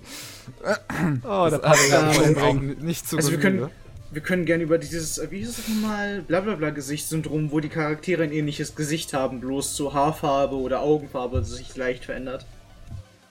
Oh, 1.22 1.48
da 1.50 1.58
Das 1.58 1.62
hat 1.62 2.34
mir 2.34 2.44
auch 2.44 2.54
nicht 2.54 3.08
zu 3.08 3.16
Also 3.16 3.30
wir 3.30 3.38
können, 3.38 3.70
wir 4.10 4.22
können 4.22 4.44
gerne 4.44 4.62
über 4.62 4.78
dieses, 4.78 5.18
äh, 5.18 5.30
wie 5.30 5.38
hieß 5.38 5.58
es 5.58 5.68
nochmal, 5.68 6.22
blablabla 6.22 6.70
Gesichtssyndrom, 6.70 7.50
wo 7.50 7.60
die 7.60 7.68
Charaktere 7.68 8.22
ein 8.22 8.32
ähnliches 8.32 8.74
Gesicht 8.74 9.12
haben, 9.12 9.40
bloß 9.40 9.74
zur 9.74 9.94
Haarfarbe 9.94 10.56
oder 10.56 10.80
Augenfarbe 10.80 11.44
sich 11.44 11.76
leicht 11.76 12.04
verändert. 12.04 12.46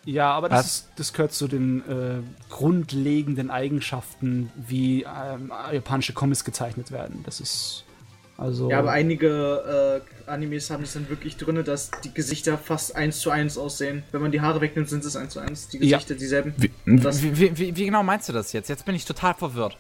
Ja, 0.06 0.32
aber 0.32 0.50
das, 0.50 0.66
ist, 0.66 0.88
das 0.98 1.14
gehört 1.14 1.34
zu 1.34 1.48
den 1.48 1.80
äh, 1.90 2.22
grundlegenden 2.52 3.50
Eigenschaften, 3.50 4.52
wie 4.56 5.04
ähm, 5.04 5.52
japanische 5.72 6.14
Comics 6.14 6.46
gezeichnet 6.46 6.92
werden. 6.92 7.24
Das 7.26 7.40
ist 7.40 7.86
also. 8.38 8.70
Ja, 8.70 8.80
aber 8.80 8.92
einige 8.92 10.02
äh, 10.28 10.30
Animes 10.30 10.70
haben 10.70 10.84
es 10.84 10.94
dann 10.94 11.08
wirklich 11.10 11.38
drin, 11.38 11.64
dass 11.64 11.92
die 12.04 12.14
Gesichter 12.14 12.58
fast 12.58 12.96
eins 12.96 13.20
zu 13.20 13.30
eins 13.30 13.58
aussehen. 13.58 14.04
Wenn 14.12 14.22
man 14.22 14.32
die 14.32 14.42
Haare 14.42 14.62
wegnimmt, 14.62 14.90
sind 14.90 15.04
es 15.06 15.16
eins 15.16 15.34
zu 15.34 15.40
eins. 15.40 15.68
Die 15.70 15.78
Ja. 15.78 15.98
Gesichter 15.98 16.16
dieselben. 16.16 16.54
Wie, 16.58 16.72
wie, 16.86 17.58
wie, 17.58 17.76
wie, 17.78 17.86
genau 17.86 18.04
meinst 18.04 18.28
du 18.30 18.34
das 18.34 18.52
jetzt? 18.54 18.68
Jetzt 18.70 18.86
bin 18.86 18.96
ich 18.96 19.06
total 19.06 19.34
verwirrt. 19.34 19.78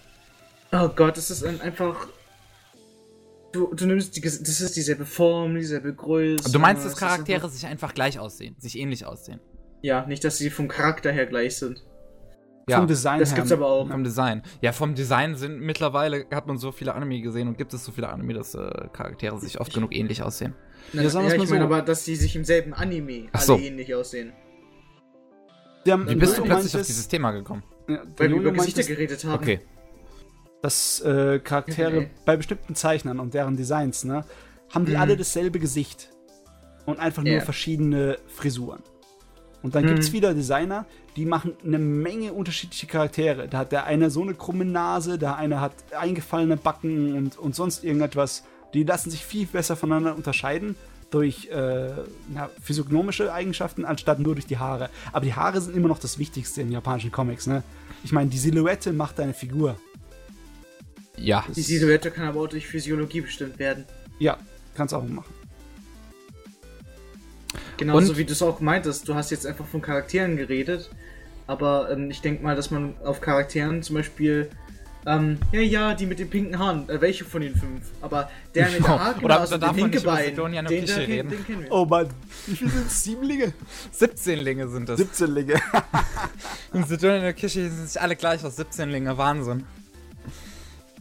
Oh 0.72 0.90
Gott, 0.90 1.18
das 1.18 1.30
ist 1.32 1.44
ein, 1.44 1.60
einfach. 1.61 2.07
Du, 3.52 3.73
du 3.73 3.86
nimmst 3.86 4.15
die, 4.18 4.22
das 4.22 4.36
ist 4.38 4.76
dieselbe 4.76 5.06
Form, 5.06 5.56
dieselbe 5.56 5.94
Größe. 5.94 6.52
Du 6.52 6.60
meinst, 6.60 6.84
dass 6.86 6.94
es 6.94 6.98
Charaktere 6.99 7.38
einfach- 7.38 7.49
sich 7.49 7.65
einfach 7.65 7.94
gleich 7.94 8.19
aussehen, 8.19 8.56
sich 8.60 8.77
ähnlich 8.77 9.06
aussehen? 9.06 9.40
Ja, 9.82 10.06
nicht, 10.06 10.23
dass 10.26 10.38
sie 10.38 10.49
vom 10.49 10.68
Charakter 10.68 11.11
her 11.11 11.26
gleich 11.26 11.56
sind. 11.57 11.82
Ja, 12.68 12.78
vom 12.78 12.88
Design 12.88 13.20
Das 13.20 13.30
her. 13.30 13.36
gibt's 13.38 13.52
aber 13.52 13.68
auch. 13.68 13.88
vom 13.88 14.04
Design. 14.04 14.42
Ja, 14.62 14.72
vom 14.72 14.96
Design 14.96 15.36
sind 15.36 15.60
mittlerweile 15.62 16.26
hat 16.34 16.48
man 16.48 16.58
so 16.58 16.72
viele 16.72 16.96
Anime 16.96 17.22
gesehen 17.22 17.48
und 17.48 17.58
gibt 17.58 17.74
es 17.74 17.86
so 17.86 17.92
viele 17.92 18.10
Anime, 18.10 18.34
dass 18.34 18.56
äh, 18.56 18.88
Charaktere 18.92 19.40
sich 19.40 19.60
oft 19.62 19.74
genug 19.74 19.94
ähnlich 19.96 20.24
aussehen. 20.24 20.56
Na, 20.94 21.04
Ja, 21.04 21.10
sagen 21.10 21.28
ja, 21.30 21.38
mal 21.38 21.44
ich 21.44 21.50
meine 21.50 21.62
so. 21.62 21.66
aber, 21.68 21.82
dass 21.84 22.04
die 22.06 22.16
sich 22.16 22.36
im 22.36 22.44
selben 22.44 22.74
Anime 22.74 23.28
Ach 23.34 23.40
alle 23.40 23.46
so. 23.46 23.58
ähnlich 23.60 23.94
aussehen. 23.94 24.34
Der, 25.86 26.08
Wie 26.10 26.16
bist 26.16 26.38
du 26.38 26.44
plötzlich 26.44 26.76
auf 26.76 26.86
dieses 26.88 27.08
Thema 27.08 27.32
gekommen? 27.32 27.62
Ja, 27.88 28.00
Weil 28.18 28.30
wir 28.32 28.38
über 28.38 28.52
Gesichter 28.52 28.80
meintest, 28.80 28.90
geredet 28.90 29.24
haben. 29.26 29.44
Okay. 29.44 29.60
dass 30.64 31.00
äh, 31.02 31.40
Charaktere 31.40 31.98
Okay. 31.98 32.10
bei 32.26 32.38
bestimmten 32.38 32.74
Zeichnern 32.74 33.20
und 33.20 33.36
deren 33.36 33.56
Designs, 33.56 34.04
ne, 34.04 34.26
haben 34.74 34.86
die 34.86 34.94
Mhm. 34.94 34.98
alle 35.02 35.16
dasselbe 35.18 35.60
Gesicht 35.60 36.10
und 36.88 37.00
einfach 37.00 37.22
nur 37.22 37.34
Ja. 37.34 37.42
verschiedene 37.42 38.18
Frisuren. 38.28 38.82
Und 39.66 39.74
dann 39.74 39.84
Mhm. 39.84 39.88
gibt's 39.96 40.12
wieder 40.12 40.36
Designer, 40.36 40.86
die 41.16 41.26
machen 41.26 41.54
eine 41.66 41.80
Menge 41.80 42.34
unterschiedliche 42.34 42.86
Charaktere. 42.86 43.48
Da 43.48 43.58
hat 43.58 43.72
der 43.72 43.86
eine 43.86 44.12
so 44.12 44.22
eine 44.22 44.36
krumme 44.36 44.64
Nase, 44.64 45.18
der 45.18 45.38
eine 45.38 45.60
hat 45.60 45.74
eingefallene 46.00 46.56
Backen 46.56 47.16
und, 47.18 47.40
und 47.40 47.56
sonst 47.56 47.84
irgendetwas. 47.84 48.44
Die 48.76 48.84
lassen 48.84 49.10
sich 49.10 49.26
viel 49.26 49.48
besser 49.48 49.76
voneinander 49.76 50.16
unterscheiden 50.16 50.76
durch 51.10 51.48
äh, 51.50 51.90
na, 52.32 52.48
physiognomische 52.62 53.34
Eigenschaften, 53.34 53.86
anstatt 53.86 54.20
nur 54.20 54.36
durch 54.36 54.46
die 54.46 54.60
Haare. 54.60 54.92
Aber 55.12 55.26
die 55.26 55.34
Haare 55.34 55.60
sind 55.60 55.76
immer 55.76 55.88
noch 55.88 55.98
das 55.98 56.20
Wichtigste 56.20 56.62
in 56.62 56.72
japanischen 56.72 57.12
Comics, 57.12 57.48
ne? 57.48 57.64
Ich 58.04 58.12
meine, 58.12 58.30
die 58.30 58.38
Silhouette 58.38 58.94
macht 58.94 59.18
deine 59.18 59.34
Figur. 59.34 59.80
Ja. 61.18 61.44
Die 61.56 61.62
Silhouette 61.64 62.12
kann 62.12 62.28
aber 62.28 62.42
auch 62.42 62.48
durch 62.48 62.68
Physiologie 62.68 63.22
bestimmt 63.22 63.58
werden. 63.58 63.86
Ja, 64.20 64.38
kannst 64.76 64.94
auch 64.94 65.04
machen. 65.08 65.34
Genauso 67.77 68.11
Und- 68.11 68.18
wie 68.18 68.26
du 68.26 68.31
es 68.34 68.41
auch 68.41 68.60
meintest. 68.60 69.07
Du 69.07 69.15
hast 69.15 69.31
jetzt 69.31 69.45
einfach 69.45 69.65
von 69.65 69.81
Charakteren 69.81 70.38
geredet. 70.38 70.89
Aber 71.47 71.91
ähm, 71.91 72.10
ich 72.10 72.22
denke 72.22 72.43
mal, 72.43 72.56
dass 72.56 72.72
man 72.72 72.95
auf 73.03 73.22
Charakteren 73.22 73.84
zum 73.84 73.95
Beispiel. 73.97 74.49
Ähm, 75.07 75.38
ja, 75.52 75.60
ja, 75.60 75.93
die 75.93 76.07
mit 76.07 76.18
den 76.18 76.31
pinken 76.31 76.57
Haaren. 76.57 76.89
Äh, 76.89 76.99
welche 76.99 77.26
von 77.26 77.41
den 77.41 77.56
fünf? 77.56 77.91
Aber 78.02 78.27
der 78.56 78.65
mit 78.72 78.80
der 78.80 78.85
Oder 78.85 78.99
Haarglas 79.03 79.52
und 79.53 79.61
darf 79.61 79.73
dem 79.73 79.81
man 79.81 79.89
nicht 79.91 80.02
über 80.02 80.15
Hinkebein. 80.18 80.35
Sidonia 80.35 80.61
no 80.64 80.69
Den, 80.69 80.81
Kishi 80.85 80.99
den, 81.02 81.06
reden? 81.11 81.30
den 81.30 81.45
kennen 81.45 81.64
wir. 81.64 81.72
Oh 81.72 81.85
Mann, 81.85 82.10
wie 82.47 82.56
viele 82.56 82.72
sind 82.72 82.89
Siebenlinge? 82.89 83.53
17 83.91 84.39
Linge 84.39 84.68
sind 84.68 84.89
das. 84.89 84.97
17 84.97 85.31
Linge. 85.31 85.53
Und 86.73 86.88
Sidonia 86.88 87.18
in 87.18 87.22
der 87.22 87.34
Küche 87.34 87.69
sind 87.69 87.88
sich 87.88 88.02
alle 88.02 88.15
gleich 88.15 88.43
aus 88.43 88.56
17 88.56 88.89
Linge. 88.89 89.15
Wahnsinn. 89.15 89.65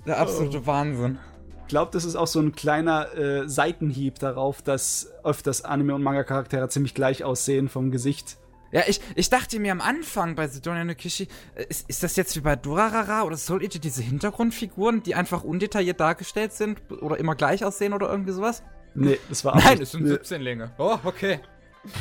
Der 0.07 0.19
absolute 0.19 0.67
Wahnsinn. 0.67 1.19
Ich 1.65 1.69
glaube, 1.69 1.91
das 1.93 2.05
ist 2.05 2.15
auch 2.15 2.27
so 2.27 2.41
ein 2.41 2.53
kleiner 2.53 3.17
äh, 3.17 3.49
Seitenhieb 3.49 4.19
darauf, 4.19 4.61
dass 4.61 5.11
öfters 5.25 5.65
Anime- 5.65 5.95
und 5.95 6.03
Manga-Charaktere 6.03 6.69
ziemlich 6.69 6.93
gleich 6.95 7.25
aussehen 7.25 7.71
vom 7.71 7.91
Gesicht. 7.91 8.37
Ja, 8.71 8.83
ich, 8.87 9.01
ich 9.15 9.31
dachte 9.31 9.59
mir 9.59 9.73
am 9.73 9.81
Anfang 9.81 10.35
bei 10.35 10.47
Sidonia 10.47 10.85
no 10.85 10.95
Kishi, 10.95 11.27
äh, 11.55 11.65
ist, 11.69 11.89
ist 11.89 12.03
das 12.03 12.17
jetzt 12.17 12.37
wie 12.37 12.41
bei 12.41 12.55
Durarara 12.55 13.23
oder 13.23 13.39
Soul 13.39 13.63
Eater 13.63 13.79
diese 13.79 14.03
Hintergrundfiguren, 14.03 15.03
die 15.03 15.15
einfach 15.15 15.43
undetailliert 15.43 16.01
dargestellt 16.01 16.53
sind 16.53 16.83
oder 17.01 17.17
immer 17.19 17.35
gleich 17.35 17.65
aussehen 17.65 17.95
oder 17.95 18.11
irgendwie 18.11 18.33
sowas? 18.33 18.63
Nee, 18.95 19.19
das 19.31 19.43
war 19.45 19.57
Nein, 19.65 19.81
es 19.81 19.93
sind 19.93 20.03
Nee. 20.03 20.11
17 20.11 20.43
Linge. 20.43 20.71
Oh, 20.79 20.99
okay. 21.05 21.41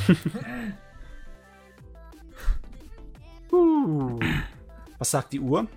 Uh. 3.52 4.20
Was 4.98 5.12
sagt 5.12 5.32
die 5.34 5.40
Uhr? 5.40 5.68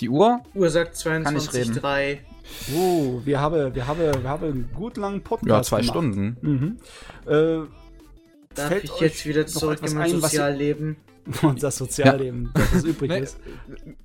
Die 0.00 0.08
Uhr? 0.08 0.42
Uhr 0.54 0.70
sagt 0.70 1.00
Kann 1.04 1.36
ich 1.36 1.52
reden. 1.54 1.78
22,3. 1.78 2.18
Uh, 2.74 3.20
wir 3.24 3.40
haben, 3.40 3.74
wir 3.74 3.86
haben, 3.86 3.98
wir 4.00 4.28
haben 4.28 4.44
einen 4.44 4.70
gut 4.74 4.96
langen 4.96 5.22
Podcast. 5.22 5.48
Ja, 5.48 5.62
zwei 5.62 5.80
gemacht. 5.80 5.90
Stunden. 5.92 6.36
Mhm. 6.40 6.76
Äh, 7.30 7.66
Darf 8.54 8.68
Fällt 8.68 8.84
ich 8.84 8.92
euch 8.92 9.00
jetzt 9.02 9.26
wieder 9.26 9.46
zurück 9.46 9.80
in 9.86 9.94
mein 9.94 10.02
ein, 10.14 10.22
was 10.22 10.32
ihr- 10.32 10.38
Sozialleben? 10.40 10.96
unser 11.42 11.70
Sozialleben, 11.72 12.50
das 12.54 12.72
was 12.74 12.84
übrig 12.84 13.10
ist. 13.10 13.38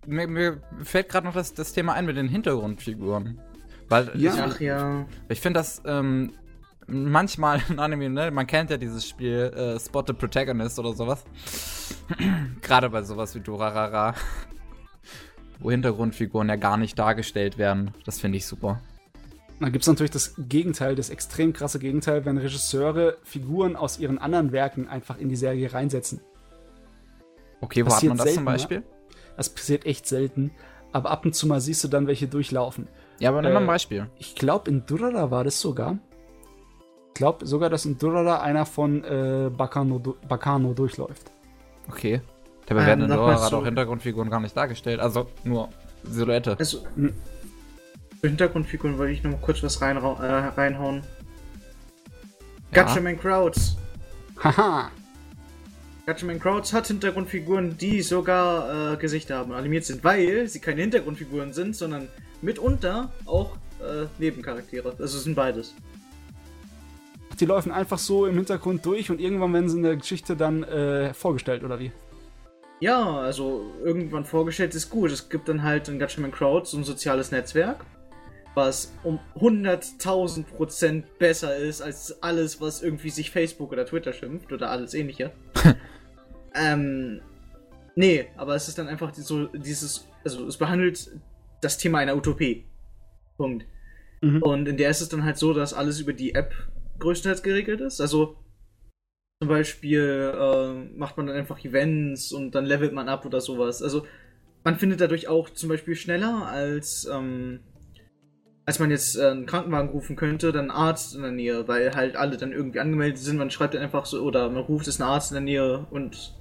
mir, 0.07 0.27
mir 0.27 0.57
fällt 0.83 1.07
gerade 1.07 1.27
noch 1.27 1.35
das, 1.35 1.53
das 1.53 1.71
Thema 1.71 1.93
ein 1.93 2.05
mit 2.07 2.17
den 2.17 2.27
Hintergrundfiguren. 2.27 3.39
Weil 3.89 4.11
Ja. 4.15 4.33
Ach 4.49 4.59
ja. 4.59 5.05
ich, 5.29 5.33
ich 5.37 5.41
finde 5.41 5.59
das 5.59 5.81
ähm, 5.85 6.33
manchmal 6.87 7.61
in 7.69 7.77
Anime, 7.79 8.09
ne? 8.09 8.31
Man 8.31 8.47
kennt 8.47 8.71
ja 8.71 8.77
dieses 8.77 9.07
Spiel 9.07 9.53
äh, 9.55 9.79
Spot 9.79 10.03
the 10.07 10.13
Protagonist 10.13 10.79
oder 10.79 10.93
sowas. 10.93 11.23
gerade 12.61 12.89
bei 12.89 13.03
sowas 13.03 13.35
wie 13.35 13.39
Durarara. 13.39 14.15
Wo 15.61 15.71
Hintergrundfiguren 15.71 16.49
ja 16.49 16.55
gar 16.57 16.75
nicht 16.77 16.97
dargestellt 16.99 17.57
werden. 17.57 17.91
Das 18.05 18.19
finde 18.19 18.37
ich 18.37 18.45
super. 18.45 18.81
Dann 19.59 19.71
gibt 19.71 19.83
es 19.83 19.87
natürlich 19.87 20.11
das 20.11 20.33
Gegenteil, 20.37 20.95
das 20.95 21.09
extrem 21.11 21.53
krasse 21.53 21.77
Gegenteil, 21.77 22.25
wenn 22.25 22.37
Regisseure 22.39 23.17
Figuren 23.23 23.75
aus 23.75 23.99
ihren 23.99 24.17
anderen 24.17 24.51
Werken 24.51 24.87
einfach 24.87 25.19
in 25.19 25.29
die 25.29 25.35
Serie 25.35 25.71
reinsetzen. 25.71 26.19
Okay, 27.61 27.81
wo 27.83 27.87
hat 27.89 27.93
Passiert 27.93 28.09
man 28.09 28.17
das 28.17 28.23
selten, 28.25 28.37
zum 28.39 28.45
Beispiel? 28.45 28.83
Das 29.37 29.49
passiert 29.49 29.85
echt 29.85 30.07
selten. 30.07 30.51
Aber 30.91 31.11
ab 31.11 31.25
und 31.25 31.35
zu 31.35 31.45
mal 31.47 31.61
siehst 31.61 31.83
du 31.83 31.87
dann 31.87 32.07
welche 32.07 32.27
durchlaufen. 32.27 32.87
Ja, 33.19 33.29
aber 33.29 33.43
nimm 33.43 33.53
mal 33.53 33.59
ein 33.59 33.63
Äh, 33.65 33.67
Beispiel. 33.67 34.07
Ich 34.17 34.33
glaube, 34.35 34.69
in 34.69 34.85
Durara 34.87 35.29
war 35.29 35.43
das 35.43 35.61
sogar. 35.61 35.99
Ich 37.09 37.13
glaube 37.13 37.45
sogar, 37.45 37.69
dass 37.69 37.85
in 37.85 37.97
Durara 37.99 38.41
einer 38.41 38.65
von 38.65 39.03
äh, 39.03 39.51
Bakano, 39.55 39.99
du- 39.99 40.15
Bakano 40.27 40.73
durchläuft. 40.73 41.31
Okay. 41.87 42.21
Dabei 42.67 42.81
Ähm, 42.81 42.87
werden 42.87 43.01
in 43.03 43.09
sag 43.09 43.17
mal 43.17 43.23
Durarara 43.25 43.49
so- 43.49 43.57
doch 43.57 43.65
Hintergrundfiguren 43.65 44.29
gar 44.29 44.39
nicht 44.39 44.55
dargestellt. 44.55 44.99
Also 44.99 45.27
nur 45.43 45.69
Silhouette. 46.03 46.55
Also, 46.57 46.83
Hm. 46.95 47.13
für 48.21 48.27
Hintergrundfiguren 48.27 48.97
wollte 48.97 49.13
ich 49.13 49.23
noch 49.23 49.31
mal 49.31 49.39
kurz 49.41 49.61
was 49.63 49.81
reinrau- 49.81 50.21
äh, 50.21 50.31
reinhauen. 50.49 51.03
Ja. 52.73 52.83
Gatchaman 52.83 53.19
Crowds. 53.19 53.75
Haha. 54.43 54.89
Gatchaman 56.05 56.39
Crowds 56.39 56.73
hat 56.73 56.87
Hintergrundfiguren, 56.87 57.77
die 57.77 58.01
sogar 58.01 58.93
äh, 58.93 58.97
Gesichter 58.97 59.37
haben 59.37 59.51
und 59.51 59.57
animiert 59.57 59.85
sind, 59.85 60.03
weil 60.03 60.47
sie 60.47 60.59
keine 60.59 60.81
Hintergrundfiguren 60.81 61.53
sind, 61.53 61.75
sondern 61.75 62.07
mitunter 62.41 63.11
auch 63.25 63.57
äh, 63.81 64.05
Nebencharaktere. 64.19 64.89
Also 64.99 65.17
es 65.17 65.23
sind 65.23 65.35
beides. 65.35 65.73
Die 67.39 67.45
laufen 67.45 67.71
einfach 67.71 67.97
so 67.97 68.25
im 68.27 68.35
Hintergrund 68.35 68.85
durch 68.85 69.09
und 69.09 69.19
irgendwann 69.19 69.53
werden 69.53 69.69
sie 69.69 69.77
in 69.77 69.83
der 69.83 69.95
Geschichte 69.95 70.35
dann 70.35 70.63
äh, 70.63 71.13
vorgestellt, 71.13 71.63
oder 71.63 71.79
wie? 71.79 71.91
Ja, 72.81 73.19
also 73.19 73.71
irgendwann 73.83 74.25
vorgestellt 74.25 74.73
ist 74.73 74.89
gut. 74.89 75.11
Es 75.11 75.29
gibt 75.29 75.47
dann 75.47 75.61
halt 75.61 75.87
in 75.87 75.99
Gatchaman 75.99 76.31
Crowds 76.31 76.71
so 76.71 76.77
ein 76.77 76.83
soziales 76.83 77.31
Netzwerk, 77.31 77.85
was 78.55 78.91
um 79.03 79.19
100.000 79.35 80.45
Prozent 80.45 81.19
besser 81.19 81.55
ist 81.55 81.81
als 81.81 82.23
alles, 82.23 82.59
was 82.59 82.81
irgendwie 82.81 83.11
sich 83.11 83.29
Facebook 83.29 83.71
oder 83.71 83.85
Twitter 83.85 84.13
schimpft 84.13 84.51
oder 84.51 84.71
alles 84.71 84.95
ähnliche. 84.95 85.31
ähm, 86.55 87.21
nee, 87.95 88.25
aber 88.35 88.55
es 88.55 88.67
ist 88.67 88.79
dann 88.79 88.87
einfach 88.87 89.13
so 89.13 89.45
dieses, 89.45 90.07
also 90.23 90.47
es 90.47 90.57
behandelt 90.57 91.11
das 91.61 91.77
Thema 91.77 91.99
einer 91.99 92.17
Utopie. 92.17 92.65
Punkt. 93.37 93.63
Mhm. 94.21 94.41
Und 94.41 94.67
in 94.67 94.77
der 94.77 94.89
ist 94.89 95.01
es 95.01 95.09
dann 95.09 95.23
halt 95.23 95.37
so, 95.37 95.53
dass 95.53 95.75
alles 95.75 95.99
über 95.99 96.13
die 96.13 96.33
App 96.33 96.51
größtenteils 96.97 97.43
geregelt 97.43 97.81
ist. 97.81 98.01
Also 98.01 98.37
zum 99.41 99.47
Beispiel 99.47 100.33
äh, 100.35 100.95
macht 100.95 101.17
man 101.17 101.25
dann 101.25 101.35
einfach 101.35 101.65
Events 101.65 102.31
und 102.31 102.53
dann 102.53 102.63
levelt 102.63 102.93
man 102.93 103.09
ab 103.09 103.25
oder 103.25 103.41
sowas. 103.41 103.81
Also 103.81 104.05
man 104.63 104.77
findet 104.77 105.01
dadurch 105.01 105.27
auch 105.27 105.49
zum 105.49 105.67
Beispiel 105.69 105.95
schneller 105.95 106.45
als 106.45 107.09
ähm, 107.11 107.61
als 108.67 108.77
man 108.77 108.91
jetzt 108.91 109.17
äh, 109.17 109.25
einen 109.25 109.47
Krankenwagen 109.47 109.89
rufen 109.89 110.15
könnte, 110.15 110.51
dann 110.51 110.69
einen 110.69 110.79
Arzt 110.79 111.15
in 111.15 111.23
der 111.23 111.31
Nähe, 111.31 111.67
weil 111.67 111.95
halt 111.95 112.15
alle 112.15 112.37
dann 112.37 112.51
irgendwie 112.51 112.81
angemeldet 112.81 113.17
sind. 113.17 113.37
Man 113.37 113.49
schreibt 113.49 113.73
dann 113.73 113.81
einfach 113.81 114.05
so 114.05 114.21
oder 114.21 114.47
man 114.47 114.61
ruft 114.61 114.87
es 114.87 115.01
einen 115.01 115.09
Arzt 115.09 115.31
in 115.31 115.35
der 115.35 115.43
Nähe 115.43 115.87
und 115.89 116.39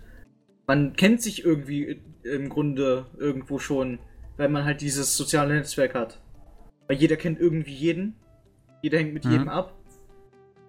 man 0.66 0.92
kennt 0.94 1.22
sich 1.22 1.42
irgendwie 1.42 2.02
im 2.22 2.50
Grunde 2.50 3.06
irgendwo 3.16 3.58
schon, 3.58 3.98
weil 4.36 4.50
man 4.50 4.66
halt 4.66 4.82
dieses 4.82 5.16
soziale 5.16 5.54
Netzwerk 5.54 5.94
hat. 5.94 6.20
Weil 6.86 6.98
jeder 6.98 7.16
kennt 7.16 7.40
irgendwie 7.40 7.72
jeden. 7.72 8.16
Jeder 8.82 8.98
hängt 8.98 9.14
mit 9.14 9.24
Mhm. 9.24 9.30
jedem 9.32 9.48
ab. 9.48 9.79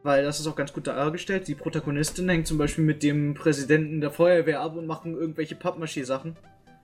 Weil 0.04 0.24
das 0.24 0.40
ist 0.40 0.48
auch 0.48 0.56
ganz 0.56 0.74
gut 0.74 0.88
dargestellt. 0.88 1.48
Die 1.48 1.56
Protagonistin 1.56 2.28
hängt 2.28 2.48
zum 2.48 2.58
Beispiel 2.58 2.84
mit 2.84 3.04
dem 3.04 3.34
Präsidenten 3.36 4.02
der 4.02 4.12
Feuerwehr 4.12 4.62
ab 4.62 4.76
und 4.76 4.88
machen 4.88 5.14
irgendwelche 5.14 5.56
Pappmaché-Sachen. 5.56 6.36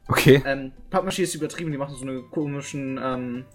Okay. 0.08 0.42
Ähm, 0.46 0.72
Pappmaché 0.92 1.24
ist 1.24 1.36
übertrieben, 1.36 1.72
die 1.72 1.78
machen 1.78 1.96
so 1.96 2.06
eine 2.06 2.22
komischen, 2.22 3.00
ähm. 3.02 3.46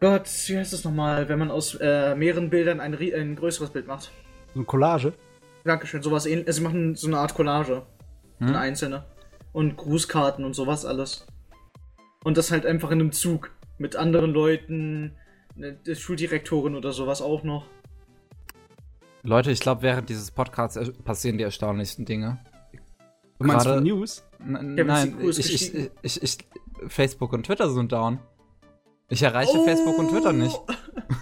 Gott, 0.00 0.28
wie 0.46 0.56
heißt 0.56 0.72
das 0.72 0.84
nochmal, 0.84 1.28
wenn 1.28 1.40
man 1.40 1.50
aus 1.50 1.74
äh, 1.74 2.14
mehreren 2.14 2.50
Bildern 2.50 2.78
ein, 2.80 2.94
ein 2.94 3.36
größeres 3.36 3.70
Bild 3.70 3.88
macht? 3.88 4.12
So 4.54 4.60
eine 4.60 4.64
Collage. 4.64 5.12
Dankeschön, 5.64 6.02
sowas 6.02 6.24
ähnliches. 6.24 6.46
Also, 6.46 6.58
sie 6.58 6.64
machen 6.64 6.94
so 6.94 7.08
eine 7.08 7.18
Art 7.18 7.34
Collage. 7.34 7.82
Hm? 8.38 8.48
eine 8.48 8.58
einzelne. 8.58 9.04
Und 9.52 9.76
Grußkarten 9.76 10.44
und 10.44 10.54
sowas 10.54 10.84
alles. 10.84 11.26
Und 12.24 12.36
das 12.36 12.50
halt 12.50 12.66
einfach 12.66 12.90
in 12.90 13.00
einem 13.00 13.12
Zug. 13.12 13.50
Mit 13.78 13.96
anderen 13.96 14.32
Leuten, 14.32 15.16
ne, 15.54 15.72
der 15.72 15.94
Schuldirektorin 15.94 16.74
oder 16.74 16.92
sowas 16.92 17.22
auch 17.22 17.44
noch. 17.44 17.66
Leute, 19.22 19.50
ich 19.50 19.60
glaube, 19.60 19.82
während 19.82 20.08
dieses 20.08 20.30
Podcasts 20.30 20.76
er- 20.76 20.92
passieren 21.04 21.38
die 21.38 21.44
erstaunlichsten 21.44 22.04
Dinge. 22.04 22.38
Du 23.38 23.46
meinst 23.46 23.66
Gerade- 23.66 23.80
News? 23.82 24.24
Nein, 24.40 25.16
ich, 25.22 25.38
ich, 25.38 25.74
ich, 26.02 26.22
ich, 26.22 26.38
Facebook 26.88 27.32
und 27.32 27.44
Twitter 27.46 27.70
sind 27.70 27.90
down. 27.92 28.18
Ich 29.08 29.22
erreiche 29.22 29.58
Facebook 29.64 29.98
und 29.98 30.10
Twitter 30.10 30.32
nicht. 30.32 30.58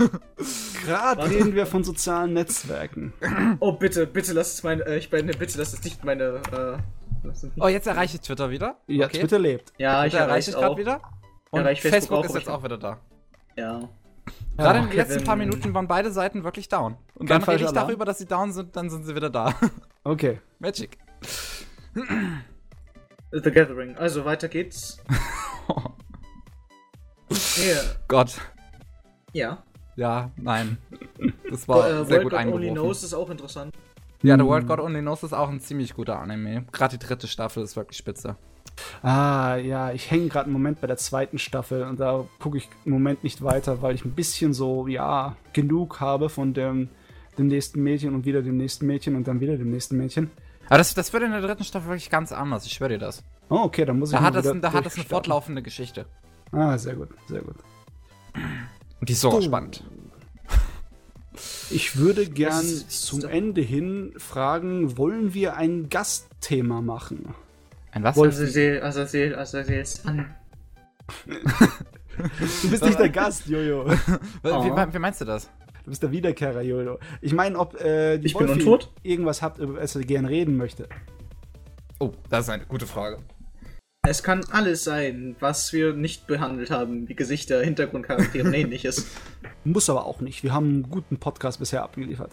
Gerade 0.85 1.31
reden 1.31 1.55
wir 1.55 1.66
von 1.66 1.85
sozialen 1.85 2.32
Netzwerken. 2.32 3.12
Oh, 3.60 3.73
bitte, 3.73 4.06
bitte 4.06 4.32
lass 4.32 4.55
es 4.55 4.62
meine. 4.62 4.85
Äh, 4.86 4.98
ich 4.98 5.10
meine, 5.10 5.32
bitte 5.32 5.56
lass 5.59 5.73
es 5.73 5.82
nicht 5.85 6.05
meine. 6.05 6.43
Äh, 6.52 7.28
es 7.28 7.43
nicht. 7.44 7.55
Oh, 7.60 7.68
jetzt 7.68 7.86
erreiche 7.86 8.16
ich 8.16 8.23
Twitter 8.23 8.51
wieder. 8.51 8.77
Ja, 8.86 9.06
okay. 9.06 9.20
Twitter 9.20 9.39
lebt. 9.39 9.73
Ja, 9.78 10.05
ich 10.05 10.12
Twitter 10.12 10.24
erreiche 10.24 10.31
erreiche 10.32 10.51
ich 10.51 10.56
auch. 10.56 10.60
gerade 10.60 10.77
wieder. 10.77 11.01
Und 11.51 11.60
Erreiche 11.60 11.82
Facebook, 11.82 11.93
Facebook 11.93 12.18
auch, 12.18 12.24
ist 12.24 12.35
jetzt 12.35 12.43
ich- 12.43 12.48
auch 12.48 12.64
wieder 12.64 12.78
da. 12.78 12.98
Ja. 13.56 13.89
Gerade 14.57 14.78
Ja, 14.78 14.85
in 14.85 14.90
den 14.90 14.97
letzten 14.97 15.24
paar 15.24 15.36
Minuten 15.36 15.74
waren 15.74 15.86
beide 15.89 16.11
Seiten 16.11 16.44
wirklich 16.44 16.69
down. 16.69 16.97
Und 17.15 17.27
Kein 17.27 17.40
dann 17.40 17.48
rede 17.51 17.65
ich 17.65 17.69
Alarm? 17.70 17.86
darüber, 17.89 18.05
dass 18.05 18.19
sie 18.19 18.27
down 18.27 18.53
sind, 18.53 18.74
dann 18.77 18.90
sind 18.90 19.05
sie 19.05 19.15
wieder 19.15 19.31
da. 19.31 19.55
Okay. 20.05 20.40
Magic. 20.61 20.98
The 23.32 23.51
Gathering. 23.51 23.97
Also 23.97 24.24
weiter 24.24 24.48
geht's. 24.48 24.98
Ja. 27.57 27.81
Gott. 28.09 28.36
ja. 29.32 29.62
Ja, 29.97 30.31
nein. 30.36 30.77
Das 31.51 31.66
war 31.66 31.89
äh, 31.89 32.05
sehr 32.05 32.19
World 32.19 32.23
gut 32.24 32.32
God 32.32 32.55
Only. 32.55 32.70
Knows 32.70 33.03
ist 33.03 33.15
auch 33.15 33.31
interessant. 33.31 33.74
Ja, 34.23 34.36
The 34.36 34.44
World 34.44 34.66
God 34.69 34.78
Only 34.78 35.01
Knows 35.01 35.23
ist 35.23 35.32
auch 35.32 35.48
ein 35.48 35.59
ziemlich 35.59 35.94
guter 35.94 36.19
Anime. 36.20 36.66
Gerade 36.70 36.98
die 36.98 37.05
dritte 37.07 37.27
Staffel 37.27 37.62
ist 37.62 37.77
wirklich 37.77 37.97
spitze. 37.97 38.36
Ah, 39.03 39.57
ja, 39.57 39.93
ich 39.93 40.11
hänge 40.11 40.28
gerade 40.28 40.47
im 40.48 40.53
Moment 40.53 40.81
bei 40.81 40.86
der 40.86 40.97
zweiten 40.97 41.39
Staffel 41.39 41.82
und 41.82 42.01
da 42.01 42.24
gucke 42.39 42.59
ich 42.59 42.69
im 42.85 42.93
Moment 42.93 43.24
nicht 43.24 43.43
weiter, 43.43 43.82
weil 43.82 43.94
ich 43.94 44.05
ein 44.05 44.12
bisschen 44.12 44.53
so, 44.53 44.86
ja, 44.86 45.36
genug 45.53 46.01
habe 46.01 46.28
von 46.28 46.55
dem, 46.55 46.89
dem 47.39 47.47
nächsten 47.48 47.82
Mädchen 47.82 48.15
und 48.15 48.24
wieder 48.24 48.43
dem 48.43 48.57
nächsten 48.57 48.86
Mädchen 48.86 49.16
und 49.16 49.28
dann 49.28 49.40
wieder 49.40 49.57
dem 49.57 49.70
nächsten 49.70 49.97
Mädchen. 49.97 50.31
Aber 50.66 50.78
das, 50.78 50.94
das 50.94 51.12
wird 51.12 51.23
in 51.23 51.31
der 51.31 51.40
dritten 51.40 51.65
Staffel 51.65 51.89
wirklich 51.89 52.11
ganz 52.11 52.32
anders, 52.32 52.66
ich 52.66 52.73
schwöre 52.73 52.90
dir 52.90 52.98
das. 52.98 53.23
Oh, 53.48 53.61
okay, 53.62 53.85
dann 53.85 53.98
muss 53.98 54.11
ich 54.11 54.19
Da 54.19 54.24
hat 54.24 54.35
das, 54.35 54.44
da 54.61 54.73
hat 54.73 54.86
das 54.86 54.97
eine 54.97 55.05
fortlaufende 55.05 55.62
Geschichte. 55.62 56.07
Ah, 56.53 56.77
sehr 56.77 56.97
gut, 56.97 57.09
sehr 57.28 57.43
gut. 57.43 57.57
Und 59.01 59.09
die 59.09 59.12
ist 59.12 59.20
so 59.20 59.40
spannend. 59.40 59.85
Ich 61.70 61.97
würde 61.97 62.27
gern 62.27 62.65
zum 62.65 63.24
Ende 63.24 63.61
hin 63.61 64.15
fragen, 64.16 64.97
wollen 64.97 65.35
wir 65.35 65.57
ein 65.57 65.89
Gastthema 65.89 66.81
machen? 66.81 67.35
Ein 67.97 68.02
was? 68.05 68.14
Wolf- 68.16 68.35
Azazel, 68.39 69.35
Azazel, 69.39 69.85
an. 70.05 70.35
Du 71.27 72.68
bist 72.70 72.85
nicht 72.85 72.98
der 72.98 73.09
Gast, 73.09 73.47
Jojo. 73.47 73.86
Wie, 73.89 73.94
Oh. 74.51 74.64
wie, 74.64 74.94
wie 74.94 74.98
meinst 74.98 75.23
du 75.23 75.24
das? 75.24 75.48
Du 75.85 75.89
bist 75.90 76.02
der 76.02 76.12
Wiederkehrer, 76.12 76.60
Jojo. 76.60 76.98
Ich 77.23 77.32
meine, 77.32 77.59
ob 77.59 77.81
äh, 77.81 78.18
die 78.18 78.27
Ich 78.27 78.36
bin 78.36 78.51
untot? 78.51 78.93
irgendwas 79.02 79.40
habt, 79.40 79.59
über 79.60 79.81
das 79.81 79.97
ihr 79.97 80.02
gerne 80.05 80.28
reden 80.28 80.59
möchte. 80.59 80.90
Oh, 81.98 82.12
das 82.28 82.44
ist 82.44 82.51
eine 82.51 82.66
gute 82.66 82.86
Frage. 82.86 83.18
Es 84.06 84.23
kann 84.23 84.44
alles 84.51 84.85
sein, 84.85 85.35
was 85.40 85.73
wir 85.73 85.94
nicht 85.94 86.27
behandelt 86.27 86.70
haben, 86.70 87.09
wie 87.09 87.14
Gesichter, 87.14 87.62
Hintergrundcharaktere 87.62 88.47
und 88.47 88.52
ähnliches. 88.55 89.06
Muss 89.64 89.89
aber 89.89 90.05
auch 90.05 90.20
nicht. 90.20 90.43
Wir 90.43 90.52
haben 90.52 90.66
einen 90.68 90.90
guten 90.90 91.16
Podcast 91.16 91.60
bisher 91.60 91.82
abgeliefert. 91.82 92.32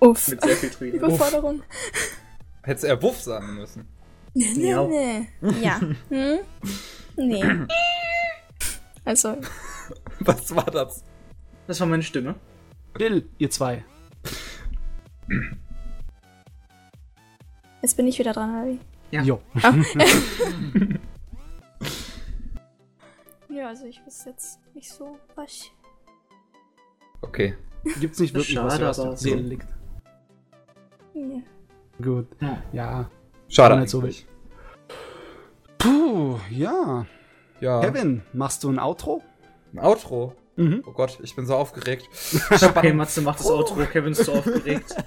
Uff. 0.00 0.28
Mit 0.28 0.42
sehr 0.42 0.56
viel. 0.56 0.90
Überforderung. 0.90 1.62
Hättest 2.62 2.84
du 2.84 2.88
eher 2.88 3.02
Wuff 3.02 3.18
sagen 3.22 3.54
müssen. 3.54 3.88
Nee, 4.34 4.70
Ja. 4.70 4.86
nee. 4.86 5.28
Ja. 5.62 5.80
Hm? 6.08 6.38
Nee. 7.16 7.44
Also, 9.04 9.36
Was 10.20 10.54
war 10.54 10.64
das? 10.64 11.04
Das 11.66 11.80
war 11.80 11.86
meine 11.86 12.02
Stimme. 12.02 12.34
Still, 12.96 13.28
ihr 13.38 13.50
zwei. 13.50 13.84
jetzt 17.82 17.96
bin 17.96 18.06
ich 18.06 18.18
wieder 18.18 18.32
dran, 18.32 18.52
Harry. 18.54 18.78
Ja. 19.10 19.22
Jo. 19.22 19.40
Ja, 23.54 23.68
also 23.68 23.84
ich 23.84 24.00
wüsste 24.06 24.30
jetzt 24.30 24.58
nicht 24.74 24.88
so, 24.90 25.18
was. 25.34 25.70
Okay. 27.20 27.54
Gibt's 28.00 28.18
nicht 28.18 28.32
wirklich 28.32 28.56
was, 28.56 28.72
Schade, 28.72 28.86
was 28.86 28.98
auf 28.98 29.04
aber 29.06 29.14
der 29.14 29.18
Seele 29.18 29.42
liegt. 29.42 29.66
Nee. 31.12 31.42
Gut. 32.02 32.28
Ja. 32.40 32.62
Ja. 32.72 33.10
Schade. 33.52 33.78
Nicht 33.78 33.90
so 33.90 34.00
eigentlich. 34.00 34.26
Puh, 35.76 36.38
ja. 36.50 37.04
Ja. 37.60 37.80
Kevin, 37.80 38.22
machst 38.32 38.64
du 38.64 38.70
ein 38.70 38.78
Outro? 38.78 39.22
Ein 39.74 39.80
Outro. 39.80 40.34
Mhm. 40.56 40.82
Oh 40.86 40.92
Gott, 40.92 41.18
ich 41.22 41.36
bin 41.36 41.44
so 41.44 41.54
aufgeregt. 41.54 42.08
Okay, 42.50 42.94
Matze 42.94 43.20
macht 43.20 43.40
das 43.40 43.50
Outro, 43.50 43.74
Kevin 43.84 44.12
ist 44.12 44.24
so 44.24 44.32
aufgeregt. 44.32 44.96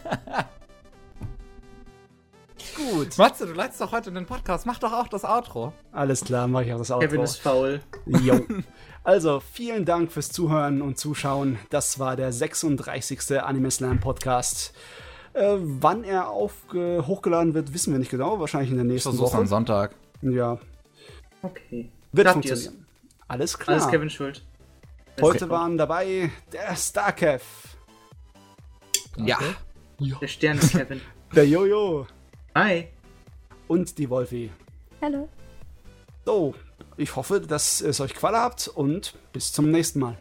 Gut. 2.76 3.18
Matze, 3.18 3.48
du 3.48 3.54
leitest 3.54 3.82
doch 3.82 3.92
heute 3.92 4.12
den 4.12 4.26
Podcast. 4.28 4.66
Mach 4.68 4.78
doch 4.80 4.94
auch 4.94 5.08
das 5.08 5.24
Outro. 5.24 5.74
Alles 5.92 6.24
klar, 6.24 6.48
mache 6.48 6.66
ich 6.66 6.74
auch 6.74 6.78
das 6.78 6.92
Outro. 6.92 7.08
Kevin 7.08 7.22
ist 7.22 7.38
faul. 7.38 7.82
Jo. 8.06 8.42
Also, 9.04 9.40
vielen 9.40 9.86
Dank 9.86 10.12
fürs 10.12 10.32
Zuhören 10.32 10.82
und 10.82 11.00
Zuschauen. 11.00 11.58
Das 11.70 12.00
war 12.00 12.16
der 12.16 12.32
36. 12.32 13.40
Anime 13.42 13.72
Slam 13.72 14.00
Podcast. 14.00 14.74
Äh, 15.36 15.58
wann 15.60 16.04
er 16.06 16.30
aufge 16.30 17.04
hochgeladen 17.06 17.54
wird, 17.54 17.74
wissen 17.74 17.92
wir 17.92 18.00
nicht 18.00 18.10
genau. 18.12 18.40
Wahrscheinlich 18.40 18.72
in 18.72 18.78
der 18.78 18.86
Ich 18.86 18.92
nächsten 18.94 19.10
am 19.10 19.20
Woche. 19.20 19.46
Sonntag. 19.46 19.96
Ja, 20.22 20.58
Okay. 21.42 21.92
wird 22.14 22.26
ihr's? 22.28 22.34
funktionieren. 22.34 22.86
Alles 23.28 23.58
klar. 23.60 23.78
Alles 23.78 23.90
Kevin 23.92 24.10
schuld. 24.10 24.44
Heute 25.22 25.50
waren 25.50 25.78
dabei 25.78 26.30
der 26.52 26.76
Starkev, 26.76 27.44
Ja. 29.18 29.38
Der 30.22 30.28
Stern 30.28 30.58
ist 30.58 30.72
Kevin. 30.72 31.02
der 31.36 31.48
Jojo 31.48 32.06
Hi. 32.54 32.88
und 33.68 33.98
die 33.98 34.10
Wolfi. 34.10 34.52
Hallo. 35.02 35.30
So, 36.26 36.54
ich 36.98 37.16
hoffe, 37.16 37.40
dass 37.42 37.82
es 37.82 38.00
euch 38.02 38.14
gefallen 38.14 38.38
hat 38.42 38.68
und 38.68 39.16
bis 39.32 39.52
zum 39.54 39.70
nächsten 39.72 40.00
Mal. 40.00 40.18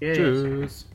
Yay. 0.00 0.14
Tschüss. 0.14 0.88